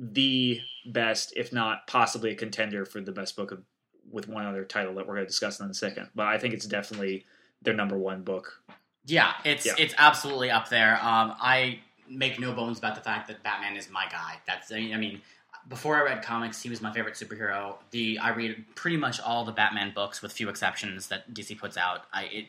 the 0.00 0.60
best, 0.86 1.34
if 1.36 1.52
not 1.52 1.86
possibly 1.86 2.30
a 2.30 2.34
contender 2.34 2.86
for 2.86 3.00
the 3.02 3.12
best 3.12 3.36
book 3.36 3.52
of, 3.52 3.62
with 4.10 4.26
one 4.26 4.46
other 4.46 4.64
title 4.64 4.94
that 4.94 5.06
we're 5.06 5.14
going 5.14 5.26
to 5.26 5.30
discuss 5.30 5.60
in 5.60 5.68
a 5.68 5.74
second. 5.74 6.08
But 6.14 6.26
I 6.26 6.38
think 6.38 6.54
it's 6.54 6.64
definitely 6.66 7.26
their 7.60 7.74
number 7.74 7.98
one 7.98 8.22
book. 8.22 8.62
Yeah, 9.04 9.34
it's 9.44 9.66
Yeah. 9.66 9.74
it's 9.78 9.94
absolutely 9.98 10.50
up 10.50 10.70
there. 10.70 10.94
Um, 10.96 11.34
I 11.38 11.80
make 12.08 12.40
no 12.40 12.52
bones 12.52 12.78
about 12.78 12.94
the 12.94 13.02
fact 13.02 13.28
that 13.28 13.42
Batman 13.42 13.76
is 13.76 13.90
my 13.90 14.06
guy. 14.10 14.40
That's 14.46 14.72
I 14.72 14.76
mean, 14.76 14.94
I 14.94 14.96
mean, 14.96 15.20
before 15.68 15.96
I 15.96 16.02
read 16.02 16.22
comics, 16.22 16.62
he 16.62 16.70
was 16.70 16.80
my 16.80 16.92
favorite 16.92 17.14
superhero. 17.14 17.76
The 17.90 18.18
I 18.18 18.30
read 18.30 18.64
pretty 18.74 18.96
much 18.96 19.20
all 19.20 19.44
the 19.44 19.52
Batman 19.52 19.92
books 19.94 20.22
with 20.22 20.32
few 20.32 20.48
exceptions 20.48 21.08
that 21.08 21.32
DC 21.34 21.58
puts 21.58 21.76
out. 21.76 22.04
I 22.12 22.24
it, 22.24 22.46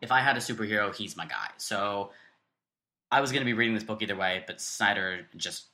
if 0.00 0.12
I 0.12 0.20
had 0.20 0.36
a 0.36 0.40
superhero, 0.40 0.94
he's 0.94 1.16
my 1.16 1.26
guy. 1.26 1.48
So 1.56 2.10
I 3.10 3.20
was 3.20 3.30
going 3.32 3.42
to 3.42 3.44
be 3.44 3.52
reading 3.52 3.74
this 3.74 3.84
book 3.84 4.02
either 4.02 4.16
way, 4.16 4.44
but 4.46 4.60
Snyder 4.60 5.26
just 5.36 5.66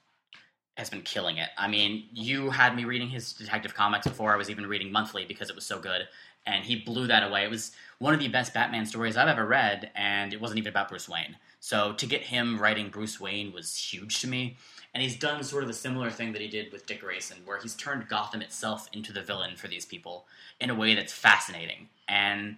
has 0.78 0.88
been 0.88 1.02
killing 1.02 1.38
it. 1.38 1.48
I 1.58 1.68
mean, 1.68 2.04
you 2.12 2.50
had 2.50 2.74
me 2.74 2.84
reading 2.84 3.08
his 3.08 3.32
Detective 3.32 3.74
Comics 3.74 4.06
before 4.06 4.32
I 4.32 4.36
was 4.36 4.48
even 4.48 4.66
reading 4.66 4.92
monthly 4.92 5.24
because 5.24 5.50
it 5.50 5.56
was 5.56 5.66
so 5.66 5.78
good, 5.78 6.08
and 6.46 6.64
he 6.64 6.76
blew 6.76 7.06
that 7.08 7.22
away. 7.28 7.44
It 7.44 7.50
was 7.50 7.72
one 7.98 8.14
of 8.14 8.20
the 8.20 8.28
best 8.28 8.54
Batman 8.54 8.86
stories 8.86 9.16
I've 9.16 9.28
ever 9.28 9.44
read, 9.44 9.90
and 9.94 10.32
it 10.32 10.40
wasn't 10.40 10.58
even 10.58 10.70
about 10.70 10.88
Bruce 10.88 11.08
Wayne. 11.08 11.36
So 11.60 11.92
to 11.94 12.06
get 12.06 12.22
him 12.22 12.58
writing 12.58 12.88
Bruce 12.88 13.20
Wayne 13.20 13.52
was 13.52 13.76
huge 13.76 14.20
to 14.20 14.28
me. 14.28 14.56
And 14.94 15.02
he's 15.02 15.18
done 15.18 15.44
sort 15.44 15.64
of 15.64 15.70
a 15.70 15.74
similar 15.74 16.10
thing 16.10 16.32
that 16.32 16.40
he 16.40 16.48
did 16.48 16.72
with 16.72 16.86
Dick 16.86 17.00
Grayson, 17.00 17.38
where 17.44 17.60
he's 17.60 17.74
turned 17.74 18.08
Gotham 18.08 18.40
itself 18.40 18.88
into 18.92 19.12
the 19.12 19.22
villain 19.22 19.54
for 19.54 19.68
these 19.68 19.84
people 19.84 20.26
in 20.60 20.70
a 20.70 20.74
way 20.74 20.94
that's 20.94 21.12
fascinating. 21.12 21.88
And, 22.08 22.56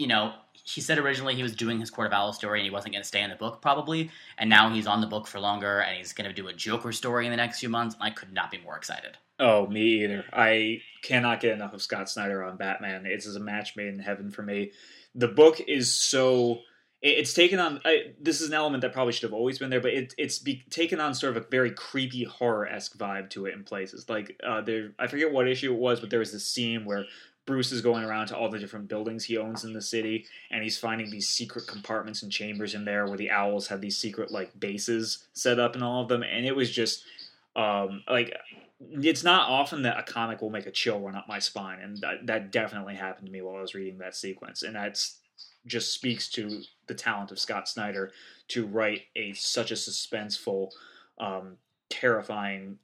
you 0.00 0.06
know, 0.06 0.32
he 0.64 0.80
said 0.80 0.98
originally 0.98 1.34
he 1.34 1.42
was 1.42 1.54
doing 1.54 1.78
his 1.78 1.90
Court 1.90 2.06
of 2.06 2.12
Owls 2.14 2.36
story 2.36 2.60
and 2.60 2.64
he 2.64 2.70
wasn't 2.70 2.94
going 2.94 3.02
to 3.02 3.06
stay 3.06 3.22
in 3.22 3.28
the 3.28 3.36
book, 3.36 3.60
probably. 3.60 4.10
And 4.38 4.48
now 4.48 4.72
he's 4.72 4.86
on 4.86 5.02
the 5.02 5.06
book 5.06 5.26
for 5.26 5.38
longer 5.38 5.80
and 5.80 5.94
he's 5.96 6.14
going 6.14 6.28
to 6.28 6.34
do 6.34 6.48
a 6.48 6.54
Joker 6.54 6.90
story 6.90 7.26
in 7.26 7.30
the 7.30 7.36
next 7.36 7.60
few 7.60 7.68
months. 7.68 7.96
I 8.00 8.08
could 8.08 8.32
not 8.32 8.50
be 8.50 8.58
more 8.58 8.78
excited. 8.78 9.18
Oh, 9.38 9.66
me 9.66 10.04
either. 10.04 10.24
I 10.32 10.80
cannot 11.02 11.40
get 11.40 11.52
enough 11.52 11.74
of 11.74 11.82
Scott 11.82 12.08
Snyder 12.08 12.42
on 12.42 12.56
Batman. 12.56 13.04
It's 13.04 13.26
a 13.26 13.38
match 13.38 13.76
made 13.76 13.88
in 13.88 13.98
heaven 13.98 14.30
for 14.30 14.42
me. 14.42 14.72
The 15.14 15.28
book 15.28 15.60
is 15.60 15.94
so. 15.94 16.60
It's 17.02 17.32
taken 17.32 17.58
on. 17.58 17.80
I, 17.86 18.12
this 18.20 18.42
is 18.42 18.48
an 18.48 18.54
element 18.54 18.82
that 18.82 18.92
probably 18.92 19.14
should 19.14 19.22
have 19.22 19.32
always 19.32 19.58
been 19.58 19.70
there, 19.70 19.80
but 19.80 19.94
it, 19.94 20.14
it's 20.18 20.38
be, 20.38 20.62
taken 20.68 21.00
on 21.00 21.14
sort 21.14 21.34
of 21.34 21.42
a 21.42 21.46
very 21.48 21.70
creepy 21.70 22.24
horror 22.24 22.66
esque 22.66 22.98
vibe 22.98 23.30
to 23.30 23.46
it 23.46 23.54
in 23.54 23.64
places. 23.64 24.06
Like 24.10 24.38
uh, 24.46 24.60
there, 24.60 24.92
I 24.98 25.06
forget 25.06 25.32
what 25.32 25.48
issue 25.48 25.72
it 25.72 25.78
was, 25.78 26.00
but 26.00 26.10
there 26.10 26.18
was 26.18 26.32
this 26.32 26.46
scene 26.46 26.84
where 26.84 27.06
Bruce 27.46 27.72
is 27.72 27.80
going 27.80 28.04
around 28.04 28.28
to 28.28 28.36
all 28.36 28.48
the 28.48 28.58
different 28.58 28.88
buildings 28.88 29.24
he 29.24 29.38
owns 29.38 29.64
in 29.64 29.72
the 29.72 29.82
city, 29.82 30.26
and 30.50 30.62
he's 30.62 30.78
finding 30.78 31.10
these 31.10 31.28
secret 31.28 31.66
compartments 31.66 32.22
and 32.22 32.30
chambers 32.30 32.74
in 32.74 32.84
there 32.84 33.06
where 33.06 33.18
the 33.18 33.30
owls 33.30 33.68
have 33.68 33.80
these 33.80 33.96
secret 33.96 34.30
like 34.30 34.58
bases 34.58 35.26
set 35.32 35.58
up 35.58 35.74
in 35.74 35.82
all 35.82 36.02
of 36.02 36.08
them, 36.08 36.22
and 36.22 36.46
it 36.46 36.54
was 36.54 36.70
just 36.70 37.04
um, 37.56 38.02
like 38.08 38.36
it's 38.80 39.24
not 39.24 39.48
often 39.48 39.82
that 39.82 39.98
a 39.98 40.02
comic 40.02 40.40
will 40.40 40.50
make 40.50 40.66
a 40.66 40.70
chill 40.70 41.00
run 41.00 41.16
up 41.16 41.28
my 41.28 41.38
spine, 41.38 41.80
and 41.80 41.98
that, 41.98 42.26
that 42.26 42.50
definitely 42.50 42.94
happened 42.94 43.26
to 43.26 43.32
me 43.32 43.42
while 43.42 43.56
I 43.56 43.60
was 43.60 43.74
reading 43.74 43.98
that 43.98 44.16
sequence, 44.16 44.62
and 44.62 44.74
that's 44.74 45.18
just 45.66 45.92
speaks 45.92 46.28
to 46.30 46.62
the 46.86 46.94
talent 46.94 47.30
of 47.30 47.38
Scott 47.38 47.68
Snyder 47.68 48.12
to 48.48 48.66
write 48.66 49.02
a 49.16 49.32
such 49.34 49.70
a 49.70 49.74
suspenseful, 49.74 50.70
um, 51.18 51.56
terrifying 51.90 52.78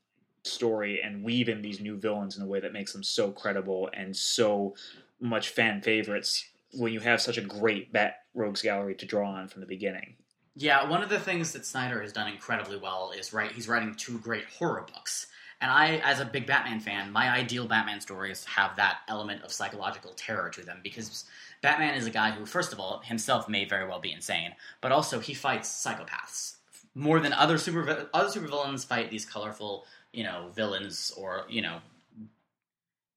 story 0.46 1.00
and 1.02 1.22
weave 1.22 1.48
in 1.48 1.62
these 1.62 1.80
new 1.80 1.96
villains 1.96 2.36
in 2.36 2.42
a 2.42 2.46
way 2.46 2.60
that 2.60 2.72
makes 2.72 2.92
them 2.92 3.02
so 3.02 3.30
credible 3.30 3.90
and 3.92 4.16
so 4.16 4.74
much 5.20 5.50
fan 5.50 5.80
favorites 5.80 6.44
when 6.72 6.92
you 6.92 7.00
have 7.00 7.20
such 7.20 7.38
a 7.38 7.42
great 7.42 7.92
Bat 7.92 8.16
Rogues 8.34 8.62
gallery 8.62 8.94
to 8.96 9.06
draw 9.06 9.30
on 9.30 9.48
from 9.48 9.60
the 9.60 9.66
beginning. 9.66 10.16
Yeah, 10.54 10.88
one 10.88 11.02
of 11.02 11.08
the 11.08 11.20
things 11.20 11.52
that 11.52 11.66
Snyder 11.66 12.00
has 12.00 12.12
done 12.12 12.32
incredibly 12.32 12.78
well 12.78 13.12
is 13.16 13.32
right. 13.32 13.52
He's 13.52 13.68
writing 13.68 13.94
two 13.94 14.18
great 14.18 14.46
horror 14.46 14.86
books, 14.92 15.26
and 15.60 15.70
I, 15.70 16.00
as 16.04 16.20
a 16.20 16.24
big 16.24 16.46
Batman 16.46 16.80
fan, 16.80 17.12
my 17.12 17.30
ideal 17.30 17.66
Batman 17.66 18.00
stories 18.00 18.44
have 18.44 18.76
that 18.76 18.98
element 19.08 19.42
of 19.42 19.52
psychological 19.52 20.12
terror 20.16 20.50
to 20.50 20.62
them 20.62 20.80
because 20.82 21.24
Batman 21.62 21.94
is 21.94 22.06
a 22.06 22.10
guy 22.10 22.30
who, 22.30 22.44
first 22.46 22.72
of 22.72 22.80
all, 22.80 23.00
himself 23.00 23.48
may 23.48 23.64
very 23.64 23.86
well 23.86 24.00
be 24.00 24.12
insane, 24.12 24.54
but 24.80 24.92
also 24.92 25.18
he 25.18 25.34
fights 25.34 25.68
psychopaths 25.68 26.56
more 26.96 27.20
than 27.20 27.34
other 27.34 27.58
super 27.58 28.08
other 28.12 28.28
supervillains 28.28 28.84
fight 28.84 29.10
these 29.10 29.26
colorful, 29.26 29.84
you 30.16 30.24
know, 30.24 30.48
villains 30.54 31.12
or 31.16 31.44
you 31.48 31.62
know, 31.62 31.78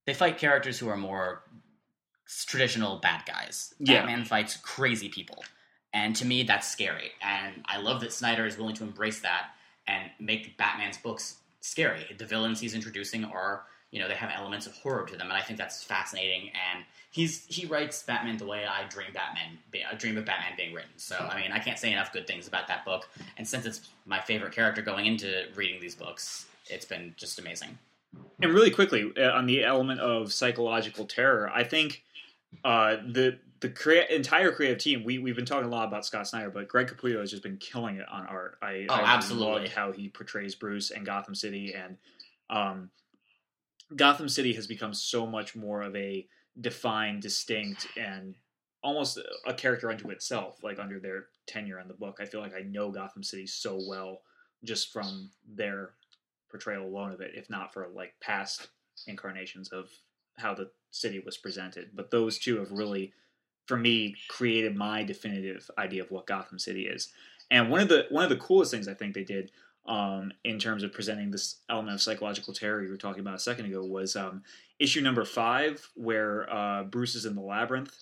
they 0.06 0.14
fight 0.14 0.38
characters 0.38 0.78
who 0.78 0.90
are 0.90 0.98
more 0.98 1.42
traditional 2.46 2.98
bad 2.98 3.26
guys. 3.26 3.74
Yeah. 3.80 4.00
Batman 4.02 4.26
fights 4.26 4.58
crazy 4.58 5.10
people. 5.10 5.44
And 5.94 6.16
to 6.18 6.26
me, 6.26 6.44
that's 6.44 6.68
scary. 6.68 7.12
And 7.22 7.64
I 7.66 7.80
love 7.80 8.02
that 8.02 8.14
Snyder 8.14 8.46
is 8.46 8.58
willing 8.58 8.76
to 8.76 8.84
embrace 8.84 9.22
that 9.22 9.52
and 9.88 10.12
make 10.20 10.56
Batman's 10.58 10.98
books 10.98 11.38
scary. 11.62 12.06
The 12.18 12.26
villains 12.26 12.60
he's 12.60 12.76
introducing 12.76 13.24
are, 13.26 13.64
you 13.90 14.00
know, 14.00 14.08
they 14.08 14.14
have 14.14 14.30
elements 14.36 14.68
of 14.68 14.74
horror 14.74 15.06
to 15.08 15.16
them, 15.16 15.28
and 15.30 15.34
I 15.34 15.42
think 15.42 15.58
that's 15.58 15.84
fascinating. 15.84 16.50
And 16.50 16.84
he's 17.10 17.46
he 17.48 17.66
writes 17.66 18.04
Batman 18.04 18.38
the 18.38 18.46
way 18.46 18.66
I 18.66 18.88
dream 18.88 19.14
Batman, 19.14 19.58
be- 19.72 19.84
I 19.84 19.96
dream 19.96 20.18
of 20.18 20.26
Batman 20.26 20.54
being 20.56 20.76
written. 20.76 20.92
So 20.98 21.16
I 21.18 21.42
mean, 21.42 21.52
I 21.52 21.58
can't 21.58 21.80
say 21.80 21.92
enough 21.92 22.14
good 22.14 22.28
things 22.28 22.48
about 22.48 22.68
that 22.68 22.86
book. 22.86 23.10
And 23.38 23.48
since 23.48 23.66
it's 23.66 23.90
my 24.06 24.20
favorite 24.20 24.54
character 24.54 24.84
going 24.84 25.08
into 25.08 25.46
reading 25.56 25.82
these 25.82 25.96
books, 25.96 26.46
it's 26.70 26.86
been 26.86 27.14
just 27.18 27.40
amazing. 27.40 27.78
and 28.42 28.54
really 28.54 28.72
quickly 28.72 29.12
uh, 29.18 29.32
on 29.32 29.46
the 29.46 29.64
element 29.64 30.00
of 30.00 30.32
psychological 30.34 31.06
terror, 31.06 31.50
I 31.54 31.64
think 31.64 32.04
uh, 32.64 32.98
the 33.08 33.40
the 33.62 33.70
crea- 33.70 34.08
entire 34.10 34.52
creative 34.52 34.78
team. 34.80 35.04
We 35.04 35.18
we've 35.20 35.36
been 35.36 35.46
talking 35.46 35.68
a 35.68 35.70
lot 35.72 35.88
about 35.88 36.06
Scott 36.06 36.28
Snyder, 36.28 36.50
but 36.50 36.68
Greg 36.68 36.88
Capullo 36.88 37.20
has 37.20 37.30
just 37.30 37.44
been 37.44 37.58
killing 37.58 37.98
it 37.98 38.08
on 38.10 38.26
art. 38.26 38.58
I 38.62 38.86
Oh, 38.90 38.94
I 38.96 39.02
absolutely. 39.16 39.64
love 39.64 39.68
how 39.74 39.92
he 39.92 40.08
portrays 40.10 40.56
Bruce 40.56 40.92
and 40.92 41.06
Gotham 41.06 41.36
City, 41.36 41.74
and 41.74 41.98
um, 42.50 42.90
Gotham 43.96 44.30
City 44.30 44.54
has 44.54 44.68
become 44.68 44.94
so 44.94 45.26
much 45.26 45.56
more 45.56 45.82
of 45.82 45.96
a 45.96 46.28
defined, 46.60 47.22
distinct, 47.22 47.88
and 47.98 48.36
almost 48.84 49.20
a 49.46 49.54
character 49.54 49.90
unto 49.90 50.10
itself. 50.10 50.64
Like 50.64 50.80
under 50.80 51.00
their 51.00 51.26
tenure 51.48 51.80
on 51.80 51.88
the 51.88 51.94
book, 51.94 52.18
I 52.22 52.26
feel 52.26 52.42
like 52.42 52.56
I 52.56 52.62
know 52.62 52.92
Gotham 52.92 53.24
City 53.24 53.46
so 53.48 53.80
well 53.88 54.22
just 54.64 54.92
from 54.94 55.32
their 55.48 55.92
portrayal 56.50 56.86
alone 56.86 57.12
of 57.12 57.22
it, 57.22 57.32
if 57.36 57.50
not 57.50 57.74
for 57.74 57.88
like 57.94 58.14
past 58.22 58.68
incarnations 59.08 59.70
of 59.70 59.90
how 60.38 60.54
the 60.54 60.70
city 60.92 61.20
was 61.20 61.38
presented. 61.38 61.90
But 61.94 62.12
those 62.12 62.40
two 62.40 62.58
have 62.60 62.72
really, 62.72 63.14
for 63.68 63.78
me, 63.78 64.16
created 64.28 64.76
my 64.76 65.04
definitive 65.04 65.70
idea 65.78 66.04
of 66.04 66.12
what 66.12 66.26
Gotham 66.28 66.60
City 66.60 66.86
is. 66.88 67.10
And 67.52 67.70
one 67.70 67.82
of 67.82 67.90
the 67.90 68.06
one 68.10 68.24
of 68.24 68.30
the 68.30 68.38
coolest 68.38 68.72
things 68.72 68.88
I 68.88 68.94
think 68.94 69.14
they 69.16 69.24
did 69.24 69.52
um, 69.88 70.32
in 70.44 70.60
terms 70.60 70.84
of 70.84 70.94
presenting 70.94 71.32
this 71.32 71.58
element 71.70 71.96
of 71.96 72.02
psychological 72.02 72.54
terror 72.54 72.84
you 72.84 72.90
were 72.90 72.98
talking 72.98 73.22
about 73.22 73.34
a 73.34 73.40
second 73.40 73.66
ago 73.66 73.84
was 73.84 74.16
um, 74.16 74.44
issue 74.78 75.02
number 75.02 75.26
five, 75.26 75.88
where 75.96 76.52
uh, 76.54 76.84
Bruce 76.84 77.16
is 77.16 77.26
in 77.26 77.34
the 77.36 77.42
labyrinth. 77.42 77.96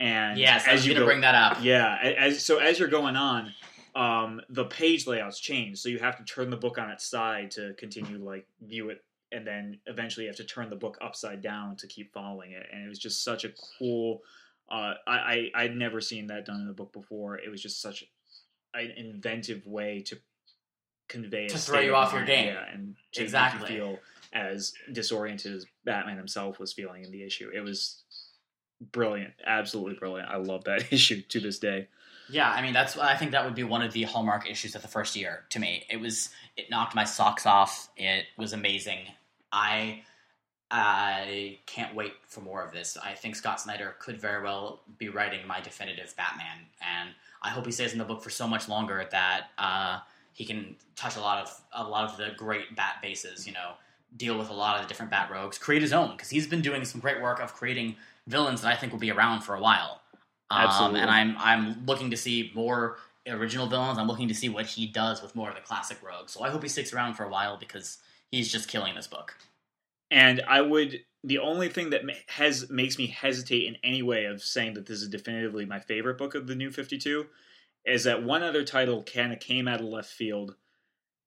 And 0.00 0.38
Yes, 0.38 0.66
I 0.66 0.72
was 0.72 0.86
you 0.86 0.92
going 0.94 1.00
to 1.00 1.02
go- 1.02 1.06
bring 1.06 1.20
that 1.20 1.34
up. 1.34 1.58
yeah, 1.62 1.98
as 2.18 2.44
so 2.44 2.58
as 2.58 2.78
you're 2.78 2.88
going 2.88 3.16
on, 3.16 3.52
um, 3.94 4.40
the 4.48 4.64
page 4.64 5.06
layouts 5.06 5.38
change, 5.40 5.78
so 5.78 5.88
you 5.88 5.98
have 5.98 6.16
to 6.18 6.24
turn 6.24 6.50
the 6.50 6.56
book 6.56 6.78
on 6.78 6.90
its 6.90 7.04
side 7.06 7.50
to 7.52 7.74
continue 7.74 8.18
to 8.18 8.24
like 8.24 8.46
view 8.62 8.90
it, 8.90 9.04
and 9.32 9.46
then 9.46 9.78
eventually 9.86 10.24
you 10.24 10.28
have 10.30 10.36
to 10.36 10.44
turn 10.44 10.70
the 10.70 10.76
book 10.76 10.98
upside 11.00 11.40
down 11.42 11.76
to 11.76 11.86
keep 11.86 12.12
following 12.12 12.52
it. 12.52 12.66
And 12.72 12.84
it 12.84 12.88
was 12.88 12.98
just 12.98 13.22
such 13.24 13.44
a 13.44 13.50
cool. 13.78 14.22
Uh, 14.70 14.94
I, 15.06 15.50
I 15.54 15.64
I'd 15.64 15.76
never 15.76 16.00
seen 16.00 16.28
that 16.28 16.44
done 16.46 16.60
in 16.60 16.68
a 16.68 16.72
book 16.72 16.92
before. 16.92 17.36
It 17.38 17.50
was 17.50 17.60
just 17.62 17.80
such 17.82 18.04
an 18.74 18.92
inventive 18.96 19.66
way 19.66 20.00
to 20.06 20.18
convey 21.08 21.48
To 21.48 21.58
throw 21.58 21.80
you 21.80 21.90
of 21.90 22.04
off 22.06 22.12
your 22.12 22.24
game. 22.24 22.54
yeah, 22.54 22.64
and 22.72 22.94
to 23.12 23.22
Exactly. 23.22 23.60
make 23.62 23.70
you 23.70 23.76
feel 23.76 23.98
as 24.32 24.72
disoriented 24.92 25.52
as 25.56 25.66
Batman 25.84 26.16
himself 26.16 26.60
was 26.60 26.72
feeling 26.72 27.02
in 27.02 27.10
the 27.10 27.24
issue. 27.24 27.50
It 27.52 27.62
was 27.62 28.02
brilliant, 28.92 29.32
absolutely 29.44 29.94
brilliant. 29.94 30.30
I 30.30 30.36
love 30.36 30.62
that 30.64 30.92
issue 30.92 31.20
to 31.22 31.40
this 31.40 31.58
day. 31.58 31.88
Yeah, 32.30 32.48
I 32.50 32.62
mean 32.62 32.72
that's 32.72 32.96
I 32.96 33.16
think 33.16 33.32
that 33.32 33.44
would 33.44 33.54
be 33.54 33.64
one 33.64 33.82
of 33.82 33.92
the 33.92 34.04
hallmark 34.04 34.48
issues 34.48 34.74
of 34.74 34.82
the 34.82 34.88
first 34.88 35.16
year 35.16 35.44
to 35.50 35.58
me. 35.58 35.84
It 35.90 35.98
was 36.00 36.30
it 36.56 36.70
knocked 36.70 36.94
my 36.94 37.04
socks 37.04 37.44
off. 37.44 37.88
It 37.96 38.26
was 38.36 38.52
amazing. 38.52 39.06
I 39.52 40.02
I 40.70 41.58
can't 41.66 41.94
wait 41.96 42.12
for 42.28 42.40
more 42.40 42.62
of 42.62 42.72
this. 42.72 42.96
I 43.02 43.14
think 43.14 43.34
Scott 43.34 43.60
Snyder 43.60 43.96
could 43.98 44.20
very 44.20 44.42
well 44.42 44.80
be 44.98 45.08
writing 45.08 45.44
my 45.46 45.60
definitive 45.60 46.14
Batman, 46.16 46.66
and 46.80 47.10
I 47.42 47.48
hope 47.48 47.66
he 47.66 47.72
stays 47.72 47.92
in 47.92 47.98
the 47.98 48.04
book 48.04 48.22
for 48.22 48.30
so 48.30 48.46
much 48.46 48.68
longer 48.68 49.04
that 49.10 49.48
uh, 49.58 49.98
he 50.32 50.44
can 50.44 50.76
touch 50.94 51.16
a 51.16 51.20
lot 51.20 51.42
of 51.42 51.60
a 51.72 51.82
lot 51.82 52.08
of 52.08 52.16
the 52.16 52.28
great 52.36 52.76
Bat 52.76 52.96
bases. 53.02 53.44
You 53.46 53.54
know, 53.54 53.72
deal 54.16 54.38
with 54.38 54.50
a 54.50 54.54
lot 54.54 54.76
of 54.76 54.82
the 54.82 54.88
different 54.88 55.10
Bat 55.10 55.30
rogues, 55.32 55.58
create 55.58 55.82
his 55.82 55.92
own 55.92 56.12
because 56.12 56.30
he's 56.30 56.46
been 56.46 56.62
doing 56.62 56.84
some 56.84 57.00
great 57.00 57.20
work 57.20 57.40
of 57.40 57.54
creating 57.54 57.96
villains 58.28 58.62
that 58.62 58.72
I 58.72 58.76
think 58.76 58.92
will 58.92 59.00
be 59.00 59.10
around 59.10 59.40
for 59.40 59.56
a 59.56 59.60
while. 59.60 60.00
Um, 60.50 60.66
Absolutely. 60.66 61.00
and 61.00 61.10
I'm 61.10 61.36
I'm 61.38 61.86
looking 61.86 62.10
to 62.10 62.16
see 62.16 62.50
more 62.54 62.96
original 63.28 63.66
villains. 63.66 63.98
I'm 63.98 64.08
looking 64.08 64.28
to 64.28 64.34
see 64.34 64.48
what 64.48 64.66
he 64.66 64.86
does 64.86 65.22
with 65.22 65.36
more 65.36 65.48
of 65.48 65.54
the 65.54 65.60
classic 65.60 65.98
rogues. 66.02 66.32
So 66.32 66.42
I 66.42 66.50
hope 66.50 66.62
he 66.62 66.68
sticks 66.68 66.92
around 66.92 67.14
for 67.14 67.24
a 67.24 67.28
while 67.28 67.56
because 67.56 67.98
he's 68.30 68.50
just 68.50 68.68
killing 68.68 68.94
this 68.94 69.06
book. 69.06 69.36
And 70.10 70.42
I 70.48 70.60
would 70.60 71.00
the 71.22 71.38
only 71.38 71.68
thing 71.68 71.90
that 71.90 72.02
has 72.28 72.70
makes 72.70 72.98
me 72.98 73.06
hesitate 73.06 73.66
in 73.66 73.76
any 73.84 74.02
way 74.02 74.24
of 74.24 74.42
saying 74.42 74.74
that 74.74 74.86
this 74.86 75.02
is 75.02 75.08
definitively 75.08 75.66
my 75.66 75.78
favorite 75.78 76.18
book 76.18 76.34
of 76.34 76.46
the 76.46 76.54
New 76.54 76.70
Fifty 76.70 76.98
Two 76.98 77.26
is 77.84 78.04
that 78.04 78.22
one 78.22 78.42
other 78.42 78.64
title 78.64 79.02
kind 79.02 79.32
of 79.32 79.40
came 79.40 79.66
out 79.66 79.80
of 79.80 79.86
left 79.86 80.10
field 80.10 80.54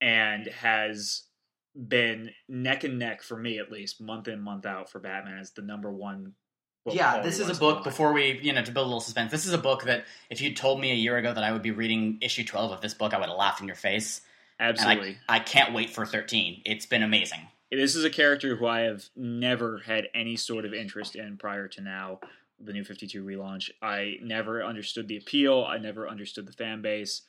and 0.01 0.47
has 0.47 1.23
been 1.87 2.31
neck 2.47 2.83
and 2.83 2.99
neck 2.99 3.23
for 3.23 3.37
me 3.37 3.57
at 3.57 3.71
least 3.71 3.99
month 3.99 4.27
in 4.27 4.39
month 4.39 4.65
out 4.65 4.89
for 4.89 4.99
Batman 4.99 5.39
as 5.39 5.51
the 5.51 5.61
number 5.61 5.91
one. 5.91 6.33
Yeah, 6.91 7.21
this 7.21 7.39
is 7.39 7.49
a 7.49 7.59
book. 7.59 7.83
Before 7.83 8.11
we, 8.11 8.39
you 8.41 8.51
know, 8.51 8.61
to 8.61 8.71
build 8.71 8.85
a 8.85 8.87
little 8.87 9.01
suspense, 9.01 9.31
this 9.31 9.45
is 9.45 9.53
a 9.53 9.57
book 9.57 9.83
that 9.83 10.05
if 10.29 10.41
you 10.41 10.53
told 10.53 10.81
me 10.81 10.91
a 10.91 10.95
year 10.95 11.17
ago 11.17 11.33
that 11.33 11.43
I 11.43 11.51
would 11.51 11.61
be 11.61 11.71
reading 11.71 12.17
issue 12.21 12.43
twelve 12.43 12.71
of 12.71 12.81
this 12.81 12.93
book, 12.93 13.13
I 13.13 13.19
would 13.19 13.29
have 13.29 13.37
laughed 13.37 13.61
in 13.61 13.67
your 13.67 13.75
face. 13.75 14.21
Absolutely, 14.59 15.17
I 15.29 15.39
can't 15.39 15.73
wait 15.73 15.89
for 15.89 16.05
thirteen. 16.05 16.61
It's 16.65 16.85
been 16.85 17.03
amazing. 17.03 17.39
this 17.71 17.95
is 17.95 18.03
a 18.03 18.09
character 18.09 18.55
who 18.55 18.67
I 18.67 18.81
have 18.81 19.05
never 19.15 19.79
had 19.79 20.09
any 20.13 20.35
sort 20.35 20.65
of 20.65 20.73
interest 20.73 21.15
in 21.15 21.37
prior 21.37 21.67
to 21.69 21.81
now, 21.81 22.19
the 22.59 22.73
new 22.73 22.83
52 22.83 23.23
relaunch. 23.23 23.71
I 23.81 24.17
never 24.21 24.63
understood 24.63 25.07
the 25.07 25.17
appeal, 25.17 25.65
I 25.67 25.77
never 25.77 26.07
understood 26.07 26.45
the 26.45 26.53
fan 26.53 26.81
base, 26.81 27.21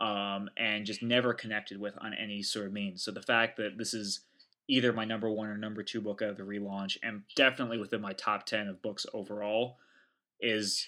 um, 0.00 0.50
and 0.56 0.84
just 0.84 1.02
never 1.02 1.32
connected 1.32 1.78
with 1.78 1.94
on 2.00 2.14
any 2.14 2.42
sort 2.42 2.66
of 2.66 2.72
means. 2.72 3.02
So 3.02 3.12
the 3.12 3.22
fact 3.22 3.56
that 3.58 3.78
this 3.78 3.94
is 3.94 4.20
either 4.68 4.92
my 4.92 5.04
number 5.04 5.30
one 5.30 5.48
or 5.48 5.56
number 5.56 5.82
two 5.82 6.00
book 6.00 6.22
out 6.22 6.30
of 6.30 6.36
the 6.36 6.42
relaunch, 6.42 6.96
and 7.02 7.22
definitely 7.36 7.78
within 7.78 8.00
my 8.00 8.12
top 8.12 8.46
10 8.46 8.68
of 8.68 8.82
books 8.82 9.06
overall, 9.12 9.78
is 10.40 10.86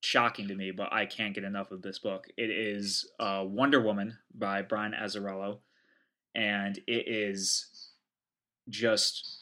shocking 0.00 0.48
to 0.48 0.54
me, 0.54 0.70
but 0.70 0.92
I 0.92 1.06
can't 1.06 1.34
get 1.34 1.44
enough 1.44 1.70
of 1.70 1.82
this 1.82 1.98
book. 1.98 2.26
It 2.36 2.50
is 2.50 3.10
uh, 3.18 3.44
Wonder 3.46 3.80
Woman 3.80 4.18
by 4.34 4.62
Brian 4.62 4.92
Azzarello, 4.92 5.58
and 6.34 6.78
it 6.86 7.08
is 7.08 7.90
just 8.68 9.35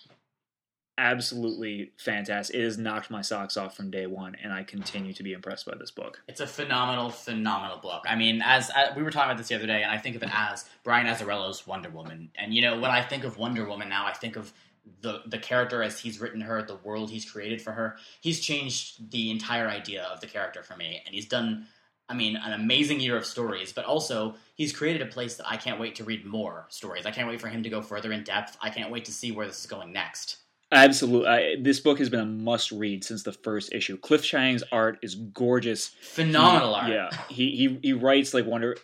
absolutely 0.98 1.92
fantastic. 1.96 2.56
It 2.56 2.64
has 2.64 2.78
knocked 2.78 3.10
my 3.10 3.22
socks 3.22 3.56
off 3.56 3.76
from 3.76 3.90
day 3.90 4.06
one, 4.06 4.36
and 4.42 4.52
I 4.52 4.62
continue 4.62 5.12
to 5.14 5.22
be 5.22 5.32
impressed 5.32 5.66
by 5.66 5.76
this 5.78 5.90
book. 5.90 6.20
It's 6.28 6.40
a 6.40 6.46
phenomenal, 6.46 7.10
phenomenal 7.10 7.78
book. 7.78 8.04
I 8.06 8.16
mean, 8.16 8.42
as, 8.44 8.70
uh 8.70 8.92
we 8.96 9.02
were 9.02 9.10
talking 9.10 9.30
about 9.30 9.38
this 9.38 9.48
the 9.48 9.54
other 9.56 9.66
day, 9.66 9.82
and 9.82 9.90
I 9.90 9.98
think 9.98 10.16
of 10.16 10.22
it 10.22 10.30
as 10.32 10.64
Brian 10.82 11.06
Azzarello's 11.06 11.66
Wonder 11.66 11.90
Woman. 11.90 12.30
And 12.36 12.54
you 12.54 12.62
know, 12.62 12.78
when 12.78 12.90
I 12.90 13.02
think 13.02 13.24
of 13.24 13.38
Wonder 13.38 13.66
Woman 13.66 13.88
now, 13.88 14.06
I 14.06 14.12
think 14.12 14.36
of 14.36 14.52
the 15.00 15.22
the 15.26 15.38
character 15.38 15.82
as 15.82 15.98
he's 15.98 16.20
written 16.20 16.40
her, 16.40 16.62
the 16.62 16.76
world 16.76 17.10
he's 17.10 17.30
created 17.30 17.60
for 17.60 17.72
her. 17.72 17.96
He's 18.20 18.40
changed 18.40 19.10
the 19.10 19.30
entire 19.30 19.68
idea 19.68 20.04
of 20.04 20.20
the 20.20 20.26
character 20.26 20.62
for 20.62 20.76
me, 20.76 21.02
and 21.04 21.14
he's 21.14 21.26
done. 21.26 21.66
I 22.06 22.12
mean, 22.12 22.36
an 22.36 22.52
amazing 22.52 23.00
year 23.00 23.16
of 23.16 23.24
stories, 23.24 23.72
but 23.72 23.86
also 23.86 24.34
he's 24.56 24.76
created 24.76 25.00
a 25.00 25.06
place 25.06 25.36
that 25.36 25.48
I 25.48 25.56
can't 25.56 25.80
wait 25.80 25.94
to 25.94 26.04
read 26.04 26.26
more 26.26 26.66
stories. 26.68 27.06
I 27.06 27.10
can't 27.10 27.26
wait 27.26 27.40
for 27.40 27.48
him 27.48 27.62
to 27.62 27.70
go 27.70 27.80
further 27.80 28.12
in 28.12 28.24
depth. 28.24 28.58
I 28.60 28.68
can't 28.68 28.90
wait 28.90 29.06
to 29.06 29.12
see 29.12 29.32
where 29.32 29.46
this 29.46 29.60
is 29.60 29.66
going 29.66 29.90
next. 29.90 30.43
Absolutely, 30.74 31.28
I, 31.28 31.56
this 31.60 31.78
book 31.78 31.98
has 32.00 32.08
been 32.08 32.20
a 32.20 32.26
must-read 32.26 33.04
since 33.04 33.22
the 33.22 33.32
first 33.32 33.72
issue. 33.72 33.96
Cliff 33.96 34.24
Chiang's 34.24 34.64
art 34.72 34.98
is 35.02 35.14
gorgeous. 35.14 35.88
Phenomenal 35.88 36.74
art. 36.74 36.90
Yeah, 36.90 37.10
he 37.28 37.54
he 37.54 37.78
he 37.80 37.92
writes 37.92 38.34
like 38.34 38.44
Wonder 38.44 38.76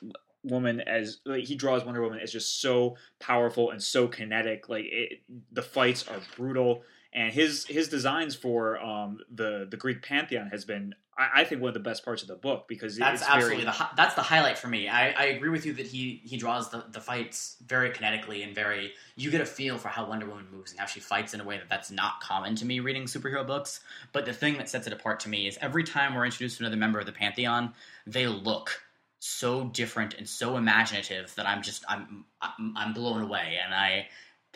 Woman 0.45 0.81
as 0.81 1.19
like 1.27 1.45
he 1.45 1.57
draws 1.57 1.85
Wonder 1.85 2.01
Woman 2.01 2.21
as 2.21 2.33
just 2.33 2.63
so 2.63 2.97
powerful 3.19 3.73
and 3.73 3.83
so 3.83 4.07
kinetic. 4.07 4.69
Like 4.69 4.85
it, 4.87 5.23
the 5.51 5.63
fights 5.63 6.07
are 6.09 6.21
brutal, 6.37 6.85
and 7.13 7.33
his 7.33 7.67
his 7.67 7.89
designs 7.89 8.35
for 8.35 8.79
um 8.81 9.19
the 9.31 9.67
the 9.71 9.77
Greek 9.77 10.03
pantheon 10.03 10.49
has 10.49 10.65
been 10.65 10.95
I, 11.21 11.41
I 11.41 11.45
think 11.45 11.61
one 11.61 11.69
of 11.69 11.75
the 11.75 11.81
best 11.81 12.05
parts 12.05 12.23
of 12.23 12.29
the 12.29 12.37
book 12.37 12.67
because 12.67 12.97
That's 12.97 13.21
it's 13.21 13.31
absolutely 13.31 13.57
very, 13.57 13.65
the 13.67 13.73
hi- 13.73 13.91
that's 13.97 14.15
the 14.15 14.23
highlight 14.23 14.59
for 14.59 14.69
me. 14.69 14.89
I, 14.89 15.11
I 15.11 15.25
agree 15.27 15.51
with 15.51 15.67
you 15.67 15.75
that 15.75 15.87
he 15.87 16.23
he 16.25 16.37
draws 16.37 16.71
the, 16.71 16.85
the 16.91 17.01
fights 17.01 17.57
very 17.67 17.91
kinetically 17.91 18.43
and 18.45 18.55
very 18.55 18.93
you 19.17 19.31
get 19.31 19.41
a 19.41 19.47
feel 19.47 19.77
for 19.77 19.89
how 19.89 20.09
Wonder 20.09 20.27
Woman 20.27 20.47
moves 20.51 20.71
and 20.71 20.81
how 20.81 20.87
she 20.87 21.01
fights 21.01 21.35
in 21.35 21.41
a 21.41 21.45
way 21.45 21.59
that 21.59 21.69
that's 21.69 21.91
not 21.91 22.21
common 22.21 22.55
to 22.57 22.65
me 22.65 22.81
reading 22.81 23.05
superhero 23.05 23.47
books. 23.47 23.81
But 24.13 24.25
the 24.25 24.33
thing 24.33 24.57
that 24.59 24.69
sets 24.69 24.87
it 24.87 24.93
apart 24.93 25.21
to 25.21 25.29
me 25.29 25.47
is 25.47 25.59
every 25.61 25.85
time 25.85 26.15
we're 26.15 26.25
introduced 26.25 26.59
to 26.59 26.65
another 26.65 26.79
member 26.79 26.99
of 26.99 27.07
the 27.07 27.13
pantheon, 27.13 27.75
they 28.07 28.27
look 28.27 28.83
so 29.19 29.65
different 29.65 30.15
and 30.15 30.27
so 30.27 30.57
imaginative 30.57 31.35
that 31.35 31.47
I'm 31.47 31.63
just 31.63 31.85
I'm 31.89 32.25
I'm, 32.41 32.75
I'm 32.77 32.93
blown 32.95 33.21
away 33.21 33.59
and 33.63 33.75
I 33.75 34.09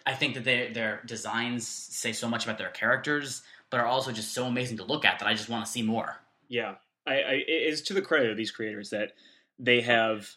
I 0.06 0.14
think 0.14 0.34
that 0.34 0.44
their 0.44 0.72
their 0.72 1.02
designs 1.06 1.66
say 1.66 2.12
so 2.12 2.28
much 2.28 2.44
about 2.44 2.58
their 2.58 2.70
characters, 2.70 3.42
but 3.70 3.80
are 3.80 3.86
also 3.86 4.12
just 4.12 4.34
so 4.34 4.46
amazing 4.46 4.76
to 4.78 4.84
look 4.84 5.04
at 5.04 5.18
that 5.18 5.28
I 5.28 5.34
just 5.34 5.48
want 5.48 5.64
to 5.64 5.70
see 5.70 5.82
more. 5.82 6.20
Yeah, 6.48 6.74
I, 7.06 7.14
I 7.14 7.32
it 7.46 7.72
is 7.72 7.82
to 7.82 7.94
the 7.94 8.02
credit 8.02 8.30
of 8.30 8.36
these 8.36 8.50
creators 8.50 8.90
that 8.90 9.12
they 9.58 9.80
have 9.80 10.28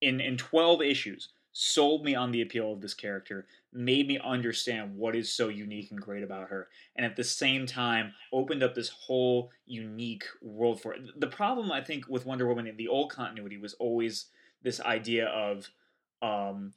in 0.00 0.20
in 0.20 0.36
twelve 0.36 0.82
issues 0.82 1.30
sold 1.56 2.04
me 2.04 2.16
on 2.16 2.32
the 2.32 2.42
appeal 2.42 2.72
of 2.72 2.80
this 2.80 2.94
character, 2.94 3.46
made 3.72 4.08
me 4.08 4.18
understand 4.18 4.96
what 4.96 5.14
is 5.14 5.32
so 5.32 5.48
unique 5.48 5.92
and 5.92 6.00
great 6.02 6.24
about 6.24 6.48
her, 6.48 6.68
and 6.96 7.06
at 7.06 7.14
the 7.14 7.22
same 7.24 7.64
time 7.64 8.12
opened 8.32 8.62
up 8.62 8.74
this 8.74 8.88
whole 8.88 9.50
unique 9.64 10.24
world 10.42 10.82
for 10.82 10.92
it. 10.92 11.00
The 11.18 11.28
problem 11.28 11.70
I 11.70 11.80
think 11.80 12.08
with 12.08 12.26
Wonder 12.26 12.46
Woman 12.46 12.66
in 12.66 12.76
the 12.76 12.88
old 12.88 13.12
continuity 13.12 13.56
was 13.56 13.74
always 13.74 14.26
this 14.62 14.80
idea 14.80 15.26
of 15.28 15.70
um 16.22 16.72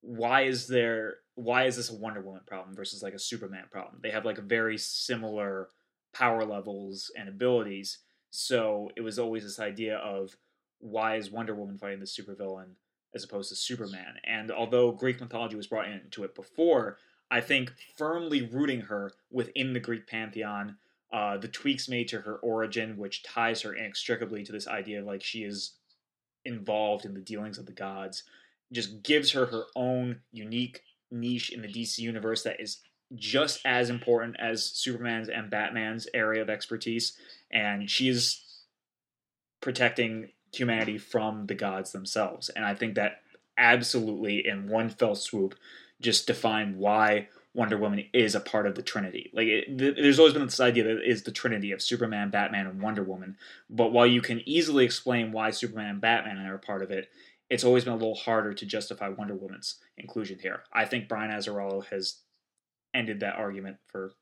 why 0.00 0.42
is 0.42 0.66
there 0.66 1.16
why 1.38 1.66
is 1.66 1.76
this 1.76 1.88
a 1.88 1.94
Wonder 1.94 2.20
Woman 2.20 2.40
problem 2.44 2.74
versus 2.74 3.00
like 3.00 3.14
a 3.14 3.18
Superman 3.18 3.66
problem? 3.70 4.00
They 4.02 4.10
have 4.10 4.24
like 4.24 4.38
very 4.38 4.76
similar 4.76 5.68
power 6.12 6.44
levels 6.44 7.12
and 7.16 7.28
abilities. 7.28 7.98
So 8.30 8.90
it 8.96 9.02
was 9.02 9.20
always 9.20 9.44
this 9.44 9.60
idea 9.60 9.98
of 9.98 10.36
why 10.80 11.14
is 11.14 11.30
Wonder 11.30 11.54
Woman 11.54 11.78
fighting 11.78 12.00
this 12.00 12.18
supervillain 12.18 12.70
as 13.14 13.22
opposed 13.22 13.50
to 13.50 13.54
Superman? 13.54 14.16
And 14.24 14.50
although 14.50 14.90
Greek 14.90 15.20
mythology 15.20 15.54
was 15.54 15.68
brought 15.68 15.88
into 15.88 16.24
it 16.24 16.34
before, 16.34 16.98
I 17.30 17.40
think 17.40 17.72
firmly 17.96 18.42
rooting 18.42 18.80
her 18.82 19.12
within 19.30 19.72
the 19.72 19.80
Greek 19.80 20.08
pantheon. 20.08 20.76
Uh, 21.12 21.38
the 21.38 21.48
tweaks 21.48 21.88
made 21.88 22.08
to 22.08 22.22
her 22.22 22.36
origin, 22.38 22.96
which 22.96 23.22
ties 23.22 23.62
her 23.62 23.74
inextricably 23.74 24.42
to 24.42 24.50
this 24.50 24.66
idea 24.66 25.00
of 25.00 25.06
like 25.06 25.22
she 25.22 25.44
is 25.44 25.74
involved 26.44 27.04
in 27.04 27.14
the 27.14 27.20
dealings 27.20 27.58
of 27.58 27.66
the 27.66 27.72
gods, 27.72 28.24
just 28.72 29.04
gives 29.04 29.30
her 29.30 29.46
her 29.46 29.66
own 29.76 30.20
unique 30.32 30.82
niche 31.10 31.50
in 31.50 31.62
the 31.62 31.68
DC 31.68 31.98
universe 31.98 32.42
that 32.42 32.60
is 32.60 32.78
just 33.14 33.60
as 33.64 33.90
important 33.90 34.36
as 34.38 34.64
Superman's 34.64 35.28
and 35.28 35.50
Batman's 35.50 36.06
area 36.12 36.42
of 36.42 36.50
expertise, 36.50 37.14
and 37.50 37.90
she 37.90 38.08
is 38.08 38.42
protecting 39.60 40.28
humanity 40.52 40.98
from 40.98 41.46
the 41.46 41.54
gods 41.54 41.92
themselves. 41.92 42.48
And 42.50 42.64
I 42.64 42.74
think 42.74 42.94
that 42.94 43.22
absolutely, 43.56 44.46
in 44.46 44.68
one 44.68 44.88
fell 44.88 45.14
swoop, 45.14 45.54
just 46.00 46.26
defined 46.26 46.76
why 46.76 47.28
Wonder 47.54 47.76
Woman 47.76 48.04
is 48.12 48.34
a 48.34 48.40
part 48.40 48.66
of 48.66 48.74
the 48.74 48.82
Trinity. 48.82 49.30
Like, 49.32 49.48
it, 49.48 49.78
th- 49.78 49.96
there's 49.96 50.18
always 50.18 50.34
been 50.34 50.44
this 50.44 50.60
idea 50.60 50.84
that 50.84 50.98
it 50.98 51.08
is 51.08 51.22
the 51.22 51.32
Trinity 51.32 51.72
of 51.72 51.82
Superman, 51.82 52.30
Batman, 52.30 52.66
and 52.66 52.80
Wonder 52.80 53.02
Woman. 53.02 53.36
But 53.68 53.92
while 53.92 54.06
you 54.06 54.20
can 54.20 54.46
easily 54.46 54.84
explain 54.84 55.32
why 55.32 55.50
Superman 55.50 55.90
and 55.90 56.00
Batman 56.00 56.38
are 56.38 56.54
a 56.54 56.60
part 56.60 56.82
of 56.82 56.90
it, 56.90 57.08
it's 57.50 57.64
always 57.64 57.84
been 57.84 57.92
a 57.94 57.96
little 57.96 58.14
harder 58.14 58.52
to 58.54 58.66
justify 58.66 59.08
Wonder 59.08 59.34
Woman's 59.34 59.76
inclusion 59.96 60.38
here. 60.38 60.62
I 60.72 60.84
think 60.84 61.08
Brian 61.08 61.30
Azzarello 61.30 61.84
has 61.86 62.16
ended 62.94 63.20
that 63.20 63.36
argument 63.36 63.76
for 63.86 64.12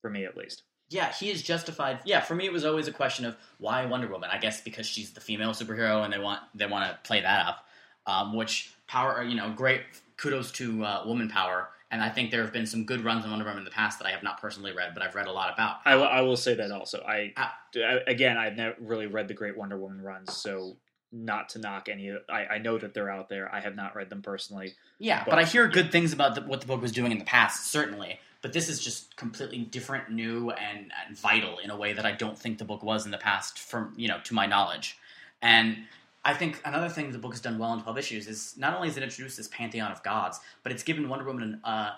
for 0.00 0.10
me 0.10 0.24
at 0.24 0.36
least. 0.36 0.62
Yeah, 0.90 1.10
he 1.12 1.30
is 1.30 1.42
justified. 1.42 2.00
Yeah, 2.04 2.20
for 2.20 2.34
me, 2.34 2.44
it 2.44 2.52
was 2.52 2.64
always 2.64 2.88
a 2.88 2.92
question 2.92 3.24
of 3.24 3.36
why 3.58 3.86
Wonder 3.86 4.06
Woman. 4.08 4.28
I 4.30 4.38
guess 4.38 4.60
because 4.60 4.86
she's 4.86 5.12
the 5.12 5.20
female 5.20 5.50
superhero, 5.52 6.04
and 6.04 6.12
they 6.12 6.18
want 6.18 6.40
they 6.54 6.66
want 6.66 6.90
to 6.90 6.98
play 7.08 7.20
that 7.22 7.46
up. 7.46 7.64
Um, 8.06 8.34
which 8.36 8.74
power, 8.86 9.22
you 9.22 9.34
know, 9.34 9.50
great 9.50 9.80
kudos 10.18 10.52
to 10.52 10.84
uh, 10.84 11.02
woman 11.06 11.28
power. 11.28 11.70
And 11.90 12.02
I 12.02 12.10
think 12.10 12.30
there 12.30 12.42
have 12.42 12.52
been 12.52 12.66
some 12.66 12.84
good 12.84 13.02
runs 13.04 13.24
on 13.24 13.30
Wonder 13.30 13.44
Woman 13.46 13.58
in 13.60 13.64
the 13.64 13.70
past 13.70 13.98
that 14.00 14.06
I 14.06 14.10
have 14.10 14.22
not 14.22 14.40
personally 14.40 14.72
read, 14.72 14.90
but 14.94 15.02
I've 15.02 15.14
read 15.14 15.26
a 15.28 15.32
lot 15.32 15.52
about. 15.54 15.76
I, 15.84 15.94
will- 15.96 16.08
I 16.08 16.20
will 16.22 16.36
say 16.36 16.54
that 16.54 16.70
also. 16.70 17.02
I. 17.06 17.32
I- 17.36 18.00
again, 18.06 18.36
I've 18.36 18.56
never 18.56 18.74
really 18.80 19.06
read 19.06 19.26
the 19.28 19.34
Great 19.34 19.56
Wonder 19.56 19.78
Woman 19.78 20.02
runs, 20.02 20.34
so 20.36 20.76
not 21.14 21.48
to 21.50 21.58
knock 21.58 21.88
any. 21.88 22.08
of 22.08 22.22
I, 22.28 22.46
I 22.46 22.58
know 22.58 22.76
that 22.76 22.92
they're 22.92 23.10
out 23.10 23.28
there. 23.28 23.52
I 23.54 23.60
have 23.60 23.76
not 23.76 23.94
read 23.94 24.10
them 24.10 24.20
personally. 24.20 24.74
Yeah, 24.98 25.22
but, 25.24 25.30
But- 25.30 25.38
I 25.38 25.44
hear 25.44 25.68
good 25.68 25.92
things 25.92 26.12
about 26.12 26.34
the, 26.34 26.42
what 26.42 26.60
the 26.60 26.66
book 26.66 26.82
was 26.82 26.92
doing 26.92 27.12
in 27.12 27.18
the 27.18 27.24
past, 27.24 27.70
certainly. 27.70 28.18
But 28.42 28.52
this 28.52 28.68
is 28.68 28.84
just 28.84 29.16
completely 29.16 29.58
different, 29.60 30.10
new, 30.10 30.50
and, 30.50 30.92
and 31.06 31.16
vital 31.16 31.58
in 31.58 31.70
a 31.70 31.76
way 31.76 31.94
that 31.94 32.04
I 32.04 32.12
don't 32.12 32.38
think 32.38 32.58
the 32.58 32.64
book 32.66 32.82
was 32.82 33.06
in 33.06 33.10
the 33.10 33.16
past, 33.16 33.58
from 33.58 33.94
you 33.96 34.06
know, 34.06 34.18
to 34.24 34.34
my 34.34 34.44
knowledge. 34.44 34.98
And 35.40 35.78
I 36.26 36.34
think 36.34 36.60
another 36.64 36.90
thing 36.90 37.10
the 37.10 37.18
book 37.18 37.32
has 37.32 37.40
done 37.40 37.58
well 37.58 37.72
in 37.72 37.80
12 37.80 37.96
issues 37.96 38.26
is 38.26 38.54
not 38.58 38.74
only 38.74 38.88
has 38.88 38.96
it 38.98 39.02
introduced 39.02 39.36
this 39.38 39.48
pantheon 39.48 39.92
of 39.92 40.02
gods, 40.02 40.40
but 40.62 40.72
it's 40.72 40.82
given 40.82 41.08
Wonder 41.08 41.24
Woman 41.24 41.60
uh, 41.64 41.92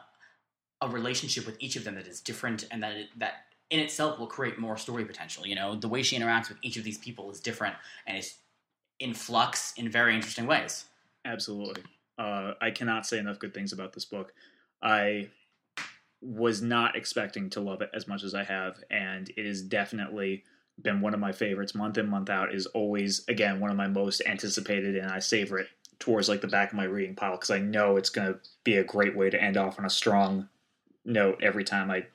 a 0.81 0.89
relationship 0.89 1.47
with 1.47 1.57
each 1.59 1.77
of 1.77 1.85
them 1.85 1.95
that 1.95 2.07
is 2.07 2.21
different 2.21 2.67
and 2.71 2.83
that 2.83 2.93
it, 2.93 3.07
that 3.17 3.47
in 3.71 3.81
itself 3.81 4.19
will 4.19 4.27
create 4.27 4.59
more 4.59 4.77
story 4.77 5.05
potential. 5.05 5.47
You 5.47 5.55
know, 5.55 5.75
the 5.75 5.89
way 5.89 6.03
she 6.03 6.19
interacts 6.19 6.49
with 6.49 6.59
each 6.63 6.77
of 6.77 6.85
these 6.85 6.99
people 6.99 7.31
is 7.31 7.41
different 7.41 7.75
and 8.07 8.17
is 8.19 8.35
in 8.99 9.15
flux 9.15 9.75
in 9.77 9.91
very 9.91 10.15
interesting 10.15 10.47
ways. 10.47 10.87
Absolutely. 11.25 11.83
Uh, 12.19 12.53
I 12.61 12.71
cannot 12.71 13.07
say 13.07 13.19
enough 13.19 13.39
good 13.39 13.53
things 13.53 13.73
about 13.73 13.93
this 13.93 14.05
book. 14.05 14.33
I 14.83 15.29
was 16.23 16.63
not 16.63 16.97
expecting 16.97 17.51
to 17.51 17.61
love 17.61 17.83
it 17.83 17.91
as 17.93 18.09
much 18.09 18.25
as 18.25 18.35
I 18.35 18.45
have, 18.45 18.83
and 18.91 19.31
it 19.37 19.47
has 19.47 19.63
definitely 19.63 20.45
been 20.83 21.01
one 21.01 21.15
of 21.15 21.21
my 21.21 21.33
favorites 21.33 21.75
month 21.75 21.99
in, 21.99 22.09
month 22.09 22.31
out. 22.31 22.55
Is 22.55 22.67
always, 22.67 23.25
again, 23.29 23.61
one 23.61 23.71
of 23.71 23.77
my 23.77 23.89
most 23.89 24.23
anticipated, 24.27 24.97
and 24.97 25.11
I 25.11 25.19
savor 25.19 25.59
it 25.59 25.69
towards 25.99 26.29
like 26.29 26.41
the 26.41 26.49
back 26.49 26.71
of 26.71 26.77
my 26.77 26.85
reading 26.85 27.15
pile 27.15 27.33
because 27.33 27.51
I 27.51 27.59
know 27.59 27.97
it's 27.97 28.11
going 28.11 28.33
to 28.33 28.39
be 28.65 28.77
a 28.77 28.85
great 28.85 29.17
way 29.17 29.31
to 29.31 29.43
end 29.43 29.57
off 29.57 29.79
on 29.79 29.85
a 29.85 29.91
strong 29.91 30.49
note 31.05 31.43
every 31.43 31.65
time 31.65 31.91
I 31.91 32.07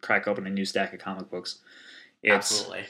crack 0.00 0.26
open 0.26 0.46
a 0.46 0.50
new 0.50 0.64
stack 0.64 0.92
of 0.92 1.00
comic 1.00 1.30
books. 1.30 1.58
It's, 2.22 2.52
Absolutely. 2.52 2.84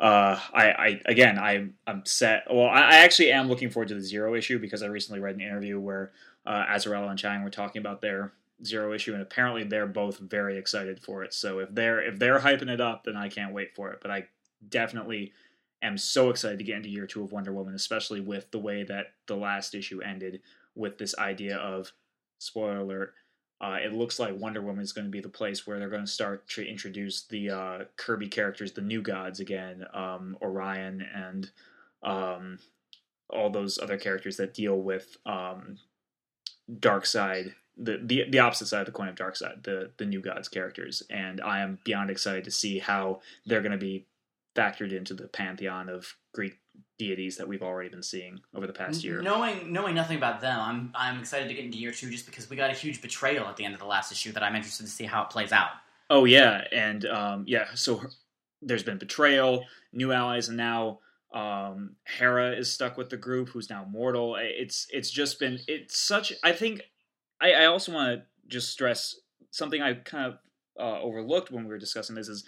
Uh, 0.00 0.38
I, 0.54 0.70
I 0.70 1.00
again, 1.06 1.38
I, 1.38 1.68
I'm 1.86 2.04
set. 2.06 2.44
Well, 2.50 2.66
I, 2.68 2.80
I 2.80 2.96
actually 2.98 3.32
am 3.32 3.48
looking 3.48 3.70
forward 3.70 3.88
to 3.88 3.94
the 3.94 4.00
zero 4.00 4.34
issue 4.34 4.58
because 4.58 4.82
I 4.82 4.86
recently 4.86 5.20
read 5.20 5.34
an 5.34 5.40
interview 5.40 5.80
where 5.80 6.12
uh, 6.46 6.64
Azzarello 6.66 7.10
and 7.10 7.18
Chiang 7.18 7.42
were 7.42 7.50
talking 7.50 7.80
about 7.80 8.00
their 8.00 8.32
zero 8.64 8.92
issue, 8.92 9.12
and 9.12 9.22
apparently 9.22 9.64
they're 9.64 9.86
both 9.86 10.18
very 10.18 10.56
excited 10.56 11.00
for 11.00 11.24
it. 11.24 11.34
So 11.34 11.58
if 11.58 11.74
they're 11.74 12.00
if 12.00 12.18
they're 12.18 12.38
hyping 12.38 12.70
it 12.70 12.80
up, 12.80 13.04
then 13.04 13.16
I 13.16 13.28
can't 13.28 13.52
wait 13.52 13.74
for 13.74 13.90
it. 13.90 13.98
But 14.00 14.10
I 14.12 14.28
definitely 14.68 15.32
am 15.82 15.98
so 15.98 16.30
excited 16.30 16.58
to 16.58 16.64
get 16.64 16.76
into 16.76 16.88
year 16.88 17.06
two 17.06 17.24
of 17.24 17.32
Wonder 17.32 17.52
Woman, 17.52 17.74
especially 17.74 18.20
with 18.20 18.50
the 18.52 18.58
way 18.58 18.84
that 18.84 19.14
the 19.26 19.36
last 19.36 19.74
issue 19.74 20.00
ended 20.00 20.40
with 20.74 20.98
this 20.98 21.16
idea 21.18 21.56
of 21.56 21.92
spoiler 22.38 22.78
alert. 22.78 23.14
Uh, 23.60 23.76
it 23.82 23.92
looks 23.92 24.18
like 24.18 24.38
Wonder 24.38 24.62
Woman 24.62 24.82
is 24.82 24.92
going 24.92 25.06
to 25.06 25.10
be 25.10 25.20
the 25.20 25.28
place 25.28 25.66
where 25.66 25.78
they're 25.78 25.88
going 25.88 26.04
to 26.04 26.10
start 26.10 26.48
to 26.50 26.62
introduce 26.62 27.22
the 27.22 27.50
uh, 27.50 27.78
Kirby 27.96 28.28
characters, 28.28 28.72
the 28.72 28.80
new 28.80 29.02
gods 29.02 29.40
again, 29.40 29.84
um, 29.92 30.36
Orion 30.40 31.04
and 31.14 31.50
um, 32.02 32.58
all 33.28 33.50
those 33.50 33.78
other 33.78 33.98
characters 33.98 34.36
that 34.36 34.54
deal 34.54 34.80
with 34.80 35.16
um, 35.26 35.78
Darkseid, 36.70 37.54
the, 37.76 38.00
the 38.02 38.24
the 38.30 38.38
opposite 38.38 38.66
side 38.66 38.80
of 38.80 38.86
the 38.86 38.92
coin 38.92 39.08
of 39.08 39.16
Darkseid, 39.16 39.64
the 39.64 39.90
the 39.96 40.06
new 40.06 40.20
gods 40.20 40.48
characters, 40.48 41.02
and 41.10 41.40
I 41.40 41.60
am 41.60 41.78
beyond 41.84 42.10
excited 42.10 42.44
to 42.44 42.50
see 42.50 42.78
how 42.78 43.20
they're 43.46 43.62
going 43.62 43.72
to 43.72 43.78
be 43.78 44.06
factored 44.58 44.92
into 44.92 45.14
the 45.14 45.28
pantheon 45.28 45.88
of 45.88 46.14
Greek 46.32 46.58
deities 46.98 47.36
that 47.36 47.46
we've 47.46 47.62
already 47.62 47.88
been 47.88 48.02
seeing 48.02 48.40
over 48.54 48.66
the 48.66 48.72
past 48.72 49.04
year. 49.04 49.22
Knowing 49.22 49.72
knowing 49.72 49.94
nothing 49.94 50.16
about 50.16 50.40
them, 50.40 50.58
I'm 50.58 50.92
I'm 50.94 51.20
excited 51.20 51.48
to 51.48 51.54
get 51.54 51.64
into 51.64 51.78
year 51.78 51.92
two 51.92 52.10
just 52.10 52.26
because 52.26 52.50
we 52.50 52.56
got 52.56 52.70
a 52.70 52.74
huge 52.74 53.00
betrayal 53.00 53.46
at 53.46 53.56
the 53.56 53.64
end 53.64 53.74
of 53.74 53.80
the 53.80 53.86
last 53.86 54.10
issue 54.12 54.32
that 54.32 54.42
I'm 54.42 54.56
interested 54.56 54.84
to 54.84 54.90
see 54.90 55.04
how 55.04 55.22
it 55.22 55.30
plays 55.30 55.52
out. 55.52 55.70
Oh 56.10 56.24
yeah, 56.24 56.64
and 56.72 57.04
um, 57.06 57.44
yeah. 57.46 57.66
So 57.74 57.96
her- 57.98 58.10
there's 58.60 58.82
been 58.82 58.98
betrayal, 58.98 59.64
new 59.92 60.10
allies, 60.10 60.48
and 60.48 60.56
now 60.56 60.98
um, 61.32 61.94
Hera 62.04 62.52
is 62.52 62.72
stuck 62.72 62.96
with 62.96 63.10
the 63.10 63.16
group, 63.16 63.50
who's 63.50 63.70
now 63.70 63.86
mortal. 63.88 64.36
It's 64.40 64.86
it's 64.92 65.10
just 65.10 65.38
been 65.38 65.60
it's 65.68 65.96
such. 65.98 66.32
I 66.42 66.52
think 66.52 66.82
I, 67.40 67.52
I 67.52 67.64
also 67.66 67.92
want 67.92 68.18
to 68.18 68.26
just 68.48 68.70
stress 68.70 69.14
something 69.50 69.80
I 69.80 69.94
kind 69.94 70.26
of 70.26 70.38
uh, 70.80 71.00
overlooked 71.00 71.50
when 71.50 71.64
we 71.64 71.70
were 71.70 71.78
discussing 71.78 72.14
this 72.14 72.28
is 72.28 72.44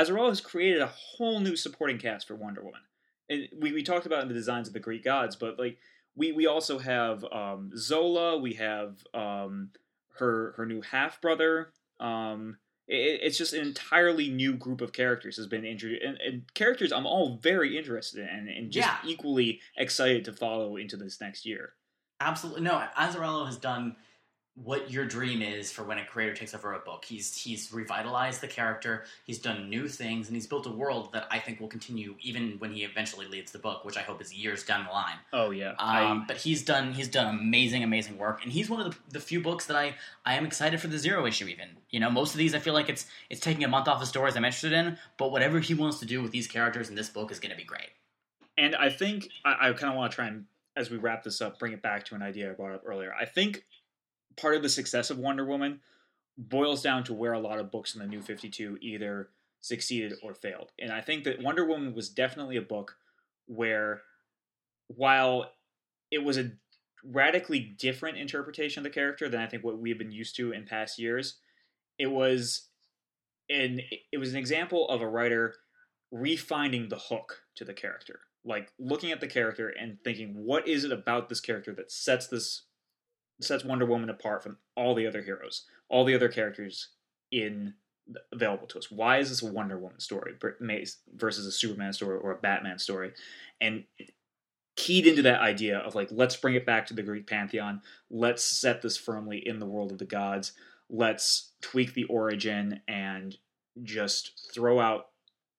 Azzarello 0.00 0.28
has 0.28 0.40
created 0.40 0.80
a 0.80 0.86
whole 0.86 1.40
new 1.40 1.56
supporting 1.56 1.98
cast 1.98 2.26
for 2.26 2.34
Wonder 2.34 2.62
Woman. 2.62 2.80
And 3.28 3.48
we, 3.58 3.72
we 3.72 3.82
talked 3.82 4.06
about 4.06 4.22
in 4.22 4.28
the 4.28 4.34
designs 4.34 4.66
of 4.68 4.74
the 4.74 4.80
Greek 4.80 5.04
gods, 5.04 5.36
but 5.36 5.58
like 5.58 5.78
we, 6.16 6.32
we 6.32 6.46
also 6.46 6.78
have 6.78 7.24
um, 7.32 7.70
Zola, 7.76 8.38
we 8.38 8.54
have 8.54 8.96
um, 9.14 9.70
her 10.18 10.52
her 10.56 10.66
new 10.66 10.80
half 10.80 11.20
brother. 11.20 11.72
Um, 12.00 12.56
it, 12.88 13.20
it's 13.22 13.38
just 13.38 13.52
an 13.52 13.60
entirely 13.62 14.30
new 14.30 14.54
group 14.54 14.80
of 14.80 14.92
characters 14.92 15.36
has 15.36 15.46
been 15.46 15.64
introduced, 15.64 16.02
and, 16.02 16.18
and 16.20 16.54
characters 16.54 16.92
I'm 16.92 17.06
all 17.06 17.36
very 17.36 17.76
interested 17.78 18.28
in, 18.28 18.48
and 18.48 18.72
just 18.72 18.88
Yeah. 18.88 18.96
equally 19.04 19.60
excited 19.76 20.24
to 20.24 20.32
follow 20.32 20.76
into 20.76 20.96
this 20.96 21.20
next 21.20 21.46
year. 21.46 21.74
Absolutely 22.20 22.62
no. 22.62 22.84
Azzarello 22.96 23.46
has 23.46 23.56
done 23.56 23.96
what 24.64 24.90
your 24.90 25.06
dream 25.06 25.40
is 25.42 25.72
for 25.72 25.84
when 25.84 25.98
a 25.98 26.04
creator 26.04 26.34
takes 26.34 26.54
over 26.54 26.74
a 26.74 26.78
book. 26.80 27.04
He's 27.04 27.36
he's 27.36 27.72
revitalized 27.72 28.40
the 28.40 28.48
character. 28.48 29.04
He's 29.24 29.38
done 29.38 29.70
new 29.70 29.88
things, 29.88 30.28
and 30.28 30.36
he's 30.36 30.46
built 30.46 30.66
a 30.66 30.70
world 30.70 31.12
that 31.12 31.26
I 31.30 31.38
think 31.38 31.60
will 31.60 31.68
continue 31.68 32.14
even 32.20 32.56
when 32.58 32.72
he 32.72 32.84
eventually 32.84 33.26
leads 33.26 33.52
the 33.52 33.58
book, 33.58 33.84
which 33.84 33.96
I 33.96 34.02
hope 34.02 34.20
is 34.20 34.34
years 34.34 34.62
down 34.62 34.84
the 34.84 34.92
line. 34.92 35.16
Oh 35.32 35.50
yeah, 35.50 35.74
Um, 35.78 36.24
but 36.26 36.36
he's 36.36 36.62
done 36.62 36.92
he's 36.92 37.08
done 37.08 37.34
amazing 37.34 37.82
amazing 37.82 38.18
work, 38.18 38.42
and 38.42 38.52
he's 38.52 38.68
one 38.68 38.80
of 38.80 38.92
the, 38.92 39.12
the 39.12 39.20
few 39.20 39.40
books 39.40 39.66
that 39.66 39.76
I 39.76 39.94
I 40.24 40.34
am 40.34 40.44
excited 40.44 40.80
for 40.80 40.88
the 40.88 40.98
zero 40.98 41.26
issue. 41.26 41.46
Even 41.46 41.68
you 41.90 42.00
know 42.00 42.10
most 42.10 42.32
of 42.32 42.38
these 42.38 42.54
I 42.54 42.58
feel 42.58 42.74
like 42.74 42.88
it's 42.88 43.06
it's 43.30 43.40
taking 43.40 43.64
a 43.64 43.68
month 43.68 43.88
off 43.88 44.00
the 44.00 44.06
stories 44.06 44.36
I'm 44.36 44.44
interested 44.44 44.72
in, 44.72 44.98
but 45.16 45.30
whatever 45.30 45.60
he 45.60 45.74
wants 45.74 45.98
to 46.00 46.06
do 46.06 46.22
with 46.22 46.32
these 46.32 46.46
characters 46.46 46.88
in 46.88 46.94
this 46.94 47.08
book 47.08 47.30
is 47.32 47.40
going 47.40 47.50
to 47.50 47.56
be 47.56 47.64
great. 47.64 47.90
And 48.58 48.76
I 48.76 48.90
think 48.90 49.28
I, 49.44 49.68
I 49.68 49.72
kind 49.72 49.90
of 49.90 49.96
want 49.96 50.12
to 50.12 50.14
try 50.14 50.26
and, 50.26 50.44
as 50.76 50.90
we 50.90 50.98
wrap 50.98 51.22
this 51.22 51.40
up, 51.40 51.58
bring 51.58 51.72
it 51.72 51.80
back 51.80 52.04
to 52.06 52.14
an 52.14 52.20
idea 52.22 52.50
I 52.50 52.52
brought 52.52 52.72
up 52.74 52.82
earlier. 52.84 53.14
I 53.18 53.24
think 53.24 53.64
part 54.40 54.54
of 54.54 54.62
the 54.62 54.68
success 54.68 55.10
of 55.10 55.18
Wonder 55.18 55.44
Woman 55.44 55.80
boils 56.36 56.82
down 56.82 57.04
to 57.04 57.14
where 57.14 57.32
a 57.32 57.40
lot 57.40 57.58
of 57.58 57.70
books 57.70 57.94
in 57.94 58.00
the 58.00 58.06
New 58.06 58.22
52 58.22 58.78
either 58.80 59.28
succeeded 59.60 60.14
or 60.22 60.34
failed. 60.34 60.72
And 60.78 60.90
I 60.90 61.00
think 61.00 61.24
that 61.24 61.42
Wonder 61.42 61.64
Woman 61.64 61.94
was 61.94 62.08
definitely 62.08 62.56
a 62.56 62.62
book 62.62 62.96
where, 63.46 64.02
while 64.88 65.52
it 66.10 66.24
was 66.24 66.38
a 66.38 66.52
radically 67.04 67.60
different 67.60 68.18
interpretation 68.18 68.80
of 68.80 68.84
the 68.84 68.94
character 68.94 69.28
than 69.28 69.40
I 69.40 69.46
think 69.46 69.64
what 69.64 69.78
we've 69.78 69.98
been 69.98 70.12
used 70.12 70.36
to 70.36 70.52
in 70.52 70.64
past 70.64 70.98
years, 70.98 71.36
it 71.98 72.10
was 72.10 72.68
an 73.50 73.80
it 74.12 74.18
was 74.18 74.32
an 74.32 74.38
example 74.38 74.88
of 74.88 75.02
a 75.02 75.08
writer 75.08 75.54
refinding 76.14 76.88
the 76.88 76.98
hook 76.98 77.42
to 77.56 77.64
the 77.64 77.74
character 77.74 78.20
like 78.44 78.72
looking 78.78 79.12
at 79.12 79.20
the 79.20 79.26
character 79.26 79.68
and 79.68 79.98
thinking 80.02 80.32
what 80.34 80.66
is 80.66 80.84
it 80.84 80.92
about 80.92 81.28
this 81.28 81.40
character 81.40 81.74
that 81.74 81.90
sets 81.90 82.26
this 82.26 82.62
sets 83.40 83.64
wonder 83.64 83.86
woman 83.86 84.10
apart 84.10 84.42
from 84.42 84.56
all 84.76 84.94
the 84.94 85.06
other 85.06 85.22
heroes 85.22 85.64
all 85.88 86.04
the 86.04 86.14
other 86.14 86.28
characters 86.28 86.88
in 87.30 87.74
available 88.32 88.66
to 88.66 88.78
us 88.78 88.90
why 88.90 89.18
is 89.18 89.28
this 89.28 89.42
a 89.42 89.46
wonder 89.46 89.78
woman 89.78 90.00
story 90.00 90.34
versus 91.14 91.46
a 91.46 91.52
superman 91.52 91.92
story 91.92 92.18
or 92.18 92.32
a 92.32 92.38
batman 92.38 92.78
story 92.78 93.12
and 93.60 93.84
keyed 94.80 95.06
into 95.06 95.22
that 95.22 95.42
idea 95.42 95.78
of 95.78 95.94
like 95.94 96.08
let's 96.10 96.36
bring 96.36 96.54
it 96.54 96.64
back 96.64 96.86
to 96.86 96.94
the 96.94 97.02
Greek 97.02 97.26
pantheon. 97.26 97.82
Let's 98.10 98.42
set 98.42 98.80
this 98.80 98.96
firmly 98.96 99.46
in 99.46 99.58
the 99.58 99.66
world 99.66 99.92
of 99.92 99.98
the 99.98 100.06
gods. 100.06 100.52
Let's 100.88 101.52
tweak 101.60 101.92
the 101.92 102.04
origin 102.04 102.80
and 102.88 103.36
just 103.82 104.50
throw 104.54 104.80
out 104.80 105.08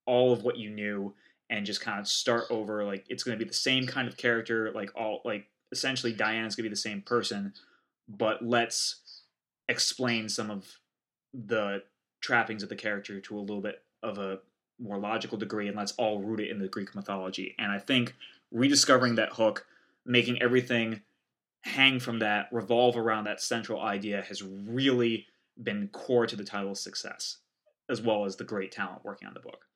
all 0.08 0.34
of 0.34 0.42
what 0.42 0.58
you 0.58 0.72
knew 0.72 1.14
and 1.52 1.68
just 1.68 1.82
kind 1.82 2.00
of 2.00 2.08
start 2.08 2.46
over 2.50 2.84
like 2.84 3.06
it's 3.10 3.24
going 3.24 3.38
to 3.38 3.44
be 3.44 3.48
the 3.48 3.54
same 3.54 3.86
kind 3.86 4.08
of 4.08 4.18
character 4.18 4.72
like 4.74 4.90
all 4.96 5.22
like 5.24 5.46
essentially 5.72 6.12
Diana's 6.12 6.56
going 6.56 6.64
to 6.64 6.70
be 6.70 6.74
the 6.74 6.76
same 6.76 7.02
person 7.02 7.54
but 8.18 8.44
let's 8.46 8.98
explain 9.70 10.28
some 10.30 10.52
of 10.52 10.80
the 11.34 11.84
trappings 12.20 12.64
of 12.64 12.70
the 12.70 12.76
character 12.76 13.20
to 13.20 13.38
a 13.38 13.40
little 13.40 13.62
bit 13.62 13.84
of 14.04 14.18
a 14.18 14.40
more 14.80 14.98
logical 14.98 15.38
degree 15.38 15.68
and 15.68 15.78
let's 15.78 15.94
all 15.94 16.22
root 16.22 16.40
it 16.40 16.50
in 16.50 16.60
the 16.60 16.68
Greek 16.68 16.94
mythology. 16.96 17.56
And 17.58 17.72
I 17.72 17.80
think 17.80 18.16
rediscovering 18.52 19.16
that 19.16 19.34
hook, 19.34 19.66
making 20.06 20.42
everything 20.42 21.02
hang 21.62 22.00
from 22.00 22.20
that, 22.20 22.48
revolve 22.52 22.98
around 22.98 23.26
that 23.26 23.42
central 23.42 23.82
idea 23.82 24.22
has 24.24 24.42
really 24.44 25.28
been 25.62 25.88
core 25.90 26.26
to 26.26 26.36
the 26.36 26.44
title's 26.44 26.82
success, 26.82 27.38
as 27.90 28.02
well 28.02 28.26
as 28.26 28.36
the 28.36 28.44
great 28.44 28.72
talent 28.72 29.06
working 29.06 29.28
on 29.28 29.34
the 29.34 29.40
book. 29.40 29.68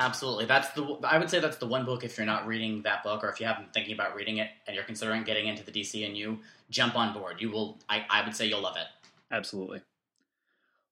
Absolutely. 0.00 0.44
That's 0.46 0.68
the 0.70 0.96
I 1.02 1.18
would 1.18 1.28
say 1.28 1.40
that's 1.40 1.56
the 1.56 1.66
one 1.66 1.84
book 1.84 2.04
if 2.04 2.16
you're 2.16 2.24
not 2.24 2.46
reading 2.46 2.82
that 2.82 3.02
book 3.02 3.24
or 3.24 3.30
if 3.30 3.40
you 3.40 3.46
haven't 3.46 3.64
been 3.64 3.72
thinking 3.72 3.94
about 3.94 4.14
reading 4.14 4.38
it 4.38 4.48
and 4.66 4.76
you're 4.76 4.84
considering 4.84 5.24
getting 5.24 5.48
into 5.48 5.64
the 5.64 5.72
DC 5.72 6.06
and 6.06 6.16
you 6.16 6.38
jump 6.70 6.94
on 6.96 7.12
board. 7.12 7.40
You 7.40 7.50
will 7.50 7.78
I, 7.88 8.06
I 8.08 8.24
would 8.24 8.34
say 8.34 8.46
you'll 8.46 8.62
love 8.62 8.76
it. 8.76 8.86
Absolutely. 9.32 9.82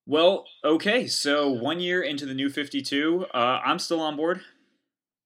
Well, 0.08 0.46
okay, 0.64 1.06
so 1.06 1.50
one 1.50 1.80
year 1.80 2.02
into 2.02 2.26
the 2.26 2.34
new 2.34 2.48
52, 2.48 3.26
uh, 3.32 3.36
I'm 3.64 3.78
still 3.78 4.00
on 4.00 4.16
board. 4.16 4.40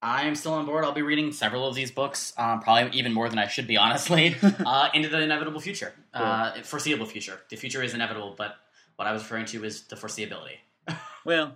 I 0.03 0.23
am 0.23 0.35
still 0.35 0.55
on 0.55 0.65
board. 0.65 0.85
I'll 0.85 0.93
be 0.93 1.03
reading 1.03 1.33
several 1.33 1.67
of 1.67 1.75
these 1.75 1.91
books, 1.91 2.33
um, 2.39 2.61
probably 2.61 2.99
even 2.99 3.13
more 3.13 3.29
than 3.29 3.39
I 3.39 3.47
should 3.47 3.67
be, 3.67 3.77
honestly, 3.77 4.37
uh, 4.65 4.89
into 4.95 5.11
the 5.11 5.21
inevitable 5.21 5.61
future, 5.61 5.93
cool. 6.15 6.25
uh, 6.25 6.63
foreseeable 6.63 7.05
future. 7.05 7.39
The 7.51 7.57
future 7.57 7.83
is 7.83 7.93
inevitable, 7.93 8.35
but 8.39 8.57
what 8.97 9.07
I 9.07 9.13
was 9.13 9.23
referring 9.23 9.45
to 9.47 9.65
is 9.65 9.83
the 9.83 9.97
foreseeability. 9.97 10.57
Well, 11.23 11.55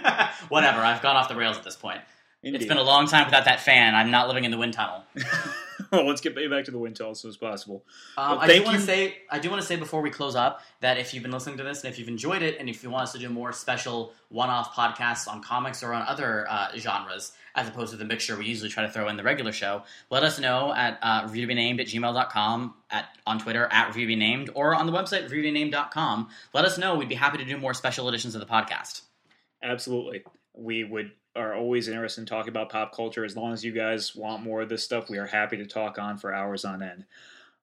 whatever. 0.48 0.80
I've 0.80 1.02
gone 1.02 1.16
off 1.16 1.28
the 1.28 1.36
rails 1.36 1.56
at 1.56 1.64
this 1.64 1.76
point. 1.76 2.00
Indeed. 2.44 2.60
It's 2.60 2.68
been 2.68 2.76
a 2.76 2.82
long 2.82 3.06
time 3.06 3.24
without 3.24 3.46
that 3.46 3.60
fan. 3.60 3.94
I'm 3.94 4.10
not 4.10 4.28
living 4.28 4.44
in 4.44 4.50
the 4.50 4.58
wind 4.58 4.74
tunnel. 4.74 5.02
well, 5.90 6.06
let's 6.06 6.20
get 6.20 6.34
back 6.34 6.66
to 6.66 6.70
the 6.70 6.78
wind 6.78 6.94
tunnel 6.94 7.12
as 7.12 7.20
soon 7.20 7.30
as 7.30 7.38
possible. 7.38 7.82
Um, 8.18 8.32
well, 8.32 8.40
I 8.40 8.46
do 8.46 8.62
want 8.62 8.76
to 8.76 8.82
say, 8.82 9.16
I 9.30 9.38
do 9.38 9.48
want 9.48 9.62
to 9.62 9.66
say 9.66 9.76
before 9.76 10.02
we 10.02 10.10
close 10.10 10.36
up 10.36 10.60
that 10.80 10.98
if 10.98 11.14
you've 11.14 11.22
been 11.22 11.32
listening 11.32 11.56
to 11.56 11.62
this 11.62 11.82
and 11.82 11.90
if 11.90 11.98
you've 11.98 12.08
enjoyed 12.08 12.42
it, 12.42 12.58
and 12.60 12.68
if 12.68 12.82
you 12.82 12.90
want 12.90 13.04
us 13.04 13.12
to 13.12 13.18
do 13.18 13.30
more 13.30 13.52
special 13.54 14.12
one-off 14.28 14.74
podcasts 14.74 15.26
on 15.26 15.42
comics 15.42 15.82
or 15.82 15.94
on 15.94 16.02
other 16.02 16.46
uh, 16.50 16.68
genres, 16.76 17.32
as 17.54 17.66
opposed 17.66 17.92
to 17.92 17.96
the 17.96 18.04
mixture 18.04 18.36
we 18.36 18.44
usually 18.44 18.68
try 18.68 18.82
to 18.82 18.90
throw 18.90 19.08
in 19.08 19.16
the 19.16 19.22
regular 19.22 19.52
show, 19.52 19.82
let 20.10 20.22
us 20.22 20.38
know 20.38 20.74
at 20.74 20.98
uh, 21.00 21.26
reviewtobenamed 21.26 21.80
at 21.80 21.86
gmail.com, 21.86 22.74
at, 22.90 23.08
on 23.26 23.38
Twitter 23.38 23.66
at 23.72 23.90
reviewtobenamed, 23.94 24.50
or 24.54 24.74
on 24.74 24.84
the 24.84 24.92
website 24.92 25.30
reviewtobenamed.com. 25.30 26.28
Let 26.52 26.66
us 26.66 26.76
know. 26.76 26.96
We'd 26.96 27.08
be 27.08 27.14
happy 27.14 27.38
to 27.38 27.44
do 27.44 27.56
more 27.56 27.72
special 27.72 28.06
editions 28.08 28.34
of 28.34 28.42
the 28.42 28.46
podcast. 28.46 29.00
Absolutely. 29.64 30.22
We 30.52 30.84
would 30.84 31.10
are 31.36 31.54
always 31.54 31.88
interested 31.88 32.20
in 32.20 32.26
talking 32.26 32.50
about 32.50 32.70
pop 32.70 32.94
culture. 32.94 33.24
As 33.24 33.36
long 33.36 33.52
as 33.52 33.64
you 33.64 33.72
guys 33.72 34.14
want 34.14 34.44
more 34.44 34.62
of 34.62 34.68
this 34.68 34.84
stuff, 34.84 35.10
we 35.10 35.18
are 35.18 35.26
happy 35.26 35.56
to 35.56 35.66
talk 35.66 35.98
on 35.98 36.16
for 36.16 36.32
hours 36.32 36.64
on 36.64 36.80
end. 36.80 37.04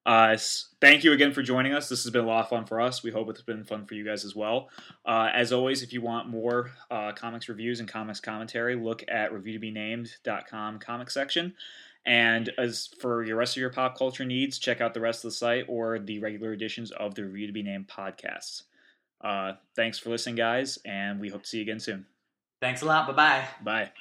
Uh, 0.05 0.35
thank 0.81 1.03
you 1.03 1.13
again 1.13 1.31
for 1.31 1.43
joining 1.43 1.73
us. 1.73 1.87
This 1.87 2.03
has 2.03 2.11
been 2.11 2.25
a 2.25 2.27
lot 2.27 2.43
of 2.43 2.49
fun 2.49 2.65
for 2.65 2.81
us. 2.81 3.03
We 3.03 3.11
hope 3.11 3.29
it's 3.29 3.43
been 3.43 3.63
fun 3.63 3.85
for 3.85 3.93
you 3.93 4.03
guys 4.03 4.25
as 4.25 4.35
well. 4.35 4.69
Uh, 5.05 5.29
as 5.33 5.53
always, 5.53 5.83
if 5.83 5.93
you 5.93 6.01
want 6.01 6.27
more 6.27 6.71
uh, 6.89 7.11
comics 7.13 7.47
reviews 7.47 7.79
and 7.79 7.87
comics 7.87 8.19
commentary, 8.19 8.75
look 8.75 9.03
at 9.07 9.31
reviewtobenamed.com 9.31 10.79
comic 10.79 11.09
section. 11.11 11.53
And 12.05 12.51
as 12.57 12.89
for 12.99 13.23
your 13.23 13.37
rest 13.37 13.55
of 13.55 13.61
your 13.61 13.69
pop 13.69 13.95
culture 13.95 14.25
needs, 14.25 14.57
check 14.57 14.81
out 14.81 14.95
the 14.95 14.99
rest 14.99 15.23
of 15.23 15.29
the 15.29 15.35
site 15.35 15.65
or 15.67 15.99
the 15.99 16.19
regular 16.19 16.51
editions 16.51 16.91
of 16.91 17.13
the 17.13 17.23
Review 17.23 17.47
to 17.47 17.53
Be 17.53 17.61
Named 17.61 17.87
podcasts. 17.87 18.63
Uh, 19.23 19.53
thanks 19.75 19.99
for 19.99 20.09
listening, 20.09 20.35
guys, 20.35 20.79
and 20.85 21.19
we 21.19 21.29
hope 21.29 21.43
to 21.43 21.49
see 21.49 21.57
you 21.57 21.63
again 21.63 21.79
soon. 21.79 22.05
Thanks 22.61 22.81
a 22.81 22.85
lot. 22.85 23.07
Bye-bye. 23.07 23.45
Bye. 23.63 23.91